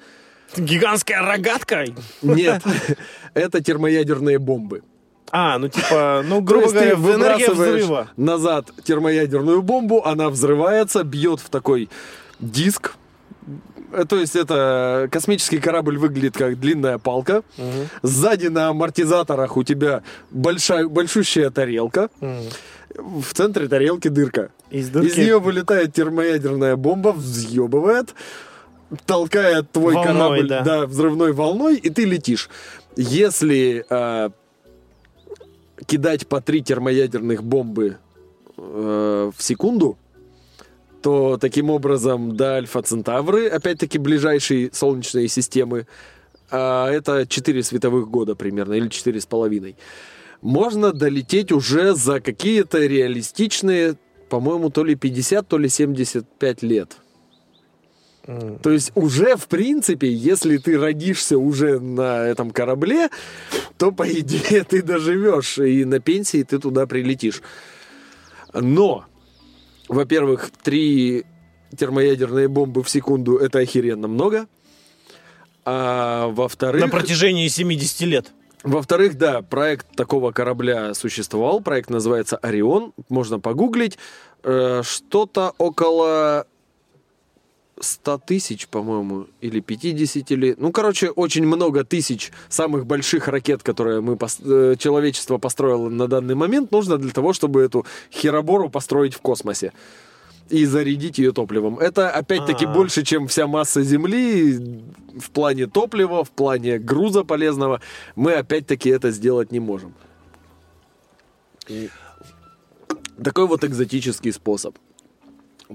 Гигантская 0.57 1.21
рогатка? 1.21 1.85
Нет, 2.23 2.63
это 3.35 3.63
термоядерные 3.63 4.39
бомбы. 4.39 4.83
А, 5.31 5.59
ну 5.59 5.69
типа, 5.69 6.23
ну, 6.25 6.41
грубо 6.41 6.69
говоря, 6.71 6.93
энергия 6.93 6.97
выбрасываешь 6.97 7.83
взрыва. 7.83 8.09
назад 8.17 8.71
термоядерную 8.85 9.63
бомбу, 9.63 10.03
она 10.05 10.31
взрывается, 10.31 11.05
бьет 11.05 11.41
в 11.41 11.51
такой 11.51 11.89
диск. 12.41 12.95
Э, 13.93 14.05
То 14.09 14.17
есть 14.17 14.37
это 14.37 15.09
космический 15.11 15.59
корабль 15.59 15.99
выглядит 15.99 16.37
как 16.37 16.59
длинная 16.59 16.99
палка. 16.99 17.43
Мгм. 17.57 17.89
Сзади 18.03 18.47
на 18.49 18.69
амортизаторах 18.69 19.57
у 19.57 19.65
тебя 19.65 20.03
большая, 20.31 20.89
большущая 20.89 21.51
тарелка. 21.51 22.09
Мгм. 22.21 22.49
В 23.23 23.35
центре 23.35 23.69
тарелки 23.69 24.09
дырка. 24.09 24.51
Из 24.71 24.87
Из 24.87 24.91
дырки 24.91 25.21
нее 25.21 25.39
вылетает 25.41 25.93
термоядерная 25.95 26.77
бомба, 26.77 27.13
взъебывает, 27.13 28.15
толкает 29.07 29.71
твой 29.73 29.95
Волной, 29.95 30.13
корабль 30.15 30.49
да. 30.49 30.61
да, 30.63 30.87
взрывной 30.87 31.33
волной, 31.33 31.77
и 31.77 31.91
ты 31.91 32.05
летишь. 32.05 32.49
Если 32.97 33.85
а, 33.91 34.31
кидать 35.87 36.27
по 36.27 36.41
три 36.41 36.63
термоядерных 36.63 37.43
бомбы 37.43 37.99
э, 38.57 39.31
в 39.37 39.43
секунду, 39.43 39.99
то 41.03 41.39
таким 41.39 41.71
образом 41.71 42.37
до 42.37 42.57
Альфа 42.57 42.83
Центавры, 42.83 43.49
опять-таки 43.49 43.99
ближайшие 43.99 44.71
солнечные 44.73 45.29
системы, 45.29 45.87
а 46.51 46.91
это 46.91 47.27
4 47.27 47.63
световых 47.63 48.09
года 48.09 48.35
примерно, 48.35 48.75
или 48.75 48.89
четыре 48.89 49.21
с 49.21 49.27
половиной, 49.27 49.77
можно 50.41 50.93
долететь 50.93 51.53
уже 51.53 51.95
за 51.95 52.21
какие-то 52.21 52.79
реалистичные, 52.79 53.97
по-моему, 54.29 54.71
то 54.71 54.85
ли 54.85 54.95
50, 54.95 55.47
то 55.47 55.59
ли 55.59 55.69
75 55.69 56.63
лет. 56.63 56.97
То 58.63 58.71
есть 58.71 58.93
уже, 58.95 59.37
в 59.37 59.49
принципе, 59.49 60.13
если 60.13 60.59
ты 60.59 60.79
родишься 60.79 61.39
уже 61.39 61.81
на 61.81 62.27
этом 62.27 62.51
корабле, 62.51 63.09
то, 63.79 63.91
по 63.91 64.07
идее, 64.07 64.65
ты 64.65 64.83
доживешь, 64.83 65.59
и 65.59 65.87
на 65.87 65.99
пенсии 65.99 66.43
ты 66.43 66.59
туда 66.59 66.87
прилетишь. 66.87 67.41
Но, 68.53 69.07
во-первых, 69.89 70.51
три 70.63 71.25
термоядерные 71.77 72.49
бомбы 72.49 72.83
в 72.83 72.91
секунду– 72.91 73.37
это 73.39 73.61
охеренно 73.61 74.09
много. 74.09 74.47
А 75.65 76.29
во-вторых... 76.29 76.83
На 76.83 76.89
протяжении 76.89 77.49
70 77.49 78.01
лет. 78.03 78.33
Во-вторых, 78.63 79.17
да, 79.17 79.41
проект 79.41 79.97
такого 79.97 80.33
корабля 80.33 80.93
существовал. 80.93 81.61
Проект 81.61 81.89
называется 81.89 82.37
Орион. 82.37 82.93
Можно 83.09 83.41
погуглить. 83.41 83.99
Э, 84.43 84.83
Что-то 84.85 85.55
около 85.59 86.47
100 87.81 88.19
тысяч, 88.19 88.69
по-моему, 88.69 89.27
или 89.41 89.61
50, 89.61 90.31
или... 90.31 90.55
Ну, 90.59 90.73
короче, 90.73 91.11
очень 91.11 91.47
много 91.47 91.85
тысяч 91.85 92.33
самых 92.49 92.87
больших 92.87 93.29
ракет, 93.29 93.63
которые 93.63 94.01
мы 94.01 94.15
пос- 94.15 94.43
э, 94.45 94.77
человечество 94.77 95.39
построило 95.39 95.89
на 95.89 96.09
данный 96.09 96.35
момент, 96.35 96.73
нужно 96.73 96.99
для 96.99 97.11
того, 97.11 97.33
чтобы 97.33 97.63
эту 97.63 97.87
херобору 98.11 98.69
построить 98.69 99.15
в 99.15 99.21
космосе 99.21 99.73
и 100.51 100.65
зарядить 100.65 101.19
ее 101.19 101.33
топливом. 101.33 101.79
Это, 101.79 102.11
опять-таки, 102.11 102.65
А. 102.65 102.73
больше, 102.73 103.03
чем 103.05 103.29
вся 103.29 103.47
масса 103.47 103.83
Земли 103.83 104.83
в 105.19 105.31
плане 105.31 105.67
топлива, 105.67 106.25
в 106.25 106.31
плане 106.31 106.79
груза 106.79 107.23
полезного. 107.25 107.81
Мы, 108.17 108.33
опять-таки, 108.33 108.89
это 108.89 109.11
сделать 109.11 109.53
не 109.53 109.61
можем. 109.61 109.95
И 111.69 111.91
Такой 113.23 113.47
вот 113.47 113.65
экзотический 113.65 114.33
способ. 114.33 114.77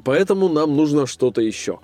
Поэтому 0.03 0.49
нам 0.49 0.75
нужно 0.75 1.05
что-то 1.07 1.41
еще. 1.41 1.79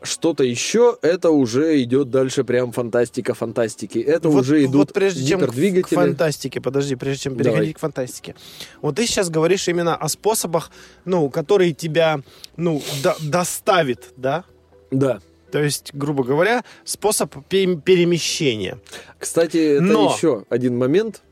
Что-то 0.00 0.44
еще, 0.44 0.96
это 1.02 1.30
уже 1.30 1.82
идет 1.82 2.10
дальше 2.10 2.44
прям 2.44 2.70
фантастика 2.70 3.34
фантастики. 3.34 3.98
Это 3.98 4.28
Вот- 4.28 4.42
уже 4.42 4.62
идут 4.62 4.74
вот 4.76 4.92
прежде 4.92 5.26
чем 5.26 5.40
к- 5.40 5.88
фантастике, 5.88 6.60
подожди, 6.60 6.94
прежде 6.94 7.24
чем 7.24 7.36
Давай. 7.36 7.52
переходить 7.52 7.76
к 7.76 7.80
фантастике. 7.80 8.36
Вот 8.80 8.94
ты 8.94 9.06
сейчас 9.08 9.28
говоришь 9.28 9.66
именно 9.66 9.96
о 9.96 10.08
способах, 10.08 10.70
ну, 11.04 11.28
которые 11.30 11.72
тебя, 11.72 12.20
ну, 12.56 12.80
до- 13.02 13.16
доставит, 13.20 14.12
да? 14.16 14.44
Да. 14.92 15.18
То 15.50 15.60
есть, 15.62 15.90
грубо 15.94 16.22
говоря, 16.22 16.62
способ 16.84 17.34
пе- 17.48 17.74
перемещения. 17.76 18.78
Кстати, 19.18 19.56
это 19.78 19.82
Но- 19.82 20.14
еще 20.14 20.44
один 20.48 20.76
момент. 20.78 21.22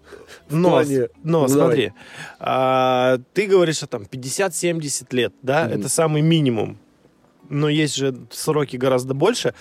Но, 0.48 0.70
плане- 0.70 1.08
но 1.22 1.42
Ну, 1.42 1.48
смотри, 1.48 1.92
а, 2.38 3.18
ты 3.34 3.46
говоришь, 3.46 3.76
что 3.76 3.86
там 3.86 4.04
50-70 4.04 5.12
лет, 5.12 5.32
да, 5.42 5.64
Мгм. 5.64 5.80
это 5.80 5.88
самый 5.88 6.22
минимум. 6.22 6.78
Но 7.48 7.68
есть 7.68 7.94
же 7.96 8.14
сроки 8.30 8.76
гораздо 8.76 9.14
больше. 9.14 9.54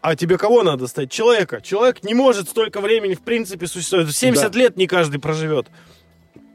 А 0.00 0.14
тебе 0.14 0.38
кого 0.38 0.62
надо 0.62 0.86
стать? 0.86 1.10
Человека. 1.10 1.60
Человек 1.60 2.04
не 2.04 2.14
может 2.14 2.48
столько 2.48 2.80
времени, 2.80 3.14
в 3.14 3.22
принципе, 3.22 3.66
существовать. 3.66 4.10
70 4.14 4.52
Да. 4.52 4.58
лет 4.58 4.76
не 4.76 4.86
каждый 4.86 5.18
проживет. 5.20 5.66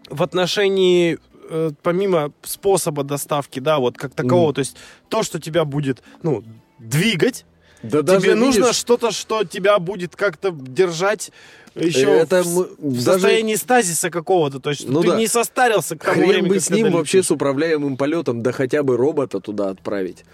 В 0.10 0.24
отношении, 0.24 1.18
э, 1.50 1.72
помимо 1.82 2.32
способа 2.44 3.04
доставки, 3.04 3.60
да, 3.60 3.80
вот 3.80 3.98
как 3.98 4.14
такового, 4.14 4.48
Мгм. 4.48 4.54
то 4.56 4.60
есть 4.60 4.78
то, 5.10 5.24
что 5.24 5.40
тебя 5.40 5.66
будет, 5.66 6.02
ну, 6.24 6.44
двигать, 6.80 7.46
Да 7.84 8.20
тебе 8.20 8.36
нужно 8.36 8.62
видишь, 8.66 8.76
что-то, 8.76 9.12
что 9.12 9.44
тебя 9.44 9.78
будет 9.80 10.16
как-то 10.16 10.52
держать 10.52 11.32
еще 11.76 12.02
Это 12.12 12.44
в, 12.44 12.68
в 12.78 13.04
даже- 13.06 13.20
состоянии 13.20 13.56
стазиса 13.56 14.10
какого-то. 14.10 14.60
То 14.60 14.70
есть 14.72 14.88
Ну 14.88 15.02
ты 15.02 15.10
да. 15.10 15.16
не 15.18 15.28
состарился 15.28 15.96
к 15.96 16.04
тому 16.04 16.18
Хрен 16.18 16.30
времени, 16.30 16.50
бы 16.50 16.60
с 16.60 16.70
ним 16.70 16.80
долетишь. 16.84 16.98
вообще 16.98 17.24
с 17.24 17.32
управляемым 17.32 17.98
полетом, 17.98 18.44
да 18.44 18.52
хотя 18.52 18.84
бы 18.84 18.98
робота 18.98 19.40
туда 19.40 19.70
отправить. 19.70 20.26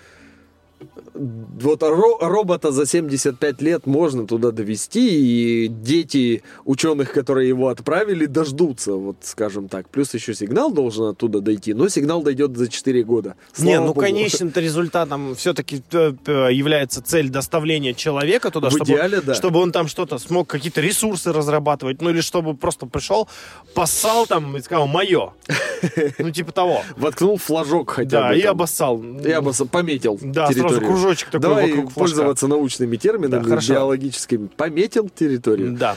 Вот 1.14 1.82
ро- 1.82 2.18
робота 2.22 2.72
за 2.72 2.86
75 2.86 3.62
лет 3.62 3.88
можно 3.88 4.28
туда 4.28 4.52
довести, 4.52 5.66
и 5.66 5.68
дети 5.68 6.44
ученых, 6.66 7.12
которые 7.12 7.48
его 7.48 7.70
отправили, 7.70 8.28
дождутся, 8.28 8.94
вот 8.94 9.18
скажем 9.22 9.68
так. 9.68 9.90
Плюс 9.90 10.14
еще 10.14 10.36
сигнал 10.36 10.72
должен 10.72 11.06
оттуда 11.06 11.42
дойти, 11.42 11.74
но 11.74 11.90
сигнал 11.90 12.22
дойдет 12.22 12.56
за 12.56 12.68
4 12.68 13.04
года. 13.04 13.36
Не, 13.58 13.64
Слава 13.74 13.80
ну 13.82 13.88
богу. 13.88 14.02
конечным-то 14.02 14.60
результатом 14.62 15.34
все-таки 15.36 15.78
является 15.78 17.02
цель 17.02 17.30
доставления 17.30 17.94
человека 17.96 18.52
туда, 18.52 18.70
В 18.70 18.74
чтобы, 18.74 18.86
идеале, 18.92 19.22
да. 19.22 19.34
чтобы 19.34 19.60
он 19.60 19.72
там 19.72 19.88
что-то 19.88 20.20
смог, 20.20 20.48
какие-то 20.48 20.82
ресурсы 20.82 21.34
разрабатывать, 21.34 22.02
ну 22.02 22.12
или 22.12 22.22
чтобы 22.22 22.56
просто 22.56 22.86
пришел, 22.86 23.28
поссал 23.74 24.28
там 24.28 24.56
и 24.58 24.62
сказал 24.62 24.86
«мое». 24.88 25.34
Ну 26.20 26.32
типа 26.32 26.52
того. 26.52 26.82
Воткнул 26.98 27.38
флажок 27.38 27.92
хотя 27.92 28.10
Да, 28.22 28.30
бы. 28.30 28.38
и 28.38 28.42
там. 28.42 28.52
обоссал. 28.52 29.02
Я 29.24 29.42
бы 29.42 29.52
пометил 29.72 30.18
Да, 30.22 30.48
территорию. 30.70 30.88
сразу 30.90 31.02
кружочек 31.02 31.30
такой 31.30 31.40
Давай 31.42 31.70
вокруг 31.70 31.84
флажка. 31.86 32.00
пользоваться 32.00 32.48
научными 32.48 32.98
терминами 32.98 33.44
Да, 33.44 33.50
хорошо. 33.50 33.74
биологическими. 33.74 34.48
Пометил 34.48 35.10
территорию. 35.10 35.72
Да. 35.74 35.96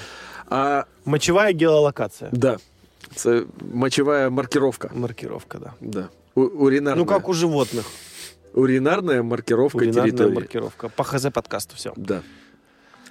А, 0.48 0.84
Мочевая 1.04 1.52
геолокация. 1.52 2.28
да, 2.32 2.58
Це 3.14 3.44
мочевая 3.74 4.30
маркировка. 4.30 4.90
Маркировка, 4.94 5.58
да. 5.58 5.72
Да. 5.80 6.08
У- 6.34 6.64
уринарная. 6.64 7.04
Ну, 7.04 7.06
как 7.06 7.28
у 7.28 7.32
животных. 7.32 7.84
Уринарная 8.54 9.22
маркировка 9.22 9.78
Кулинарная 9.78 10.10
территории. 10.10 10.34
маркировка. 10.34 10.88
По 10.88 11.04
ХЗ 11.04 11.26
подкасту 11.32 11.76
все. 11.76 11.92
Да. 11.96 12.22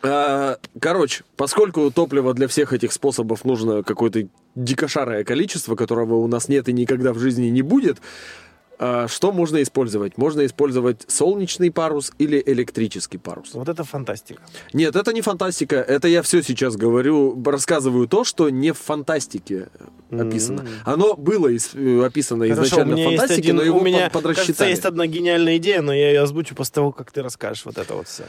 А, 0.02 0.58
короче, 0.80 1.24
поскольку 1.36 1.92
топлива 1.92 2.34
для 2.34 2.48
всех 2.48 2.72
этих 2.74 2.94
способов 2.94 3.44
нужно 3.46 3.84
какое-то 3.84 4.28
дикошарое 4.56 5.24
количество, 5.26 5.76
которого 5.76 6.16
у 6.16 6.28
нас 6.28 6.48
нет 6.48 6.70
и 6.70 6.74
никогда 6.74 7.12
в 7.14 7.20
жизни 7.20 7.48
не 7.48 7.62
будет, 7.62 7.98
что 9.08 9.32
можно 9.34 9.62
использовать? 9.62 10.18
Можно 10.18 10.46
использовать 10.46 11.04
солнечный 11.08 11.70
парус 11.70 12.12
или 12.18 12.42
электрический 12.46 13.18
парус. 13.18 13.54
Вот 13.54 13.68
это 13.68 13.84
фантастика. 13.84 14.42
Нет, 14.74 14.96
это 14.96 15.12
не 15.14 15.22
фантастика. 15.22 15.76
Это 15.76 16.08
я 16.08 16.22
все 16.22 16.42
сейчас 16.42 16.78
говорю, 16.78 17.42
рассказываю 17.44 18.08
то, 18.08 18.24
что 18.24 18.50
не 18.50 18.72
в 18.72 18.78
фантастике 18.78 19.68
описано. 20.12 20.66
Оно 20.86 21.16
было 21.16 21.54
ис- 21.54 21.78
э, 21.78 22.06
описано 22.06 22.46
Хорошо, 22.48 22.64
изначально 22.64 22.96
в 22.96 23.04
фантастике, 23.04 23.42
один, 23.42 23.56
но 23.58 23.62
его 23.64 23.80
у 23.80 23.84
меня, 23.84 24.10
под- 24.10 24.24
кажется, 24.24 24.36
подрасчитали. 24.44 24.70
есть 24.70 24.86
одна 24.86 25.08
гениальная 25.08 25.58
идея, 25.58 25.82
но 25.82 25.94
я 25.94 26.10
ее 26.12 26.22
озвучу 26.22 26.56
после 26.56 26.74
того, 26.76 26.92
как 26.92 27.12
ты 27.12 27.22
расскажешь 27.22 27.66
вот 27.66 27.78
это 27.78 27.94
вот 27.96 28.08
все. 28.08 28.24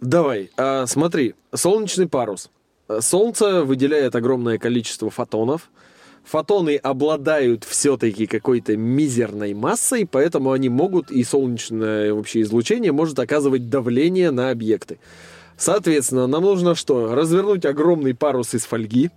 Давай, 0.00 0.50
а, 0.56 0.86
смотри, 0.86 1.34
солнечный 1.54 2.08
парус. 2.08 2.48
А, 2.88 3.02
Солнце 3.02 3.64
выделяет 3.64 4.16
огромное 4.16 4.56
количество 4.58 5.10
фотонов, 5.10 5.70
Фотоны 6.24 6.76
обладают 6.76 7.64
все-таки 7.64 8.26
какой-то 8.26 8.76
мизерной 8.76 9.54
массой, 9.54 10.06
поэтому 10.06 10.52
они 10.52 10.68
могут, 10.68 11.10
и 11.10 11.24
солнечное 11.24 12.14
вообще 12.14 12.42
излучение 12.42 12.92
может 12.92 13.18
оказывать 13.18 13.68
давление 13.68 14.30
на 14.30 14.50
объекты. 14.50 14.98
Соответственно, 15.56 16.26
нам 16.26 16.42
нужно 16.42 16.74
что? 16.74 17.14
Развернуть 17.14 17.66
огромный 17.66 18.14
парус 18.14 18.54
из 18.54 18.64
фольги, 18.64 19.10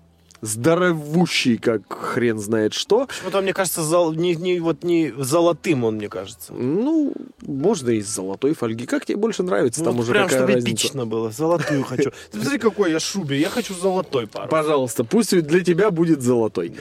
здоровущий, 0.44 1.57
как 1.57 1.82
хрен 1.91 2.38
знает 2.38 2.74
что. 2.74 3.07
Почему-то, 3.07 3.41
мне 3.41 3.53
кажется, 3.53 3.82
зол... 3.82 4.11
не, 4.11 4.36
не, 4.36 4.60
вот 4.60 4.84
не 4.84 5.14
золотым 5.18 5.86
он, 5.86 5.95
мне 5.95 6.10
кажется. 6.10 6.52
Ну, 6.53 7.14
можно 7.41 7.91
из 7.91 8.07
золотой 8.07 8.53
фольги. 8.53 8.86
Как 8.86 9.06
тебе 9.06 9.15
больше 9.18 9.41
нравится? 9.44 9.80
Ну, 9.80 9.86
Там 9.86 9.95
вот 9.95 10.03
уже 10.03 10.11
прям, 10.11 10.26
какая 10.26 10.40
чтобы 10.41 10.53
разница? 10.53 10.76
эпично 10.76 11.06
было. 11.06 11.32
Золотую 11.32 11.84
хочу. 11.84 12.11
Ты 12.32 12.41
Смотри, 12.41 12.60
какой 12.60 12.91
я 12.91 12.99
шубе. 12.99 13.40
Я 13.40 13.49
хочу 13.49 13.74
золотой 13.74 14.28
пару. 14.28 14.49
Пожалуйста, 14.49 15.06
пусть 15.06 15.32
для 15.32 15.64
тебя 15.64 15.91
будет 15.91 16.22
золотой. 16.22 16.76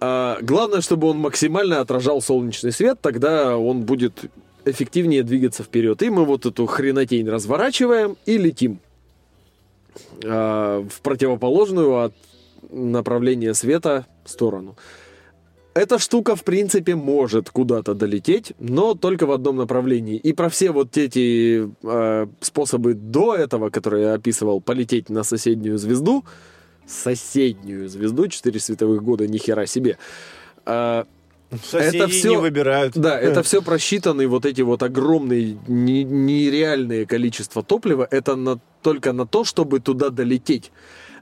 А, 0.00 0.38
главное, 0.40 0.80
чтобы 0.80 1.08
он 1.08 1.18
максимально 1.18 1.80
отражал 1.80 2.22
солнечный 2.22 2.72
свет, 2.72 2.98
тогда 3.02 3.58
он 3.58 3.82
будет 3.82 4.24
эффективнее 4.64 5.22
двигаться 5.22 5.62
вперед. 5.62 6.02
И 6.02 6.08
мы 6.08 6.24
вот 6.24 6.46
эту 6.46 6.64
хренотень 6.64 7.28
разворачиваем 7.28 8.16
и 8.24 8.38
летим 8.38 8.78
а, 10.24 10.82
в 10.88 11.02
противоположную 11.02 11.98
от 12.04 12.14
направления 12.70 13.54
света 13.54 14.06
сторону. 14.24 14.76
Эта 15.74 15.98
штука, 15.98 16.36
в 16.36 16.44
принципе, 16.44 16.94
может 16.94 17.50
куда-то 17.50 17.94
долететь, 17.94 18.52
но 18.60 18.94
только 18.94 19.26
в 19.26 19.32
одном 19.32 19.56
направлении. 19.56 20.16
И 20.16 20.32
про 20.32 20.48
все 20.48 20.70
вот 20.70 20.96
эти 20.96 21.68
э, 21.82 22.26
способы 22.40 22.94
до 22.94 23.34
этого, 23.34 23.70
которые 23.70 24.04
я 24.04 24.14
описывал, 24.14 24.60
полететь 24.60 25.10
на 25.10 25.24
соседнюю 25.24 25.78
звезду, 25.78 26.24
соседнюю 26.86 27.88
звезду, 27.88 28.28
4 28.28 28.60
световых 28.60 29.02
года, 29.02 29.26
ни 29.26 29.38
хера 29.38 29.66
себе. 29.66 29.98
А, 30.64 31.06
Соседи 31.62 31.96
это 31.96 32.08
всё- 32.08 32.30
не 32.30 32.36
выбирают. 32.36 32.94
да, 32.96 33.18
это 33.20 33.42
все 33.44 33.60
просчитаны, 33.60 34.26
вот 34.28 34.46
эти 34.46 34.62
вот 34.62 34.82
огромные, 34.82 35.58
не- 35.68 36.04
нереальные 36.04 37.04
количество 37.06 37.62
топлива, 37.62 38.06
это 38.10 38.36
на, 38.36 38.60
только 38.82 39.12
на 39.12 39.26
то, 39.26 39.44
чтобы 39.44 39.80
туда 39.80 40.10
долететь. 40.10 40.70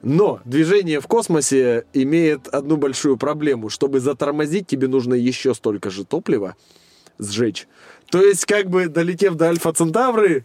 Но 0.03 0.41
движение 0.45 1.01
в 1.01 1.07
космосе 1.07 1.85
имеет 1.93 2.49
одну 2.49 2.77
большую 2.77 3.17
проблему. 3.17 3.69
Чтобы 3.69 4.01
затормозить, 4.01 4.67
тебе 4.67 4.89
нужно 4.89 5.15
еще 5.15 5.55
столько 5.55 5.91
же 5.91 6.05
топлива 6.05 6.57
сжечь. 7.19 7.69
То 8.11 8.21
есть, 8.21 8.45
как 8.47 8.69
бы 8.69 8.89
долетев 8.89 9.35
до 9.35 9.49
Альфа 9.49 9.73
Центавры, 9.73 10.45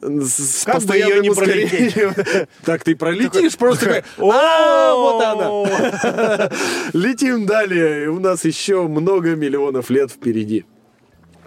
с, 0.00 0.64
Как 0.64 0.82
бы 0.82 0.96
её 0.96 1.22
не 1.22 1.30
ускорением, 1.30 2.14
Так 2.64 2.84
ты 2.84 2.96
пролетишь, 2.96 3.56
просто 3.56 4.04
а, 4.18 4.94
вот 4.94 5.22
она. 5.22 6.50
Летим 6.92 7.46
далее. 7.46 8.10
У 8.10 8.20
нас 8.20 8.44
еще 8.44 8.86
много 8.88 9.34
миллионов 9.36 9.90
лет 9.90 10.10
впереди. 10.10 10.64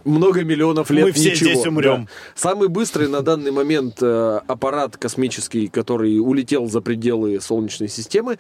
Много 0.06 0.44
миллионов 0.44 0.90
лет 0.92 1.06
Мы 1.06 1.12
все 1.12 1.32
ничего. 1.32 1.50
здесь 1.52 1.66
умрем. 1.66 2.06
Да. 2.06 2.12
Самый 2.36 2.68
быстрый 2.68 3.08
на 3.08 3.22
данный 3.22 3.52
момент 3.52 3.98
э, 4.02 4.40
аппарат 4.48 4.98
космический, 4.98 5.68
который 5.68 6.20
улетел 6.20 6.68
за 6.68 6.82
пределы 6.82 7.40
Солнечной 7.42 7.90
системы, 7.90 8.38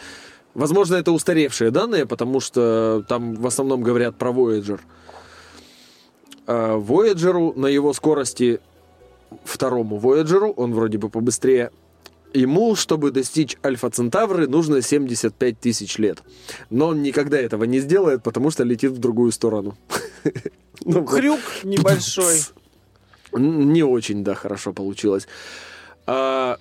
возможно, 0.53 0.95
это 0.95 1.11
устаревшие 1.11 1.71
данные, 1.71 2.05
потому 2.05 2.39
что 2.39 3.03
там 3.07 3.35
в 3.35 3.45
основном 3.47 3.81
говорят 3.81 4.15
про 4.15 4.31
Voyager. 4.31 4.79
А 6.47 6.77
Voyager 6.79 7.57
на 7.57 7.67
его 7.67 7.93
скорости, 7.93 8.59
второму 9.43 9.99
Voyager, 9.99 10.53
он 10.55 10.73
вроде 10.73 10.97
бы 10.97 11.09
побыстрее, 11.09 11.71
Ему, 12.33 12.75
чтобы 12.75 13.11
достичь 13.11 13.57
Альфа 13.65 13.89
Центавры, 13.89 14.47
нужно 14.47 14.81
75 14.81 15.59
тысяч 15.59 15.97
лет. 15.97 16.23
Но 16.69 16.87
он 16.87 17.01
никогда 17.01 17.39
этого 17.39 17.63
не 17.63 17.79
сделает, 17.79 18.21
потому 18.23 18.51
что 18.51 18.63
летит 18.63 18.91
в 18.91 18.99
другую 18.99 19.31
сторону. 19.31 19.77
Ну. 20.85 21.03
Крюк 21.03 21.41
небольшой. 21.63 22.39
Не 23.33 23.83
очень, 23.83 24.23
да, 24.23 24.33
хорошо 24.33 24.71
получилось. 24.71 25.27
А, 26.07 26.57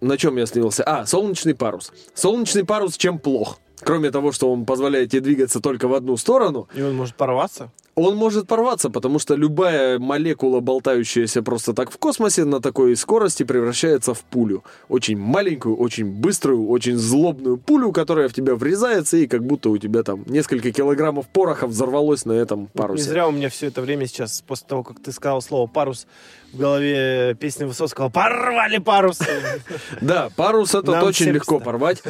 на 0.00 0.18
чем 0.18 0.36
я 0.38 0.42
остановился? 0.42 0.82
А, 0.82 1.06
солнечный 1.06 1.54
парус. 1.54 1.92
Солнечный 2.12 2.64
парус 2.64 2.96
чем 2.96 3.20
плох? 3.20 3.60
Кроме 3.80 4.10
того, 4.10 4.32
что 4.32 4.52
он 4.52 4.66
позволяет 4.66 5.12
тебе 5.12 5.20
двигаться 5.20 5.60
только 5.60 5.88
в 5.88 5.94
одну 5.94 6.16
сторону, 6.16 6.68
И 6.74 6.82
он 6.82 6.96
может 6.96 7.14
порваться. 7.14 7.70
Он 8.00 8.16
может 8.16 8.46
порваться, 8.46 8.90
потому 8.90 9.18
что 9.18 9.34
любая 9.34 9.98
молекула, 9.98 10.60
болтающаяся 10.60 11.42
просто 11.42 11.72
так 11.72 11.90
в 11.90 11.98
космосе, 11.98 12.44
на 12.44 12.60
такой 12.60 12.96
скорости 12.96 13.42
превращается 13.42 14.14
в 14.14 14.20
пулю. 14.22 14.64
Очень 14.88 15.18
маленькую, 15.18 15.76
очень 15.76 16.06
быструю, 16.06 16.68
очень 16.68 16.96
злобную 16.96 17.56
пулю, 17.56 17.92
которая 17.92 18.28
в 18.28 18.32
тебя 18.32 18.54
врезается, 18.54 19.16
и 19.16 19.26
как 19.26 19.44
будто 19.44 19.70
у 19.70 19.78
тебя 19.78 20.02
там 20.02 20.24
несколько 20.26 20.72
килограммов 20.72 21.28
пороха 21.28 21.66
взорвалось 21.66 22.24
на 22.24 22.32
этом 22.32 22.60
Не 22.60 22.66
парусе. 22.66 23.04
зря 23.04 23.28
у 23.28 23.32
меня 23.32 23.48
все 23.48 23.66
это 23.68 23.80
время 23.82 24.06
сейчас, 24.06 24.42
после 24.46 24.66
того, 24.68 24.82
как 24.82 25.00
ты 25.00 25.12
сказал 25.12 25.42
слово 25.42 25.66
«парус», 25.66 26.06
в 26.52 26.58
голове 26.58 27.34
песни 27.38 27.64
Высоцкого 27.64 28.08
«Порвали 28.08 28.78
парус!» 28.78 29.18
Да, 30.00 30.30
парус 30.34 30.74
этот 30.74 31.02
очень 31.02 31.26
легко 31.30 31.60
порвать. 31.60 32.02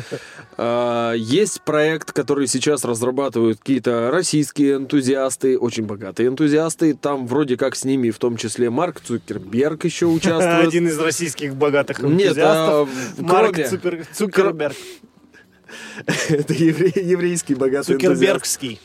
А, 0.57 1.13
Есть 1.13 1.63
проект, 1.63 2.13
который 2.13 2.47
сейчас 2.47 2.85
разрабатывают 2.85 3.59
какие-то 3.59 4.11
российские 4.11 4.77
энтузиасты, 4.77 5.59
очень 5.59 5.85
богатые 5.85 6.29
энтузиасты. 6.29 6.95
Там 6.95 7.27
вроде 7.27 7.57
как 7.57 7.77
с 7.77 7.85
ними 7.85 8.11
в 8.11 8.19
том 8.19 8.37
числе 8.37 8.71
Марк 8.71 9.01
Цукерберг 9.01 9.85
еще 9.85 10.07
участвует. 10.07 10.69
Один 10.69 10.89
из 10.89 10.99
российских 10.99 11.55
богатых 11.55 12.01
Нет, 12.01 12.29
энтузиастов. 12.29 12.89
а, 13.19 13.23
Марк 13.23 13.57
Цукерберг. 14.15 14.77
Это 16.29 16.53
евре- 16.55 16.93
еврейский 16.95 17.55
богатый 17.55 17.93
энтузиаст. 17.93 18.17
Цукербергский. 18.19 18.81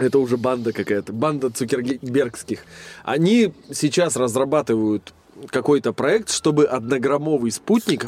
Это 0.00 0.18
уже 0.18 0.36
банда 0.38 0.72
какая-то, 0.72 1.12
банда 1.12 1.50
цукербергских. 1.50 2.64
Они 3.04 3.52
сейчас 3.70 4.16
разрабатывают 4.16 5.12
какой-то 5.48 5.92
проект, 5.92 6.30
чтобы 6.30 6.64
однограммовый 6.64 7.50
спутник, 7.50 8.06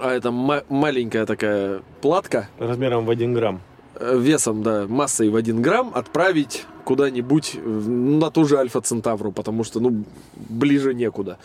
а 0.00 0.10
это 0.12 0.30
ма- 0.30 0.64
маленькая 0.70 1.26
такая 1.26 1.82
платка, 2.00 2.48
Размером 2.58 3.04
в 3.04 3.10
один 3.10 3.34
грамм. 3.34 3.60
э, 4.00 4.18
весом, 4.18 4.62
да, 4.62 4.86
массой 4.88 5.28
в 5.28 5.36
1 5.36 5.60
грамм 5.60 5.92
отправить 5.94 6.64
куда-нибудь 6.84 7.54
в- 7.56 7.88
на 7.90 8.30
ту 8.30 8.46
же 8.46 8.56
Альфа 8.56 8.80
Центавру, 8.80 9.32
потому 9.32 9.64
что, 9.64 9.80
ну, 9.80 10.04
ближе 10.34 10.94
некуда. 10.94 11.38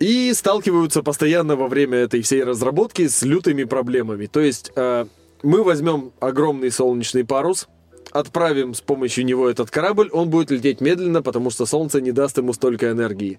И 0.00 0.32
сталкиваются 0.34 1.02
постоянно 1.02 1.54
во 1.54 1.68
время 1.68 1.98
этой 1.98 2.22
всей 2.22 2.42
разработки 2.42 3.06
с 3.06 3.22
лютыми 3.22 3.64
проблемами. 3.64 4.26
То 4.26 4.40
есть 4.40 4.72
э, 4.74 5.06
мы 5.44 5.62
возьмем 5.62 6.12
огромный 6.20 6.70
солнечный 6.70 7.24
парус, 7.24 7.68
отправим 8.10 8.74
с 8.74 8.80
помощью 8.80 9.24
него 9.24 9.48
этот 9.48 9.70
корабль, 9.70 10.08
он 10.10 10.30
будет 10.30 10.50
лететь 10.50 10.80
медленно, 10.80 11.22
потому 11.22 11.50
что 11.50 11.66
Солнце 11.66 12.00
не 12.00 12.12
даст 12.12 12.38
ему 12.38 12.52
столько 12.52 12.90
энергии. 12.90 13.38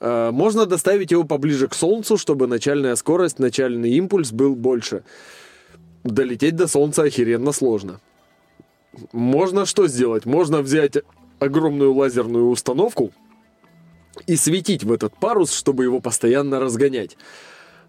Э, 0.00 0.30
можно 0.32 0.66
доставить 0.66 1.10
его 1.10 1.24
поближе 1.24 1.68
к 1.68 1.74
Солнцу, 1.74 2.16
чтобы 2.16 2.46
начальная 2.46 2.96
скорость, 2.96 3.38
начальный 3.38 3.90
импульс 3.92 4.32
был 4.32 4.56
больше. 4.56 5.04
Долететь 6.02 6.56
до 6.56 6.66
Солнца 6.66 7.02
охеренно 7.02 7.52
сложно. 7.52 8.00
Можно 9.12 9.66
что 9.66 9.86
сделать? 9.86 10.24
Можно 10.24 10.62
взять 10.62 10.96
огромную 11.40 11.92
лазерную 11.92 12.48
установку 12.48 13.12
и 14.26 14.36
светить 14.36 14.84
в 14.84 14.92
этот 14.92 15.16
парус, 15.16 15.52
чтобы 15.52 15.84
его 15.84 16.00
постоянно 16.00 16.60
разгонять. 16.60 17.16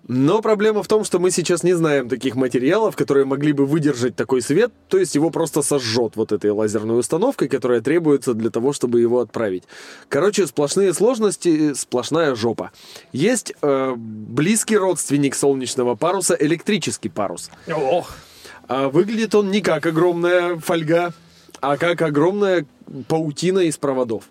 Но 0.08 0.42
проблема 0.42 0.84
в 0.84 0.88
том, 0.88 1.04
что 1.04 1.18
мы 1.18 1.32
сейчас 1.32 1.64
не 1.64 1.74
знаем 1.74 2.10
таких 2.10 2.36
материалов, 2.36 2.96
которые 2.96 3.26
могли 3.26 3.54
бы 3.54 3.66
выдержать 3.66 4.16
такой 4.16 4.42
свет, 4.42 4.72
то 4.88 5.00
есть 5.00 5.16
его 5.16 5.32
просто 5.32 5.64
сожжет 5.64 6.16
вот 6.16 6.32
этой 6.32 6.52
лазерной 6.52 7.00
установкой, 7.00 7.48
которая 7.48 7.82
требуется 7.82 8.36
для 8.36 8.52
того, 8.52 8.72
чтобы 8.72 9.02
его 9.02 9.20
отправить. 9.20 9.64
Короче, 10.08 10.46
сплошные 10.46 10.94
сложности, 10.94 11.74
сплошная 11.74 12.36
жопа. 12.36 12.72
Есть 13.14 13.54
э, 13.62 13.94
близкий 13.96 14.78
родственник 14.78 15.34
солнечного 15.34 15.96
паруса, 15.96 16.38
электрический 16.40 17.10
парус. 17.10 17.50
Ох. 17.68 18.16
А 18.68 18.90
выглядит 18.90 19.34
он 19.34 19.50
не 19.50 19.62
как 19.62 19.88
огромная 19.88 20.58
фольга, 20.58 21.14
а 21.62 21.78
как 21.78 22.04
огромная 22.04 22.66
паутина 23.08 23.60
из 23.60 23.78
проводов. 23.78 24.26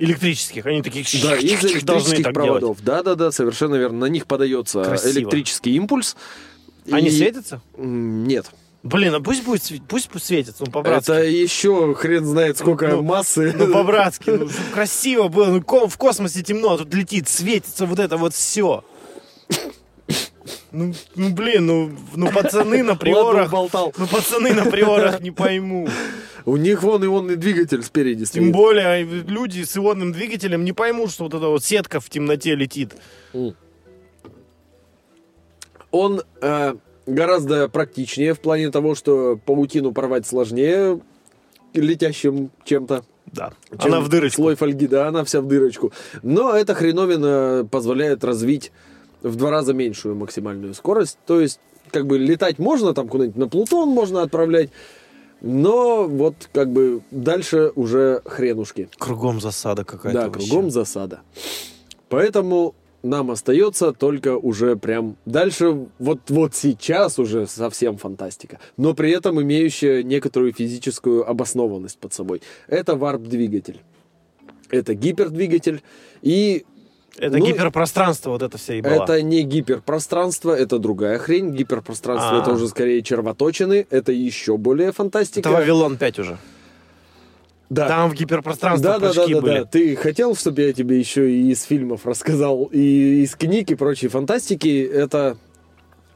Электрических. 0.00 0.66
Они 0.66 0.82
такие 0.82 1.04
Да, 1.22 1.36
из 1.36 1.62
электрических 1.64 2.32
проводов. 2.32 2.78
Да-да-да, 2.82 3.30
совершенно 3.30 3.74
верно. 3.76 4.00
На 4.00 4.04
них 4.06 4.26
подается 4.26 4.82
Красиво. 4.82 5.10
электрический 5.20 5.74
импульс. 5.76 6.16
Они 6.90 7.08
И- 7.08 7.10
светятся? 7.10 7.60
Нет. 7.76 8.46
Блин, 8.82 9.14
а 9.14 9.20
пусть 9.20 9.44
будет 9.44 9.62
пусть 9.88 10.08
пусть 10.08 10.24
светится, 10.24 10.64
ну 10.64 10.72
по-братски. 10.72 11.10
Это 11.12 11.22
еще 11.22 11.92
хрен 11.94 12.24
знает 12.24 12.56
сколько 12.56 12.88
Ну, 12.88 13.02
массы. 13.02 13.54
Ну 13.54 13.70
по-братски, 13.70 14.30
ну 14.30 14.48
красиво 14.72 15.28
было, 15.28 15.46
ну 15.46 15.88
в 15.88 15.96
космосе 15.98 16.42
темно, 16.42 16.72
а 16.72 16.78
тут 16.78 16.94
летит, 16.94 17.28
светится 17.28 17.84
вот 17.84 17.98
это 17.98 18.16
вот 18.16 18.32
все. 18.32 18.82
Ну, 20.72 20.92
ну 21.16 21.30
блин, 21.30 21.66
ну, 21.66 21.90
ну 22.14 22.30
пацаны 22.30 22.82
на 22.82 22.96
приорах, 22.96 23.50
болтал. 23.50 23.92
ну 23.98 24.06
пацаны 24.06 24.52
на 24.52 24.64
приорах 24.66 25.20
не 25.20 25.30
пойму. 25.30 25.88
У 26.46 26.56
них 26.56 26.82
вон 26.82 27.04
ионный 27.04 27.36
двигатель 27.36 27.82
спереди 27.82 28.24
Тем 28.24 28.44
стоит. 28.44 28.52
более 28.52 29.04
люди 29.04 29.62
с 29.62 29.76
ионным 29.76 30.12
двигателем 30.12 30.64
не 30.64 30.72
поймут, 30.72 31.10
что 31.10 31.24
вот 31.24 31.34
эта 31.34 31.46
вот 31.46 31.62
сетка 31.62 32.00
в 32.00 32.08
темноте 32.08 32.54
летит. 32.54 32.94
Он 35.90 36.22
э, 36.40 36.74
гораздо 37.06 37.68
практичнее 37.68 38.34
в 38.34 38.40
плане 38.40 38.70
того, 38.70 38.94
что 38.94 39.38
паутину 39.44 39.92
порвать 39.92 40.26
сложнее 40.26 41.00
летящим 41.74 42.50
чем-то. 42.64 43.04
Да. 43.26 43.52
чем 43.70 43.92
Она 43.92 44.00
в 44.00 44.08
дырочку. 44.08 44.42
Слой 44.42 44.56
фольги, 44.56 44.86
да, 44.86 45.08
она 45.08 45.24
вся 45.24 45.40
в 45.40 45.46
дырочку. 45.46 45.92
Но 46.22 46.52
эта 46.52 46.74
хреновина 46.74 47.68
позволяет 47.70 48.24
развить 48.24 48.72
в 49.22 49.36
два 49.36 49.50
раза 49.50 49.72
меньшую 49.72 50.16
максимальную 50.16 50.74
скорость. 50.74 51.18
То 51.26 51.40
есть, 51.40 51.60
как 51.90 52.06
бы 52.06 52.18
летать 52.18 52.58
можно, 52.58 52.94
там 52.94 53.08
куда-нибудь 53.08 53.36
на 53.36 53.48
Плутон 53.48 53.88
можно 53.88 54.22
отправлять, 54.22 54.70
но 55.40 56.06
вот 56.06 56.34
как 56.52 56.70
бы 56.70 57.02
дальше 57.10 57.72
уже 57.74 58.22
хренушки. 58.24 58.88
Кругом 58.98 59.40
засада 59.40 59.84
какая-то. 59.84 60.20
Да, 60.20 60.26
вообще. 60.28 60.48
кругом 60.48 60.70
засада. 60.70 61.20
Поэтому 62.08 62.74
нам 63.02 63.30
остается 63.30 63.92
только 63.92 64.36
уже 64.36 64.76
прям 64.76 65.16
дальше, 65.24 65.86
вот, 65.98 66.20
вот 66.28 66.54
сейчас 66.54 67.18
уже 67.18 67.46
совсем 67.46 67.96
фантастика, 67.96 68.58
но 68.76 68.94
при 68.94 69.10
этом 69.10 69.40
имеющая 69.40 70.02
некоторую 70.02 70.52
физическую 70.52 71.28
обоснованность 71.28 71.98
под 71.98 72.12
собой. 72.12 72.42
Это 72.66 72.96
варп-двигатель. 72.96 73.80
Это 74.70 74.94
гипердвигатель. 74.94 75.82
И 76.22 76.64
Это 77.18 77.36
Ну, 77.38 77.46
гиперпространство, 77.46 78.30
вот 78.30 78.42
это 78.42 78.56
вся 78.56 78.74
и 78.74 78.80
была. 78.80 79.04
это 79.04 79.20
не 79.22 79.42
гиперпространство, 79.42 80.52
это 80.52 80.78
другая 80.78 81.18
хрень. 81.18 81.50
Гиперпространство 81.54 82.38
А. 82.38 82.42
это 82.42 82.52
уже 82.52 82.68
скорее 82.68 83.02
червоточины, 83.02 83.86
это 83.90 84.12
еще 84.12 84.56
более 84.56 84.92
фантастика. 84.92 85.48
Это 85.48 85.50
Вавилон 85.58 85.96
5 85.96 86.18
уже. 86.20 86.38
Да. 87.68 87.86
Там 87.86 88.10
в 88.10 88.14
гиперпространство 88.14 88.92
Да, 88.94 88.98
да, 88.98 89.08
да, 89.08 89.12
прыжки 89.14 89.34
да, 89.34 89.40
были. 89.40 89.58
да. 89.60 89.64
Ты 89.64 89.96
хотел, 89.96 90.34
чтобы 90.34 90.62
я 90.62 90.72
тебе 90.72 90.98
еще 90.98 91.30
и 91.30 91.50
из 91.52 91.62
фильмов 91.62 92.04
рассказал, 92.04 92.64
и 92.72 93.22
из 93.22 93.36
книг 93.36 93.70
и 93.70 93.74
прочей 93.76 94.08
фантастики? 94.08 94.82
Это, 94.84 95.36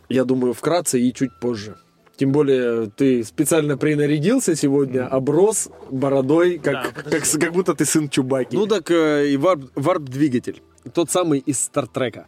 я 0.08 0.24
думаю, 0.24 0.52
вкратце 0.54 1.00
и 1.00 1.12
чуть 1.14 1.30
позже. 1.40 1.76
Тем 2.16 2.32
более, 2.32 2.90
ты 2.96 3.22
специально 3.24 3.76
принарядился 3.76 4.56
сегодня, 4.56 5.06
оброс 5.06 5.68
бородой, 5.90 6.58
как, 6.58 6.92
как, 7.08 7.24
с- 7.24 7.38
как 7.38 7.52
будто 7.52 7.74
ты 7.74 7.84
сын 7.84 8.08
Чубаки. 8.08 8.56
Ну 8.56 8.66
так 8.66 8.90
э, 8.90 9.28
и 9.30 9.36
варп- 9.36 9.70
варп-двигатель. 9.74 10.62
Тот 10.92 11.10
самый 11.10 11.38
из 11.38 11.60
Стартрека. 11.60 12.26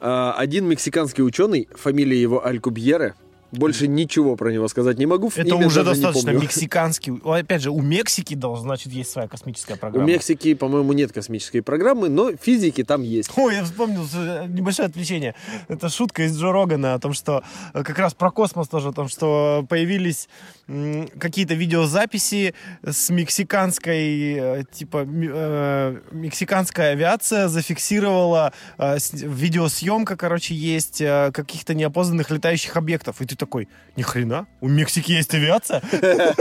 А, 0.00 0.34
Один 0.36 0.66
мексиканский 0.66 1.22
ученый, 1.22 1.68
фамилия 1.74 2.20
его 2.20 2.44
Алькубьере, 2.44 3.14
больше 3.54 3.86
ничего 3.88 4.36
про 4.36 4.50
него 4.50 4.68
сказать 4.68 4.98
не 4.98 5.06
могу. 5.06 5.30
Это 5.34 5.54
имя 5.54 5.66
уже 5.66 5.84
достаточно 5.84 6.30
мексиканский. 6.30 7.12
О, 7.22 7.32
Опять 7.32 7.62
же, 7.62 7.70
у 7.70 7.80
Мексики, 7.80 8.34
да, 8.34 8.54
значит, 8.56 8.92
есть 8.92 9.10
своя 9.10 9.28
космическая 9.28 9.74
У 9.74 9.78
программа. 9.78 10.06
Мексики, 10.06 10.54
по-моему, 10.54 10.92
нет 10.92 11.12
космической 11.12 11.60
программы, 11.60 12.08
но 12.08 12.32
физики 12.36 12.82
там 12.84 13.02
есть. 13.02 13.30
Ой, 13.36 13.54
я 13.54 13.64
вспомнил 13.64 14.06
э, 14.14 14.46
небольшое 14.48 14.88
отвлечение. 14.88 15.34
Это 15.68 15.88
шутка 15.88 16.24
из 16.24 16.36
Джо 16.38 16.52
Рогана 16.52 16.94
о 16.94 16.98
том, 16.98 17.12
что 17.12 17.42
э, 17.72 17.82
как 17.82 17.98
раз 17.98 18.14
про 18.14 18.30
космос 18.30 18.68
тоже, 18.68 18.88
о 18.88 18.92
том, 18.92 19.08
что 19.08 19.64
появились 19.68 20.28
какие-то 20.66 21.54
видеозаписи 21.54 22.54
с 22.82 23.10
мексиканской, 23.10 24.34
э, 24.34 24.64
типа, 24.72 25.06
э, 25.06 26.00
мексиканская 26.10 26.92
авиация 26.92 27.48
зафиксировала, 27.48 28.52
э, 28.78 28.96
видеосъемка, 29.12 30.16
короче, 30.16 30.54
есть 30.54 31.00
э, 31.00 31.30
каких-то 31.32 31.74
неопознанных 31.74 32.30
летающих 32.30 32.76
объектов. 32.76 33.20
И 33.20 33.26
ты 33.26 33.36
такой, 33.36 33.68
ни 33.96 34.02
хрена, 34.02 34.46
у 34.60 34.68
Мексики 34.68 35.12
есть 35.12 35.34
авиация? 35.34 35.82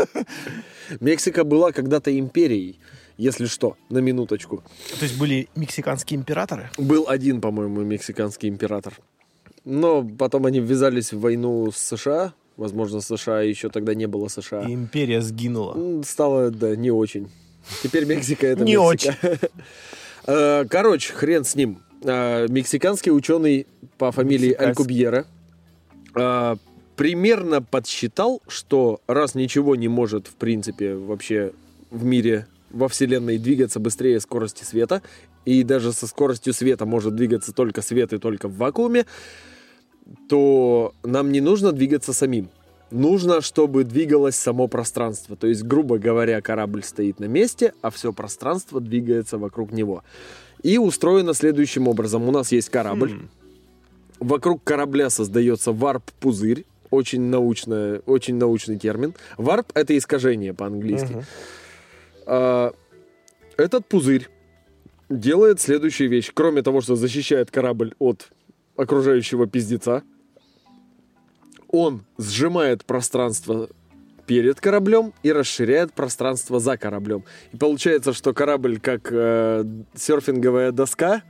Мексика 0.99 1.43
была 1.43 1.71
когда-то 1.71 2.17
империей, 2.17 2.79
если 3.17 3.45
что, 3.45 3.77
на 3.89 3.99
минуточку. 3.99 4.63
То 4.99 5.05
есть 5.05 5.17
были 5.17 5.49
мексиканские 5.55 6.19
императоры? 6.19 6.69
Был 6.77 7.07
один, 7.09 7.41
по-моему, 7.41 7.81
мексиканский 7.81 8.49
император. 8.49 8.93
Но 9.65 10.03
потом 10.03 10.45
они 10.45 10.59
ввязались 10.59 11.13
в 11.13 11.19
войну 11.19 11.71
с 11.71 11.77
США. 11.77 12.33
Возможно, 12.57 13.01
США 13.01 13.41
еще 13.41 13.69
тогда 13.69 13.93
не 13.95 14.05
было 14.07 14.27
США. 14.27 14.63
И 14.67 14.73
империя 14.73 15.21
сгинула. 15.21 16.03
Стало, 16.03 16.51
да, 16.51 16.75
не 16.75 16.91
очень. 16.91 17.29
Теперь 17.81 18.05
Мексика 18.05 18.47
это 18.47 18.63
Не 18.63 18.75
Мексика. 18.75 19.39
Э, 20.25 20.63
Короче, 20.69 21.11
хрен 21.11 21.43
с 21.43 21.53
ним. 21.53 21.79
Э, 22.01 22.47
Мексиканский 22.47 23.11
ученый 23.11 23.67
по 23.97 24.13
фамилии. 24.13 24.53
Алькубьера 24.53 25.25
э, 26.15 26.55
примерно 26.95 27.61
подсчитал, 27.61 28.41
что 28.47 29.01
раз 29.07 29.35
ничего 29.35 29.75
не 29.75 29.89
может, 29.89 30.27
в 30.27 30.35
принципе, 30.35 30.95
вообще 30.95 31.51
в 31.91 32.05
мире, 32.05 32.47
во 32.69 32.87
Вселенной 32.87 33.37
двигаться 33.37 33.79
быстрее 33.79 34.19
скорости 34.21 34.63
света, 34.63 35.01
и 35.45 35.63
даже 35.63 35.91
со 35.91 36.07
скоростью 36.07 36.53
света 36.53 36.85
может 36.85 37.15
двигаться 37.15 37.51
только 37.51 37.81
свет 37.81 38.13
и 38.13 38.17
только 38.17 38.47
в 38.47 38.55
вакууме, 38.57 39.05
то 40.27 40.93
нам 41.03 41.31
не 41.31 41.41
нужно 41.41 41.71
двигаться 41.71 42.13
самим. 42.13 42.49
Нужно, 42.91 43.41
чтобы 43.41 43.83
двигалось 43.83 44.35
само 44.35 44.67
пространство. 44.67 45.35
То 45.35 45.47
есть, 45.47 45.63
грубо 45.63 45.97
говоря, 45.97 46.41
корабль 46.41 46.83
стоит 46.83 47.19
на 47.19 47.25
месте, 47.25 47.73
а 47.81 47.89
все 47.89 48.13
пространство 48.13 48.79
двигается 48.79 49.37
вокруг 49.37 49.71
него. 49.71 50.03
И 50.61 50.77
устроено 50.77 51.33
следующим 51.33 51.87
образом. 51.87 52.27
У 52.27 52.31
нас 52.31 52.51
есть 52.51 52.69
корабль. 52.69 53.27
Вокруг 54.19 54.63
корабля 54.63 55.09
создается 55.09 55.71
варп-пузырь. 55.71 56.65
Очень, 56.91 57.21
научное, 57.21 58.01
очень 58.05 58.35
научный 58.35 58.77
термин. 58.77 59.15
Варп— 59.37 59.71
это 59.73 59.97
искажение 59.97 60.53
по-английски. 60.53 61.25
А, 62.27 62.71
этот 63.57 63.87
пузырь 63.87 64.29
делает 65.09 65.59
следующую 65.59 66.09
вещь. 66.09 66.31
Кроме 66.33 66.61
того, 66.61 66.81
что 66.81 66.95
защищает 66.95 67.49
корабль 67.49 67.95
от 67.97 68.29
окружающего 68.75 69.47
пиздеца, 69.47 70.03
он 71.69 72.05
сжимает 72.17 72.85
пространство 72.85 73.69
перед 74.25 74.59
кораблем 74.61 75.13
и 75.23 75.31
расширяет 75.31 75.93
пространство 75.93 76.59
за 76.59 76.77
кораблем. 76.77 77.23
И 77.51 77.57
получается, 77.57 78.13
что 78.13 78.33
корабль, 78.33 78.79
как 78.79 79.09
э, 79.11 79.65
серфинговая 79.95 80.71
доска, 80.71 81.23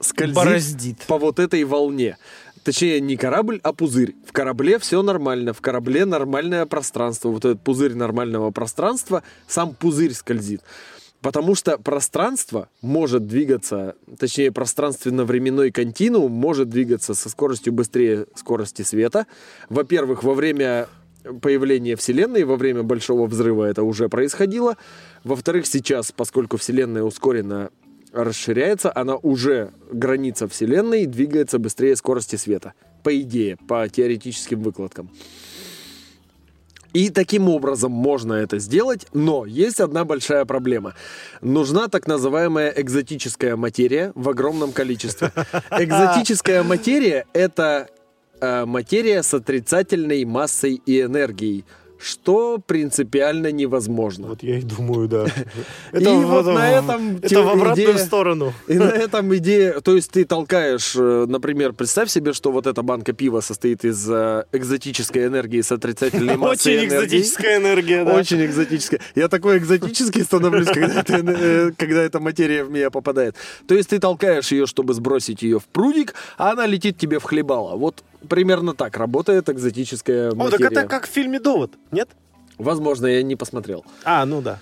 скользит 0.00 0.36
Бороздит. 0.36 0.98
по 1.06 1.18
вот 1.18 1.38
этой 1.38 1.64
волне. 1.64 2.16
Точнее, 2.64 3.00
не 3.00 3.16
корабль, 3.16 3.60
а 3.62 3.72
пузырь. 3.72 4.14
В 4.26 4.32
корабле 4.32 4.78
все 4.78 5.02
нормально. 5.02 5.52
В 5.52 5.60
корабле 5.60 6.04
нормальное 6.04 6.66
пространство. 6.66 7.30
Вот 7.30 7.44
этот 7.44 7.62
пузырь 7.62 7.94
нормального 7.94 8.50
пространства, 8.50 9.22
сам 9.46 9.74
пузырь 9.74 10.12
скользит. 10.12 10.62
Потому 11.20 11.56
что 11.56 11.78
пространство 11.78 12.68
может 12.80 13.26
двигаться, 13.26 13.96
точнее, 14.18 14.52
пространственно-временной 14.52 15.72
континуум 15.72 16.30
может 16.30 16.68
двигаться 16.68 17.14
со 17.14 17.28
скоростью 17.28 17.72
быстрее 17.72 18.26
скорости 18.36 18.82
света. 18.82 19.26
Во-первых, 19.68 20.22
во 20.22 20.34
время 20.34 20.86
появления 21.42 21.96
Вселенной, 21.96 22.44
во 22.44 22.56
время 22.56 22.84
Большого 22.84 23.26
Взрыва 23.26 23.64
это 23.64 23.82
уже 23.82 24.08
происходило. 24.08 24.76
Во-вторых, 25.24 25.66
сейчас, 25.66 26.12
поскольку 26.12 26.56
Вселенная 26.56 27.02
ускоренно 27.02 27.70
расширяется, 28.12 28.92
она 28.94 29.16
уже, 29.16 29.72
граница 29.90 30.48
Вселенной, 30.48 31.06
двигается 31.06 31.58
быстрее 31.58 31.96
скорости 31.96 32.36
света. 32.36 32.74
По 33.02 33.20
идее, 33.20 33.56
по 33.68 33.88
теоретическим 33.88 34.62
выкладкам. 34.62 35.10
И 36.98 37.10
таким 37.10 37.48
образом 37.48 37.92
можно 37.92 38.32
это 38.32 38.58
сделать, 38.58 39.06
но 39.12 39.46
есть 39.46 39.78
одна 39.78 40.04
большая 40.04 40.44
проблема. 40.44 40.94
Нужна 41.40 41.86
так 41.86 42.08
называемая 42.08 42.74
экзотическая 42.76 43.54
материя 43.54 44.10
в 44.16 44.28
огромном 44.28 44.72
количестве. 44.72 45.30
Экзотическая 45.70 46.64
материя— 46.64 47.24
это 47.32 47.88
э, 48.40 48.64
материя 48.64 49.22
с 49.22 49.32
отрицательной 49.32 50.24
массой 50.24 50.82
и 50.86 51.00
энергией, 51.00 51.64
что 52.00 52.58
принципиально 52.64 53.50
невозможно. 53.52 54.28
Вот 54.28 54.42
я 54.42 54.58
и 54.58 54.62
думаю, 54.62 55.08
да. 55.08 55.26
И 55.92 56.04
вот 56.04 56.46
на 56.46 56.70
этом 56.70 57.16
Это 57.22 57.42
в 57.42 57.48
обратную 57.48 57.92
идея- 57.92 57.98
сторону. 58.04 58.52
И 58.68 58.74
на 58.74 58.84
этом 58.88 59.34
идея, 59.36 59.80
то 59.80 59.94
есть 59.96 60.10
ты 60.12 60.24
толкаешь, 60.24 60.94
э, 60.96 61.26
например, 61.28 61.72
представь 61.72 62.10
себе, 62.10 62.32
что 62.32 62.52
вот 62.52 62.66
эта 62.66 62.82
банка 62.82 63.12
пива 63.12 63.40
состоит 63.40 63.84
из 63.84 64.08
э, 64.08 64.44
экзотической 64.52 65.26
энергии 65.26 65.60
с 65.60 65.72
отрицательной 65.72 66.36
массой 66.38 66.74
Очень 66.76 66.84
и 66.84 66.86
энергией. 66.88 67.04
экзотическая 67.20 67.56
энергия, 67.58 68.04
да. 68.04 68.14
Очень 68.14 68.44
экзотическая. 68.44 69.00
Я 69.14 69.28
такой 69.28 69.58
экзотический 69.58 70.22
становлюсь, 70.24 70.68
когда, 70.68 71.00
это, 71.00 71.14
э, 71.16 71.72
когда 71.76 72.02
эта 72.02 72.20
материя 72.20 72.64
в 72.64 72.70
меня 72.70 72.90
попадает. 72.90 73.34
То 73.66 73.74
есть 73.74 73.90
ты 73.90 73.98
толкаешь 73.98 74.52
ее, 74.52 74.66
чтобы 74.66 74.94
сбросить 74.94 75.42
ее 75.42 75.58
в 75.58 75.64
прудик, 75.66 76.14
а 76.36 76.52
она 76.52 76.66
летит 76.66 76.96
тебе 76.98 77.18
в 77.18 77.24
хлебало. 77.24 77.76
Вот 77.76 78.02
примерно 78.28 78.74
так 78.74 78.96
работает 78.96 79.48
экзотическая 79.48 80.30
О, 80.30 80.34
материя. 80.34 80.64
так 80.64 80.72
это 80.72 80.86
как 80.86 81.06
в 81.06 81.10
фильме 81.10 81.40
«Довод», 81.40 81.72
нет? 81.90 82.08
Возможно, 82.58 83.06
я 83.06 83.22
не 83.22 83.36
посмотрел. 83.36 83.84
А, 84.04 84.24
ну 84.26 84.42
да. 84.42 84.58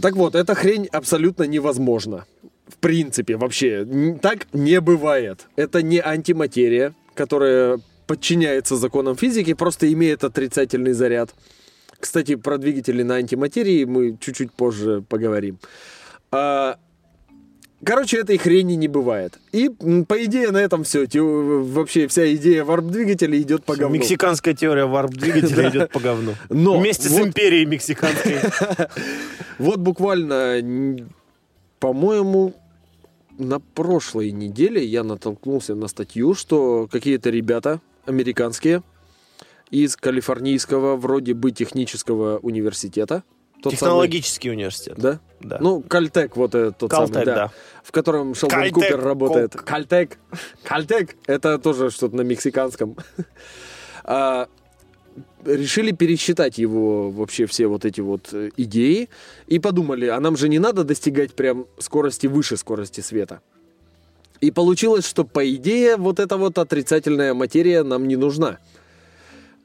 Так 0.00 0.16
вот, 0.16 0.34
эта 0.34 0.54
хрень 0.54 0.86
абсолютно 0.86 1.44
невозможна. 1.44 2.24
В 2.66 2.76
принципе, 2.78 3.36
вообще. 3.36 3.86
Так 4.20 4.46
не 4.52 4.80
бывает. 4.80 5.46
Это 5.54 5.82
не 5.82 6.00
антиматерия, 6.00 6.94
которая 7.14 7.78
подчиняется 8.06 8.76
законам 8.76 9.16
физики, 9.16 9.54
просто 9.54 9.92
имеет 9.92 10.24
отрицательный 10.24 10.92
заряд. 10.92 11.34
Кстати, 12.00 12.34
про 12.34 12.58
двигатели 12.58 13.02
на 13.02 13.14
антиматерии 13.14 13.84
мы 13.84 14.16
чуть-чуть 14.20 14.52
позже 14.52 15.02
поговорим. 15.08 15.58
А, 16.30 16.78
Короче, 17.84 18.18
этой 18.18 18.38
хрени 18.38 18.74
не 18.74 18.88
бывает. 18.88 19.38
И, 19.52 19.68
по 19.68 20.24
идее, 20.24 20.50
на 20.50 20.58
этом 20.58 20.84
все. 20.84 21.06
Вообще 21.12 22.06
вся 22.08 22.32
идея 22.34 22.64
варп-двигателя 22.64 23.40
идет 23.40 23.64
по 23.64 23.76
говну. 23.76 23.96
Мексиканская 23.96 24.54
теория 24.54 24.86
варп-двигателя 24.86 25.68
идет 25.70 25.90
по 25.90 26.00
говну. 26.00 26.34
Но 26.48 26.78
Вместе 26.78 27.08
с 27.08 27.18
империей 27.18 27.66
мексиканской. 27.66 28.38
Вот 29.58 29.78
буквально, 29.78 30.98
по-моему, 31.78 32.54
на 33.38 33.60
прошлой 33.60 34.32
неделе 34.32 34.84
я 34.84 35.04
натолкнулся 35.04 35.76
на 35.76 35.86
статью, 35.86 36.34
что 36.34 36.88
какие-то 36.90 37.30
ребята 37.30 37.80
американские 38.04 38.82
из 39.70 39.96
калифорнийского 39.96 40.96
вроде 40.96 41.34
бы 41.34 41.50
технического 41.50 42.38
университета. 42.38 43.22
Тот 43.64 43.72
Технологический 43.72 44.50
университет. 44.50 44.96
самый, 44.98 45.14
да? 45.14 45.20
Да. 45.40 45.58
Ну, 45.60 45.80
Кальтек, 45.82 46.36
вот 46.36 46.54
этот 46.54 46.78
тот 46.78 46.90
Калтек, 46.90 47.14
самый, 47.14 47.26
да, 47.26 47.34
да. 47.34 47.50
В 47.82 47.92
котором 47.92 48.34
Шелдон 48.34 48.60
Кальтек, 48.60 48.74
Купер 48.74 49.00
работает. 49.00 49.52
Кол- 49.52 49.64
Кальтек. 49.64 50.18
Кальтек. 50.62 51.16
Это 51.26 51.58
тоже 51.58 51.90
что-то 51.90 52.16
на 52.16 52.22
мексиканском. 52.22 52.96
А, 54.06 54.48
решили 55.46 55.92
пересчитать 55.92 56.58
его 56.58 57.10
вообще 57.10 57.46
все 57.46 57.68
вот 57.68 57.86
эти 57.86 58.02
вот 58.02 58.28
э, 58.34 58.50
идеи 58.58 59.08
и 59.46 59.58
подумали, 59.58 60.08
а 60.08 60.20
нам 60.20 60.36
же 60.36 60.50
не 60.50 60.58
надо 60.58 60.84
достигать 60.84 61.32
прям 61.32 61.64
скорости 61.78 62.26
выше 62.26 62.58
скорости 62.58 63.00
света. 63.00 63.40
И 64.42 64.50
получилось, 64.50 65.06
что 65.06 65.24
по 65.24 65.50
идее 65.54 65.96
вот 65.96 66.20
эта 66.20 66.36
вот 66.36 66.58
отрицательная 66.58 67.32
материя 67.32 67.82
нам 67.82 68.06
не 68.06 68.16
нужна. 68.16 68.58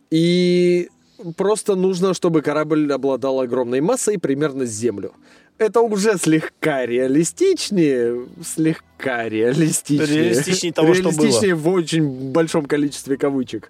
И 0.09 0.89
просто 1.35 1.75
нужно, 1.75 2.13
чтобы 2.13 2.41
корабль 2.41 2.91
обладал 2.91 3.41
огромной 3.41 3.81
массой 3.81 4.17
примерно 4.17 4.65
с 4.65 4.69
Землю. 4.69 5.13
Это 5.57 5.81
уже 5.81 6.17
слегка 6.17 6.85
реалистичнее, 6.85 8.27
слегка 8.43 9.27
реалистичнее. 9.27 10.23
Реалистичнее 10.23 10.73
того, 10.73 10.93
что 10.93 11.03
было. 11.03 11.11
Реалистичнее 11.11 11.55
в 11.55 11.67
очень 11.67 12.31
большом 12.31 12.65
количестве 12.65 13.17
кавычек. 13.17 13.69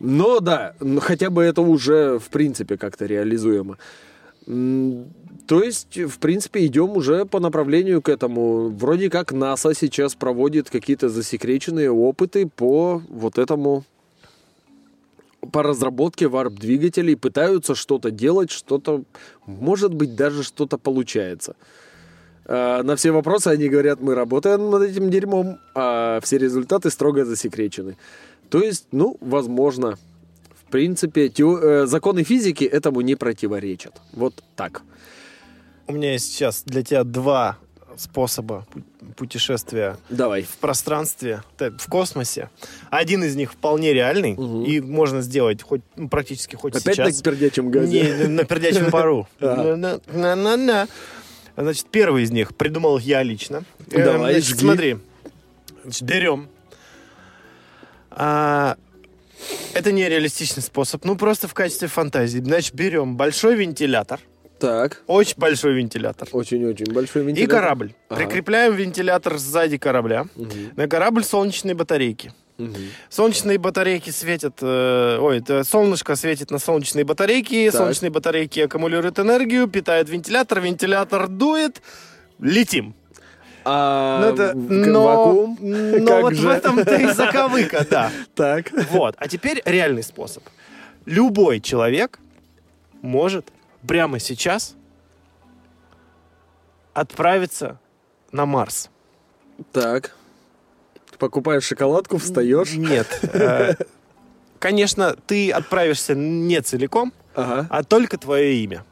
Но 0.00 0.40
да, 0.40 0.74
ну, 0.80 0.98
хотя 1.00 1.30
бы 1.30 1.42
это 1.44 1.62
уже 1.62 2.18
в 2.18 2.28
принципе 2.28 2.76
как-то 2.76 3.06
реализуемо. 3.06 3.78
То 5.46 5.62
есть, 5.62 5.96
в 5.96 6.18
принципе, 6.18 6.66
идем 6.66 6.96
уже 6.96 7.24
по 7.24 7.38
направлению 7.38 8.02
к 8.02 8.08
этому. 8.08 8.68
Вроде 8.70 9.08
как 9.08 9.32
НАСА 9.32 9.74
сейчас 9.74 10.16
проводит 10.16 10.70
какие-то 10.70 11.08
засекреченные 11.08 11.92
опыты 11.92 12.48
по 12.48 13.00
вот 13.08 13.38
этому 13.38 13.84
по 15.50 15.62
разработке 15.62 16.28
варп-двигателей 16.28 17.16
пытаются 17.16 17.74
что-то 17.74 18.10
делать, 18.10 18.50
что-то, 18.50 19.02
может 19.46 19.92
быть, 19.94 20.14
даже 20.14 20.42
что-то 20.42 20.78
получается. 20.78 21.56
А, 22.46 22.82
На 22.82 22.94
все 22.96 23.10
вопросы 23.10 23.48
они 23.48 23.68
говорят, 23.68 24.00
мы 24.00 24.14
работаем 24.14 24.70
над 24.70 24.82
этим 24.82 25.10
дерьмом, 25.10 25.58
а 25.74 26.20
все 26.22 26.38
результаты 26.38 26.90
строго 26.90 27.24
засекречены. 27.24 27.96
То 28.50 28.60
есть, 28.60 28.86
ну, 28.92 29.16
возможно, 29.20 29.96
в 30.54 30.70
принципе, 30.70 31.28
тео- 31.28 31.58
э, 31.60 31.86
законы 31.86 32.22
физики 32.22 32.64
этому 32.64 33.00
не 33.00 33.14
противоречат. 33.16 33.92
Вот 34.12 34.42
так. 34.56 34.82
У 35.86 35.92
меня 35.92 36.12
есть 36.12 36.32
сейчас 36.32 36.62
для 36.64 36.82
тебя 36.82 37.04
два 37.04 37.58
способа 37.96 38.66
пу- 38.72 38.82
путешествия 39.14 39.96
Давай. 40.08 40.42
в 40.42 40.56
пространстве, 40.58 41.42
в 41.58 41.88
космосе. 41.88 42.50
Один 42.90 43.24
из 43.24 43.36
них 43.36 43.52
вполне 43.52 43.92
реальный, 43.92 44.32
Мгм. 44.32 44.64
и 44.64 44.80
можно 44.80 45.20
сделать 45.22 45.62
хоть 45.62 45.82
ну, 45.96 46.08
практически 46.08 46.56
хоть 46.56 46.74
Опять 46.76 46.96
сейчас. 46.96 47.16
на 47.18 47.22
пердячем 47.22 47.70
газе. 47.70 47.88
Не, 48.02 48.28
на 48.28 48.44
пердячем 48.44 48.90
пару. 48.90 49.28
Ага. 49.40 49.76
На- 49.76 50.00
на- 50.12 50.36
на- 50.36 50.56
на. 50.56 50.88
Значит, 51.56 51.86
первый 51.90 52.22
из 52.22 52.30
них 52.30 52.54
придумал 52.56 52.98
я 52.98 53.22
лично. 53.22 53.64
Э, 53.90 54.04
Давай, 54.04 54.40
значит, 54.40 54.58
смотри. 54.58 54.98
Значит, 55.84 56.02
берем. 56.02 56.48
А, 58.10 58.76
это 59.74 59.92
не 59.92 60.08
реалистичный 60.08 60.62
способ, 60.62 61.04
ну 61.04 61.16
просто 61.16 61.48
в 61.48 61.54
качестве 61.54 61.88
фантазии. 61.88 62.38
Значит, 62.38 62.74
берем 62.74 63.16
большой 63.16 63.56
вентилятор, 63.56 64.20
Так, 64.62 65.02
очень 65.08 65.34
большой 65.38 65.74
вентилятор, 65.74 66.28
очень-очень 66.30 66.92
большой 66.92 67.22
и 67.22 67.26
вентилятор. 67.26 67.60
корабль. 67.60 67.94
Ага. 68.08 68.20
Прикрепляем 68.20 68.74
вентилятор 68.76 69.36
сзади 69.38 69.76
корабля. 69.76 70.26
Мгм, 70.36 70.70
На 70.76 70.86
корабль 70.86 71.24
солнечные 71.24 71.74
батарейки. 71.74 72.32
мгм. 72.58 72.76
Солнечные 73.08 73.58
батарейки 73.58 74.10
светят, 74.10 74.58
э, 74.60 75.18
ой, 75.20 75.38
это 75.38 75.64
солнышко 75.64 76.14
светит 76.14 76.52
на 76.52 76.60
солнечные 76.60 77.04
батарейки, 77.04 77.70
Так. 77.72 77.80
солнечные 77.80 78.10
батарейки 78.10 78.60
аккумулируют 78.60 79.18
энергию, 79.18 79.66
питают 79.66 80.08
вентилятор, 80.08 80.60
вентилятор 80.60 81.26
дует, 81.26 81.82
летим. 82.38 82.94
А 83.64 84.20
Ну, 84.20 84.32
это- 84.34 84.52
в- 84.54 84.70
но 84.70 85.02
вакуум? 85.04 85.58
но 85.60 86.06
Как 86.06 86.22
вот 86.22 86.34
же? 86.34 86.46
в 86.46 86.50
этом-то 86.50 86.94
и 86.96 87.06
заковыка, 87.12 87.84
да. 87.90 88.10
Так. 88.36 88.70
Вот, 88.90 89.16
а 89.18 89.26
теперь 89.26 89.60
реальный 89.64 90.04
способ. 90.04 90.44
Любой 91.04 91.58
человек 91.60 92.20
может 93.02 93.46
прямо 93.86 94.18
сейчас 94.18 94.74
отправиться 96.94 97.78
на 98.32 98.46
Марс. 98.46 98.90
Так. 99.72 100.14
Покупаешь 101.18 101.64
шоколадку, 101.64 102.18
встаешь. 102.18 102.72
Нет. 102.74 103.06
э, 103.22 103.74
Конечно, 104.58 105.16
ты 105.26 105.50
отправишься 105.50 106.14
не 106.14 106.60
целиком, 106.60 107.12
Ага. 107.34 107.66
а 107.70 107.82
только 107.84 108.18
твое 108.18 108.54
имя. 108.56 108.84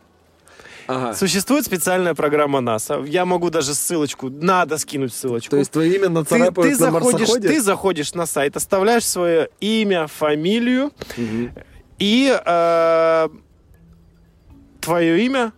Ага. 0.86 1.14
Существует 1.14 1.64
специальная 1.64 2.14
программа 2.14 2.60
НАСА. 2.60 3.00
Я 3.06 3.24
могу 3.24 3.50
даже 3.50 3.74
ссылочку, 3.74 4.28
надо 4.30 4.76
скинуть 4.78 5.14
ссылочку. 5.14 5.50
То 5.50 5.56
есть 5.58 5.70
твое 5.70 5.94
имя 5.94 6.04
ты, 6.06 6.10
нацарапают 6.10 6.54
ты 6.76 6.84
на 6.84 6.90
заходишь, 6.90 7.20
марсоходе? 7.20 7.48
ты 7.48 7.60
заходишь 7.62 8.14
на 8.14 8.26
сайт, 8.26 8.56
оставляешь 8.56 9.06
свое 9.06 9.48
имя, 9.60 10.06
фамилию, 10.08 10.90
Мгм. 11.16 11.52
и 11.98 12.36
э, 12.44 13.28
твое 14.80 15.24
имя 15.24 15.52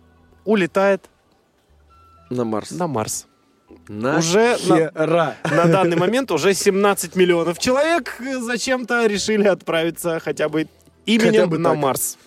улетает 0.45 1.09
На 2.29 2.43
Марс. 2.45 2.71
на 2.71 2.87
Марс. 2.87 3.27
На 3.87 4.19
Уже 4.19 4.57
на- 4.67 4.77
хера. 4.77 5.35
На 5.51 5.65
данный 5.65 5.97
момент 5.97 6.31
уже 6.31 6.53
17 6.53 7.15
миллионов 7.15 7.59
человек 7.59 8.15
э, 8.21 8.39
зачем-то 8.39 9.05
решили 9.07 9.47
отправиться 9.47 10.19
хотя 10.19 10.47
бы 10.47 10.67
именем 11.05 11.31
Хотя 11.31 11.47
бы 11.47 11.57
на 11.57 11.69
так. 11.69 11.75
Ну, 11.77 11.81
Марс. 11.81 12.17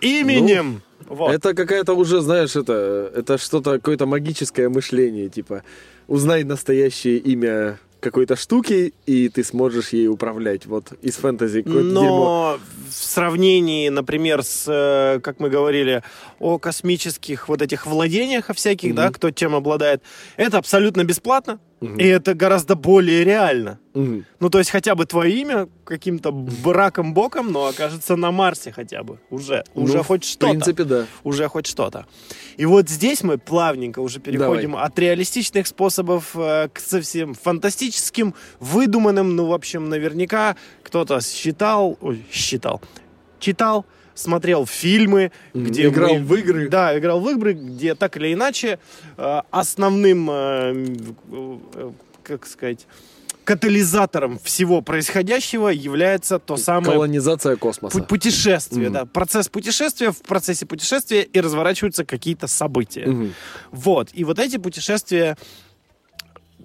Именем. 0.00 0.82
вот. 1.06 1.32
Это 1.32 1.54
какая-то 1.54 1.94
уже, 1.94 2.20
знаешь, 2.20 2.56
это, 2.56 3.12
это 3.14 3.38
что-то, 3.38 3.72
какое-то 3.74 4.06
магическое 4.06 4.68
мышление, 4.68 5.28
типа, 5.28 5.62
узнай 6.08 6.42
настоящее 6.44 7.18
имя 7.18 7.78
какой-то 8.00 8.36
штуки, 8.36 8.94
и 9.06 9.28
ты 9.28 9.42
сможешь 9.44 9.90
ей 9.90 10.08
управлять. 10.08 10.66
Вот 10.66 10.92
из 11.02 11.16
фэнтези 11.16 11.62
какое-то 11.62 11.88
дерьмо. 11.88 12.00
Но 12.00 12.58
в 12.88 12.94
сравнении, 12.94 13.88
например, 13.88 14.42
с, 14.42 14.64
э, 14.68 15.20
как 15.20 15.40
мы 15.40 15.50
говорили, 15.50 16.02
о 16.38 16.58
космических 16.58 17.48
вот 17.48 17.62
этих 17.62 17.86
владениях 17.86 18.50
всяких, 18.54 18.94
да, 18.94 19.10
кто 19.10 19.30
чем 19.30 19.54
обладает, 19.54 20.02
это 20.36 20.58
абсолютно 20.58 21.04
бесплатно, 21.04 21.58
и 21.80 22.04
это 22.04 22.34
гораздо 22.34 22.74
более 22.74 23.22
реально. 23.24 23.78
Мгм. 23.92 24.24
Ну, 24.40 24.50
то 24.50 24.58
есть 24.58 24.70
хотя 24.70 24.94
бы 24.94 25.04
твое 25.04 25.34
имя 25.40 25.68
каким-то 25.84 26.32
браком 26.32 27.12
боком, 27.12 27.52
но 27.52 27.66
окажется 27.66 28.16
на 28.16 28.30
Марсе 28.32 28.72
хотя 28.72 29.02
бы. 29.02 29.18
Уже. 29.30 29.62
Уже 29.74 29.98
Ну, 29.98 30.02
хоть 30.02 30.24
В 30.24 30.28
что-то. 30.28 30.52
принципе, 30.52 30.84
да. 30.84 31.06
Уже 31.22 31.48
хоть 31.48 31.66
что-то. 31.66 32.06
И 32.56 32.64
вот 32.64 32.88
здесь 32.88 33.22
мы 33.22 33.36
плавненько 33.36 34.00
уже 34.00 34.20
переходим 34.20 34.74
от 34.76 34.98
реалистичных 34.98 35.66
способов 35.66 36.30
э, 36.34 36.68
к 36.72 36.78
совсем 36.80 37.34
фантастическим, 37.34 38.34
выдуманным. 38.58 39.36
Ну, 39.36 39.46
в 39.46 39.52
общем, 39.52 39.88
наверняка 39.90 40.56
кто-то 40.82 41.20
считал, 41.20 41.98
ой, 42.00 42.24
считал, 42.32 42.80
читал, 43.38 43.84
смотрел 44.16 44.66
фильмы, 44.66 45.30
где 45.54 45.86
Играл 45.86 46.14
мы- 46.14 46.20
в 46.24 46.34
игры. 46.34 46.68
Да, 46.68 46.98
играл 46.98 47.20
в 47.20 47.28
игры, 47.30 47.52
где 47.52 47.94
так 47.94 48.16
или 48.16 48.32
иначе 48.32 48.80
э, 49.16 49.40
основным, 49.52 50.28
э, 50.30 50.96
э, 51.30 51.90
как 52.24 52.46
сказать, 52.46 52.86
катализатором 53.44 54.40
всего 54.42 54.80
происходящего 54.80 55.68
является 55.68 56.40
то 56.40 56.56
самое 56.56 56.94
Колонизация 56.94 57.54
космоса. 57.54 57.96
Пу- 57.98 58.04
путешествие, 58.06 58.86
Мгм. 58.86 58.92
да. 58.94 59.04
Процесс 59.04 59.48
путешествия, 59.48 60.10
в 60.10 60.20
процессе 60.22 60.66
путешествия 60.66 61.22
и 61.22 61.40
разворачиваются 61.40 62.04
какие-то 62.04 62.48
события. 62.48 63.06
Мгм. 63.06 63.34
Вот. 63.70 64.08
И 64.14 64.24
вот 64.24 64.40
эти 64.40 64.56
путешествия 64.56 65.36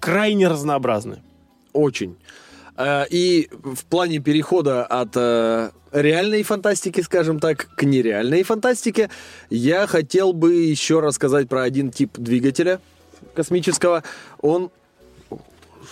крайне 0.00 0.48
разнообразны. 0.48 1.22
Очень. 1.72 2.16
Э, 2.82 3.06
И 3.10 3.48
в 3.52 3.84
плане 3.84 4.18
перехода 4.18 4.84
от 4.84 5.10
э, 5.14 5.70
реальной 5.92 6.42
фантастики, 6.42 7.00
скажем 7.00 7.38
так, 7.38 7.68
к 7.76 7.82
нереальной 7.84 8.42
фантастике, 8.42 9.08
я 9.50 9.86
хотел 9.86 10.32
бы 10.32 10.54
еще 10.54 11.00
рассказать 11.00 11.48
про 11.48 11.62
один 11.62 11.90
тип 11.90 12.18
двигателя 12.18 12.80
космического. 13.34 14.02
Он... 14.40 14.70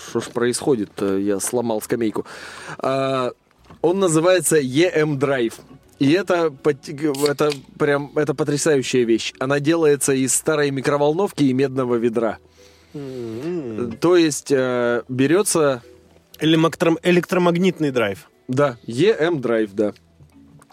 Что 0.09 0.21
ж 0.21 0.25
происходит? 0.29 0.91
Я 1.01 1.41
сломал 1.41 1.81
скамейку. 1.83 2.25
Он 3.83 3.99
называется 3.99 4.59
EM 4.59 5.19
Drive. 5.19 5.55
И 5.99 6.13
это, 6.13 6.53
это 7.29 7.51
прям 7.79 8.13
это 8.17 8.35
потрясающая 8.35 9.05
вещь. 9.05 9.35
Она 9.39 9.61
делается 9.61 10.13
из 10.15 10.33
старой 10.33 10.71
микроволновки 10.71 11.45
и 11.45 11.53
медного 11.53 11.97
ведра. 11.97 12.39
То 12.93 14.17
есть 14.17 14.51
э, 14.51 15.03
берется, 15.09 15.83
Элемактро- 16.41 16.99
Электромагнитный 17.03 17.91
драйв. 17.91 18.29
да, 18.49 18.77
EM 18.87 19.41
драйв, 19.41 19.71
да. 19.75 19.93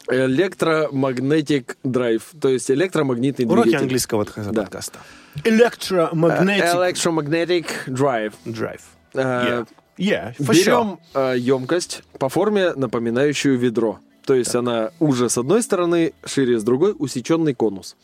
Электромагнетик 0.09 1.77
драйв, 1.83 2.31
то 2.39 2.49
есть 2.49 2.71
электромагнитный 2.71 3.45
Уроки 3.45 3.63
двигатель. 3.65 3.83
английского 3.83 4.21
от- 4.23 4.33
Да. 4.53 4.61
подкаста. 4.61 4.99
Electromagnetic 5.43 6.73
Electromagnetic 6.73 7.65
drive. 7.87 8.33
drive. 8.45 8.81
Э, 9.13 9.65
Yeah. 9.97 10.35
For 10.37 10.53
sure. 10.53 10.53
Берем 10.53 10.99
э, 11.15 11.35
емкость 11.39 12.03
по 12.19 12.29
форме, 12.29 12.73
напоминающую 12.75 13.57
ведро. 13.57 13.99
То 14.25 14.35
есть 14.35 14.53
она 14.55 14.91
уже 14.99 15.27
с 15.29 15.37
одной 15.39 15.63
стороны, 15.63 16.13
шире 16.23 16.59
с 16.59 16.63
другой, 16.63 16.93
усеченный 16.97 17.55
конус. 17.55 17.95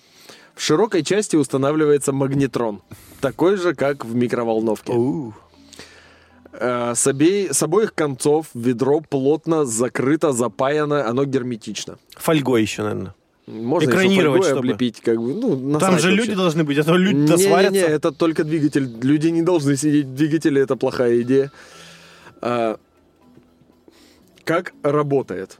В 0.56 0.61
широкой 0.64 1.03
части 1.03 1.35
устанавливается 1.35 2.11
магнетрон, 2.11 2.81
такой 3.22 3.57
же, 3.57 3.76
как 3.76 4.06
в 4.06 4.15
микроволновке. 4.15 4.91
Оу. 4.94 5.34
Э, 6.54 6.94
с, 6.96 7.08
обей- 7.08 7.52
с 7.54 7.64
обоих 7.64 7.94
концов 7.96 8.48
ведро 8.54 9.02
плотно 9.02 9.66
закрыто, 9.66 10.32
запаяно, 10.34 11.08
оно 11.08 11.26
герметично. 11.26 11.98
Фольгой 12.18 12.62
еще, 12.62 12.84
наверное. 12.84 13.16
Можно 13.48 13.90
Экранировать, 13.90 14.44
чтобы. 14.46 14.60
облепить, 14.60 15.02
как 15.02 15.18
бы, 15.20 15.34
ну, 15.34 15.50
Там 15.50 15.72
насрать 15.72 16.02
же 16.02 16.10
вообще. 16.12 16.22
люди 16.22 16.36
должны 16.36 16.64
быть, 16.64 16.78
а 16.78 16.84
то 16.84 16.96
люди-то 16.96 17.34
Не-не-не, 17.34 17.50
сварятся. 17.50 17.80
это 17.80 18.12
только 18.12 18.44
двигатель. 18.46 18.88
Люди 19.02 19.28
не 19.30 19.42
должны 19.42 19.76
сидеть 19.76 20.06
в 20.06 20.16
двигателе, 20.16 20.62
это 20.62 20.76
плохая 20.78 21.22
идея. 21.24 21.52
А, 22.42 22.78
как 24.46 24.74
работает? 24.84 25.58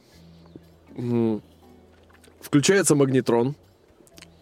Включается 2.40 2.94
магнетрон. 2.94 3.54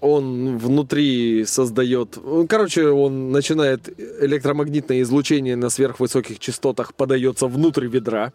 Он 0.02 0.58
внутри 0.58 1.44
создает... 1.44 2.18
Короче, 2.48 2.88
он 2.88 3.30
начинает 3.30 3.88
электромагнитное 4.20 5.00
излучение 5.02 5.54
на 5.54 5.70
сверхвысоких 5.70 6.40
частотах 6.40 6.92
подается 6.92 7.46
внутрь 7.46 7.86
ведра. 7.86 8.32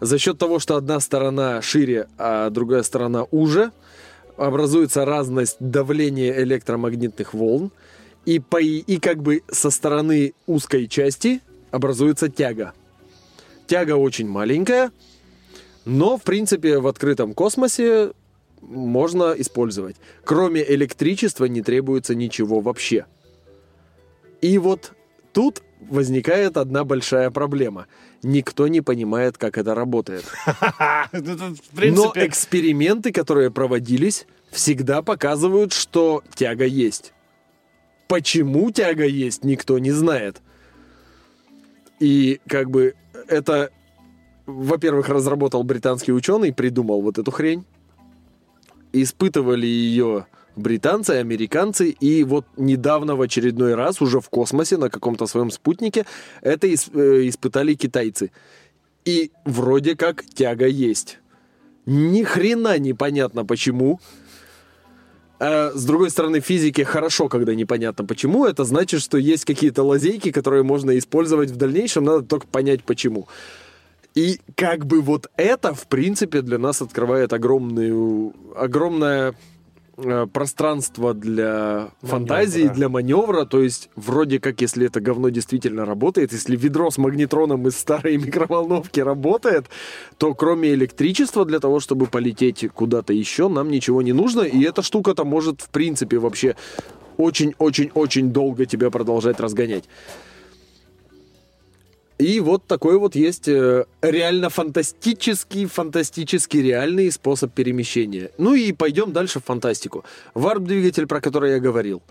За 0.00 0.18
счет 0.18 0.38
того, 0.38 0.58
что 0.58 0.76
одна 0.76 0.98
сторона 1.00 1.60
шире, 1.60 2.08
а 2.16 2.48
другая 2.48 2.82
сторона 2.82 3.26
уже, 3.30 3.72
образуется 4.38 5.04
разность 5.04 5.58
давления 5.60 6.42
электромагнитных 6.42 7.34
волн, 7.34 7.72
и, 8.24 8.38
по, 8.38 8.58
и 8.62 8.98
как 8.98 9.22
бы 9.22 9.42
со 9.50 9.68
стороны 9.68 10.32
узкой 10.46 10.88
части 10.88 11.42
образуется 11.70 12.30
тяга. 12.30 12.72
Тяга 13.66 13.96
очень 13.96 14.28
маленькая, 14.28 14.92
но, 15.84 16.16
в 16.16 16.22
принципе, 16.22 16.78
в 16.78 16.86
открытом 16.86 17.34
космосе 17.34 18.12
можно 18.60 19.34
использовать. 19.36 19.96
Кроме 20.24 20.62
электричества 20.68 21.46
не 21.46 21.62
требуется 21.62 22.14
ничего 22.14 22.60
вообще. 22.60 23.06
И 24.40 24.58
вот 24.58 24.92
тут 25.32 25.62
возникает 25.80 26.56
одна 26.56 26.84
большая 26.84 27.30
проблема. 27.30 27.86
Никто 28.22 28.68
не 28.68 28.80
понимает, 28.80 29.38
как 29.38 29.56
это 29.58 29.74
работает. 29.74 30.24
В 31.12 31.90
Но 31.90 32.12
эксперименты, 32.14 33.12
которые 33.12 33.50
проводились, 33.50 34.26
всегда 34.50 35.02
показывают, 35.02 35.72
что 35.72 36.22
тяга 36.34 36.66
есть. 36.66 37.12
Почему 38.08 38.70
тяга 38.70 39.06
есть, 39.06 39.44
никто 39.44 39.78
не 39.78 39.92
знает. 39.92 40.42
И 42.00 42.40
как 42.48 42.70
бы 42.70 42.94
это, 43.28 43.70
во-первых, 44.46 45.08
разработал 45.08 45.62
британский 45.62 46.12
ученый, 46.12 46.52
придумал 46.52 47.02
вот 47.02 47.18
эту 47.18 47.30
хрень. 47.30 47.64
Испытывали 48.92 49.66
ее 49.66 50.26
британцы, 50.56 51.12
американцы, 51.12 51.90
и 51.90 52.24
вот 52.24 52.44
недавно 52.56 53.16
в 53.16 53.22
очередной 53.22 53.74
раз 53.74 54.00
уже 54.00 54.20
в 54.20 54.28
космосе 54.28 54.76
на 54.76 54.90
каком-то 54.90 55.26
своем 55.26 55.50
спутнике 55.50 56.06
это 56.42 56.66
э, 56.66 56.70
испытали 57.28 57.74
китайцы. 57.74 58.30
И 59.04 59.30
вроде 59.44 59.96
как 59.96 60.24
тяга 60.24 60.66
есть. 60.66 61.18
Ни 61.86 62.22
хрена 62.22 62.78
непонятно 62.78 63.44
почему. 63.44 64.00
А 65.38 65.72
с 65.74 65.84
другой 65.84 66.10
стороны, 66.10 66.40
физике 66.40 66.84
хорошо, 66.84 67.28
когда 67.28 67.54
непонятно 67.54 68.04
почему. 68.04 68.44
Это 68.44 68.64
значит, 68.64 69.00
что 69.00 69.16
есть 69.16 69.46
какие-то 69.46 69.82
лазейки, 69.82 70.32
которые 70.32 70.62
можно 70.62 70.98
использовать 70.98 71.50
в 71.50 71.56
дальнейшем. 71.56 72.04
Надо 72.04 72.26
только 72.26 72.46
понять 72.46 72.84
почему. 72.84 73.26
И 74.14 74.40
как 74.56 74.86
бы 74.86 75.02
вот 75.02 75.30
это, 75.36 75.72
в 75.72 75.86
принципе, 75.86 76.42
для 76.42 76.58
нас 76.58 76.82
открывает 76.82 77.32
огромную, 77.32 78.34
огромное 78.56 79.34
э, 79.96 80.26
пространство 80.26 81.14
для 81.14 81.90
фантазии, 82.02 82.62
Маневра. 82.62 82.74
для 82.74 82.88
маневра. 82.88 83.44
То 83.44 83.62
есть, 83.62 83.88
вроде 83.94 84.40
как, 84.40 84.60
если 84.62 84.86
это 84.86 85.00
говно 85.00 85.28
действительно 85.28 85.84
работает, 85.84 86.32
если 86.32 86.56
ведро 86.56 86.90
с 86.90 86.98
магнетроном 86.98 87.68
из 87.68 87.76
старой 87.76 88.16
микроволновки 88.18 88.98
работает, 88.98 89.66
то 90.18 90.34
кроме 90.34 90.74
электричества 90.74 91.44
для 91.44 91.60
того, 91.60 91.78
чтобы 91.78 92.06
полететь 92.06 92.68
куда-то 92.74 93.12
еще, 93.12 93.48
нам 93.48 93.70
ничего 93.70 94.02
не 94.02 94.12
нужно. 94.12 94.42
И 94.42 94.60
эта 94.62 94.82
штука-то 94.82 95.24
может, 95.24 95.60
в 95.60 95.70
принципе, 95.70 96.18
вообще 96.18 96.56
очень-очень-очень 97.16 98.32
долго 98.32 98.66
тебя 98.66 98.90
продолжать 98.90 99.38
разгонять. 99.38 99.84
И 102.20 102.38
вот 102.40 102.66
такой 102.66 102.98
вот 102.98 103.14
есть 103.14 103.48
э, 103.48 103.86
реально 104.02 104.50
фантастический, 104.50 105.64
фантастически 105.64 106.58
реальный 106.58 107.10
способ 107.10 107.54
перемещения. 107.54 108.30
Ну 108.36 108.54
и 108.54 108.72
пойдем 108.72 109.12
дальше 109.12 109.40
в 109.40 109.44
фантастику. 109.44 110.04
Варп-двигатель, 110.34 111.06
про 111.06 111.22
который 111.22 111.52
я 111.52 111.60
говорил, 111.60 112.02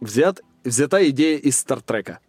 взят, 0.00 0.40
взята 0.64 1.06
идея 1.10 1.36
из 1.36 1.58
Стартрека. 1.58 2.20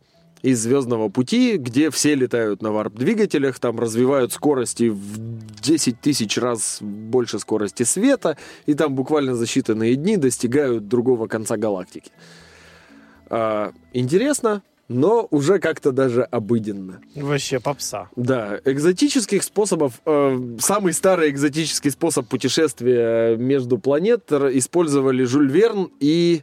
Из 0.41 0.59
Звездного 0.61 1.07
пути, 1.07 1.55
где 1.55 1.89
все 1.89 2.15
летают 2.15 2.61
на 2.61 2.71
варп-двигателях, 2.71 3.59
там 3.59 3.79
развивают 3.79 4.33
скорости 4.33 4.89
в 4.89 5.61
10 5.61 6.01
тысяч 6.01 6.37
раз 6.37 6.79
больше 6.81 7.39
скорости 7.39 7.83
света, 7.83 8.37
и 8.65 8.73
там 8.73 8.95
буквально 8.95 9.35
за 9.35 9.45
считанные 9.45 9.95
дни 9.95 10.17
достигают 10.17 10.89
другого 10.89 11.27
конца 11.27 11.55
галактики. 11.55 12.11
А, 13.29 13.73
интересно, 13.93 14.63
но 14.89 15.27
уже 15.29 15.59
как-то 15.59 15.91
даже 15.91 16.23
обыденно. 16.23 16.99
вообще 17.15 17.59
попса. 17.59 18.09
Да, 18.15 18.59
экзотических 18.65 19.43
способов. 19.43 20.01
э, 20.05 20.57
самый 20.59 20.93
старый 20.93 21.29
экзотический 21.29 21.91
способ 21.91 22.27
путешествия 22.27 23.37
между 23.37 23.77
планет 23.77 24.31
использовали 24.31 25.23
Жюль 25.23 25.49
Верн 25.49 25.89
и 25.99 26.41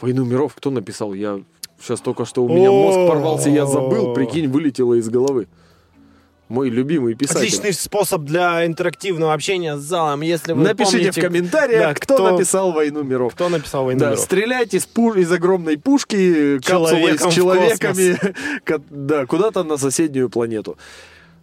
Войну 0.00 0.24
миров. 0.24 0.54
Кто 0.54 0.70
написал? 0.70 1.14
Я 1.14 1.40
сейчас 1.80 2.00
только 2.00 2.24
что 2.24 2.44
у 2.44 2.48
меня 2.48 2.70
мозг 2.70 3.08
порвался, 3.08 3.50
я 3.50 3.66
забыл, 3.66 4.14
прикинь, 4.14 4.48
вылетело 4.48 4.94
из 4.94 5.08
головы. 5.08 5.48
Мой 6.48 6.68
любимый 6.70 7.14
писатель. 7.14 7.38
Отличный 7.40 7.72
способ 7.72 8.22
для 8.22 8.64
интерактивного 8.66 9.32
общения 9.34 9.76
с 9.76 9.80
залом. 9.80 10.20
Если 10.20 10.52
вы 10.52 10.62
Напишите 10.62 10.98
помните, 10.98 11.20
в 11.20 11.24
комментариях, 11.24 11.80
да, 11.80 11.94
кто, 11.94 12.14
кто- 12.14 12.30
написал 12.30 12.70
Войну 12.72 13.02
миров. 13.02 13.34
кто 13.34 13.48
написал 13.48 13.84
«Войну 13.84 13.98
Да, 14.00 14.06
миров». 14.10 14.20
стрелять 14.20 14.72
из, 14.72 14.86
пу- 14.86 15.18
из 15.18 15.30
огромной 15.32 15.76
пушки 15.76 16.60
капсулой 16.60 17.18
с 17.18 17.34
человеками 17.34 18.16
да, 18.90 19.26
куда-то 19.26 19.64
на 19.64 19.76
соседнюю 19.76 20.30
планету. 20.30 20.78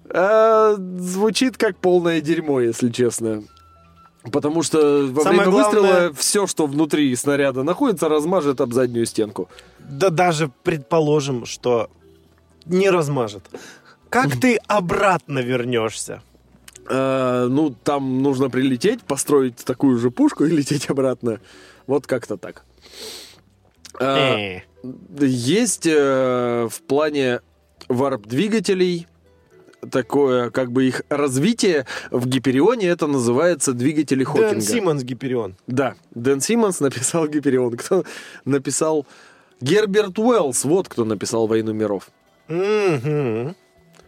А, 0.10 0.76
звучит 0.78 1.58
как 1.58 1.76
полное 1.78 2.22
дерьмо, 2.22 2.62
если 2.62 2.90
честно. 2.90 3.44
Потому 4.32 4.64
что 4.64 5.06
во 5.12 5.24
Самое 5.24 5.42
время 5.42 5.52
главное- 5.52 5.82
выстрела 5.82 6.14
все, 6.14 6.48
что 6.48 6.66
внутри 6.66 7.14
снаряда 7.18 7.64
находится, 7.64 8.08
размажет 8.08 8.62
об 8.62 8.72
заднюю 8.72 9.06
стенку. 9.06 9.50
Да 9.80 10.10
даже 10.10 10.50
предположим, 10.64 11.46
что 11.46 11.90
не 12.66 12.90
размажет. 12.90 13.44
Как 14.14 14.40
ты 14.40 14.58
обратно 14.68 15.40
вернешься? 15.40 16.22
А, 16.88 17.48
ну, 17.48 17.72
там 17.72 18.22
нужно 18.22 18.50
прилететь, 18.50 19.02
построить 19.04 19.58
такую 19.58 19.98
же 19.98 20.12
пушку 20.12 20.46
и 20.46 20.50
лететь 20.50 20.90
обратно. 20.90 21.40
Вот 21.88 22.08
как-то 22.08 22.38
так. 22.38 22.64
А, 24.00 24.38
Э. 24.38 24.62
Есть 25.20 25.88
э, 25.88 26.68
в 26.70 26.82
плане 26.84 27.40
варп-двигателей 27.88 29.08
такое, 29.90 30.50
как 30.50 30.72
бы 30.72 30.86
их 30.86 31.04
развитие 31.10 31.86
в 32.12 32.28
Гиперионе, 32.28 32.88
это 32.88 33.08
называется 33.08 33.74
двигатели 33.74 34.24
Хокинга. 34.24 34.52
Дэн 34.52 34.62
Симмонс 34.62 35.04
Гиперион. 35.04 35.56
Да, 35.68 35.96
Дэн 36.16 36.42
Симмонс 36.42 36.80
написал 36.80 37.28
Гиперион. 37.28 37.78
Кто 37.78 38.04
написал? 38.46 39.06
Герберт 39.62 40.20
Уэллс, 40.20 40.66
вот 40.66 40.90
кто 40.90 41.06
написал 41.06 41.48
«Войну 41.48 41.72
миров». 41.74 42.10
Мгм. 42.50 43.56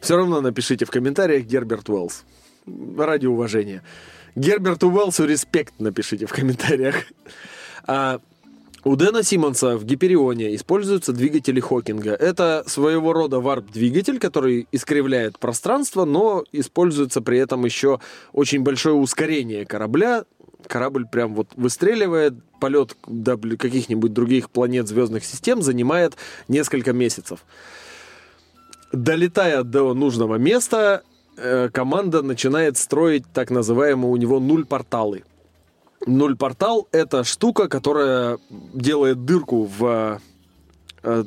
Все 0.05 0.17
равно 0.17 0.39
напишите 0.39 0.85
в 0.85 0.91
комментариях 0.91 1.45
Герберт 1.45 1.89
Уэллс. 1.89 2.25
Ради 2.95 3.25
уважения. 3.25 3.81
Герберту 4.35 4.91
Уэллсу 4.91 5.25
респект 5.25 5.73
напишите 5.79 6.27
в 6.27 6.31
комментариях. 6.31 7.05
А 7.87 8.19
у 8.83 8.95
Дэна 8.95 9.23
Симмонса 9.23 9.77
в 9.77 9.83
Гиперионе 9.83 10.53
используются 10.53 11.11
двигатели 11.11 11.59
Хокинга. 11.59 12.11
Это 12.11 12.63
своего 12.67 13.13
рода 13.13 13.39
варп-двигатель, 13.39 14.19
который 14.19 14.67
искривляет 14.71 15.39
пространство, 15.39 16.05
но 16.05 16.43
используется 16.51 17.21
при 17.21 17.39
этом 17.39 17.65
еще 17.65 17.99
очень 18.31 18.61
большое 18.61 18.93
ускорение 18.93 19.65
корабля, 19.65 20.25
корабль 20.67 21.07
прям 21.07 21.33
вот 21.33 21.47
выстреливает, 21.55 22.35
полет 22.59 22.95
до 23.07 23.37
каких-нибудь 23.37 24.13
других 24.13 24.51
планет 24.51 24.87
звездных 24.87 25.25
систем 25.25 25.63
занимает 25.63 26.13
несколько 26.47 26.93
месяцев. 26.93 27.39
Долетая 28.95 29.63
до 29.63 29.93
нужного 29.93 30.35
места, 30.35 31.03
э, 31.37 31.69
команда 31.69 32.21
начинает 32.21 32.77
строить 32.77 33.23
так 33.33 33.51
называемые 33.51 34.09
у 34.09 34.15
него 34.15 34.39
нуль-порталы. 34.39 35.23
Нуль-портал— 36.07 36.87
это 36.91 37.23
штука, 37.23 37.67
которая 37.67 38.37
делает 38.73 39.25
дырку 39.25 39.69
в 39.77 40.21
э, 41.03 41.23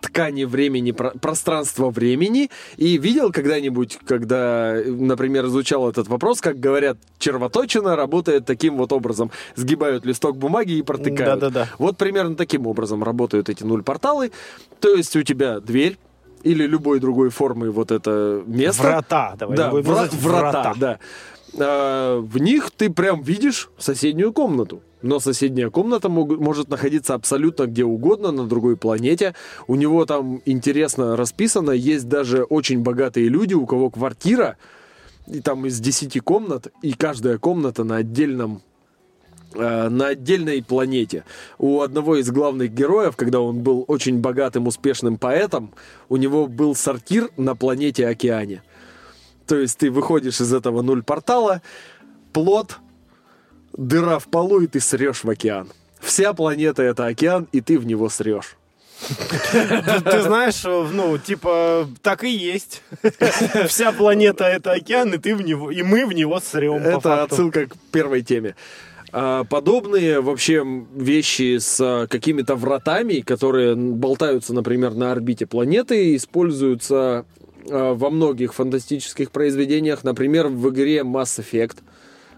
ткани 0.00 0.44
времени, 0.44 0.92
про- 0.92 1.10
пространства 1.10 1.90
времени. 1.90 2.50
И 2.76 2.98
видел 2.98 3.32
когда-нибудь, 3.32 3.98
когда, 4.06 4.76
например, 4.86 5.46
изучал 5.46 5.88
этот 5.88 6.08
вопрос, 6.08 6.40
как 6.40 6.60
говорят, 6.60 6.98
червоточина 7.18 7.96
работает 7.96 8.44
таким 8.46 8.76
вот 8.76 8.92
образом. 8.92 9.30
Сгибают 9.54 10.04
листок 10.04 10.36
бумаги 10.36 10.72
и 10.72 10.82
протыкают. 10.82 11.40
Да-да-да. 11.40 11.68
Вот 11.78 11.96
примерно 11.96 12.36
таким 12.36 12.66
образом 12.66 13.02
работают 13.02 13.48
эти 13.48 13.62
нуль-порталы. 13.62 14.32
То 14.80 14.94
есть 14.94 15.16
у 15.16 15.22
тебя 15.22 15.60
дверь 15.60 15.98
или 16.42 16.66
любой 16.66 17.00
другой 17.00 17.30
формы 17.30 17.70
вот 17.70 17.90
это 17.90 18.42
место. 18.46 18.82
Врата, 18.82 19.34
давай. 19.38 19.56
Да, 19.56 19.70
вра- 19.70 19.76
называть 19.76 20.14
врата, 20.14 20.74
да. 20.78 20.98
А, 21.58 22.20
в 22.20 22.38
них 22.38 22.70
ты 22.70 22.90
прям 22.90 23.22
видишь 23.22 23.70
соседнюю 23.78 24.32
комнату. 24.32 24.82
Но 25.02 25.20
соседняя 25.20 25.70
комната 25.70 26.08
мог- 26.08 26.38
может 26.40 26.68
находиться 26.68 27.14
абсолютно 27.14 27.66
где 27.66 27.84
угодно, 27.84 28.32
на 28.32 28.46
другой 28.46 28.76
планете. 28.76 29.34
У 29.68 29.74
него 29.76 30.04
там 30.06 30.40
интересно 30.46 31.16
расписано. 31.16 31.70
Есть 31.70 32.08
даже 32.08 32.42
очень 32.44 32.80
богатые 32.80 33.28
люди, 33.28 33.54
у 33.54 33.66
кого 33.66 33.90
квартира, 33.90 34.56
и 35.26 35.40
там 35.40 35.66
из 35.66 35.78
10 35.80 36.20
комнат, 36.20 36.68
и 36.82 36.92
каждая 36.92 37.38
комната 37.38 37.84
на 37.84 37.96
отдельном 37.96 38.62
на 39.54 40.08
отдельной 40.08 40.62
планете. 40.62 41.24
У 41.58 41.80
одного 41.80 42.16
из 42.16 42.30
главных 42.30 42.72
героев, 42.72 43.16
когда 43.16 43.40
он 43.40 43.60
был 43.60 43.84
очень 43.88 44.18
богатым, 44.18 44.66
успешным 44.66 45.18
поэтом, 45.18 45.72
у 46.08 46.16
него 46.16 46.46
был 46.46 46.74
сортир 46.74 47.30
на 47.36 47.54
планете 47.54 48.06
Океане. 48.06 48.62
То 49.46 49.56
есть 49.56 49.78
ты 49.78 49.90
выходишь 49.90 50.40
из 50.40 50.52
этого 50.52 50.82
нуль 50.82 51.02
портала, 51.02 51.62
плод, 52.32 52.78
дыра 53.76 54.18
в 54.18 54.26
полу, 54.26 54.60
и 54.60 54.66
ты 54.66 54.80
срешь 54.80 55.24
в 55.24 55.30
океан. 55.30 55.68
Вся 56.00 56.32
планета 56.32 56.82
это 56.82 57.06
океан, 57.06 57.48
и 57.52 57.60
ты 57.60 57.78
в 57.78 57.86
него 57.86 58.08
срешь. 58.08 58.56
Ты, 59.52 60.22
знаешь, 60.22 60.64
э, 60.64 60.88
ну, 60.92 61.18
типа, 61.18 61.86
так 62.02 62.24
и 62.24 62.30
есть. 62.30 62.82
Вся 63.68 63.92
планета 63.92 64.44
это 64.44 64.72
океан, 64.72 65.12
и 65.12 65.18
ты 65.18 65.36
в 65.36 65.42
него, 65.42 65.70
и 65.70 65.82
мы 65.82 66.06
в 66.06 66.12
него 66.12 66.40
срем. 66.40 66.82
Это 66.82 67.22
отсылка 67.22 67.66
к 67.66 67.76
первой 67.92 68.22
теме. 68.22 68.56
А, 69.12 69.44
Подобные 69.44 70.20
вообще 70.20 70.64
вещи 70.94 71.58
с 71.58 71.80
а, 71.80 72.06
какими-то 72.06 72.56
вратами, 72.56 73.20
которые 73.20 73.74
болтаются, 73.76 74.52
например, 74.52 74.94
на 74.94 75.12
орбите 75.12 75.46
планеты, 75.46 76.16
используются 76.16 77.24
а, 77.70 77.94
во 77.94 78.10
многих 78.10 78.54
фантастических 78.54 79.30
произведениях. 79.30 80.04
Например, 80.04 80.48
в 80.48 80.68
игре 80.70 80.98
Mass 80.98 81.40
Effect, 81.40 81.78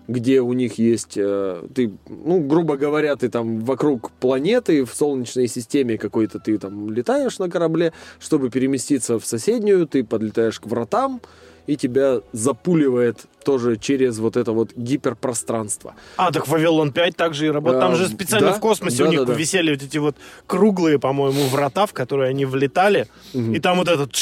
где 0.09 0.41
у 0.41 0.55
них 0.55 0.79
есть, 0.79 1.19
э, 1.19 1.63
ты, 1.75 1.93
ну, 2.09 2.41
грубо 2.41 2.79
говоря, 2.79 3.15
ты 3.15 3.29
там 3.29 3.61
вокруг 3.61 4.11
планеты 4.13 4.87
в 4.87 4.95
Солнечной 4.95 5.49
системе 5.49 5.99
какой-то 5.99 6.39
ты 6.39 6.57
там 6.57 6.91
летаешь 6.91 7.39
на 7.39 7.51
корабле, 7.51 7.93
чтобы 8.19 8.49
переместиться 8.49 9.19
в 9.19 9.27
соседнюю, 9.27 9.87
ты 9.87 10.03
подлетаешь 10.03 10.61
к 10.61 10.67
вратам, 10.67 11.21
и 11.67 11.77
тебя 11.77 12.23
запуливает 12.33 13.27
тоже 13.49 13.77
через 13.79 14.19
вот 14.19 14.37
это 14.37 14.53
вот 14.53 14.73
гиперпространство. 14.77 15.95
А, 16.19 16.31
так 16.31 16.47
Вавилон 16.49 16.93
5 16.93 17.17
также 17.17 17.47
и 17.47 17.51
работает. 17.51 17.81
Там 17.81 17.97
же 17.97 18.07
специально 18.07 18.51
да, 18.51 18.53
в 18.53 18.61
космосе 18.61 19.05
у 19.05 19.07
да, 19.07 19.11
них 19.11 19.25
да, 19.25 19.33
висели 19.33 19.73
вот 19.73 19.83
эти 19.83 19.97
вот 19.97 20.17
круглые, 20.47 20.99
по-моему, 20.99 21.47
врата, 21.47 21.87
в 21.87 21.95
которые 21.95 22.29
они 22.29 22.45
влетали. 22.45 23.09
И 23.33 23.59
там 23.59 23.79
вот 23.79 23.89
этот 23.89 24.13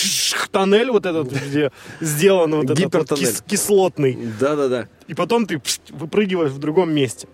тоннель 0.52 0.92
вот 0.92 1.06
этот, 1.06 1.32
где 1.32 1.72
сделан 2.00 2.54
вот 2.54 2.70
этот 2.70 2.94
вот 2.94 3.18
кис- 3.18 3.42
кислотный. 3.44 4.16
Да-да-да. 4.38 4.86
И 5.08 5.14
потом 5.14 5.46
ты 5.46 5.60
выпрыгиваешь 5.90 6.52
в 6.52 6.58
другом 6.58 6.94
месте. 6.94 7.26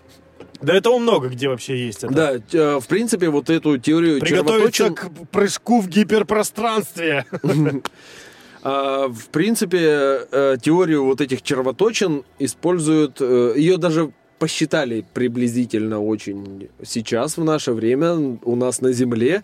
Да 0.61 0.73
этого 0.73 0.97
много 0.97 1.27
где 1.27 1.47
вообще 1.47 1.77
есть. 1.85 2.03
Это. 2.05 2.13
Да, 2.13 2.31
э, 2.33 2.79
в 2.79 2.87
принципе, 2.87 3.29
вот 3.29 3.49
эту 3.49 3.77
теорию 3.77 4.19
Приготовиться 4.19 4.71
червоточин... 4.71 4.95
к 4.95 5.29
прыжку 5.29 5.79
в 5.81 5.87
гиперпространстве. 5.89 7.25
А, 8.65 9.09
в 9.09 9.27
принципе, 9.27 10.25
э, 10.31 10.57
теорию 10.61 11.03
вот 11.03 11.19
этих 11.19 11.41
червоточин 11.41 12.23
используют, 12.39 13.17
э, 13.19 13.53
ее 13.57 13.75
даже 13.75 14.13
посчитали 14.39 15.05
приблизительно 15.13 16.01
очень 16.01 16.69
сейчас, 16.81 17.37
в 17.37 17.43
наше 17.43 17.73
время, 17.73 18.37
у 18.41 18.55
нас 18.55 18.79
на 18.79 18.93
Земле. 18.93 19.43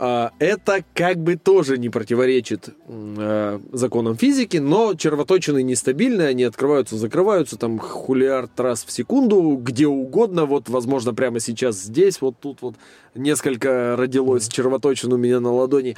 А, 0.00 0.32
Это 0.40 0.84
как 0.92 1.18
бы 1.18 1.36
тоже 1.36 1.78
не 1.78 1.88
противоречит 1.88 2.70
э, 2.88 3.60
законам 3.72 4.16
физики, 4.16 4.56
но 4.56 4.94
червоточины 4.94 5.62
нестабильные, 5.62 6.28
они 6.28 6.42
открываются, 6.42 6.96
закрываются 6.96 7.56
там 7.56 7.78
хулиард 7.78 8.58
раз 8.58 8.84
в 8.84 8.90
секунду, 8.90 9.56
где 9.62 9.86
угодно, 9.86 10.46
вот, 10.46 10.68
возможно, 10.68 11.14
прямо 11.14 11.38
сейчас 11.38 11.76
здесь, 11.76 12.20
вот 12.20 12.40
тут 12.40 12.62
вот 12.62 12.74
несколько 13.14 13.94
родилось 13.96 14.48
червоточин 14.48 15.12
у 15.12 15.16
меня 15.16 15.38
на 15.38 15.52
ладони. 15.52 15.96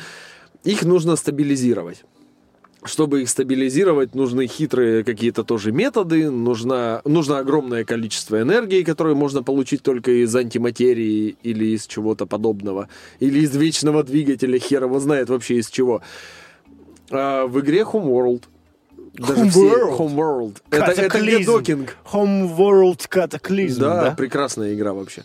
Их 0.64 0.82
нужно 0.82 1.16
стабилизировать. 1.16 2.04
Чтобы 2.82 3.22
их 3.22 3.28
стабилизировать, 3.28 4.14
нужны 4.14 4.46
хитрые 4.46 5.04
какие-то 5.04 5.44
тоже 5.44 5.70
методы, 5.70 6.30
нужна, 6.30 7.02
нужно 7.04 7.38
огромное 7.38 7.84
количество 7.84 8.40
энергии, 8.40 8.82
которую 8.82 9.16
можно 9.16 9.42
получить 9.42 9.82
только 9.82 10.10
из 10.24 10.34
антиматерии 10.34 11.36
или 11.42 11.66
из 11.76 11.86
чего-то 11.86 12.24
подобного, 12.24 12.88
или 13.18 13.40
из 13.40 13.54
вечного 13.54 14.02
двигателя, 14.02 14.58
хер 14.58 14.84
его 14.84 14.98
знает 14.98 15.28
вообще 15.28 15.56
из 15.58 15.68
чего. 15.68 16.00
А 17.10 17.46
в 17.46 17.60
игре 17.60 17.82
Homeworld 17.82 18.44
даже 19.14 19.50
все- 19.50 19.90
Homeworld? 19.90 19.98
Homeworld. 19.98 20.56
Это, 20.70 21.02
это 21.02 21.20
не 21.20 21.44
докинг. 21.44 21.96
Homeworld 22.10 23.08
Cataclysm, 23.10 23.78
Да, 23.78 24.04
да? 24.04 24.10
прекрасная 24.16 24.72
игра 24.74 24.94
вообще. 24.94 25.24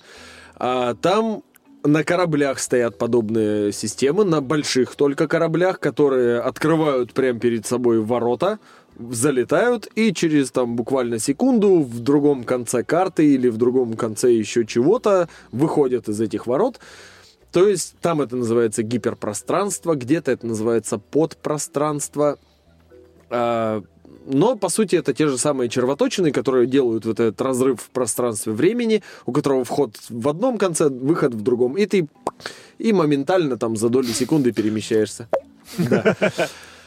А, 0.58 0.94
там 0.96 1.42
на 1.86 2.04
кораблях 2.04 2.60
стоят 2.60 2.98
подобные 2.98 3.72
системы, 3.72 4.26
на 4.26 4.42
больших 4.42 4.96
только 4.96 5.28
кораблях, 5.28 5.80
которые 5.80 6.40
открывают 6.40 7.14
прямо 7.14 7.40
перед 7.40 7.66
собой 7.66 8.02
ворота, 8.02 8.60
залетают 8.98 9.88
и 9.96 10.14
через 10.14 10.52
там 10.52 10.76
буквально 10.76 11.20
секунду 11.20 11.82
в 11.82 12.00
другом 12.00 12.44
конце 12.44 12.84
карты 12.84 13.34
или 13.34 13.50
в 13.50 13.58
другом 13.58 13.96
конце 13.96 14.32
еще 14.32 14.66
чего-то 14.66 15.30
выходят 15.52 16.08
из 16.10 16.20
этих 16.22 16.48
ворот. 16.48 16.80
То 17.52 17.68
есть 17.68 17.96
там 18.02 18.22
это 18.22 18.36
называется 18.36 18.84
гиперпространство, 18.84 19.96
где-то 19.96 20.32
это 20.32 20.46
называется 20.48 20.98
подпространство. 20.98 22.38
А, 23.30 23.84
но, 24.26 24.56
по 24.56 24.70
сути, 24.70 24.96
это 24.96 25.14
те 25.14 25.28
же 25.28 25.38
самые 25.38 25.70
червоточины, 25.70 26.32
которые 26.32 26.68
делают 26.68 27.06
вот 27.06 27.20
этот 27.20 27.40
разрыв 27.42 27.82
в 27.82 27.90
пространстве 27.90 28.54
времени, 28.54 29.04
у 29.26 29.32
которого 29.32 29.64
вход 29.64 29.98
в 30.10 30.28
одном 30.28 30.58
конце, 30.58 30.90
выход 30.90 31.34
в 31.34 31.42
другом. 31.42 31.78
И 31.78 31.86
ты 31.86 32.08
и 32.78 32.94
моментально 32.94 33.58
там 33.58 33.76
за 33.76 33.90
доли 33.90 34.08
секунды 34.08 34.52
перемещаешься. 34.52 35.30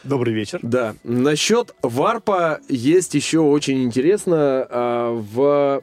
Добрый 0.04 0.32
вечер. 0.32 0.60
Да. 0.62 0.94
Насчет 1.04 1.74
варпа 1.82 2.60
есть 2.68 3.14
еще 3.14 3.40
очень 3.40 3.84
интересно 3.84 4.66
а, 4.70 5.12
в 5.12 5.82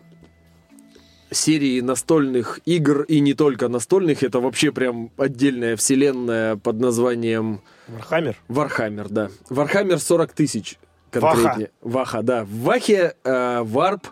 серии 1.32 1.82
настольных 1.82 2.60
игр 2.65 3.03
и 3.03 3.19
не 3.19 3.34
только 3.34 3.68
настольных. 3.68 4.23
Это 4.23 4.40
вообще 4.40 4.72
прям 4.72 5.11
отдельная 5.18 5.76
вселенная 5.76 6.56
под 6.56 6.80
названием 6.80 7.61
Вархаммер? 7.88 8.38
Вархаммер, 8.48 9.10
да. 9.10 9.30
Вархаммер 9.49 9.99
40 9.99 10.32
тысяч 10.34 10.77
конкретнее. 11.20 11.72
Ваха, 11.82 12.22
да. 12.22 12.44
В 12.44 12.62
Вахе 12.62 13.16
э, 13.24 13.62
варп 13.64 14.08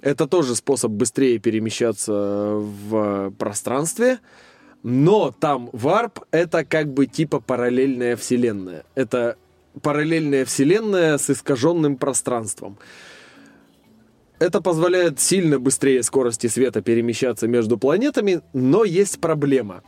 это 0.00 0.26
тоже 0.26 0.54
способ 0.54 0.92
быстрее 0.92 1.38
перемещаться 1.38 2.12
в 2.12 3.30
пространстве. 3.38 4.18
Но 4.82 5.34
там 5.38 5.70
варп 5.72 6.20
это 6.30 6.64
как 6.64 6.92
бы 6.92 7.06
типа 7.06 7.40
параллельная 7.40 8.16
вселенная. 8.16 8.84
Это 8.94 9.38
параллельная 9.80 10.44
вселенная 10.44 11.16
с 11.16 11.30
искаженным 11.30 11.96
пространством. 11.96 12.78
Это 14.38 14.60
позволяет 14.60 15.20
сильно 15.20 15.58
быстрее 15.58 16.02
скорости 16.02 16.48
света 16.48 16.82
перемещаться 16.82 17.48
между 17.48 17.78
планетами, 17.78 18.42
но 18.52 18.84
есть 18.84 19.20
проблема. 19.20 19.82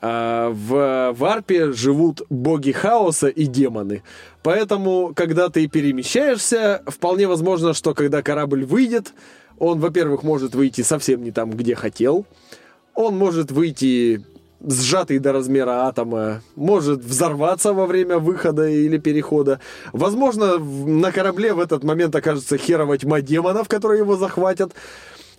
А, 0.00 0.50
В 0.50 1.14
варпе 1.18 1.72
живут 1.72 2.22
боги 2.30 2.72
хаоса 2.72 3.28
и 3.28 3.46
демоны. 3.46 4.02
Поэтому, 4.42 5.12
когда 5.14 5.48
ты 5.48 5.66
перемещаешься, 5.66 6.82
вполне 6.86 7.26
возможно, 7.26 7.74
что 7.74 7.94
когда 7.94 8.22
корабль 8.22 8.64
выйдет, 8.64 9.12
он, 9.58 9.80
во-первых, 9.80 10.22
может 10.22 10.54
выйти 10.54 10.82
совсем 10.82 11.22
не 11.22 11.32
там, 11.32 11.50
где 11.50 11.74
хотел. 11.74 12.26
Он 12.94 13.16
может 13.16 13.50
выйти 13.50 14.24
сжатый 14.60 15.18
до 15.18 15.32
размера 15.32 15.86
атома, 15.86 16.42
может 16.56 17.04
взорваться 17.04 17.72
во 17.72 17.86
время 17.86 18.18
выхода 18.18 18.68
или 18.68 18.98
перехода. 18.98 19.60
Возможно, 19.92 20.58
на 20.58 21.12
корабле 21.12 21.52
в 21.54 21.60
этот 21.60 21.84
момент 21.84 22.14
окажется 22.14 22.58
херова 22.58 22.98
тьма 22.98 23.20
демонов, 23.20 23.68
которые 23.68 24.00
его 24.00 24.16
захватят. 24.16 24.72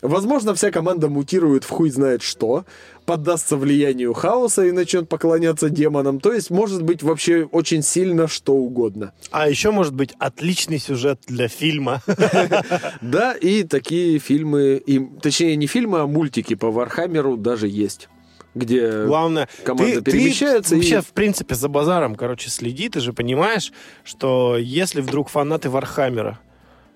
Возможно, 0.01 0.53
вся 0.55 0.71
команда 0.71 1.09
мутирует 1.09 1.63
в 1.63 1.69
хуй 1.69 1.89
знает 1.89 2.21
что, 2.21 2.65
поддастся 3.05 3.57
влиянию 3.57 4.13
хаоса 4.13 4.65
и 4.65 4.71
начнет 4.71 5.09
поклоняться 5.09 5.69
демонам. 5.69 6.19
То 6.19 6.31
есть, 6.33 6.49
может 6.49 6.83
быть, 6.83 7.03
вообще 7.03 7.43
очень 7.51 7.81
сильно 7.83 8.27
что 8.27 8.53
угодно. 8.53 9.13
А 9.31 9.49
еще 9.49 9.71
может 9.71 9.93
быть 9.93 10.13
отличный 10.19 10.79
сюжет 10.79 11.21
для 11.27 11.47
фильма. 11.47 12.01
Да, 13.01 13.33
и 13.33 13.63
такие 13.63 14.19
фильмы, 14.19 14.81
точнее, 15.21 15.55
не 15.55 15.67
фильмы, 15.67 15.99
а 15.99 16.07
мультики 16.07 16.53
по 16.55 16.69
Вархаммеру 16.71 17.37
даже 17.37 17.67
есть. 17.67 18.09
Где 18.55 19.03
Главное, 19.05 19.47
команда 19.63 19.95
ты, 19.95 20.01
ты 20.01 20.11
перемещается 20.11 20.75
и- 20.75 20.79
вообще, 20.79 21.01
в 21.01 21.07
принципе, 21.13 21.55
за 21.55 21.67
базаром, 21.69 22.15
короче, 22.15 22.49
следи. 22.49 22.89
Ты 22.89 22.99
же 22.99 23.13
понимаешь, 23.13 23.71
что 24.03 24.57
если 24.57 25.01
вдруг 25.01 25.29
фанаты 25.29 25.69
Вархаммера 25.69 26.39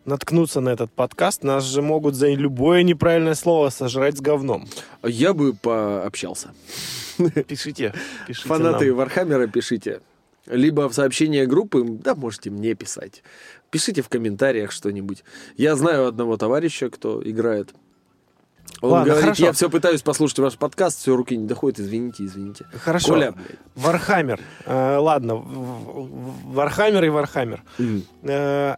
наткнутся 0.06 0.62
на 0.62 0.70
этот 0.70 0.92
подкаст, 0.92 1.44
нас 1.44 1.64
же 1.64 1.82
могут 1.82 2.16
за 2.16 2.30
любое 2.30 2.84
неправильное 2.84 3.36
слово 3.36 3.70
сожрать 3.70 4.18
с 4.18 4.22
говном. 4.22 4.68
я 5.04 5.34
бы 5.34 5.54
пообщался. 5.54 6.54
Пишите, 7.48 7.94
пишите 8.28 8.48
Фанаты 8.48 8.88
нам. 8.88 8.98
Вархаммера 8.98 9.48
пишите. 9.48 10.02
Либо 10.48 10.90
в 10.90 10.94
сообщение 10.94 11.46
группы, 11.46 11.84
да, 11.86 12.16
можете 12.16 12.50
мне 12.50 12.74
писать. 12.74 13.24
Пишите 13.70 14.02
в 14.02 14.10
комментариях 14.10 14.72
что-нибудь. 14.72 15.24
Я 15.56 15.76
знаю 15.76 16.08
одного 16.08 16.38
товарища, 16.38 16.90
кто 16.90 17.22
играет. 17.24 17.74
Он 18.82 18.92
Ладно, 18.92 19.06
говорит, 19.06 19.24
хорошо. 19.24 19.46
я 19.46 19.52
все 19.54 19.70
пытаюсь 19.70 20.02
послушать 20.02 20.40
ваш 20.40 20.58
подкаст, 20.58 21.00
все, 21.00 21.16
руки 21.16 21.38
не 21.38 21.48
доходят, 21.48 21.80
извините, 21.80 22.26
извините. 22.26 22.66
Хорошо. 22.74 23.14
Коля. 23.14 23.34
Вархаммер. 23.76 24.42
Э, 24.66 24.98
ладно, 24.98 25.36
Вархаммер 25.36 27.06
и 27.06 27.10
Вархаммер. 27.10 27.64
Э, 28.24 28.76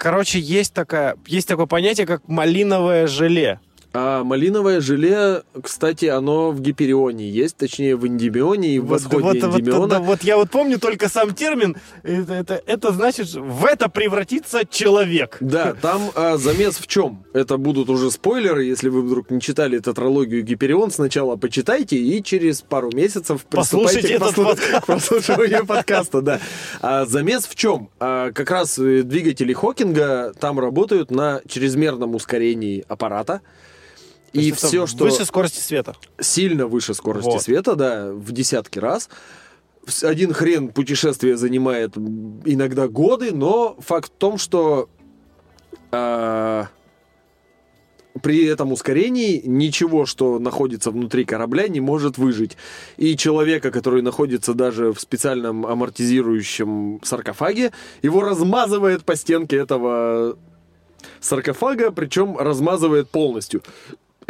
короче, 0.00 0.40
есть, 0.40 0.72
такая, 0.72 1.16
есть 1.26 1.46
такое 1.46 1.66
понятие, 1.66 2.06
как 2.06 2.26
малиновое 2.26 3.06
желе. 3.06 3.60
А 3.92 4.22
малиновое 4.22 4.80
желе, 4.80 5.42
кстати, 5.62 6.04
оно 6.06 6.52
в 6.52 6.60
Гиперионе 6.60 7.28
есть, 7.28 7.56
точнее 7.56 7.96
в 7.96 8.06
Эндимионе 8.06 8.68
и 8.68 8.78
в 8.78 8.84
Вот, 8.84 8.92
восходе 8.92 9.40
вот, 9.40 9.42
вот, 9.42 9.60
Эндимиона. 9.60 9.86
да, 9.88 9.98
вот 9.98 10.22
я 10.22 10.36
вот 10.36 10.50
помню 10.50 10.78
только 10.78 11.08
сам 11.08 11.34
термин. 11.34 11.76
Это, 12.04 12.34
это, 12.34 12.62
это 12.66 12.92
значит, 12.92 13.34
в 13.34 13.64
это 13.64 13.88
превратится 13.88 14.64
человек. 14.64 15.38
Да, 15.40 15.74
там 15.82 16.02
а, 16.14 16.36
замес 16.36 16.76
в 16.76 16.86
чем? 16.86 17.24
Это 17.32 17.56
будут 17.56 17.88
уже 17.88 18.12
спойлеры, 18.12 18.64
если 18.64 18.88
вы 18.88 19.02
вдруг 19.02 19.30
не 19.30 19.40
читали 19.40 19.80
тетралогию 19.80 20.44
Гиперион, 20.44 20.92
сначала 20.92 21.34
почитайте 21.34 21.96
и 21.96 22.22
через 22.22 22.62
пару 22.62 22.92
месяцев 22.92 23.44
Послушайте 23.50 24.08
приступайте 24.08 24.08
к, 24.08 24.22
этот 24.22 24.38
послу- 24.38 24.44
подкаст. 24.44 24.82
к 24.82 24.86
прослушиванию 24.86 25.66
подкаста. 25.66 26.22
Да. 26.22 26.40
А 26.80 27.06
замес 27.06 27.46
в 27.46 27.56
чем? 27.56 27.90
А, 27.98 28.30
как 28.30 28.52
раз 28.52 28.78
э, 28.78 29.02
двигатели 29.02 29.52
Хокинга 29.52 30.32
там 30.38 30.60
работают 30.60 31.10
на 31.10 31.40
чрезмерном 31.48 32.14
ускорении 32.14 32.84
аппарата. 32.86 33.40
И 34.32 34.52
все, 34.52 34.86
что 34.86 35.04
Выше 35.04 35.24
скорости 35.24 35.60
света. 35.60 35.96
сильно 36.20 36.66
выше 36.66 36.94
скорости 36.94 37.28
Вот. 37.28 37.42
света, 37.42 37.74
да, 37.74 38.12
в 38.12 38.32
десятки 38.32 38.78
раз. 38.78 39.08
Один 40.02 40.32
хрен 40.32 40.68
путешествие 40.68 41.36
занимает 41.36 41.96
иногда 41.96 42.86
годы, 42.86 43.32
но 43.32 43.76
факт 43.80 44.12
в 44.12 44.16
том, 44.18 44.38
что 44.38 44.88
а, 45.90 46.68
при 48.22 48.44
этом 48.44 48.72
ускорении 48.72 49.42
ничего, 49.44 50.06
что 50.06 50.38
находится 50.38 50.90
внутри 50.90 51.24
корабля, 51.24 51.68
не 51.68 51.80
может 51.80 52.18
выжить. 52.18 52.56
И 52.96 53.16
человека, 53.16 53.70
который 53.70 54.02
находится 54.02 54.54
даже 54.54 54.92
в 54.92 55.00
специальном 55.00 55.66
амортизирующем 55.66 57.00
саркофаге, 57.02 57.72
его 58.02 58.20
размазывает 58.20 59.04
по 59.04 59.16
стенке 59.16 59.56
этого 59.56 60.36
саркофага, 61.20 61.90
причем 61.90 62.36
размазывает 62.36 63.08
полностью. 63.08 63.62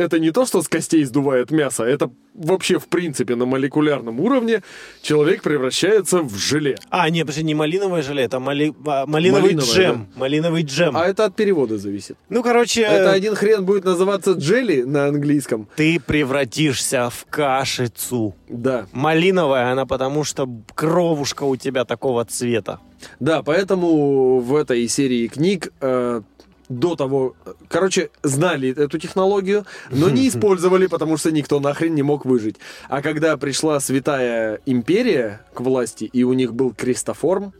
Это 0.00 0.18
не 0.18 0.30
то, 0.30 0.46
что 0.46 0.62
с 0.62 0.68
костей 0.68 1.04
сдувает 1.04 1.50
мясо, 1.50 1.84
это 1.84 2.10
вообще 2.34 2.78
в 2.78 2.86
принципе 2.88 3.34
на 3.36 3.44
молекулярном 3.44 4.18
уровне 4.20 4.62
человек 5.02 5.42
превращается 5.42 6.22
в 6.22 6.34
желе. 6.36 6.78
А, 6.88 7.10
нет, 7.10 7.26
подожди, 7.26 7.44
не 7.44 7.54
малиновое 7.54 8.02
желе, 8.02 8.22
это 8.22 8.38
мали- 8.40 8.72
а, 8.86 9.04
малиновый 9.06 9.42
Малиновое, 9.54 9.74
джем. 9.74 10.06
Малиновый 10.16 10.62
джем. 10.62 10.96
А 10.96 11.06
это 11.06 11.26
от 11.26 11.36
перевода 11.36 11.76
зависит. 11.76 12.16
Ну, 12.28 12.42
короче, 12.42 12.82
Это 12.82 13.12
один 13.12 13.34
хрен 13.34 13.64
будет 13.64 13.84
называться 13.84 14.32
джели 14.32 14.82
на 14.82 15.06
английском. 15.06 15.68
ты 15.76 16.00
превратишься 16.00 17.10
в 17.10 17.26
кашицу. 17.28 18.34
Да. 18.48 18.86
Малиновая 18.92 19.72
она, 19.72 19.84
потому 19.86 20.24
что 20.24 20.48
кровушка 20.74 21.44
у 21.44 21.56
тебя 21.56 21.84
такого 21.84 22.24
цвета. 22.24 22.78
Да, 23.18 23.42
поэтому 23.42 24.40
в 24.40 24.54
этой 24.56 24.86
серии 24.88 25.26
книг 25.28 25.72
э, 25.80 26.22
до 26.70 26.94
того, 26.94 27.34
короче, 27.68 28.10
знали 28.22 28.70
эту 28.70 28.98
технологию, 28.98 29.66
но 29.90 30.08
не 30.08 30.28
использовали, 30.28 30.86
потому 30.86 31.16
что 31.16 31.30
никто 31.32 31.60
нахрен 31.60 31.94
не 31.94 32.02
мог 32.02 32.24
выжить. 32.24 32.56
А 32.88 33.02
когда 33.02 33.36
пришла 33.36 33.80
Святая 33.80 34.60
Империя 34.64 35.42
к 35.52 35.60
власти, 35.60 36.04
и 36.04 36.22
у 36.22 36.32
них 36.32 36.54
был 36.54 36.72
крестоформ, 36.72 37.52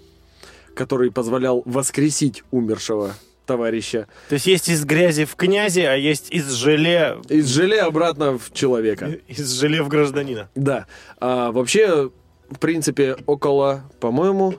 который 0.75 1.11
позволял 1.11 1.63
воскресить 1.67 2.45
умершего 2.53 3.15
товарища, 3.47 4.07
То 4.29 4.35
есть 4.35 4.47
есть 4.47 4.69
из 4.69 4.85
грязи 4.85 5.25
в 5.25 5.35
князе, 5.35 5.89
а 5.89 5.97
есть 5.97 6.31
из 6.31 6.53
желе, 6.53 7.17
из 7.29 7.49
желе 7.49 7.81
обратно 7.81 8.39
в 8.39 8.53
человека. 8.53 9.07
из 9.29 9.51
желе 9.59 9.83
в 9.83 9.89
гражданина. 9.89 10.49
Да. 10.55 10.87
А 11.19 11.51
вообще, 11.51 12.13
в 12.49 12.59
принципе, 12.61 13.17
около, 13.27 13.83
по-моему, 13.99 14.55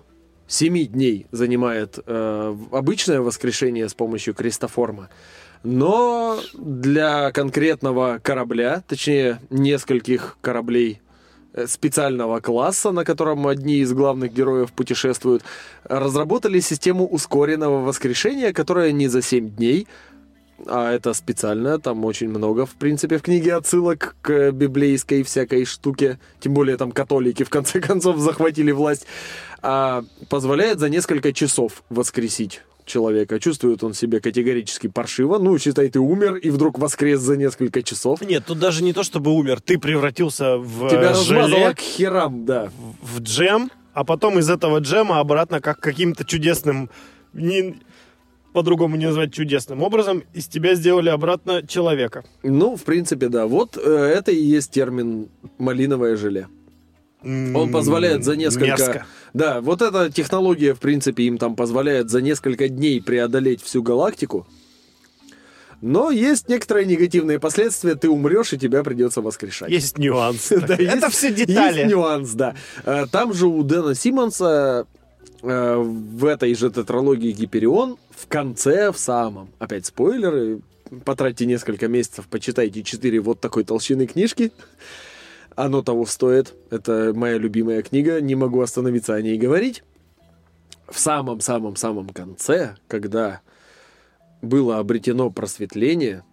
семи 0.52 0.86
дней 0.86 1.28
занимает 1.32 1.98
э, 2.06 2.56
обычное 2.72 3.22
воскрешение 3.22 3.88
с 3.88 3.94
помощью 3.94 4.34
крестоформа. 4.34 5.10
Но 5.64 6.40
для 6.54 7.32
конкретного 7.32 8.20
корабля, 8.22 8.84
точнее, 8.86 9.40
нескольких 9.50 10.38
кораблей 10.42 11.02
э, 11.54 11.68
специального 11.68 12.42
класса, 12.42 12.92
на 12.92 13.06
котором 13.06 13.48
одни 13.48 13.78
из 13.78 13.94
главных 13.94 14.34
героев 14.34 14.74
путешествуют, 14.74 15.44
разработали 15.86 16.60
систему 16.60 17.08
ускоренного 17.08 17.86
воскрешения, 17.86 18.52
которая 18.52 18.92
не 18.92 19.08
за 19.08 19.22
7 19.22 19.52
дней, 19.52 19.88
а 20.68 20.92
это 20.92 21.14
специально, 21.14 21.80
там 21.80 22.04
очень 22.06 22.30
много, 22.30 22.66
в 22.66 22.72
принципе, 22.72 23.18
в 23.18 23.22
книге 23.22 23.56
отсылок 23.56 24.16
к 24.22 24.52
библейской 24.52 25.24
всякой 25.24 25.66
штуке, 25.66 26.20
тем 26.40 26.54
более 26.54 26.78
там 26.78 26.92
католики 26.92 27.44
в 27.44 27.50
конце 27.50 27.80
концов 27.82 28.18
захватили 28.20 28.72
власть, 28.72 29.06
а 29.62 30.04
позволяет 30.30 30.80
за 30.80 30.90
несколько 30.90 31.34
часов 31.34 31.84
воскресить 31.90 32.62
человека. 32.86 33.40
Чувствует 33.40 33.84
он 33.84 33.94
себя 33.94 34.20
категорически 34.20 34.88
паршиво, 34.88 35.38
ну, 35.38 35.58
считай, 35.58 35.90
ты 35.90 36.00
умер 36.00 36.36
и 36.36 36.50
вдруг 36.50 36.80
воскрес 36.80 37.20
за 37.20 37.38
несколько 37.38 37.84
часов. 37.84 38.22
Нет, 38.22 38.46
тут 38.46 38.60
даже 38.60 38.84
не 38.84 38.94
то, 38.94 39.04
чтобы 39.04 39.32
умер. 39.32 39.62
Ты 39.62 39.78
превратился 39.78 40.58
в 40.58 40.90
Тебя 40.90 41.12
э, 41.12 41.16
желе, 41.16 41.42
размазало 41.42 41.74
к 41.74 41.80
херам, 41.80 42.46
да. 42.46 42.72
в 43.02 43.22
джем, 43.22 43.72
а 43.94 44.04
потом 44.04 44.40
из 44.40 44.50
этого 44.50 44.80
джема 44.80 45.20
обратно 45.20 45.62
как 45.62 45.80
каким-то 45.80 46.26
чудесным, 46.26 46.90
не, 47.34 47.80
по-другому 48.54 48.96
не 48.96 49.06
назвать 49.06 49.34
чудесным 49.34 49.82
образом, 49.82 50.24
из 50.34 50.48
тебя 50.48 50.76
сделали 50.76 51.10
обратно 51.10 51.66
человека. 51.66 52.24
Ну, 52.44 52.76
в 52.76 52.84
принципе, 52.84 53.30
да. 53.30 53.48
Вот 53.48 53.78
э, 53.78 53.90
это 54.18 54.32
и 54.32 54.42
есть 54.42 54.72
термин 54.72 55.30
малиновое 55.58 56.16
желе. 56.16 56.48
Он 57.24 57.72
позволяет 57.72 58.24
за 58.24 58.36
несколько... 58.36 58.66
Мерзко. 58.66 59.06
Да, 59.34 59.62
вот 59.62 59.82
эта 59.84 60.12
технология, 60.12 60.74
в 60.74 60.80
принципе, 60.80 61.24
им 61.24 61.38
там 61.38 61.56
позволяет 61.56 62.10
за 62.10 62.20
несколько 62.22 62.68
дней 62.68 63.00
преодолеть 63.02 63.62
всю 63.62 63.84
галактику. 63.84 64.48
Но 65.82 66.12
есть 66.12 66.48
некоторые 66.50 66.86
негативные 66.86 67.40
последствия. 67.40 67.96
Ты 67.96 68.10
умрешь, 68.10 68.54
и 68.54 68.58
тебя 68.58 68.84
придется 68.84 69.22
воскрешать. 69.22 69.70
Есть 69.70 69.98
нюанс. 69.98 70.50
Да, 70.68 70.74
Это 70.76 70.82
есть- 70.82 71.08
все 71.10 71.32
детали. 71.34 71.80
Есть 71.80 71.92
нюанс, 71.92 72.32
да. 72.34 72.56
Э, 72.86 73.06
Там 73.12 73.34
же 73.34 73.48
у 73.48 73.64
Дэна 73.64 73.96
Симмонса 73.96 74.86
э, 75.42 75.76
в 75.78 76.26
этой 76.26 76.54
же 76.56 76.70
тетралогии 76.70 77.32
Гиперион 77.32 77.98
в 78.10 78.28
конце, 78.28 78.92
в 78.92 78.98
самом, 78.98 79.50
опять 79.60 79.86
спойлеры, 79.86 80.62
потратьте 81.06 81.46
несколько 81.46 81.88
месяцев, 81.88 82.28
почитайте 82.28 82.84
четыре 82.84 83.20
вот 83.20 83.40
такой 83.40 83.64
толщины 83.64 84.08
книжки. 84.08 84.52
Оно 85.56 85.82
того 85.82 86.06
стоит. 86.06 86.54
Это 86.70 87.14
моя 87.14 87.38
любимая 87.38 87.82
книга, 87.82 88.22
не 88.22 88.36
могу 88.36 88.62
остановиться 88.62 89.14
о 89.14 89.22
ней 89.22 89.38
говорить. 89.38 89.84
В 90.88 91.00
самом-самом-самом 91.00 92.10
конце, 92.10 92.76
когда 92.88 93.42
было 94.42 94.80
обретено 94.80 95.30
просветление, 95.30 96.24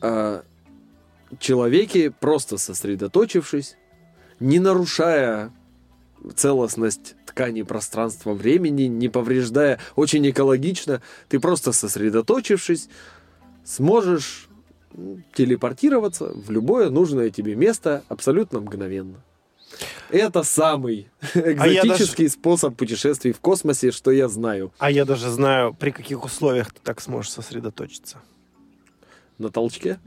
а, 0.00 0.44
человеки, 1.38 2.08
просто 2.08 2.58
сосредоточившись, 2.58 3.76
не 4.40 4.58
нарушая 4.58 5.52
целостность 6.36 7.14
ткани 7.26 7.62
пространства 7.62 8.32
времени, 8.32 8.82
не 8.84 9.08
повреждая, 9.08 9.78
очень 9.96 10.28
экологично, 10.28 11.02
ты 11.28 11.40
просто 11.40 11.72
сосредоточившись, 11.72 12.88
сможешь 13.64 14.48
м, 14.94 15.24
телепортироваться 15.34 16.32
в 16.34 16.50
любое 16.50 16.90
нужное 16.90 17.30
тебе 17.30 17.54
место 17.54 18.04
абсолютно 18.08 18.60
мгновенно. 18.60 19.22
Это 20.10 20.42
самый 20.42 21.08
А 21.34 21.38
экзотический 21.52 22.28
способ 22.28 22.76
путешествий 22.76 23.32
в 23.32 23.40
космосе, 23.40 23.90
что 23.90 24.10
я 24.10 24.28
знаю. 24.28 24.72
А 24.78 24.90
я 24.90 25.04
даже 25.04 25.30
знаю, 25.30 25.74
при 25.74 25.90
каких 25.90 26.24
условиях 26.24 26.72
ты 26.72 26.80
так 26.82 27.00
сможешь 27.00 27.30
сосредоточиться. 27.32 28.18
На 29.42 29.50
толчке? 29.50 29.98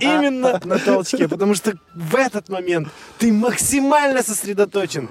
Именно 0.00 0.60
на 0.64 0.78
толчке, 0.78 1.28
потому 1.28 1.56
что 1.56 1.72
в 1.96 2.14
этот 2.14 2.48
момент 2.48 2.88
ты 3.18 3.32
максимально 3.32 4.22
сосредоточен. 4.22 5.08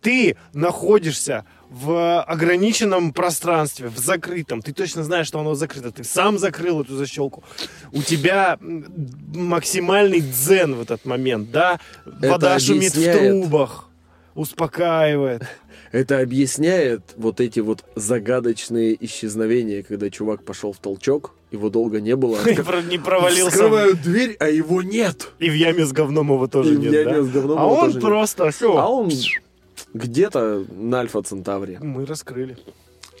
Ты 0.00 0.36
находишься 0.54 1.44
в 1.68 2.22
ограниченном 2.22 3.12
пространстве, 3.12 3.88
в 3.88 3.98
закрытом. 3.98 4.62
Ты 4.62 4.72
точно 4.72 5.02
знаешь, 5.02 5.26
что 5.26 5.40
оно 5.40 5.56
закрыто. 5.56 5.90
Ты 5.90 6.04
сам 6.04 6.38
закрыл 6.38 6.82
эту 6.82 6.96
защелку. 6.96 7.42
У 7.92 8.02
тебя 8.02 8.58
максимальный 9.34 10.20
дзен 10.20 10.76
в 10.76 10.80
этот 10.82 11.04
момент, 11.04 11.50
да? 11.50 11.80
Вода 12.04 12.54
Это 12.54 12.64
шумит 12.64 12.92
в 12.92 12.96
объясняет. 12.96 13.42
трубах, 13.42 13.88
успокаивает. 14.36 15.42
Это 15.90 16.20
объясняет 16.20 17.02
вот 17.16 17.40
эти 17.40 17.58
вот 17.60 17.84
загадочные 17.96 18.96
исчезновения, 19.04 19.82
когда 19.82 20.10
чувак 20.10 20.44
пошел 20.44 20.72
в 20.72 20.78
толчок, 20.78 21.34
его 21.50 21.70
долго 21.70 22.00
не 22.00 22.14
было. 22.16 22.38
И 22.48 22.54
про- 22.54 22.82
не 22.82 22.98
провалился. 22.98 23.50
Вскрывают 23.50 24.02
дверь, 24.02 24.36
а 24.40 24.48
его 24.48 24.82
нет. 24.82 25.28
И 25.38 25.48
в 25.48 25.54
яме 25.54 25.84
с 25.84 25.92
говном 25.92 26.28
его 26.32 26.46
тоже 26.46 26.74
И 26.74 26.76
в 26.76 26.80
нет, 26.80 26.92
яме 26.92 27.12
да? 27.12 27.22
с 27.22 27.28
говном 27.30 27.58
а 27.58 27.62
его 27.62 27.74
он 27.74 27.80
тоже 27.86 27.94
нет. 27.94 28.04
просто 28.04 28.50
все. 28.50 28.76
А 28.76 28.86
он 28.88 29.10
где-то 29.94 30.64
на 30.70 31.00
Альфа 31.00 31.22
Центавре. 31.22 31.78
Мы 31.80 32.04
раскрыли. 32.04 32.58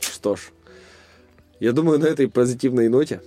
Что 0.00 0.36
ж, 0.36 0.50
я 1.60 1.72
думаю, 1.72 1.98
на 1.98 2.06
этой 2.06 2.28
позитивной 2.28 2.88
ноте 2.88 3.20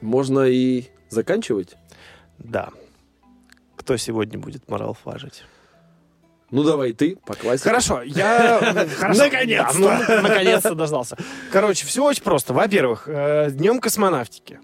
можно 0.00 0.40
и 0.48 0.84
заканчивать. 1.08 1.76
Да. 2.38 2.70
Кто 3.76 3.96
сегодня 3.96 4.38
будет 4.38 4.68
морал 4.68 4.94
фажить? 4.94 5.44
Ну 6.50 6.64
давай 6.64 6.92
ты 6.92 7.16
по 7.24 7.34
классике. 7.34 7.68
Хорошо, 7.68 8.02
я... 8.02 8.86
Наконец-то. 9.00 9.78
Ну, 9.78 9.88
наконец-то 10.22 10.74
дождался. 10.74 11.16
Короче, 11.52 11.86
все 11.86 12.04
очень 12.04 12.22
просто. 12.22 12.52
Во-первых, 12.52 13.04
э, 13.06 13.50
Днем 13.52 13.78
космонавтики. 13.80 14.58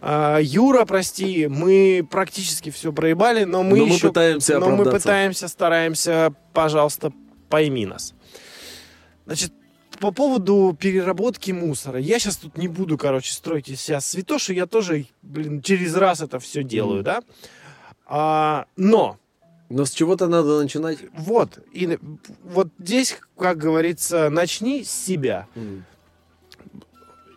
А, 0.00 0.38
Юра, 0.40 0.84
прости, 0.84 1.48
мы 1.48 2.06
практически 2.10 2.70
все 2.70 2.92
проебали, 2.92 3.44
но 3.44 3.62
мы 3.62 3.78
еще... 3.78 4.08
пытаемся 4.08 4.58
Но 4.58 4.70
мы 4.70 4.90
пытаемся, 4.90 5.48
стараемся, 5.48 6.32
пожалуйста, 6.52 7.12
пойми 7.48 7.84
нас. 7.84 8.14
Значит, 9.26 9.52
по 10.00 10.10
поводу 10.10 10.76
переработки 10.78 11.52
мусора. 11.52 12.00
Я 12.00 12.18
сейчас 12.18 12.36
тут 12.36 12.56
не 12.56 12.68
буду, 12.68 12.96
короче, 12.96 13.32
строить 13.32 13.68
из 13.68 13.80
себя 13.80 14.00
святоши. 14.00 14.54
Я 14.54 14.66
тоже, 14.66 15.06
блин, 15.22 15.60
через 15.62 15.94
раз 15.94 16.22
это 16.22 16.40
все 16.40 16.62
делаю, 16.62 17.02
да? 17.02 17.22
А, 18.06 18.66
но 18.76 19.18
Но 19.72 19.84
с 19.86 19.90
чего-то 19.90 20.28
надо 20.28 20.60
начинать. 20.62 20.98
вот, 21.16 21.58
и 21.72 21.98
вот 22.44 22.68
здесь, 22.78 23.18
как 23.38 23.56
говорится, 23.58 24.28
начни 24.28 24.84
с 24.84 24.90
себя. 24.90 25.46
Мгм. 25.54 25.84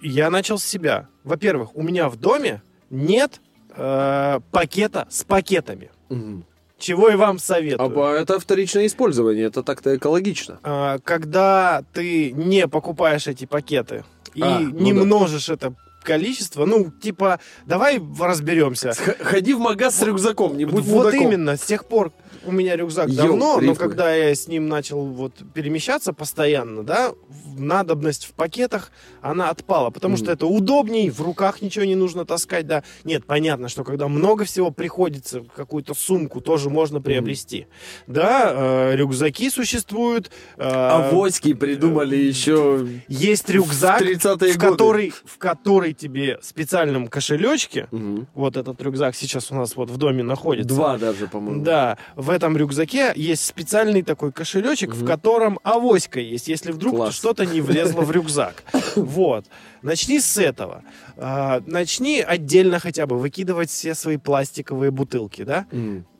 Я 0.01 0.29
начал 0.29 0.57
с 0.59 0.63
себя. 0.63 1.07
Во-первых, 1.23 1.75
у 1.75 1.81
меня 1.81 2.09
в 2.09 2.17
доме 2.17 2.61
нет 2.89 3.41
э, 3.75 4.39
пакета 4.51 5.07
с 5.09 5.23
пакетами. 5.23 5.89
Мгм. 6.09 6.45
Чего 6.77 7.09
и 7.09 7.15
вам 7.15 7.39
советую. 7.39 8.03
А 8.03 8.11
это 8.11 8.37
вторичное 8.39 8.85
использование, 8.85 9.45
это 9.45 9.63
так-то 9.63 9.95
экологично. 9.95 10.59
А, 10.61 10.99
когда 10.99 11.83
ты 11.93 12.31
не 12.33 12.67
покупаешь 12.67 13.27
эти 13.27 13.45
пакеты 13.45 14.03
и 14.33 14.41
А, 14.41 14.59
ну 14.59 14.77
не 14.79 14.93
да. 14.93 15.03
множишь 15.03 15.47
это 15.49 15.73
количество, 16.03 16.65
ну, 16.65 16.91
типа, 16.91 17.39
давай 17.65 17.99
разберемся. 18.19 18.93
Ходи 18.93 19.53
в 19.55 19.59
магаз 19.59 19.95
с 19.97 20.03
рюкзаком, 20.03 20.55
не 20.57 20.65
будь 20.65 20.83
вот 20.85 21.05
мудаком. 21.05 21.21
именно, 21.27 21.57
с 21.57 21.61
тех 21.61 21.85
пор 21.85 22.11
у 22.47 22.51
меня 22.51 22.75
рюкзак 22.75 23.09
Йоу, 23.09 23.15
давно, 23.17 23.55
но 23.55 23.59
рифмы. 23.61 23.75
когда 23.75 24.13
я 24.13 24.33
с 24.35 24.47
ним 24.47 24.67
начал 24.67 25.05
вот 25.05 25.33
перемещаться 25.53 26.13
постоянно, 26.13 26.83
да, 26.83 27.13
надобность 27.57 28.25
в 28.25 28.33
пакетах, 28.33 28.91
она 29.21 29.49
отпала, 29.49 29.89
потому 29.89 30.15
Мгм. 30.15 30.23
что 30.23 30.31
это 30.31 30.45
удобней, 30.45 31.09
в 31.09 31.21
руках 31.21 31.61
ничего 31.61 31.85
не 31.85 31.95
нужно 31.95 32.25
таскать, 32.25 32.67
да. 32.67 32.83
Нет, 33.03 33.25
понятно, 33.25 33.69
что 33.69 33.83
когда 33.83 34.07
много 34.07 34.45
всего 34.45 34.71
приходится, 34.71 35.41
какую-то 35.55 35.93
сумку 35.93 36.41
тоже 36.41 36.69
можно 36.69 37.01
приобрести. 37.01 37.67
Да, 38.07 38.51
э, 38.53 38.95
рюкзаки 38.95 39.49
существуют. 39.49 40.29
э, 40.57 40.63
Авоськи 40.63 41.53
придумали 41.53 42.15
еще 42.15 42.87
есть 43.07 43.49
рюкзак, 43.49 44.01
в 44.01 44.03
30-е 44.05 44.53
в 44.53 44.57
который, 44.57 45.13
в 45.25 45.37
который 45.37 45.93
тебе 45.93 46.37
в 46.41 46.45
специальном 46.45 47.07
кошелечке, 47.07 47.87
Мгм. 47.91 48.27
вот 48.33 48.57
этот 48.57 48.81
рюкзак 48.81 49.15
сейчас 49.15 49.51
у 49.51 49.55
нас 49.55 49.75
вот 49.75 49.89
в 49.89 49.97
доме 49.97 50.23
находится. 50.23 50.67
Два 50.75 50.97
даже, 50.97 51.27
по-моему. 51.27 51.63
Да, 51.63 51.97
в 52.15 52.29
этом 52.35 52.55
рюкзаке 52.55 53.13
есть 53.15 53.43
специальный 53.45 54.03
такой 54.03 54.31
кошелечек, 54.31 54.91
в 54.93 54.99
Мгм. 54.99 55.07
котором 55.07 55.59
авоська 55.63 56.19
есть, 56.19 56.47
если 56.47 56.71
вдруг 56.71 57.11
что-то 57.11 57.45
не 57.45 57.61
влезло 57.61 58.01
в 58.01 58.11
рюкзак. 58.11 58.63
Вот. 58.95 59.45
Начни 59.81 60.19
с 60.19 60.37
этого. 60.37 60.83
А, 61.17 61.61
Начни 61.65 62.21
отдельно 62.21 62.79
хотя 62.79 63.05
бы 63.07 63.17
выкидывать 63.17 63.69
все 63.69 63.95
свои 63.95 64.17
пластиковые 64.17 64.91
бутылки, 64.91 65.43
да? 65.43 65.65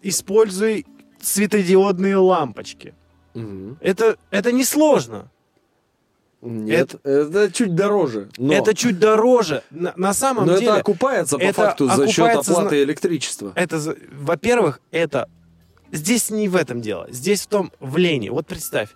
Используй 0.02 0.86
светодиодные 1.22 2.18
лампочки. 2.18 2.94
Мгм. 3.34 3.78
Это, 3.82 4.18
это 4.32 4.52
несложно. 4.52 5.30
Нет, 6.42 6.96
это, 7.04 7.52
чуть 7.52 7.74
дороже. 7.74 8.30
Но, 8.38 8.54
Это 8.54 8.76
чуть 8.76 9.00
дороже. 9.00 9.64
На, 9.72 9.94
на 9.96 10.14
самом 10.14 10.46
но 10.46 10.54
деле... 10.54 10.68
это 10.68 10.76
окупается 10.80 11.38
по 11.38 11.42
это 11.42 11.54
факту 11.54 11.88
за 11.88 12.08
счет 12.08 12.20
окупается 12.26 12.52
оплаты 12.52 12.84
электричества. 12.84 13.52
Это, 13.56 13.82
во-первых, 14.12 14.80
это... 14.92 15.28
Здесь 15.96 16.30
не 16.30 16.48
в 16.48 16.56
этом 16.56 16.82
дело. 16.82 17.08
Здесь 17.10 17.42
в 17.42 17.48
том, 17.48 17.72
в 17.80 17.98
лени. 17.98 18.30
Вот 18.30 18.46
представь, 18.48 18.90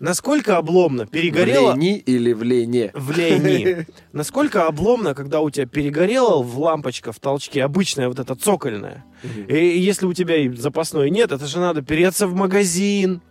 насколько 0.00 0.56
обломно 0.56 1.06
перегорело... 1.06 1.72
В 1.72 1.76
лени 1.76 1.98
или 1.98 2.32
в 2.32 2.42
лене? 2.42 2.90
В 2.94 3.16
лени. 3.16 3.86
Насколько 4.12 4.66
обломно, 4.66 5.14
когда 5.14 5.40
у 5.40 5.50
тебя 5.50 5.66
перегорела 5.66 6.42
в 6.42 6.58
лампочка 6.58 7.12
в 7.12 7.20
толчке, 7.20 7.64
обычная 7.64 8.08
вот 8.08 8.18
эта 8.18 8.34
цокольная. 8.34 9.04
И 9.48 9.56
если 9.56 10.06
у 10.06 10.12
тебя 10.12 10.36
и 10.36 10.48
запасной 10.50 11.10
нет, 11.10 11.32
это 11.32 11.46
же 11.46 11.58
надо 11.58 11.82
переться 11.82 12.26
в 12.26 12.34
магазин. 12.34 13.22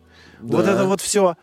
Вот 0.41 0.65
Да. 0.65 0.73
это 0.73 0.85
вот 0.85 1.01
все. 1.01 1.35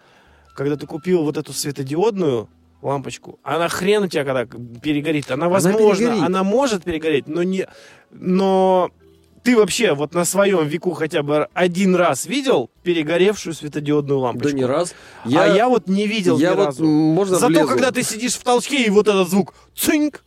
Когда 0.55 0.77
ты 0.77 0.87
купил 0.87 1.23
вот 1.23 1.37
эту 1.37 1.53
светодиодную 1.53 2.49
лампочку, 2.83 3.39
она 3.43 3.69
хрен 3.69 4.05
у 4.05 4.09
тебя 4.09 4.25
когда 4.25 4.47
перегорит. 4.47 5.31
Она, 5.31 5.49
возможно, 5.49 6.07
перегорит. 6.07 6.23
она 6.25 6.43
может 6.43 6.85
перегореть, 6.85 7.29
но 7.29 7.43
не... 7.43 7.67
Но 8.11 8.91
ты 9.43 9.57
вообще 9.57 9.95
вот 9.95 10.15
на 10.15 10.25
своем 10.25 10.67
веку 10.67 10.93
хотя 10.93 11.23
бы 11.23 11.49
один 11.55 11.95
раз 11.97 12.27
видел 12.27 12.71
перегоревшую 12.83 13.55
светодиодную 13.55 14.19
лампочку? 14.21 14.49
Да 14.51 14.55
не 14.57 14.65
раз. 14.65 14.95
а 15.25 15.29
я 15.49 15.69
вот 15.69 15.89
не 15.89 16.07
видел 16.07 16.39
я 16.39 16.53
ни 16.53 16.57
вот, 16.57 16.67
разу. 16.67 16.85
можно 16.85 17.37
Зато 17.37 17.53
влезу. 17.53 17.69
когда 17.69 17.91
ты 17.91 18.03
сидишь 18.03 18.35
в 18.35 18.43
толчке, 18.43 18.85
и 18.85 18.91
вот 18.91 19.09
этот 19.09 19.29
звук 19.29 19.55
цинк, 19.75 20.23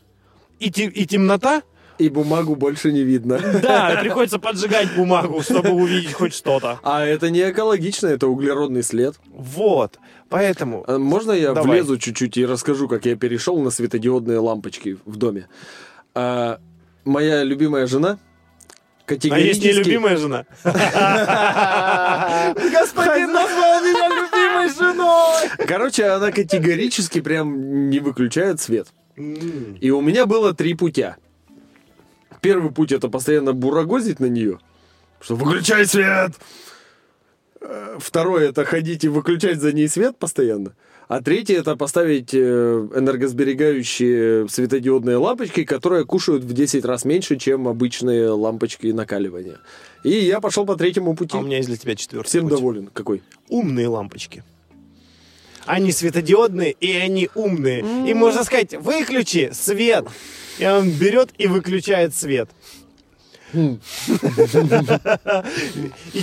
и, 0.59 0.71
те- 0.71 0.85
и 0.85 1.05
темнота, 1.05 1.61
И 1.99 2.09
бумагу 2.09 2.55
больше 2.55 2.91
не 2.91 3.03
видно. 3.03 3.39
да, 3.61 3.97
приходится 4.01 4.39
поджигать 4.39 4.95
бумагу, 4.95 5.41
чтобы 5.43 5.69
увидеть 5.69 6.13
хоть 6.13 6.33
что-то. 6.33 6.79
А 6.83 7.05
это 7.05 7.29
не 7.29 7.41
экологично, 7.51 8.07
это 8.07 8.27
углеродный 8.27 8.81
след. 8.83 9.15
Вот. 9.31 9.99
Поэтому 10.29 10.83
А 10.87 10.97
Можно 10.97 11.33
я 11.33 11.53
Давай. 11.53 11.69
влезу 11.81 11.99
чуть-чуть 11.99 12.37
и 12.37 12.45
расскажу, 12.47 12.87
как 12.87 13.05
я 13.05 13.15
перешел 13.15 13.59
на 13.61 13.69
светодиодные 13.69 14.39
лампочки 14.39 14.97
в 15.05 15.17
доме? 15.17 15.47
А, 16.15 16.59
моя 17.05 17.43
любимая 17.43 17.85
жена 17.85 18.17
а 19.05 19.09
категорически... 19.09 19.67
есть 19.67 19.79
нелюбимая 19.79 20.17
жена. 20.17 20.45
Господин 20.63 20.83
назвал 23.33 23.81
меня 23.81 24.09
любимой 24.09 24.69
женой. 24.73 25.49
Короче, 25.67 26.05
она 26.05 26.31
категорически 26.31 27.19
прям 27.21 27.89
не 27.89 27.99
выключает 27.99 28.61
свет. 28.61 28.87
И 29.15 29.91
у 29.91 30.01
меня 30.01 30.25
было 30.25 30.53
три 30.53 30.73
путя. 30.73 31.17
Первый 32.41 32.71
путь 32.71 32.91
это 32.91 33.09
постоянно 33.09 33.53
бурагозить 33.53 34.19
на 34.19 34.25
нее, 34.25 34.59
что 35.21 35.35
выключай 35.35 35.85
свет. 35.85 36.33
Э, 37.61 37.97
Второй 37.99 38.49
это 38.49 38.65
ходить 38.65 39.03
и 39.05 39.07
выключать 39.07 39.61
за 39.61 39.71
ней 39.71 39.87
свет 39.87 40.17
постоянно. 40.17 40.75
А 41.13 41.21
третий 41.21 41.53
это 41.53 41.75
поставить 41.75 42.33
э, 42.33 42.37
энергосберегающие 42.95 44.49
светодиодные 44.49 45.17
лампочки, 45.17 45.63
которые 45.63 46.05
кушают 46.05 46.43
в 46.43 46.53
10 46.53 46.83
раз 46.85 47.05
меньше, 47.05 47.37
чем 47.37 47.67
обычные 47.67 48.29
лампочки 48.29 48.87
накаливания. 48.87 49.59
И 50.03 50.09
я 50.09 50.41
пошел 50.41 50.65
по 50.65 50.75
третьему 50.75 51.15
пути. 51.15 51.37
А 51.37 51.41
у 51.41 51.43
меня 51.43 51.57
есть 51.57 51.69
для 51.69 51.77
тебя 51.77 51.93
четвертый 51.93 52.29
Всем 52.29 52.49
путь. 52.49 52.57
доволен. 52.57 52.89
Какой? 52.91 53.21
Умные 53.47 53.89
лампочки. 53.89 54.43
Они 55.67 55.91
светодиодные, 55.91 56.71
и 56.71 56.91
они 56.93 57.29
умные. 57.35 57.85
И 58.09 58.15
можно 58.15 58.43
сказать, 58.43 58.73
выключи 58.73 59.51
свет. 59.53 60.07
И 60.57 60.65
он 60.65 60.89
берет 60.89 61.29
и 61.37 61.45
выключает 61.45 62.15
свет. 62.15 62.49
И 63.53 63.79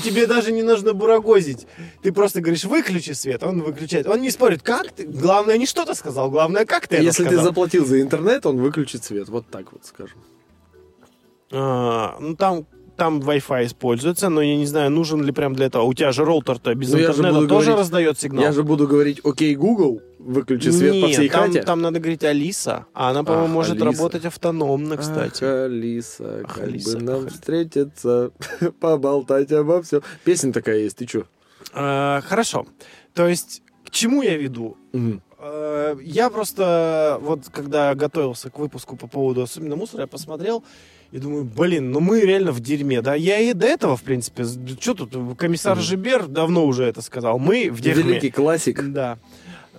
тебе 0.01 0.27
даже 0.27 0.53
не 0.53 0.63
нужно 0.63 0.93
бурагозить. 0.95 1.67
Ты 2.03 2.13
просто 2.13 2.41
говоришь, 2.41 2.65
выключи 2.65 3.13
свет, 3.13 3.43
он 3.43 3.63
выключает. 3.63 4.07
Он 4.07 4.21
не 4.21 4.31
спорит, 4.31 4.63
как 4.63 4.93
ты. 4.93 5.07
Главное, 5.07 5.57
не 5.59 5.67
что-то 5.67 5.95
сказал, 5.95 6.31
главное, 6.31 6.65
как 6.65 6.89
ты 6.89 6.97
это 6.97 7.05
Если 7.05 7.25
ты 7.25 7.37
заплатил 7.37 7.87
за 7.87 8.01
интернет, 8.01 8.47
он 8.47 8.59
выключит 8.59 9.05
свет. 9.05 9.29
Вот 9.29 9.47
так 9.49 9.73
вот 9.73 9.85
скажем. 9.85 10.19
А, 11.53 12.17
ну 12.21 12.37
там 12.37 12.67
там 13.01 13.21
Wi-Fi 13.21 13.65
используется, 13.65 14.29
но 14.29 14.43
я 14.43 14.57
не 14.57 14.67
знаю, 14.67 14.91
нужен 14.91 15.23
ли 15.25 15.33
прям 15.33 15.55
для 15.55 15.67
этого. 15.67 15.85
У 15.85 15.95
тебя 15.95 16.13
же 16.13 16.23
роутер-то 16.25 16.75
без 16.75 16.93
Ну, 16.93 16.99
я 16.99 17.13
же 17.13 17.19
интернета 17.23 17.47
тоже 17.49 17.67
говорить- 17.67 17.79
раздает 17.79 18.19
сигнал. 18.21 18.45
Я 18.45 18.53
же 18.53 18.63
буду 18.63 18.87
говорить, 18.87 19.21
окей, 19.25 19.55
Google, 19.57 20.03
выключи 20.19 20.69
свет 20.71 20.93
по 21.01 21.07
Нет, 21.07 21.15
всей 21.17 21.29
там, 21.31 21.47
хате. 21.47 21.63
там 21.63 21.81
надо 21.81 21.99
говорить 21.99 22.23
Алиса, 22.25 22.85
а 22.93 23.11
она, 23.11 23.25
по-моему, 23.25 23.49
может 23.49 23.73
Алиса. 23.81 23.85
работать 23.87 24.25
автономно, 24.27 24.97
кстати. 24.99 25.43
Ах, 25.45 25.65
Алиса, 25.67 26.43
Ах, 26.45 26.55
как 26.55 26.65
Алиса, 26.65 26.99
бы 26.99 27.03
нам 27.05 27.25
ах. 27.27 27.33
встретиться, 27.33 28.31
поболтать 28.81 29.51
обо 29.53 29.81
всем. 29.83 30.03
Песня 30.25 30.53
такая 30.53 30.79
есть, 30.79 30.99
ты 30.99 31.07
чё? 31.07 31.25
А, 31.73 32.21
хорошо. 32.21 32.67
То 33.15 33.27
есть, 33.29 33.63
к 33.87 33.91
чему 33.91 34.23
я 34.23 34.37
веду? 34.37 34.77
Э, 35.43 35.97
Я 36.03 36.29
просто, 36.31 37.19
вот 37.23 37.49
когда 37.51 37.95
готовился 37.95 38.51
к 38.51 38.59
выпуску 38.59 38.97
по 38.97 39.07
поводу 39.07 39.43
особенно 39.43 39.75
мусора, 39.77 40.03
я 40.03 40.07
посмотрел 40.07 40.63
и 41.13 41.19
думаю, 41.19 41.45
блин, 41.45 41.91
ну 41.91 42.01
мы 42.01 42.21
реально 42.21 42.53
в 42.53 42.61
дерьме, 42.61 43.03
да? 43.03 43.15
Я 43.15 43.39
и 43.39 43.53
до 43.53 43.67
этого, 43.67 43.97
в 43.97 44.03
принципе, 44.03 44.45
что 44.81 44.95
тут, 44.95 45.37
комиссар. 45.37 45.79
Жибер 45.79 46.27
давно 46.27 46.65
уже 46.65 46.85
это 46.85 47.03
сказал, 47.03 47.39
мы 47.39 47.71
в 47.71 47.81
дерьме. 47.81 48.03
Великий 48.03 48.31
классик. 48.31 48.81
Да. 48.93 49.19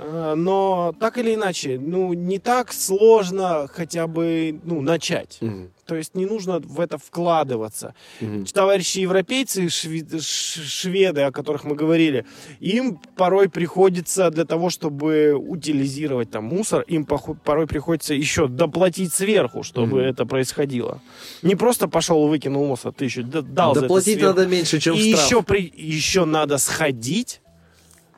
Э, 0.04 0.34
Но 0.36 0.94
так 1.00 1.18
или 1.18 1.36
иначе, 1.36 1.78
ну, 1.80 2.14
не 2.14 2.40
так 2.40 2.74
сложно 2.74 3.68
хотя 3.72 4.08
бы, 4.08 4.60
ну, 4.64 4.82
начать. 4.82 5.38
Мгм. 5.42 5.70
То 5.86 5.96
есть 5.96 6.16
не 6.16 6.26
нужно 6.26 6.60
в 6.60 6.80
это 6.80 6.98
вкладываться. 6.98 7.94
Мгм. 8.22 8.46
Товарищи 8.46 9.00
европейцы, 9.00 9.66
шве- 9.68 10.20
ш- 10.22 10.62
шведы, 10.62 11.22
о 11.22 11.32
которых 11.32 11.66
мы 11.66 11.76
говорили, 11.76 12.26
им 12.62 12.98
порой 13.18 13.50
приходится 13.50 14.30
для 14.32 14.46
того, 14.46 14.70
чтобы 14.70 15.34
утилизировать 15.34 16.32
там 16.32 16.46
мусор, 16.46 16.82
им 16.88 17.06
порой 17.06 17.68
приходится 17.68 18.14
еще 18.14 18.48
доплатить 18.48 19.14
сверху, 19.14 19.64
чтобы 19.64 19.98
Мгм. 20.00 20.10
это 20.10 20.26
происходило. 20.26 21.02
Не 21.42 21.56
просто 21.56 21.88
пошел 21.88 22.26
и 22.26 22.30
выкинул 22.30 22.66
мусор, 22.66 22.94
ты 22.94 23.06
еще 23.06 23.22
дал 23.24 23.74
за 23.74 23.82
это 23.82 23.88
Доплатить 23.88 24.16
сверху. 24.20 24.36
надо 24.40 24.48
меньше, 24.50 24.80
чем 24.80 24.96
И 24.96 25.12
штраф. 25.14 25.26
еще, 25.26 25.42
при, 25.44 25.74
еще 25.76 26.26
надо 26.26 26.58
сходить 26.58 27.42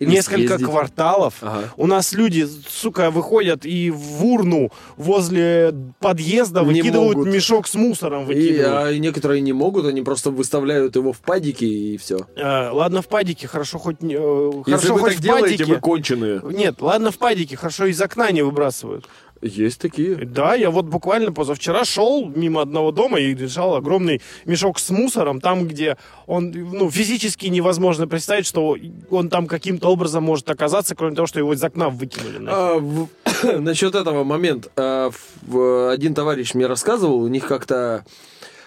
Или 0.03 0.11
несколько 0.11 0.47
съездить. 0.57 0.67
кварталов. 0.67 1.33
Ага. 1.41 1.73
У 1.77 1.87
нас 1.87 2.13
люди, 2.13 2.47
сука, 2.69 3.11
выходят 3.11 3.65
и 3.65 3.89
в 3.91 4.25
урну 4.25 4.71
возле 4.97 5.73
подъезда 5.99 6.61
Не 6.61 6.67
выкидывают 6.81 7.17
могут. 7.17 7.33
мешок 7.33 7.67
с 7.67 7.75
мусором. 7.75 8.23
И, 8.23 8.25
Выкидывают. 8.33 8.67
а 8.87 8.91
и 8.91 8.99
некоторые 8.99 9.41
не 9.41 9.53
могут, 9.53 9.85
они 9.85 10.01
просто 10.01 10.31
выставляют 10.31 10.95
его 10.95 11.13
в 11.13 11.19
падике 11.19 11.65
и 11.65 11.97
все. 11.97 12.19
Э, 12.35 12.69
ладно, 12.71 13.01
в 13.01 13.07
падике, 13.07 13.47
хорошо 13.47 13.79
хоть, 13.79 13.97
э, 14.01 14.05
Если 14.07 14.71
хорошо 14.71 14.93
вы 14.93 14.99
хоть 14.99 15.09
так 15.11 15.19
в 15.19 15.23
делаете, 15.23 15.49
падике. 15.57 15.73
вы 15.73 15.79
конченые. 15.79 16.41
Нет, 16.49 16.81
ладно, 16.81 17.11
в 17.11 17.17
падике, 17.17 17.55
хорошо 17.57 17.85
из 17.85 18.01
окна 18.01 18.31
не 18.31 18.41
выбрасывают. 18.41 19.05
Есть 19.43 19.81
такие. 19.81 20.15
Да, 20.15 20.55
я 20.55 20.71
вот 20.71 20.85
буквально 20.85 21.33
позавчера 21.33 21.83
шел 21.83 22.25
мимо 22.33 22.61
одного 22.61 22.91
дома 22.91 23.19
и 23.19 23.33
лежал 23.35 23.75
огромный 23.75 24.21
мешок 24.45 24.79
с 24.79 24.89
мусором, 24.89 25.41
там, 25.41 25.67
где 25.67 25.97
он, 26.27 26.51
ну, 26.51 26.89
физически 26.89 27.47
невозможно 27.47 28.07
представить, 28.07 28.45
что 28.45 28.77
он 29.09 29.29
там 29.29 29.47
каким-то 29.47 29.89
образом 29.89 30.23
может 30.23 30.49
оказаться, 30.49 30.95
кроме 30.95 31.15
того, 31.15 31.27
что 31.27 31.39
его 31.39 31.53
из 31.53 31.61
окна 31.63 31.89
выкинули. 31.89 32.45
А, 32.47 32.77
в- 32.79 33.09
насчет 33.59 33.95
этого 33.95 34.23
момент. 34.23 34.69
а, 34.77 35.11
в- 35.41 35.91
один 35.91 36.13
товарищ 36.15 36.53
мне 36.53 36.65
рассказывал, 36.65 37.19
у 37.19 37.27
них 37.27 37.45
как-то 37.45 38.05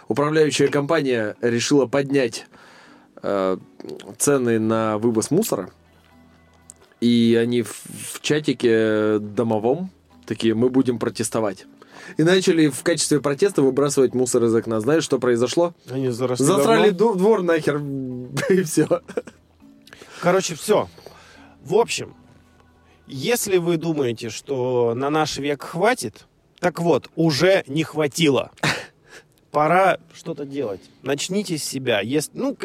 управляющая 0.09 0.69
компания 0.69 1.37
решила 1.41 1.87
поднять 1.87 2.47
а, 3.23 3.59
цены 4.19 4.59
на 4.59 4.99
вывоз 4.99 5.31
мусора. 5.31 5.71
И 7.01 7.39
они 7.41 7.63
в, 7.63 7.83
в 8.13 8.21
чатике 8.21 9.19
домовом 9.21 9.91
такие, 10.27 10.55
мы 10.55 10.69
будем 10.69 10.99
протестовать. 10.99 11.67
И 12.17 12.23
начали 12.23 12.69
в 12.69 12.83
качестве 12.83 13.21
протеста 13.21 13.63
выбрасывать 13.63 14.15
мусор 14.15 14.45
из 14.45 14.55
окна. 14.55 14.81
Знаешь, 14.81 15.05
что 15.05 15.19
произошло? 15.19 15.75
Они 15.91 16.09
заросли 16.11 16.45
Засрали 16.45 16.91
давно. 16.91 17.15
двор 17.15 17.43
нахер, 17.43 17.79
и 18.51 18.63
все. 18.63 19.03
Короче, 20.21 20.55
все. 20.55 20.89
В 21.63 21.75
общем, 21.75 22.15
если 23.07 23.57
вы 23.59 23.77
думаете, 23.77 24.31
что 24.31 24.95
на 24.95 25.11
наш 25.11 25.39
век 25.39 25.63
хватит, 25.63 26.27
так 26.61 26.81
вот, 26.81 27.11
уже 27.17 27.65
не 27.67 27.83
хватило. 27.83 28.51
Пора 29.51 29.99
что-то 30.13 30.45
делать. 30.45 30.81
Начните 31.03 31.57
с 31.57 31.65
себя. 31.65 32.01
Если, 32.01 32.31
ну, 32.35 32.57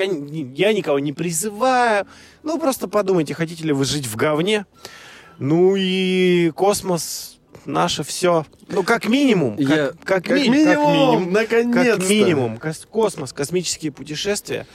я 0.55 0.73
никого 0.73 0.99
не 0.99 1.13
призываю. 1.13 2.05
Ну, 2.43 2.59
просто 2.59 2.87
подумайте, 2.87 3.33
хотите 3.33 3.63
ли 3.63 3.71
вы 3.71 3.85
жить 3.85 4.05
в 4.05 4.15
говне. 4.17 4.65
Ну 5.39 5.75
и 5.77 6.51
космос 6.51 7.39
наше 7.65 8.03
все. 8.03 8.45
Ну, 8.69 8.83
как 8.83 9.07
минимум. 9.07 9.57
Как, 9.57 9.67
Я- 9.69 9.91
как 10.03 10.25
как 10.25 10.29
ми- 10.29 10.49
минимум, 10.49 11.31
наконец-то. 11.31 11.99
Как 12.01 12.09
минимум. 12.09 12.57
кос- 12.57 12.87
Космос, 12.89 13.33
космические 13.33 13.91
путешествия 13.91 14.65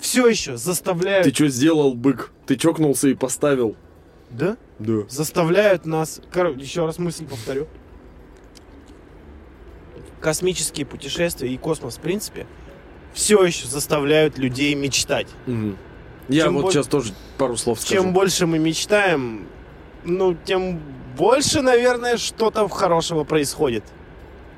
все 0.00 0.26
еще 0.28 0.56
заставляют... 0.56 1.24
Ты 1.26 1.34
что 1.34 1.48
сделал, 1.48 1.94
бык? 1.94 2.30
Ты 2.46 2.56
чокнулся 2.56 3.08
и 3.08 3.14
поставил. 3.14 3.76
Да? 4.30 4.56
Да. 4.78 5.08
заставляют 5.08 5.86
нас... 5.86 6.20
Короче, 6.30 6.60
еще 6.60 6.84
раз 6.84 6.98
мысль 6.98 7.24
повторю. 7.26 7.66
Космические 10.20 10.86
путешествия 10.86 11.48
и 11.52 11.56
космос, 11.56 11.96
в 11.96 12.00
принципе, 12.00 12.46
все 13.14 13.42
еще 13.44 13.66
заставляют 13.66 14.38
людей 14.38 14.74
мечтать. 14.74 15.28
Я 16.28 16.44
Чем 16.44 16.54
вот 16.54 16.62
боль- 16.64 16.72
сейчас 16.72 16.86
тоже 16.88 17.12
пару 17.38 17.56
слов 17.56 17.80
скажу. 17.80 18.02
Чем 18.02 18.12
больше 18.12 18.46
мы 18.46 18.58
мечтаем, 18.58 19.46
ну, 20.04 20.34
тем 20.34 20.80
больше, 21.16 21.62
наверное, 21.62 22.16
что-то 22.16 22.68
хорошего 22.68 23.24
происходит. 23.24 23.84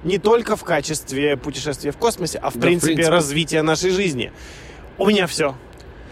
Не 0.04 0.18
только 0.18 0.56
в 0.56 0.64
качестве 0.64 1.36
путешествия 1.36 1.90
в 1.90 1.96
космосе, 1.96 2.38
а 2.38 2.50
в, 2.50 2.54
Да, 2.54 2.58
в 2.58 2.62
принципе, 2.62 2.94
принципе. 2.94 3.14
развития 3.14 3.62
нашей 3.62 3.90
жизни. 3.90 4.32
У 4.96 5.06
меня 5.06 5.26
все. 5.26 5.54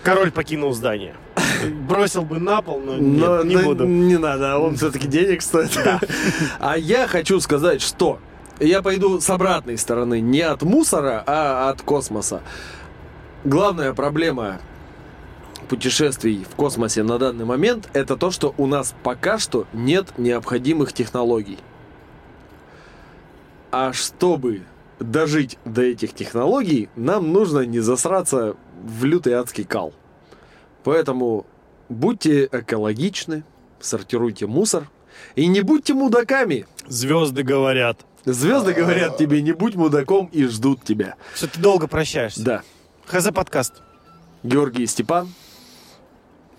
Король 0.02 0.30
покинул 0.30 0.72
здание. 0.72 1.14
Бросил 1.88 2.22
бы 2.22 2.38
на 2.38 2.62
пол, 2.62 2.80
но, 2.80 2.96
нет, 2.96 3.18
Но- 3.18 3.42
не 3.44 3.56
но 3.56 3.62
буду. 3.62 3.86
Не 3.86 4.18
надо, 4.18 4.58
он 4.58 4.76
все-таки 4.76 5.06
денег 5.06 5.42
стоит. 5.42 5.76
А 6.58 6.76
я 6.76 7.06
хочу 7.06 7.40
сказать, 7.40 7.80
что 7.82 8.18
я 8.60 8.82
пойду 8.82 9.20
с 9.20 9.28
обратной 9.30 9.78
стороны, 9.78 10.20
не 10.20 10.40
от 10.40 10.62
мусора, 10.62 11.22
а 11.26 11.70
от 11.70 11.82
космоса. 11.82 12.42
Главная 13.44 13.92
проблема 13.94 14.60
путешествий 15.66 16.44
в 16.44 16.54
космосе 16.54 17.02
на 17.02 17.18
данный 17.18 17.44
момент 17.44 17.88
это 17.92 18.16
то, 18.16 18.30
что 18.30 18.54
у 18.56 18.66
нас 18.66 18.94
пока 19.02 19.38
что 19.38 19.66
нет 19.72 20.18
необходимых 20.18 20.92
технологий. 20.92 21.58
А 23.70 23.92
чтобы 23.92 24.62
дожить 24.98 25.58
до 25.64 25.82
этих 25.82 26.14
технологий, 26.14 26.88
нам 26.96 27.32
нужно 27.32 27.60
не 27.60 27.80
засраться 27.80 28.56
в 28.82 29.04
лютый 29.04 29.34
адский 29.34 29.64
кал. 29.64 29.92
Поэтому 30.84 31.46
будьте 31.88 32.48
экологичны, 32.50 33.44
сортируйте 33.80 34.46
мусор 34.46 34.88
и 35.34 35.46
не 35.46 35.60
будьте 35.60 35.94
мудаками. 35.94 36.66
Звезды 36.86 37.42
говорят. 37.42 38.06
Звезды 38.24 38.72
говорят 38.72 39.18
тебе, 39.18 39.42
не 39.42 39.52
будь 39.52 39.76
мудаком 39.76 40.26
и 40.26 40.44
ждут 40.44 40.82
тебя. 40.84 41.14
Что 41.34 41.48
ты 41.48 41.60
долго 41.60 41.86
прощаешься. 41.86 42.42
Да. 42.42 42.62
ХЗ 43.06 43.28
подкаст. 43.32 43.82
Георгий 44.42 44.86
Степан. 44.86 45.28